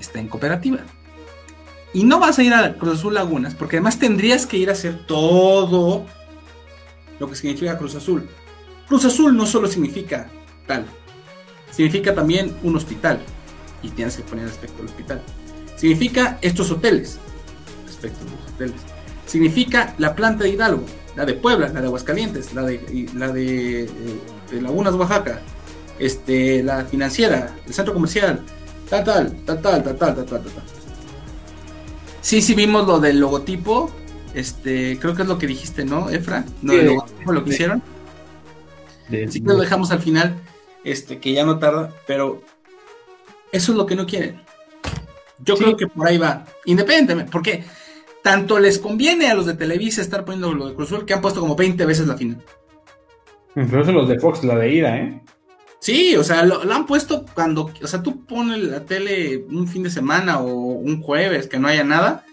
está 0.01 0.21
en 0.21 0.29
cooperativa. 0.29 0.81
Y 1.93 2.05
no 2.05 2.21
vas 2.21 2.39
a 2.39 2.43
ir 2.43 2.53
a 2.53 2.75
Cruz 2.75 2.99
Azul 2.99 3.15
Lagunas 3.15 3.55
porque 3.55 3.77
además 3.77 3.99
tendrías 3.99 4.47
que 4.47 4.59
ir 4.59 4.69
a 4.69 4.73
hacer 4.73 5.07
todo 5.07 6.05
lo 7.19 7.29
que 7.29 7.35
significa 7.35 7.79
Cruz 7.79 7.95
Azul. 7.95 8.29
Cruz 8.87 9.05
Azul 9.05 9.37
no 9.37 9.47
solo 9.47 9.69
significa 9.69 10.31
tal, 10.67 10.87
significa 11.71 12.15
también 12.15 12.57
un 12.63 12.77
hospital. 12.77 13.21
Y 13.83 13.91
tienes 13.91 14.17
que 14.17 14.23
poner 14.23 14.47
respecto 14.47 14.83
al 14.83 14.89
hospital. 14.89 15.23
Significa 15.77 16.39
estos 16.43 16.71
hoteles. 16.71 17.19
Respecto 17.87 18.19
a 18.21 18.31
los 18.31 18.55
hoteles. 18.55 18.81
Significa 19.27 19.95
la 19.99 20.17
planta 20.17 20.45
de 20.45 20.51
Hidalgo, 20.51 20.85
la 21.15 21.25
de 21.25 21.35
Puebla, 21.35 21.69
la 21.69 21.81
de 21.81 21.87
Aguascalientes, 21.87 22.55
la 22.55 22.63
de, 22.63 23.09
la 23.15 23.29
de, 23.29 23.85
eh, 23.85 24.61
Lagunas, 24.61 24.95
Oaxaca, 24.95 25.41
este, 25.99 26.63
la 26.63 26.85
financiera, 26.87 27.55
el 27.67 27.75
centro 27.75 27.93
comercial, 27.95 28.43
tal, 28.89 29.05
tal, 29.05 29.37
tal, 29.45 29.63
tal, 29.63 29.83
tal, 29.83 29.99
tal, 29.99 30.15
tal, 30.15 30.27
tal, 30.27 30.43
tal. 30.43 30.63
Sí, 32.21 32.43
sí 32.43 32.55
vimos 32.55 32.87
lo 32.87 33.01
del 33.01 33.21
logotipo, 33.21 33.91
este, 34.35 34.99
creo 35.01 35.15
que 35.15 35.23
es 35.23 35.29
lo 35.29 35.39
que 35.39 35.47
dijiste, 35.47 35.85
¿no, 35.85 36.11
Efra? 36.11 36.45
No, 36.63 36.73
sí, 36.73 36.83
logotipo, 36.83 37.33
lo 37.33 37.45
que 37.45 37.51
hicieron. 37.51 37.83
sí 39.09 39.41
que 39.41 39.49
lo 39.49 39.57
dejamos 39.57 39.91
al 39.91 40.01
final, 40.01 40.37
este, 40.85 41.19
que 41.19 41.33
ya 41.33 41.45
no 41.45 41.59
tarda, 41.59 41.93
pero 42.07 42.43
eso 43.53 43.73
es 43.73 43.79
lo 43.79 43.87
que 43.87 43.97
no 43.97 44.07
quieren. 44.07 44.41
Yo 45.45 45.57
creo 45.57 45.77
que 45.77 45.87
por 45.87 46.07
ahí 46.07 46.19
va, 46.19 46.45
independientemente, 46.65 47.31
porque 47.31 47.65
tanto 48.23 48.59
les 48.59 48.79
conviene 48.79 49.29
a 49.29 49.35
los 49.35 49.47
de 49.47 49.55
Televisa 49.55 50.03
estar 50.03 50.25
poniendo 50.25 50.53
lo 50.53 50.69
de 50.69 50.75
Cruzul 50.75 51.07
que 51.07 51.15
han 51.15 51.21
puesto 51.21 51.41
como 51.41 51.57
20 51.57 51.87
veces 51.87 52.07
la 52.07 52.17
final. 52.17 52.45
Incluso 53.57 53.93
los 53.93 54.09
de 54.09 54.19
Fox, 54.19 54.45
la 54.45 54.57
de 54.57 54.73
ida, 54.73 54.97
¿eh? 54.97 55.23
Sí, 55.81 56.17
o 56.17 56.25
sea, 56.25 56.45
lo, 56.45 56.61
han 56.73 56.87
puesto 56.87 57.25
cuando, 57.35 57.71
o 57.83 57.87
sea, 57.87 58.03
tú 58.03 58.25
pones 58.25 58.59
la 58.59 58.85
tele 58.85 59.45
un 59.51 59.69
fin 59.69 59.85
de 59.85 59.91
semana 59.91 60.41
o 60.41 60.53
un 60.53 61.01
jueves 61.03 61.47
que 61.47 61.59
no 61.59 61.69
haya 61.69 61.85
nada 61.85 62.25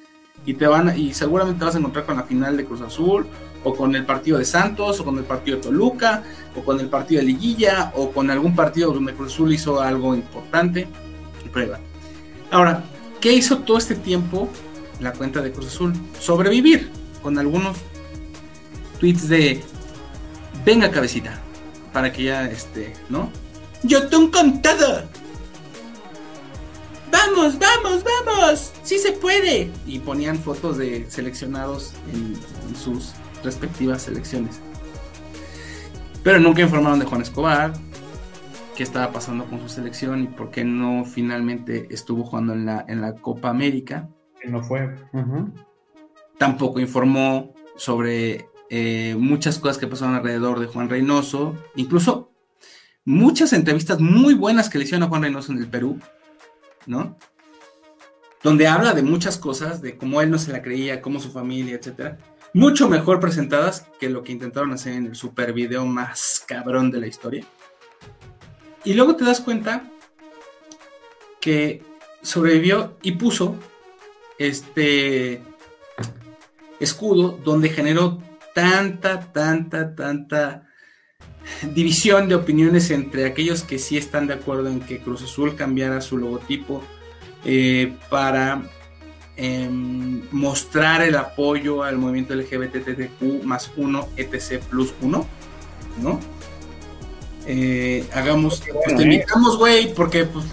y 0.45 0.55
te 0.55 0.67
van 0.67 0.97
y 0.97 1.13
seguramente 1.13 1.59
te 1.59 1.65
vas 1.65 1.75
a 1.75 1.79
encontrar 1.79 2.05
con 2.05 2.17
la 2.17 2.23
final 2.23 2.57
de 2.57 2.65
Cruz 2.65 2.81
Azul 2.81 3.27
o 3.63 3.75
con 3.75 3.95
el 3.95 4.05
partido 4.05 4.37
de 4.37 4.45
Santos 4.45 4.99
o 4.99 5.05
con 5.05 5.17
el 5.17 5.23
partido 5.25 5.57
de 5.57 5.63
Toluca 5.63 6.23
o 6.55 6.63
con 6.63 6.79
el 6.79 6.87
partido 6.87 7.21
de 7.21 7.27
Liguilla 7.27 7.91
o 7.95 8.11
con 8.11 8.29
algún 8.31 8.55
partido 8.55 8.91
donde 8.91 9.13
Cruz 9.13 9.33
Azul 9.33 9.53
hizo 9.53 9.79
algo 9.79 10.15
importante 10.15 10.87
prueba. 11.55 11.79
Ahora, 12.51 12.83
¿qué 13.21 13.31
hizo 13.31 13.59
todo 13.59 13.77
este 13.77 13.95
tiempo 13.95 14.49
la 14.99 15.13
cuenta 15.13 15.41
de 15.41 15.53
Cruz 15.53 15.67
Azul? 15.67 15.93
Sobrevivir 16.19 16.89
con 17.23 17.39
algunos 17.39 17.77
tweets 18.99 19.29
de 19.29 19.63
venga 20.65 20.91
cabecita 20.91 21.41
para 21.95 22.11
que 22.11 22.23
ya 22.25 22.45
este, 22.49 22.91
¿no? 23.07 23.31
Yo 23.83 24.09
te 24.09 24.17
contado. 24.29 25.07
Vamos, 27.09 27.57
vamos, 27.57 28.03
vamos. 28.03 28.73
Sí 28.83 28.99
se 28.99 29.13
puede. 29.13 29.71
Y 29.87 29.99
ponían 29.99 30.37
fotos 30.37 30.77
de 30.77 31.09
seleccionados 31.09 31.93
en, 32.13 32.35
sus 32.75 33.13
respectivas 33.45 34.01
selecciones. 34.01 34.59
Pero 36.21 36.37
nunca 36.41 36.63
informaron 36.63 36.99
de 36.99 37.05
Juan 37.05 37.21
Escobar, 37.21 37.71
qué 38.75 38.83
estaba 38.83 39.13
pasando 39.13 39.45
con 39.45 39.61
su 39.61 39.69
selección 39.69 40.21
y 40.23 40.27
por 40.27 40.51
qué 40.51 40.65
no 40.65 41.05
finalmente 41.05 41.87
estuvo 41.91 42.25
jugando 42.25 42.51
en 42.51 42.65
la, 42.65 42.83
en 42.89 42.99
la 42.99 43.13
Copa 43.13 43.47
América. 43.49 44.09
Que 44.41 44.49
no 44.49 44.61
fue. 44.61 44.93
Tampoco 46.37 46.81
informó 46.81 47.53
sobre 47.77 48.49
eh, 48.69 49.15
muchas 49.17 49.59
cosas 49.59 49.77
que 49.77 49.87
pasaron 49.87 50.15
alrededor 50.15 50.59
de 50.59 50.67
Juan 50.67 50.89
Reynoso, 50.89 51.55
incluso 51.75 52.31
muchas 53.03 53.53
entrevistas 53.53 53.99
muy 53.99 54.33
buenas 54.33 54.69
que 54.69 54.77
le 54.77 54.85
hicieron 54.85 55.03
a 55.03 55.07
Juan 55.07 55.23
Reynoso 55.23 55.51
en 55.51 55.59
el 55.59 55.67
Perú, 55.67 55.99
¿no? 56.87 57.17
Donde 58.43 58.67
habla 58.67 58.93
de 58.93 59.03
muchas 59.03 59.37
cosas, 59.37 59.81
de 59.81 59.97
cómo 59.97 60.21
él 60.21 60.31
no 60.31 60.37
se 60.37 60.51
la 60.51 60.61
creía, 60.61 61.01
cómo 61.01 61.19
su 61.19 61.31
familia, 61.31 61.75
etcétera. 61.75 62.17
Mucho 62.53 62.87
mejor 62.87 63.19
presentadas 63.19 63.87
que 63.99 64.09
lo 64.09 64.23
que 64.23 64.31
intentaron 64.31 64.71
hacer 64.71 64.93
en 64.93 65.07
el 65.07 65.15
super 65.15 65.51
video 65.53 65.85
más 65.85 66.43
cabrón 66.47 66.89
de 66.91 66.99
la 66.99 67.07
historia. 67.07 67.45
Y 68.83 68.93
luego 68.93 69.15
te 69.15 69.25
das 69.25 69.41
cuenta 69.41 69.91
que 71.41 71.83
sobrevivió 72.21 72.97
y 73.01 73.13
puso 73.13 73.55
este 74.37 75.41
escudo 76.79 77.39
donde 77.43 77.69
generó 77.69 78.19
tanta, 78.55 79.33
tanta, 79.33 79.93
tanta 79.95 80.63
división 81.73 82.29
de 82.29 82.35
opiniones 82.35 82.89
entre 82.89 83.25
aquellos 83.25 83.63
que 83.63 83.77
sí 83.77 83.97
están 83.97 84.27
de 84.27 84.33
acuerdo 84.33 84.69
en 84.69 84.79
que 84.79 84.99
Cruz 84.99 85.21
Azul 85.23 85.55
cambiara 85.55 85.99
su 85.99 86.17
logotipo 86.17 86.81
eh, 87.43 87.97
para 88.09 88.63
em, 89.35 90.23
mostrar 90.31 91.01
el 91.01 91.17
apoyo 91.17 91.83
al 91.83 91.97
movimiento 91.97 92.33
LGBTQ 92.33 93.43
más 93.43 93.73
uno, 93.75 94.07
etc. 94.15 94.63
plus 94.69 94.93
uno, 95.01 95.27
¿no? 96.01 96.21
Eh, 97.47 98.03
hagamos, 98.11 98.63
pues 98.73 98.95
te 98.95 99.03
invitamos, 99.03 99.57
güey, 99.57 99.93
porque 99.93 100.25
pues. 100.25 100.45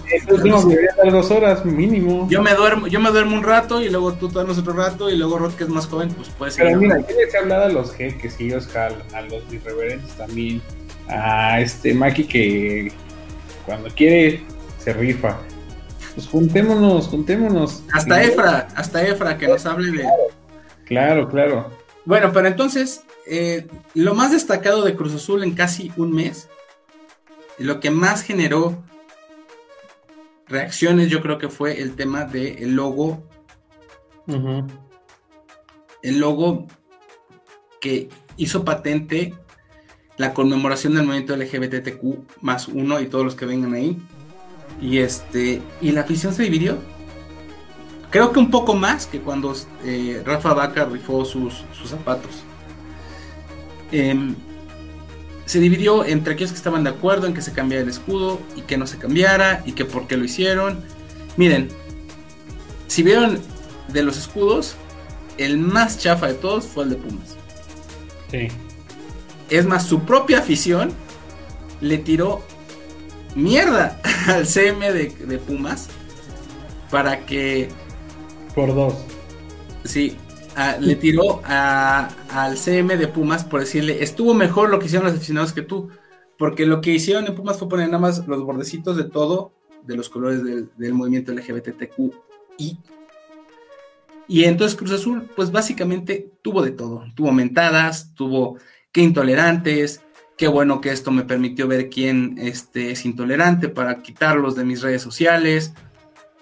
dos 1.11 1.31
horas 1.31 1.65
mínimo. 1.65 2.27
Yo 2.29 2.41
me 2.41 2.53
duermo, 2.53 2.87
yo 2.87 2.99
me 2.99 3.09
duermo 3.09 3.35
un 3.35 3.43
rato 3.43 3.81
y 3.81 3.89
luego 3.89 4.13
tú 4.13 4.27
duermes 4.27 4.59
otro 4.59 4.73
rato 4.73 5.09
y 5.09 5.17
luego 5.17 5.39
Rod, 5.39 5.53
que 5.53 5.63
es 5.63 5.69
más 5.69 5.87
joven, 5.87 6.09
pues 6.09 6.29
puede 6.29 6.51
ser. 6.51 6.67
Pero 6.67 6.79
mira, 6.79 7.01
tienes 7.01 7.31
que 7.31 7.37
hablar 7.37 7.63
a 7.63 7.69
los 7.69 7.93
jeques 7.93 8.39
y 8.39 8.45
ellos 8.45 8.69
a 8.75 9.21
los 9.21 9.43
irreverentes 9.51 10.11
también. 10.11 10.61
A 11.07 11.59
este 11.59 11.93
Maki 11.93 12.25
que 12.25 12.91
cuando 13.65 13.89
quiere 13.89 14.43
se 14.77 14.93
rifa. 14.93 15.37
Pues 16.13 16.27
juntémonos, 16.27 17.07
juntémonos. 17.07 17.83
Hasta 17.91 18.21
Efra, 18.21 18.67
hasta 18.75 19.05
Efra 19.05 19.37
que 19.37 19.47
nos 19.47 19.65
hable 19.65 19.91
de. 19.91 20.07
Claro, 20.85 21.27
claro. 21.27 21.71
Bueno, 22.05 22.31
pero 22.31 22.47
entonces, 22.47 23.03
eh, 23.25 23.65
lo 23.95 24.13
más 24.13 24.31
destacado 24.31 24.83
de 24.83 24.95
Cruz 24.95 25.15
Azul 25.15 25.43
en 25.43 25.55
casi 25.55 25.91
un 25.97 26.11
mes 26.11 26.49
lo 27.59 27.79
que 27.79 27.91
más 27.91 28.23
generó 28.23 28.83
reacciones 30.47 31.09
yo 31.09 31.21
creo 31.21 31.37
que 31.37 31.49
fue 31.49 31.81
el 31.81 31.95
tema 31.95 32.25
del 32.25 32.75
logo. 32.75 33.23
El 36.01 36.19
logo 36.19 36.67
que 37.81 38.09
hizo 38.37 38.63
patente 38.63 39.33
la 40.17 40.33
conmemoración 40.33 40.93
del 40.93 41.05
movimiento 41.05 41.35
LGBTQ 41.35 42.41
más 42.41 42.67
uno 42.67 42.99
y 42.99 43.07
todos 43.07 43.25
los 43.25 43.35
que 43.35 43.45
vengan 43.45 43.73
ahí. 43.73 43.97
Y 44.81 44.99
este. 44.99 45.61
Y 45.81 45.91
la 45.91 46.01
afición 46.01 46.33
se 46.33 46.43
dividió. 46.43 46.77
Creo 48.09 48.31
que 48.31 48.39
un 48.39 48.51
poco 48.51 48.75
más 48.75 49.07
que 49.07 49.19
cuando 49.19 49.55
eh, 49.83 50.21
Rafa 50.23 50.53
Vaca 50.53 50.85
rifó 50.85 51.25
sus, 51.25 51.63
sus 51.73 51.89
zapatos. 51.89 52.43
Eh, 53.91 54.35
se 55.45 55.59
dividió 55.59 56.05
entre 56.05 56.33
aquellos 56.33 56.51
que 56.51 56.57
estaban 56.57 56.83
de 56.83 56.89
acuerdo 56.89 57.27
en 57.27 57.33
que 57.33 57.41
se 57.41 57.51
cambiara 57.51 57.83
el 57.83 57.89
escudo 57.89 58.39
y 58.55 58.61
que 58.61 58.77
no 58.77 58.87
se 58.87 58.97
cambiara 58.97 59.61
y 59.65 59.73
que 59.73 59.85
por 59.85 60.07
qué 60.07 60.17
lo 60.17 60.23
hicieron. 60.23 60.83
Miren, 61.37 61.69
si 62.87 63.03
vieron 63.03 63.39
de 63.89 64.03
los 64.03 64.17
escudos, 64.17 64.75
el 65.37 65.57
más 65.57 65.99
chafa 65.99 66.27
de 66.27 66.35
todos 66.35 66.65
fue 66.65 66.85
el 66.85 66.91
de 66.91 66.95
Pumas. 66.95 67.35
Sí. 68.31 68.47
Es 69.49 69.65
más, 69.65 69.85
su 69.85 70.01
propia 70.01 70.39
afición 70.39 70.93
le 71.81 71.97
tiró 71.97 72.41
mierda 73.35 73.99
al 74.27 74.47
CM 74.47 74.91
de, 74.91 75.09
de 75.09 75.37
Pumas 75.37 75.89
para 76.89 77.25
que... 77.25 77.69
Por 78.55 78.73
dos. 78.73 78.93
Sí, 79.83 80.15
le 80.79 80.95
tiró 80.95 81.41
al 81.45 82.57
CM 82.57 82.97
de 82.97 83.07
Pumas 83.07 83.43
por 83.43 83.61
decirle, 83.61 84.03
estuvo 84.03 84.33
mejor 84.33 84.69
lo 84.69 84.79
que 84.79 84.85
hicieron 84.85 85.07
los 85.07 85.15
aficionados 85.15 85.53
que 85.53 85.61
tú, 85.61 85.89
porque 86.37 86.65
lo 86.65 86.81
que 86.81 86.91
hicieron 86.91 87.25
en 87.25 87.35
Pumas 87.35 87.57
fue 87.57 87.69
poner 87.69 87.87
nada 87.87 87.99
más 87.99 88.27
los 88.27 88.43
bordecitos 88.43 88.97
de 88.97 89.05
todo 89.05 89.53
de 89.85 89.95
los 89.95 90.09
colores 90.09 90.43
del, 90.43 90.69
del 90.77 90.93
movimiento 90.93 91.33
LGBTQI. 91.33 92.79
Y 94.27 94.45
entonces 94.45 94.77
Cruz 94.77 94.91
Azul, 94.91 95.29
pues 95.35 95.51
básicamente 95.51 96.31
tuvo 96.41 96.61
de 96.61 96.71
todo. 96.71 97.03
Tuvo 97.15 97.31
mentadas, 97.31 98.13
tuvo 98.15 98.57
que 98.91 99.01
intolerantes, 99.01 100.01
qué 100.37 100.47
bueno 100.47 100.81
que 100.81 100.91
esto 100.91 101.11
me 101.11 101.23
permitió 101.23 101.67
ver 101.67 101.89
quién 101.89 102.35
este, 102.37 102.91
es 102.91 103.05
intolerante 103.05 103.69
para 103.69 104.01
quitarlos 104.01 104.55
de 104.55 104.63
mis 104.63 104.81
redes 104.81 105.01
sociales. 105.01 105.73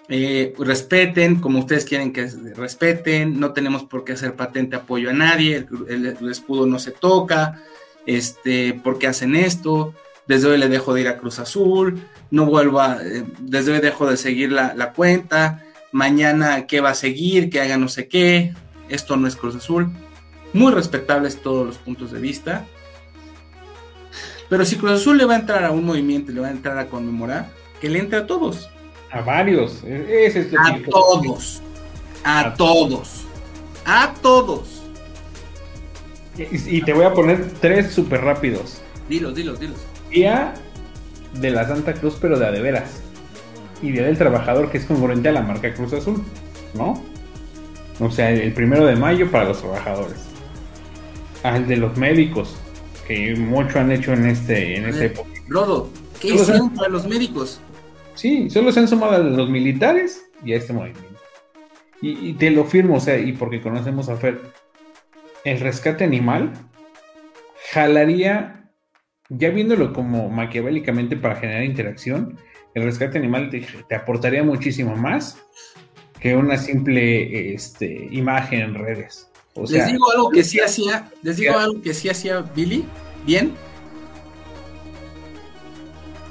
Eh, 0.08 0.52
respeten 0.58 1.36
como 1.40 1.60
ustedes 1.60 1.84
quieren 1.84 2.12
que 2.12 2.28
respeten, 2.56 3.38
no 3.38 3.52
tenemos 3.52 3.84
por 3.84 4.04
qué 4.04 4.12
hacer 4.12 4.34
patente 4.34 4.76
apoyo 4.76 5.10
a 5.10 5.12
nadie, 5.12 5.66
el, 5.88 6.16
escudo 6.28 6.66
no 6.66 6.78
se 6.78 6.90
toca, 6.90 7.62
este, 8.04 8.74
¿por 8.74 8.98
qué 8.98 9.06
hacen 9.06 9.36
esto? 9.36 9.94
Desde 10.26 10.48
hoy 10.48 10.58
le 10.58 10.68
dejo 10.68 10.92
de 10.92 11.02
ir 11.02 11.08
a 11.08 11.18
Cruz 11.18 11.38
Azul, 11.38 12.02
no 12.30 12.46
vuelvo 12.46 12.80
a, 12.80 12.98
eh, 13.02 13.24
desde 13.40 13.72
hoy 13.72 13.80
dejo 13.80 14.10
de 14.10 14.16
seguir 14.16 14.52
la, 14.52 14.74
la 14.74 14.92
cuenta, 14.92 15.64
mañana 15.92 16.66
qué 16.66 16.80
va 16.80 16.90
a 16.90 16.94
seguir, 16.94 17.48
que 17.48 17.60
haga 17.60 17.76
no 17.76 17.88
sé 17.88 18.08
qué, 18.08 18.54
esto 18.88 19.16
no 19.16 19.28
es 19.28 19.36
Cruz 19.36 19.54
Azul. 19.54 19.90
Muy 20.52 20.72
respetables 20.72 21.40
todos 21.40 21.66
los 21.66 21.78
puntos 21.78 22.12
de 22.12 22.20
vista. 22.20 22.66
Pero 24.50 24.66
si 24.66 24.76
Cruz 24.76 24.92
Azul 24.92 25.16
le 25.16 25.24
va 25.24 25.34
a 25.34 25.38
entrar 25.38 25.64
a 25.64 25.70
un 25.70 25.86
movimiento 25.86 26.30
le 26.30 26.40
va 26.40 26.48
a 26.48 26.50
entrar 26.50 26.76
a 26.76 26.88
conmemorar, 26.88 27.48
que 27.80 27.88
le 27.88 27.98
entre 27.98 28.18
a 28.18 28.26
todos. 28.26 28.68
A 29.12 29.20
varios. 29.20 29.82
E-, 29.84 30.32
a 30.58 30.90
todos. 30.90 31.62
A, 32.24 32.54
todos. 32.54 33.26
A 33.84 34.14
todos. 34.22 34.82
Y, 36.38 36.80
te 36.80 36.94
voy 36.94 37.04
a 37.04 37.12
poner 37.12 37.46
tres 37.60 37.92
súper 37.92 38.22
rápidos. 38.22 38.80
Dilos, 39.08 39.34
dilos, 39.34 39.60
dilos. 39.60 39.76
Día 40.10 40.54
de 41.34 41.50
la 41.50 41.66
Santa 41.68 41.92
Cruz, 41.92 42.16
pero 42.20 42.38
de 42.38 42.46
a 42.46 42.50
de 42.50 42.62
veras. 42.62 43.02
Y 43.82 43.90
Día 43.90 44.04
del 44.04 44.16
Trabajador, 44.16 44.70
que 44.70 44.78
es 44.78 44.86
congruente 44.86 45.28
a 45.28 45.32
la 45.32 45.42
marca 45.42 45.74
Cruz 45.74 45.92
Azul, 45.92 46.22
¿no? 46.74 47.02
O 48.00 48.10
sea, 48.10 48.30
el 48.30 48.52
primero 48.54 48.86
de 48.86 48.96
mayo 48.96 49.30
para 49.30 49.44
los 49.44 49.60
trabajadores. 49.60 50.18
Al 51.42 51.66
de 51.66 51.76
los 51.76 51.98
médicos, 51.98 52.56
que 53.06 53.34
mucho 53.36 53.80
han 53.80 53.92
hecho 53.92 54.12
en 54.14 54.26
este 54.26 54.76
en 54.76 54.86
esta 54.86 55.04
época. 55.04 55.28
Rodo, 55.48 55.90
¿qué 56.20 56.28
hicieron 56.34 56.70
para 56.70 56.88
los 56.88 57.06
médicos? 57.06 57.60
Sí, 58.14 58.50
solo 58.50 58.72
se 58.72 58.80
han 58.80 58.88
sumado 58.88 59.16
a 59.16 59.18
los 59.18 59.48
militares 59.48 60.24
y 60.44 60.52
a 60.52 60.56
este 60.56 60.72
movimiento. 60.72 61.08
Y, 62.00 62.32
te 62.32 62.50
lo 62.50 62.64
firmo, 62.64 62.96
o 62.96 63.00
sea, 63.00 63.16
y 63.16 63.32
porque 63.32 63.60
conocemos 63.60 64.08
a 64.08 64.16
Fer, 64.16 64.40
el 65.44 65.60
rescate 65.60 66.02
animal 66.02 66.52
jalaría, 67.70 68.70
ya 69.28 69.50
viéndolo 69.50 69.92
como 69.92 70.28
maquiavélicamente 70.28 71.16
para 71.16 71.36
generar 71.36 71.62
interacción, 71.62 72.38
el 72.74 72.82
rescate 72.82 73.18
animal 73.18 73.50
te, 73.50 73.94
aportaría 73.94 74.42
muchísimo 74.42 74.96
más 74.96 75.38
que 76.18 76.34
una 76.34 76.56
simple 76.56 77.54
este, 77.54 78.08
imagen 78.10 78.62
en 78.62 78.74
redes 78.74 79.32
les 79.54 79.86
digo 79.86 80.10
algo 80.10 80.30
que 80.30 80.44
sí 80.44 80.60
hacía, 80.60 81.10
les 81.22 81.36
digo 81.36 81.58
algo 81.58 81.82
que 81.82 81.92
sí 81.92 82.08
hacía 82.08 82.40
Billy, 82.40 82.84
bien. 83.26 83.52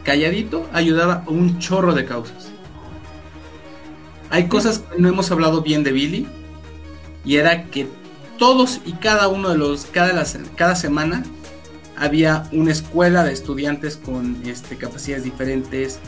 Calladito 0.03 0.67
ayudaba 0.73 1.23
a 1.25 1.29
un 1.29 1.59
chorro 1.59 1.93
de 1.93 2.05
causas. 2.05 2.49
Hay 4.29 4.47
cosas 4.47 4.79
que 4.79 5.01
no 5.01 5.09
hemos 5.09 5.29
hablado 5.31 5.61
bien 5.61 5.83
de 5.83 5.91
Billy 5.91 6.27
y 7.25 7.35
era 7.35 7.65
que 7.65 7.87
todos 8.37 8.81
y 8.85 8.93
cada 8.93 9.27
uno 9.27 9.49
de 9.49 9.57
los 9.57 9.85
cada, 9.85 10.23
cada 10.55 10.75
semana 10.75 11.23
había 11.97 12.47
una 12.51 12.71
escuela 12.71 13.23
de 13.23 13.33
estudiantes 13.33 13.97
con 13.97 14.41
este, 14.45 14.77
capacidades 14.77 15.23
diferentes, 15.23 15.99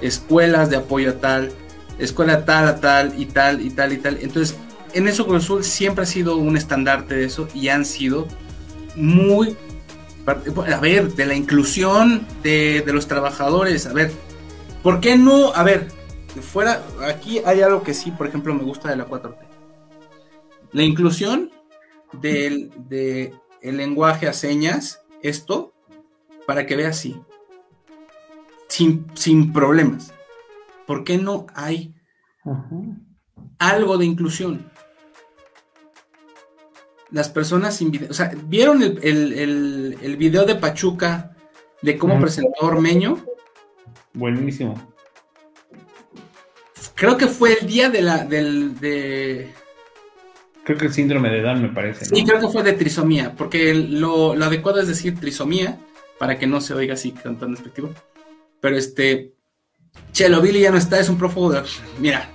escuelas 0.00 0.70
de 0.70 0.76
apoyo 0.76 1.10
a 1.10 1.14
tal, 1.14 1.52
escuela 1.98 2.44
tal 2.44 2.66
a 2.66 2.80
tal 2.80 3.14
y 3.20 3.26
tal 3.26 3.60
y 3.60 3.70
tal 3.70 3.92
y 3.92 3.98
tal. 3.98 4.18
Entonces 4.20 4.56
en 4.94 5.06
eso 5.06 5.32
Azul 5.34 5.62
siempre 5.62 6.04
ha 6.04 6.06
sido 6.06 6.36
un 6.36 6.56
estandarte 6.56 7.14
de 7.14 7.26
eso 7.26 7.46
y 7.54 7.68
han 7.68 7.84
sido 7.84 8.26
muy 8.96 9.54
a 10.26 10.80
ver, 10.80 11.14
de 11.14 11.26
la 11.26 11.34
inclusión 11.34 12.26
de, 12.42 12.82
los 12.86 13.06
trabajadores, 13.06 13.86
a 13.86 13.92
ver, 13.92 14.12
¿por 14.82 15.00
qué 15.00 15.16
no? 15.16 15.54
A 15.54 15.62
ver, 15.62 15.88
fuera, 16.40 16.82
aquí 17.08 17.40
hay 17.44 17.60
algo 17.60 17.82
que 17.82 17.94
sí, 17.94 18.10
por 18.10 18.26
ejemplo, 18.26 18.52
me 18.54 18.64
gusta 18.64 18.90
de 18.90 18.96
la 18.96 19.06
4T. 19.06 19.36
La 20.72 20.82
inclusión 20.82 21.50
del 22.20 22.70
de 22.88 23.34
el 23.62 23.76
lenguaje 23.76 24.26
a 24.28 24.32
señas, 24.32 25.02
esto, 25.22 25.74
para 26.46 26.66
que 26.66 26.76
vea 26.76 26.88
así, 26.88 27.20
sin, 28.68 29.06
sin 29.14 29.52
problemas. 29.52 30.12
¿Por 30.86 31.04
qué 31.04 31.18
no 31.18 31.46
hay 31.54 31.94
algo 33.58 33.98
de 33.98 34.06
inclusión? 34.06 34.70
Las 37.10 37.28
personas 37.28 37.76
sin 37.76 37.90
video, 37.90 38.10
o 38.10 38.14
sea, 38.14 38.32
¿vieron 38.46 38.82
el, 38.82 40.16
video 40.18 40.44
de 40.44 40.56
Pachuca 40.56 41.36
de 41.82 41.96
cómo 41.96 42.20
presentó 42.20 42.66
Ormeño? 42.66 43.24
Buenísimo. 44.14 44.74
Creo 46.94 47.16
que 47.16 47.26
fue 47.26 47.58
el 47.60 47.66
día 47.66 47.90
de 47.90 48.02
la, 48.02 48.24
del, 48.24 48.80
de... 48.80 49.52
Creo 50.64 50.78
que 50.78 50.86
el 50.86 50.92
síndrome 50.92 51.30
de 51.30 51.42
Down 51.42 51.62
me 51.62 51.68
parece. 51.68 52.06
Sí, 52.06 52.24
creo 52.24 52.40
que 52.40 52.48
fue 52.48 52.62
de 52.62 52.72
trisomía, 52.72 53.34
porque 53.36 53.74
lo, 53.74 54.32
adecuado 54.32 54.80
es 54.80 54.88
decir 54.88 55.20
trisomía, 55.20 55.78
para 56.18 56.38
que 56.38 56.46
no 56.46 56.60
se 56.60 56.74
oiga 56.74 56.94
así 56.94 57.12
tan, 57.12 57.38
tan 57.38 57.52
despectivo. 57.52 57.90
Pero 58.60 58.76
este, 58.76 59.34
Chelo 60.12 60.40
Billy 60.40 60.60
ya 60.60 60.70
no 60.70 60.78
está, 60.78 60.98
es 60.98 61.08
un 61.08 61.18
prófugo 61.18 61.52
de... 61.52 61.62
Mira, 62.00 62.30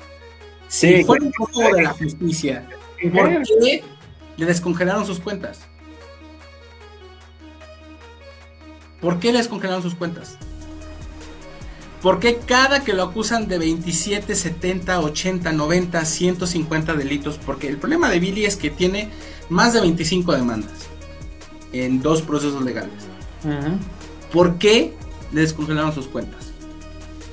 si 0.67 1.03
fue 1.03 1.17
un 1.19 1.31
prófugo 1.31 1.75
de 1.75 1.81
la 1.81 1.89
justicia, 1.89 2.69
¿por 3.11 3.43
qué 3.43 3.83
le 4.37 4.45
descongelaron 4.45 5.05
sus 5.05 5.19
cuentas. 5.19 5.59
¿Por 8.99 9.19
qué 9.19 9.31
le 9.31 9.39
descongelaron 9.39 9.81
sus 9.81 9.95
cuentas? 9.95 10.37
¿Por 12.01 12.19
qué 12.19 12.39
cada 12.45 12.83
que 12.83 12.93
lo 12.93 13.03
acusan 13.03 13.47
de 13.47 13.59
27, 13.59 14.35
70, 14.35 14.99
80, 15.01 15.51
90, 15.51 16.05
150 16.05 16.93
delitos? 16.93 17.39
Porque 17.43 17.67
el 17.67 17.77
problema 17.77 18.09
de 18.09 18.19
Billy 18.19 18.45
es 18.45 18.55
que 18.55 18.71
tiene 18.71 19.09
más 19.49 19.73
de 19.73 19.81
25 19.81 20.33
demandas 20.33 20.87
en 21.73 22.01
dos 22.01 22.21
procesos 22.21 22.63
legales. 22.63 22.93
¿Por 24.31 24.57
qué 24.57 24.93
le 25.31 25.41
descongelaron 25.41 25.93
sus 25.93 26.07
cuentas? 26.07 26.51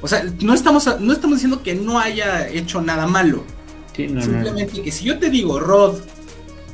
O 0.01 0.09
sea, 0.09 0.25
no 0.41 0.55
estamos, 0.55 0.87
no 1.01 1.13
estamos 1.13 1.39
diciendo 1.39 1.63
que 1.63 1.75
no 1.75 1.99
haya 1.99 2.49
hecho 2.49 2.81
nada 2.81 3.07
malo. 3.07 3.45
Simplemente 3.95 4.83
que 4.83 4.93
si 4.93 5.07
yo 5.07 5.19
te 5.19 5.29
digo, 5.29 5.59
Rod, 5.59 6.01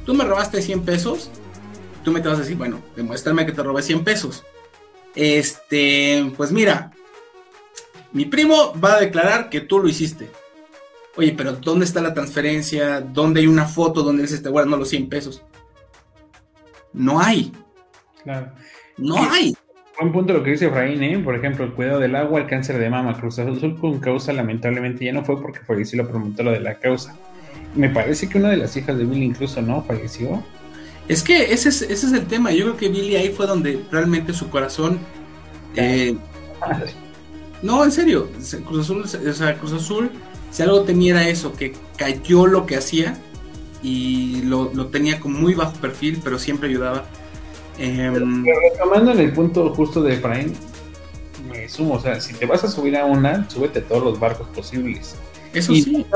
tú 0.05 0.15
me 0.15 0.25
robaste 0.25 0.63
100 0.63 0.85
pesos, 0.85 1.31
tú 2.05 2.13
me 2.13 2.21
te 2.21 2.29
vas 2.29 2.39
a 2.39 2.43
decir, 2.43 2.57
bueno, 2.57 2.81
demuéstrame 2.97 3.47
que 3.47 3.53
te 3.53 3.63
robé 3.63 3.83
100 3.83 4.05
pesos. 4.05 4.45
Este, 5.15 6.33
pues 6.37 6.53
mira, 6.53 6.93
mi 8.13 8.27
primo 8.27 8.73
va 8.81 8.95
a 8.95 9.01
declarar 9.01 9.49
que 9.49 9.61
tú 9.61 9.79
lo 9.79 9.89
hiciste. 9.89 10.31
Oye, 11.17 11.35
pero 11.37 11.53
¿dónde 11.53 11.85
está 11.85 12.01
la 12.01 12.13
transferencia? 12.13 13.01
¿Dónde 13.01 13.41
hay 13.41 13.47
una 13.47 13.67
foto 13.67 14.03
donde 14.03 14.23
él 14.23 14.29
se 14.29 14.37
está 14.37 14.51
guardando 14.51 14.77
los 14.77 14.89
100 14.89 15.09
pesos? 15.09 15.45
No 16.93 17.21
hay. 17.21 17.53
Claro. 18.23 18.53
No 18.97 19.17
hay. 19.31 19.55
Buen 19.99 20.13
punto 20.13 20.33
lo 20.33 20.43
que 20.43 20.51
dice 20.51 20.67
Efraín, 20.67 21.03
¿eh? 21.05 21.19
Por 21.19 21.37
ejemplo, 21.37 21.65
el 21.65 21.73
cuidado 21.73 22.01
del 22.01 22.17
agua, 22.17 22.41
el 22.41 22.49
cáncer 22.49 22.79
de 22.79 22.91
mama. 22.91 23.17
Cruz 23.19 23.39
Azul 23.39 23.79
con 23.79 24.01
causa 24.01 24.33
lamentablemente 24.33 25.05
ya 25.05 25.13
no 25.13 25.25
fue 25.25 25.41
porque 25.41 25.61
falleció 25.61 26.03
la 26.03 26.09
promotora 26.09 26.51
de 26.51 26.61
la 26.61 26.75
causa 26.81 27.17
me 27.75 27.89
parece 27.89 28.29
que 28.29 28.39
una 28.39 28.51
de 28.51 28.57
las 28.57 28.77
hijas 28.77 28.97
de 28.97 29.05
Billy 29.05 29.25
incluso 29.25 29.61
no 29.63 29.83
falleció. 29.83 30.43
Es 31.09 31.23
que 31.23 31.53
ese 31.53 31.69
es, 31.69 31.83
ese 31.83 32.07
es 32.07 32.13
el 32.13 32.27
tema. 32.27 32.51
Yo 32.53 32.65
creo 32.65 32.77
que 32.77 32.89
Billy 32.89 33.17
ahí 33.17 33.31
fue 33.31 33.47
donde 33.47 33.85
realmente 33.91 34.33
su 34.33 34.49
corazón. 34.49 34.99
Eh, 35.77 36.17
no, 37.63 37.85
en 37.85 37.93
serio. 37.93 38.29
Cruz 38.67 38.85
Azul, 38.85 39.03
o 39.03 39.33
sea, 39.33 39.59
Cruz 39.59 39.73
Azul, 39.73 40.11
si 40.51 40.63
algo 40.63 40.83
tenía 40.83 41.29
eso, 41.29 41.53
que 41.53 41.75
cayó 41.97 42.47
lo 42.47 42.67
que 42.67 42.77
hacía 42.77 43.19
y 43.83 44.43
lo, 44.43 44.69
tenía 44.87 45.21
con 45.21 45.33
muy 45.33 45.55
bajo 45.55 45.75
perfil, 45.79 46.21
pero 46.25 46.39
siempre 46.39 46.69
ayudaba. 46.69 47.05
Eh, 47.79 48.11
retomando 48.73 49.11
en 49.11 49.19
el 49.19 49.33
punto 49.33 49.75
justo 49.75 50.01
de 50.01 50.15
Efraín, 50.15 50.55
me 51.51 51.69
sumo, 51.69 51.95
o 51.95 52.01
sea, 52.01 52.21
si 52.21 52.33
te 52.35 52.47
vas 52.47 52.65
a 52.65 52.69
subir 52.69 52.97
a 52.97 53.05
una, 53.05 53.49
súbete 53.51 53.81
a 53.81 53.83
todos 53.83 54.03
los 54.03 54.21
barcos 54.21 54.49
posibles. 54.55 55.17
Eso 55.53 55.75
sí. 55.75 56.07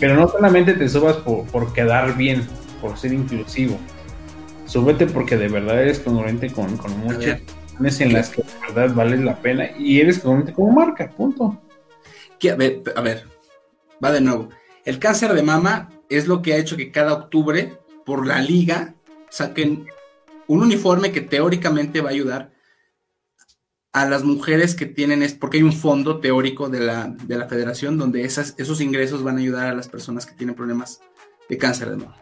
Pero 0.00 0.14
no 0.14 0.28
solamente 0.28 0.74
te 0.74 0.88
subas 0.88 1.16
por, 1.16 1.72
quedar 1.72 2.16
bien, 2.16 2.46
por 2.80 2.96
ser 2.96 3.12
inclusivo. 3.12 3.78
Súbete 4.66 5.06
porque 5.06 5.36
de 5.36 5.48
verdad 5.48 5.82
eres 5.82 5.98
congruente 5.98 6.50
con, 6.50 6.76
con 6.76 6.98
muchas 7.00 7.40
en 8.00 8.12
las 8.12 8.30
que 8.30 8.42
de 8.42 8.48
verdad 8.60 8.94
vales 8.94 9.20
la 9.20 9.36
pena 9.40 9.70
y 9.78 10.00
eres 10.00 10.18
congruente 10.18 10.52
como 10.52 10.72
marca, 10.72 11.10
punto. 11.10 11.60
a, 12.50 12.54
ver, 12.54 12.82
a 12.94 13.00
ver, 13.00 13.24
va 14.04 14.12
de 14.12 14.20
nuevo. 14.20 14.48
El 14.84 14.98
cáncer 14.98 15.32
de 15.34 15.42
mama 15.42 15.90
es 16.08 16.26
lo 16.26 16.42
que 16.42 16.54
ha 16.54 16.56
hecho 16.56 16.76
que 16.76 16.90
cada 16.90 17.12
octubre, 17.12 17.78
por 18.04 18.26
la 18.26 18.40
liga, 18.40 18.94
saquen 19.30 19.86
un 20.46 20.62
uniforme 20.62 21.12
que 21.12 21.20
teóricamente 21.20 22.00
va 22.00 22.08
a 22.08 22.12
ayudar 22.12 22.57
a 24.02 24.08
las 24.08 24.22
mujeres 24.22 24.76
que 24.76 24.86
tienen, 24.86 25.22
es 25.22 25.34
porque 25.34 25.56
hay 25.56 25.64
un 25.64 25.72
fondo 25.72 26.20
teórico 26.20 26.68
de 26.68 26.78
la, 26.78 27.08
de 27.08 27.36
la 27.36 27.48
federación 27.48 27.98
donde 27.98 28.22
esas, 28.22 28.54
esos 28.56 28.80
ingresos 28.80 29.24
van 29.24 29.36
a 29.36 29.40
ayudar 29.40 29.66
a 29.66 29.74
las 29.74 29.88
personas 29.88 30.24
que 30.24 30.34
tienen 30.34 30.54
problemas 30.54 31.00
de 31.48 31.58
cáncer 31.58 31.90
de 31.90 31.96
mama. 31.96 32.16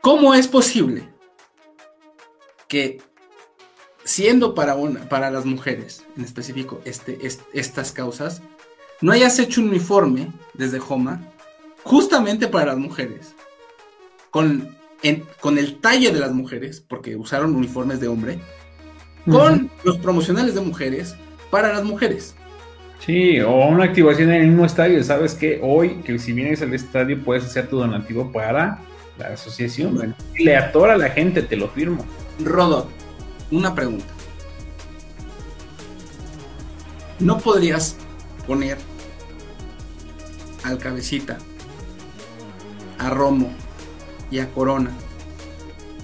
¿Cómo 0.00 0.34
es 0.34 0.48
posible 0.48 1.08
que 2.66 3.00
siendo 4.02 4.54
para, 4.54 4.74
una, 4.74 5.08
para 5.08 5.30
las 5.30 5.44
mujeres, 5.44 6.04
en 6.16 6.24
específico 6.24 6.80
este, 6.84 7.18
estas 7.52 7.92
causas, 7.92 8.42
no 9.00 9.12
hayas 9.12 9.38
hecho 9.38 9.60
un 9.60 9.68
uniforme 9.68 10.32
desde 10.54 10.80
Homa 10.80 11.30
justamente 11.84 12.48
para 12.48 12.66
las 12.66 12.78
mujeres, 12.78 13.34
con, 14.30 14.76
con 15.40 15.58
el 15.58 15.78
talle 15.80 16.10
de 16.10 16.18
las 16.18 16.32
mujeres, 16.32 16.80
porque 16.80 17.14
usaron 17.14 17.54
uniformes 17.54 18.00
de 18.00 18.08
hombre, 18.08 18.40
con 19.30 19.70
los 19.84 19.98
promocionales 19.98 20.54
de 20.54 20.60
mujeres 20.60 21.16
para 21.50 21.72
las 21.72 21.84
mujeres. 21.84 22.34
Sí, 23.04 23.40
o 23.40 23.66
una 23.66 23.84
activación 23.84 24.30
en 24.30 24.42
el 24.42 24.48
mismo 24.48 24.66
estadio. 24.66 25.02
Sabes 25.04 25.34
que 25.34 25.60
hoy, 25.62 26.00
que 26.04 26.18
si 26.18 26.32
vienes 26.32 26.62
al 26.62 26.74
estadio, 26.74 27.22
puedes 27.22 27.44
hacer 27.44 27.68
tu 27.68 27.78
donativo 27.78 28.32
para 28.32 28.80
la 29.18 29.28
asociación. 29.28 30.14
Le 30.38 30.56
atora 30.56 30.94
a 30.94 30.98
la 30.98 31.10
gente, 31.10 31.42
te 31.42 31.56
lo 31.56 31.68
firmo. 31.68 32.04
Rodot, 32.40 32.88
una 33.50 33.74
pregunta. 33.74 34.06
¿No 37.20 37.38
podrías 37.38 37.96
poner 38.46 38.78
al 40.64 40.78
cabecita, 40.78 41.38
a 42.98 43.10
Romo 43.10 43.50
y 44.30 44.40
a 44.40 44.50
Corona 44.50 44.90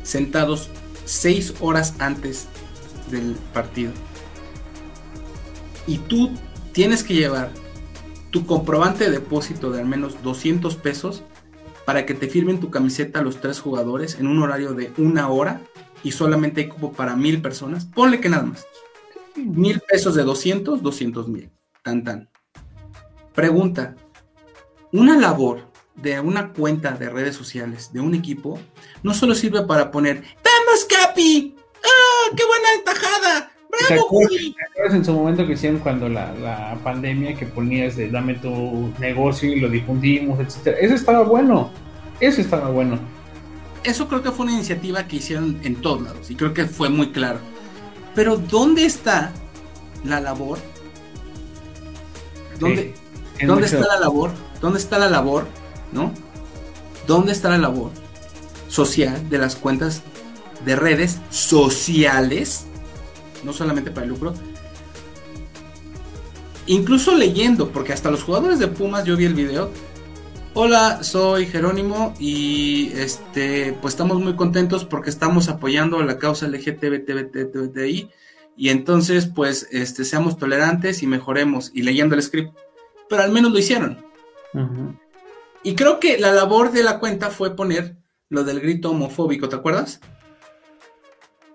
sentados 0.05 0.71
seis 1.05 1.55
horas 1.61 1.95
antes 1.99 2.47
partido? 3.53 3.93
Y 5.87 5.99
tú 5.99 6.31
tienes 6.73 7.05
que 7.05 7.15
llevar 7.15 7.51
tu 8.31 8.47
comprobante 8.47 9.05
de 9.05 9.11
depósito 9.11 9.71
de 9.71 9.81
al 9.81 9.87
menos 9.87 10.23
200 10.23 10.77
pesos 10.77 11.23
para 11.85 12.07
que 12.07 12.15
te 12.15 12.29
firmen 12.29 12.61
tu 12.61 12.71
camiseta 12.71 13.23
los 13.23 13.41
tres 13.41 13.61
jugadores 13.61 14.19
en 14.19 14.27
un 14.27 14.43
horario 14.43 14.75
de 14.75 14.93
una 14.97 15.29
hora 15.29 15.61
y 16.03 16.13
solamente 16.13 16.63
hay 16.63 16.69
cupo 16.69 16.93
para 16.93 17.17
mil 17.17 17.41
personas. 17.43 17.85
Ponle 17.87 18.21
que 18.21 18.29
nada 18.29 18.45
más. 18.45 18.67
Mil 19.37 19.81
pesos 19.81 20.15
de 20.15 20.23
200, 20.23 20.83
200 20.83 21.29
mil. 21.29 21.51
Tan 21.83 22.05
tan. 22.05 22.29
Pregunta. 23.35 23.97
Una 24.93 25.19
labor 25.19 25.63
de 25.97 26.21
una 26.21 26.53
cuenta 26.53 26.93
de 26.93 27.09
redes 27.09 27.37
sociales 27.37 27.93
de 27.93 28.01
un 28.01 28.15
equipo 28.15 28.59
no 29.03 29.15
solo 29.15 29.35
sirve 29.35 29.63
para 29.63 29.91
poner 29.91 30.25
¡Vamos, 30.43 30.85
Capi! 30.87 31.54
¡Ah, 31.85 32.35
qué 32.37 32.43
buena 32.45 32.73
entajada! 32.79 33.51
¿Te 33.89 33.95
acuerdas, 33.95 34.95
en 34.95 35.05
su 35.05 35.13
momento 35.13 35.47
que 35.47 35.55
hicieron 35.55 35.81
cuando 35.81 36.09
la, 36.09 36.79
pandemia 36.83 37.35
que 37.35 37.47
ponías 37.47 37.97
de 37.97 38.09
dame 38.09 38.35
tu 38.35 38.93
negocio 38.99 39.53
y 39.53 39.61
lo 39.61 39.69
difundimos, 39.69 40.41
etcétera? 40.41 40.79
Eso 40.79 40.95
estaba 40.95 41.23
bueno. 41.23 41.71
Eso 42.21 42.41
estaba 42.41 42.71
bueno. 42.71 42.99
Eso 43.83 44.09
creo 44.09 44.23
que 44.23 44.31
fue 44.31 44.47
una 44.47 44.55
iniciativa 44.55 45.07
que 45.07 45.17
hicieron 45.17 45.61
en 45.63 45.77
todos 45.77 46.03
lados 46.03 46.31
y 46.31 46.37
creo 46.37 46.55
que 46.55 46.67
fue 46.67 46.89
muy 46.89 47.11
claro. 47.11 47.39
Pero 48.15 48.37
¿dónde 48.37 48.87
está 48.87 49.33
la 50.05 50.21
labor? 50.21 50.59
¿Dónde, 52.59 52.95
¿dónde 53.45 53.67
está 53.67 53.81
la 53.81 53.99
labor? 53.99 54.31
¿Dónde 54.61 54.79
está 54.79 54.99
la 54.99 55.11
labor? 55.11 55.47
¿No? 55.93 56.13
¿Dónde 57.07 57.33
está 57.33 57.51
la 57.51 57.59
labor 57.59 57.91
social 58.69 59.29
de 59.29 59.39
las 59.39 59.57
cuentas 59.57 60.03
de 60.65 60.77
redes 60.77 61.19
sociales 61.31 62.67
no 63.45 63.53
solamente 63.53 63.91
para 63.91 64.05
el 64.05 64.11
lucro. 64.11 64.35
Incluso 66.67 67.15
leyendo, 67.15 67.71
porque 67.71 67.93
hasta 67.93 68.11
los 68.11 68.23
jugadores 68.23 68.59
de 68.59 68.69
Pumas, 68.69 69.05
yo 69.05 69.17
vi 69.17 69.27
el 69.27 69.35
video. 69.35 69.71
Hola, 70.55 71.03
soy 71.03 71.47
Jerónimo 71.47 72.15
y 72.19 72.93
este, 72.95 73.77
pues 73.83 73.95
estamos 73.95 74.21
muy 74.21 74.35
contentos 74.37 74.85
porque 74.85 75.11
estamos 75.11 75.49
apoyando 75.49 76.03
la 76.03 76.17
causa 76.17 76.47
LGTBTI 76.47 78.09
y 78.57 78.69
entonces 78.69 79.27
pues 79.27 79.69
este, 79.73 80.05
seamos 80.05 80.39
tolerantes 80.39 81.03
y 81.03 81.09
mejoremos 81.09 81.73
y 81.75 81.83
leyendo 81.83 82.15
el 82.15 82.23
script. 82.23 82.57
Pero 83.09 83.23
al 83.23 83.33
menos 83.33 83.53
lo 83.53 83.59
hicieron. 83.59 83.99
Y 85.65 85.75
creo 85.75 85.99
que 85.99 86.19
la 86.19 86.33
labor 86.33 86.71
de 86.71 86.85
la 86.85 86.99
cuenta 87.01 87.31
fue 87.31 87.57
poner 87.57 87.97
lo 88.29 88.45
del 88.45 88.61
grito 88.61 88.91
homofóbico, 88.91 89.49
¿te 89.49 89.57
acuerdas? 89.57 90.01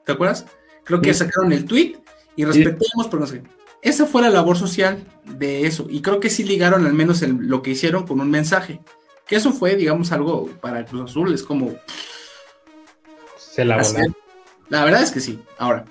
¿Te 0.10 0.14
acuerdas? 0.14 0.48
Creo 0.86 1.02
que 1.02 1.14
sacaron 1.14 1.53
el 1.53 1.65
tweet 1.65 1.99
y 2.36 2.44
respetemos, 2.44 3.06
pero 3.11 3.19
no 3.19 3.27
sé. 3.27 3.44
Esa 3.84 4.07
fue 4.07 4.23
la 4.23 4.31
labor 4.31 4.57
social 4.57 5.06
de 5.23 5.68
eso. 5.68 5.86
Y 5.88 6.02
creo 6.02 6.19
que 6.19 6.31
sí 6.31 6.44
ligaron 6.44 6.88
al 6.88 6.94
menos 6.94 7.22
lo 7.22 7.61
que 7.61 7.69
hicieron 7.69 8.07
con 8.07 8.19
un 8.19 8.31
mensaje. 8.31 8.81
Que 9.27 9.36
eso 9.36 9.52
fue, 9.52 9.76
digamos, 9.76 10.11
algo 10.11 10.48
para 10.61 10.84
Cruz 10.84 11.11
Azul. 11.11 11.31
Es 11.31 11.44
como. 11.44 11.76
Se 13.38 13.64
la 13.64 13.80
volaron. 13.80 14.15
La 14.69 14.84
verdad 14.84 15.03
es 15.03 15.11
que 15.11 15.19
sí. 15.19 15.40
Ahora, 15.60 15.86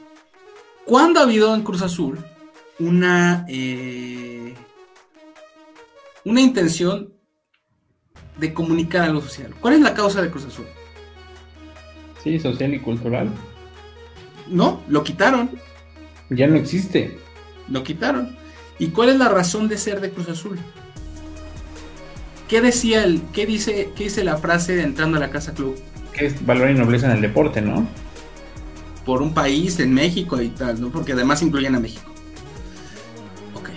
¿cuándo 0.84 1.20
ha 1.20 1.22
habido 1.22 1.54
en 1.54 1.62
Cruz 1.62 1.82
Azul 1.82 2.18
una. 2.80 3.46
Eh, 3.48 4.52
una 6.24 6.40
intención 6.40 7.12
de 8.36 8.52
comunicar 8.52 9.02
algo 9.02 9.20
social? 9.20 9.54
¿Cuál 9.60 9.74
es 9.74 9.80
la 9.80 9.94
causa 9.94 10.20
de 10.20 10.28
Cruz 10.28 10.44
Azul? 10.44 10.66
Sí, 12.24 12.40
social 12.40 12.74
y 12.74 12.80
cultural. 12.80 13.30
No, 14.50 14.82
lo 14.88 15.04
quitaron. 15.04 15.50
Ya 16.30 16.46
no 16.46 16.56
existe. 16.56 17.18
Lo 17.68 17.82
quitaron. 17.82 18.36
¿Y 18.78 18.88
cuál 18.88 19.10
es 19.10 19.16
la 19.16 19.28
razón 19.28 19.68
de 19.68 19.76
ser 19.78 20.00
de 20.00 20.10
Cruz 20.10 20.28
Azul? 20.28 20.58
¿Qué 22.48 22.60
decía 22.60 23.04
el, 23.04 23.20
qué 23.32 23.44
dice, 23.44 23.90
qué 23.94 24.04
dice 24.04 24.24
la 24.24 24.38
frase 24.38 24.76
de 24.76 24.82
entrando 24.82 25.18
a 25.18 25.20
la 25.20 25.30
casa 25.30 25.52
club? 25.52 25.76
Que 26.12 26.26
es 26.26 26.46
valor 26.46 26.70
y 26.70 26.74
nobleza 26.74 27.06
en 27.06 27.12
el 27.12 27.20
deporte, 27.20 27.60
¿no? 27.60 27.86
Por 29.04 29.20
un 29.20 29.34
país 29.34 29.78
en 29.80 29.92
México 29.92 30.40
y 30.40 30.48
tal, 30.48 30.80
¿no? 30.80 30.90
Porque 30.90 31.12
además 31.12 31.42
incluyen 31.42 31.74
a 31.74 31.80
México. 31.80 32.10
Ok. 33.54 33.70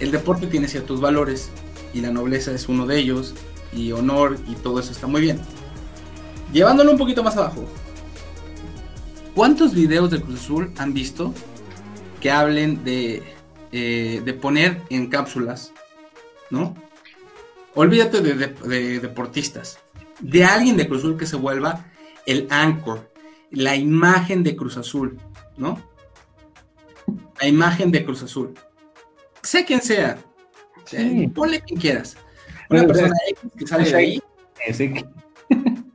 El 0.00 0.10
deporte 0.10 0.46
tiene 0.46 0.68
ciertos 0.68 1.00
valores 1.00 1.50
y 1.92 2.00
la 2.00 2.10
nobleza 2.10 2.52
es 2.52 2.68
uno 2.68 2.86
de 2.86 2.98
ellos 2.98 3.34
y 3.72 3.92
honor 3.92 4.38
y 4.48 4.54
todo 4.54 4.80
eso 4.80 4.92
está 4.92 5.06
muy 5.06 5.20
bien. 5.20 5.40
Llevándolo 6.52 6.90
un 6.90 6.98
poquito 6.98 7.22
más 7.22 7.36
abajo, 7.36 7.68
¿Cuántos 9.38 9.72
videos 9.72 10.10
de 10.10 10.20
Cruz 10.20 10.40
Azul 10.40 10.72
han 10.78 10.92
visto 10.92 11.32
que 12.20 12.32
hablen 12.32 12.82
de, 12.82 13.22
eh, 13.70 14.20
de 14.24 14.34
poner 14.34 14.82
en 14.90 15.06
cápsulas, 15.06 15.72
¿no? 16.50 16.74
Olvídate 17.76 18.20
de, 18.20 18.98
deportistas, 18.98 19.78
de 20.18 20.44
alguien 20.44 20.76
de 20.76 20.88
Cruz 20.88 21.02
Azul 21.02 21.16
que 21.16 21.26
se 21.26 21.36
vuelva 21.36 21.86
el 22.26 22.48
anchor, 22.50 23.12
la 23.52 23.76
imagen 23.76 24.42
de 24.42 24.56
Cruz 24.56 24.76
Azul, 24.76 25.20
¿no? 25.56 25.80
La 27.40 27.46
imagen 27.46 27.92
de 27.92 28.04
Cruz 28.04 28.24
Azul. 28.24 28.54
Sea 29.40 29.64
quien 29.64 29.82
sea, 29.82 30.18
ponle 31.32 31.60
quien 31.60 31.78
quieras. 31.78 32.16
Una 32.70 32.84
persona 32.88 33.14
que 33.56 33.66
sale 33.68 33.88
de 33.88 33.96
ahí, 33.96 34.22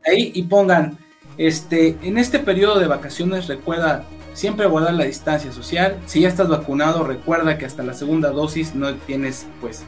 ahí 0.06 0.32
y 0.34 0.44
pongan 0.44 0.98
este, 1.38 1.98
en 2.02 2.18
este 2.18 2.40
periodo 2.40 2.80
de 2.80 2.88
vacaciones 2.88 3.48
recuerda 3.48 4.06
siempre 4.34 4.66
guardar 4.66 4.94
la 4.94 5.06
distancia 5.06 5.52
social. 5.52 6.00
Si 6.06 6.22
ya 6.22 6.28
estás 6.28 6.50
vacunado, 6.50 7.04
recuerda 7.04 7.58
que 7.58 7.66
hasta 7.66 7.84
la 7.84 7.94
segunda 7.94 8.30
dosis 8.30 8.76
no 8.76 8.94
tienes 8.96 9.46
pues 9.62 9.84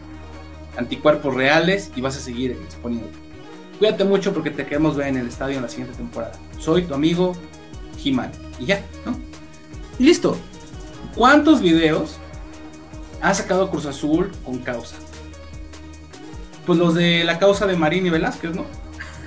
anticuerpos 0.77 1.33
reales 1.33 1.91
y 1.95 2.01
vas 2.01 2.17
a 2.17 2.19
seguir 2.19 2.51
exponiendo. 2.51 3.09
Cuídate 3.79 4.05
mucho 4.05 4.33
porque 4.33 4.51
te 4.51 4.65
queremos 4.65 4.95
ver 4.95 5.07
en 5.07 5.17
el 5.17 5.27
estadio 5.27 5.57
en 5.57 5.63
la 5.63 5.69
siguiente 5.69 5.97
temporada. 5.97 6.33
Soy 6.59 6.83
tu 6.83 6.93
amigo 6.93 7.33
Jimán. 7.97 8.31
Y 8.59 8.65
ya, 8.65 8.81
¿no? 9.05 9.17
Y 9.99 10.05
listo. 10.05 10.37
¿Cuántos 11.15 11.61
videos 11.61 12.17
ha 13.21 13.33
sacado 13.33 13.69
Cruz 13.69 13.85
Azul 13.85 14.31
con 14.43 14.59
causa? 14.59 14.95
Pues 16.65 16.79
los 16.79 16.93
de 16.95 17.23
la 17.23 17.37
causa 17.37 17.67
de 17.67 17.75
Marín 17.75 18.05
y 18.05 18.09
Velázquez, 18.09 18.55
¿no? 18.55 18.65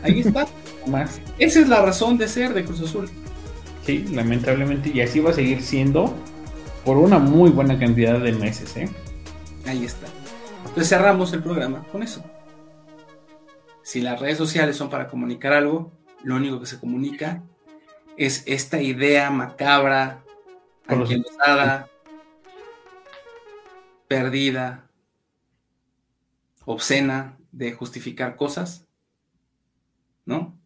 Ahí 0.03 0.21
está. 0.21 0.47
más. 0.89 1.21
Esa 1.39 1.61
es 1.61 1.69
la 1.69 1.83
razón 1.83 2.19
de 2.19 2.29
ser 2.29 2.55
de 2.55 2.65
Cruz 2.65 2.81
Azul. 2.81 3.09
Sí, 3.85 4.05
lamentablemente, 4.13 4.91
y 4.93 5.01
así 5.01 5.21
va 5.21 5.31
a 5.31 5.35
seguir 5.35 5.63
siendo 5.63 6.15
por 6.85 6.97
una 6.97 7.19
muy 7.19 7.51
buena 7.51 7.79
cantidad 7.79 8.19
de 8.19 8.33
meses, 8.33 8.77
¿eh? 8.77 8.89
Ahí 9.67 9.85
está. 9.85 10.07
Entonces 10.61 10.89
cerramos 10.89 11.33
el 11.33 11.43
programa 11.43 11.85
con 11.93 12.03
eso. 12.03 12.25
Si 13.83 14.01
las 14.01 14.21
redes 14.21 14.37
sociales 14.37 14.77
son 14.77 14.91
para 14.91 15.09
comunicar 15.09 15.53
algo, 15.53 15.93
lo 16.23 16.37
único 16.37 16.61
que 16.61 16.67
se 16.67 16.79
comunica 16.79 17.43
es 18.17 18.43
esta 18.47 18.83
idea 18.83 19.31
macabra, 19.31 20.25
anquilosada, 20.87 21.89
perdida, 24.09 24.91
obscena 26.65 27.39
de 27.53 27.73
justificar 27.73 28.37
cosas, 28.37 28.87
¿no? 30.27 30.58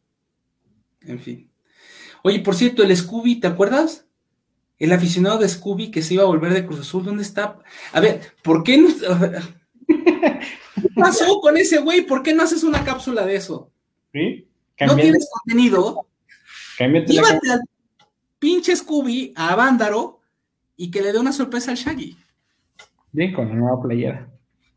En 1.07 1.21
fin. 1.21 1.51
Oye, 2.23 2.41
por 2.41 2.55
cierto, 2.55 2.83
el 2.83 2.97
Scooby, 2.97 3.41
¿te 3.41 3.49
acuerdas? 3.49 4.07
el 4.83 4.93
aficionado 4.93 5.39
de 5.39 5.49
Scooby 5.49 5.93
que 5.93 6.03
se 6.03 6.15
iba 6.15 6.25
a 6.25 6.27
volver 6.27 6.53
de 6.53 6.67
Cruz 6.67 6.81
Azul, 6.81 7.05
¿dónde 7.05 7.23
está? 7.23 7.57
A 7.93 8.01
ver, 8.01 8.21
¿por 8.43 8.65
qué 8.65 8.77
no? 8.79 8.89
¿Qué 9.87 10.89
pasó 10.97 11.41
con 11.41 11.57
ese 11.57 11.79
güey? 11.79 12.03
¿Por 12.03 12.25
qué 12.25 12.35
no 12.35 12.43
haces 12.43 12.65
una 12.65 12.85
cápsula 12.85 13.25
de 13.25 13.37
eso? 13.37 13.71
¿Sí? 14.13 14.49
No 14.85 14.97
tienes 14.97 15.29
contenido. 15.31 16.09
Cámbiate 16.77 17.13
Llévate 17.13 17.53
al 17.53 17.61
pinche 18.41 18.75
Scooby 18.75 19.33
a 19.37 19.55
Vándaro 19.55 20.19
y 20.77 20.91
que 20.91 21.01
le 21.01 21.13
dé 21.13 21.21
una 21.21 21.33
sorpresa 21.33 21.71
al 21.71 21.77
Shaggy. 21.77 22.17
Bien, 23.13 23.33
con 23.33 23.51
la 23.51 23.55
nueva 23.55 23.81
playera. 23.81 24.29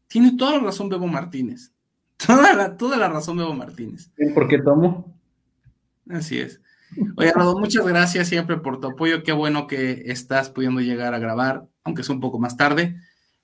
Tiene 0.07 0.37
toda 0.37 0.51
la 0.51 0.59
razón 0.59 0.87
Bebo 0.87 1.07
Martínez. 1.07 1.71
Toda 2.17 2.53
la, 2.53 2.77
toda 2.77 2.95
la 2.95 3.09
razón 3.09 3.37
Bebo 3.37 3.55
Martínez. 3.55 4.11
¿Por 4.35 4.47
qué 4.47 4.59
tomo? 4.59 5.14
Así 6.09 6.39
es. 6.39 6.61
Oye, 7.17 7.31
Rodo, 7.31 7.59
muchas 7.59 7.85
gracias 7.85 8.27
siempre 8.27 8.57
por 8.57 8.79
tu 8.79 8.87
apoyo. 8.87 9.23
Qué 9.23 9.31
bueno 9.31 9.67
que 9.67 10.03
estás 10.07 10.49
pudiendo 10.49 10.81
llegar 10.81 11.13
a 11.13 11.19
grabar, 11.19 11.67
aunque 11.83 12.01
es 12.01 12.09
un 12.09 12.19
poco 12.19 12.39
más 12.39 12.57
tarde. 12.57 12.95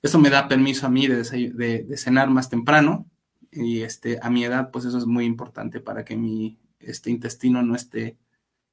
Eso 0.01 0.19
me 0.19 0.29
da 0.29 0.47
permiso 0.47 0.87
a 0.87 0.89
mí 0.89 1.07
de, 1.07 1.97
cenar 1.97 2.29
más 2.29 2.49
temprano. 2.49 3.05
Y 3.51 3.81
este, 3.81 4.19
a 4.21 4.29
mi 4.29 4.45
edad, 4.45 4.71
pues 4.71 4.85
eso 4.85 4.97
es 4.97 5.05
muy 5.05 5.25
importante 5.25 5.81
para 5.81 6.05
que 6.05 6.15
mi 6.15 6.57
este, 6.79 7.11
intestino 7.11 7.61
no 7.61 7.75
esté 7.75 8.17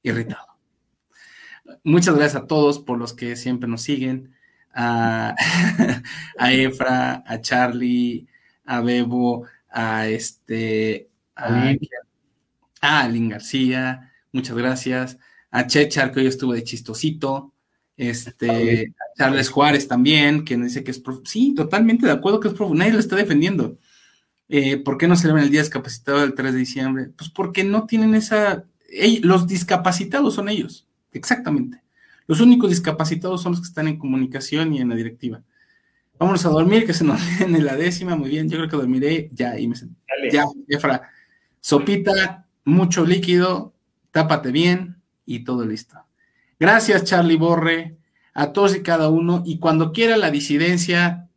irritado. 0.03 0.47
Muchas 1.83 2.15
gracias 2.15 2.43
a 2.43 2.47
todos 2.47 2.79
por 2.79 2.97
los 2.97 3.13
que 3.13 3.35
siempre 3.35 3.69
nos 3.69 3.81
siguen. 3.81 4.33
A, 4.73 5.35
a 6.37 6.53
Efra, 6.53 7.23
a 7.25 7.41
Charlie, 7.41 8.27
a 8.65 8.81
Bebo, 8.81 9.45
a 9.69 10.07
este, 10.07 11.09
a 12.81 13.01
Alin 13.01 13.29
García, 13.29 14.11
muchas 14.31 14.55
gracias. 14.55 15.17
A 15.51 15.67
Chechar, 15.67 16.11
que 16.11 16.19
hoy 16.19 16.27
estuvo 16.27 16.53
de 16.53 16.63
chistosito. 16.63 17.53
Este, 17.97 18.93
a 18.97 19.17
Charles 19.17 19.49
Juárez 19.49 19.87
también, 19.87 20.45
que 20.45 20.55
dice 20.55 20.83
que 20.83 20.91
es 20.91 20.99
prof... 20.99 21.21
Sí, 21.25 21.53
totalmente 21.53 22.05
de 22.05 22.13
acuerdo 22.13 22.39
que 22.39 22.47
es 22.47 22.53
prof... 22.53 22.71
Nadie 22.71 22.93
lo 22.93 22.99
está 22.99 23.15
defendiendo. 23.15 23.77
Eh, 24.47 24.77
¿Por 24.77 24.97
qué 24.97 25.07
no 25.07 25.15
celebran 25.15 25.43
el 25.43 25.51
Día 25.51 25.61
Discapacitado 25.61 26.21
del 26.21 26.33
3 26.33 26.53
de 26.53 26.59
diciembre? 26.59 27.09
Pues 27.15 27.29
porque 27.29 27.63
no 27.63 27.85
tienen 27.85 28.15
esa. 28.15 28.65
los 29.21 29.47
discapacitados 29.47 30.33
son 30.33 30.49
ellos, 30.49 30.87
exactamente. 31.11 31.81
Los 32.25 32.41
únicos 32.41 32.69
discapacitados 32.69 33.41
son 33.41 33.53
los 33.53 33.61
que 33.61 33.67
están 33.67 33.87
en 33.87 33.99
comunicación 33.99 34.73
y 34.73 34.81
en 34.81 34.89
la 34.89 34.95
directiva. 34.95 35.41
Vámonos 36.17 36.45
a 36.45 36.49
dormir, 36.49 36.85
que 36.85 36.93
se 36.93 37.03
nos 37.03 37.21
viene 37.37 37.59
la 37.59 37.75
décima. 37.75 38.15
Muy 38.15 38.29
bien, 38.29 38.49
yo 38.49 38.57
creo 38.57 38.69
que 38.69 38.77
dormiré 38.77 39.29
ya 39.33 39.57
y 39.59 39.67
me 39.67 39.75
Ya, 40.31 40.45
Efra. 40.67 41.09
Sopita, 41.61 42.47
mucho 42.69 43.05
líquido, 43.05 43.73
tápate 44.11 44.51
bien 44.51 45.01
y 45.25 45.43
todo 45.43 45.65
listo. 45.65 45.97
Gracias, 46.59 47.03
Charlie 47.03 47.37
Borre, 47.37 47.97
a 48.33 48.51
todos 48.51 48.75
y 48.75 48.83
cada 48.83 49.09
uno. 49.09 49.43
Y 49.45 49.59
cuando 49.59 49.91
quiera 49.91 50.17
la 50.17 50.31
disidencia 50.31 51.29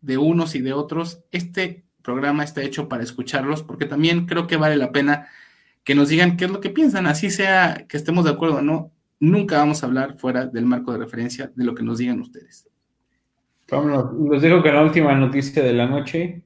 de 0.00 0.18
unos 0.18 0.54
y 0.54 0.60
de 0.60 0.72
otros, 0.72 1.20
este 1.30 1.84
programa 2.02 2.44
está 2.44 2.62
hecho 2.62 2.88
para 2.88 3.02
escucharlos, 3.02 3.62
porque 3.62 3.86
también 3.86 4.26
creo 4.26 4.46
que 4.46 4.56
vale 4.56 4.76
la 4.76 4.92
pena 4.92 5.28
que 5.82 5.94
nos 5.94 6.08
digan 6.08 6.36
qué 6.36 6.46
es 6.46 6.50
lo 6.50 6.60
que 6.60 6.70
piensan, 6.70 7.06
así 7.06 7.30
sea 7.30 7.86
que 7.88 7.96
estemos 7.96 8.24
de 8.24 8.30
acuerdo 8.30 8.56
o 8.56 8.62
no. 8.62 8.90
Nunca 9.20 9.58
vamos 9.58 9.82
a 9.82 9.86
hablar 9.86 10.18
fuera 10.18 10.46
del 10.46 10.66
marco 10.66 10.92
de 10.92 10.98
referencia 10.98 11.50
de 11.54 11.64
lo 11.64 11.74
que 11.74 11.82
nos 11.82 11.98
digan 11.98 12.20
ustedes. 12.20 12.68
Vámonos, 13.70 14.12
los 14.14 14.42
dejo 14.42 14.62
con 14.62 14.74
la 14.74 14.82
última 14.82 15.14
noticia 15.14 15.62
de 15.62 15.72
la 15.72 15.86
noche. 15.86 16.42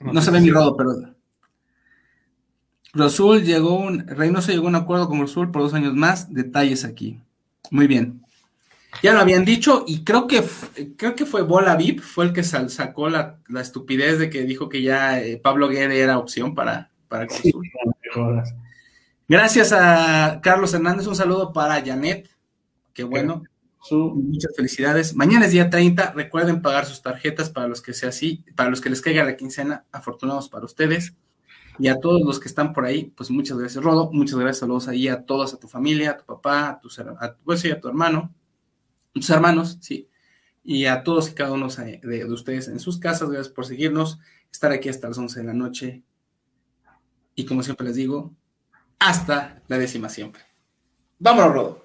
No, 0.00 0.20
se 0.20 0.30
ve 0.30 0.40
mi 0.40 0.50
rodo, 0.50 0.76
pero 0.76 0.90
Rosul 2.92 3.44
llegó 3.44 3.78
un, 3.78 4.06
Reynoso 4.06 4.52
llegó 4.52 4.66
a 4.66 4.70
un 4.70 4.76
acuerdo 4.76 5.08
con 5.08 5.20
Rosul 5.20 5.50
por 5.50 5.62
dos 5.62 5.74
años 5.74 5.94
más. 5.94 6.32
Detalles 6.32 6.84
aquí. 6.84 7.20
Muy 7.70 7.86
bien. 7.86 8.20
Ya 9.02 9.12
lo 9.12 9.20
habían 9.20 9.44
dicho 9.44 9.84
y 9.86 10.02
creo 10.02 10.26
que 10.26 10.44
creo 10.96 11.14
que 11.14 11.24
fue 11.24 11.42
Bola 11.42 11.76
VIP, 11.76 12.00
fue 12.00 12.24
el 12.24 12.32
que 12.32 12.42
sacó 12.42 13.08
la, 13.08 13.38
estupidez 13.60 14.18
de 14.18 14.28
que 14.28 14.42
dijo 14.42 14.68
que 14.68 14.82
ya 14.82 15.20
eh, 15.20 15.36
Pablo 15.36 15.68
Guede 15.68 16.00
era 16.00 16.18
opción 16.18 16.54
para, 16.54 16.90
para 17.08 17.28
Gracias 19.28 19.72
a 19.72 20.40
Carlos 20.42 20.74
Hernández, 20.74 21.06
un 21.06 21.14
saludo 21.14 21.52
para 21.52 21.84
Janet. 21.84 22.28
Qué 22.92 23.04
bueno. 23.04 23.44
Muchas 23.90 24.54
felicidades. 24.56 25.14
Mañana 25.14 25.46
es 25.46 25.52
día 25.52 25.70
30. 25.70 26.12
Recuerden 26.12 26.60
pagar 26.60 26.84
sus 26.84 27.00
tarjetas 27.00 27.48
para 27.48 27.68
los 27.68 27.80
que 27.80 27.94
sea 27.94 28.10
así, 28.10 28.44
para 28.56 28.68
los 28.68 28.80
que 28.80 28.90
les 28.90 29.00
caiga 29.00 29.24
la 29.24 29.36
quincena. 29.36 29.84
Afortunados 29.92 30.48
para 30.48 30.64
ustedes. 30.64 31.14
Y 31.80 31.88
a 31.88 31.98
todos 31.98 32.20
los 32.20 32.38
que 32.38 32.46
están 32.46 32.74
por 32.74 32.84
ahí, 32.84 33.04
pues 33.16 33.30
muchas 33.30 33.56
gracias, 33.56 33.82
Rodo. 33.82 34.10
Muchas 34.12 34.38
gracias, 34.38 34.58
saludos 34.58 34.86
ahí 34.86 35.08
a 35.08 35.24
todos, 35.24 35.54
a 35.54 35.58
tu 35.58 35.66
familia, 35.66 36.10
a 36.10 36.16
tu 36.18 36.26
papá, 36.26 36.68
a 36.68 36.80
tu, 36.80 36.88
a, 37.18 37.36
pues, 37.42 37.64
a 37.64 37.80
tu 37.80 37.88
hermano, 37.88 38.34
a 39.10 39.12
tus 39.14 39.30
hermanos, 39.30 39.78
sí. 39.80 40.06
Y 40.62 40.84
a 40.84 41.02
todos 41.02 41.30
y 41.30 41.32
cada 41.32 41.52
uno 41.52 41.68
de, 41.68 42.26
ustedes 42.26 42.68
en 42.68 42.80
sus 42.80 42.98
casas, 42.98 43.30
gracias 43.30 43.48
por 43.48 43.64
seguirnos, 43.64 44.18
estar 44.52 44.70
aquí 44.72 44.90
hasta 44.90 45.08
las 45.08 45.16
11 45.16 45.40
de 45.40 45.46
la 45.46 45.54
noche. 45.54 46.02
Y 47.34 47.46
como 47.46 47.62
siempre 47.62 47.86
les 47.86 47.96
digo, 47.96 48.34
hasta 48.98 49.62
la 49.66 49.78
décima 49.78 50.10
siempre. 50.10 50.42
Vámonos, 51.18 51.54
Rodo. 51.54 51.84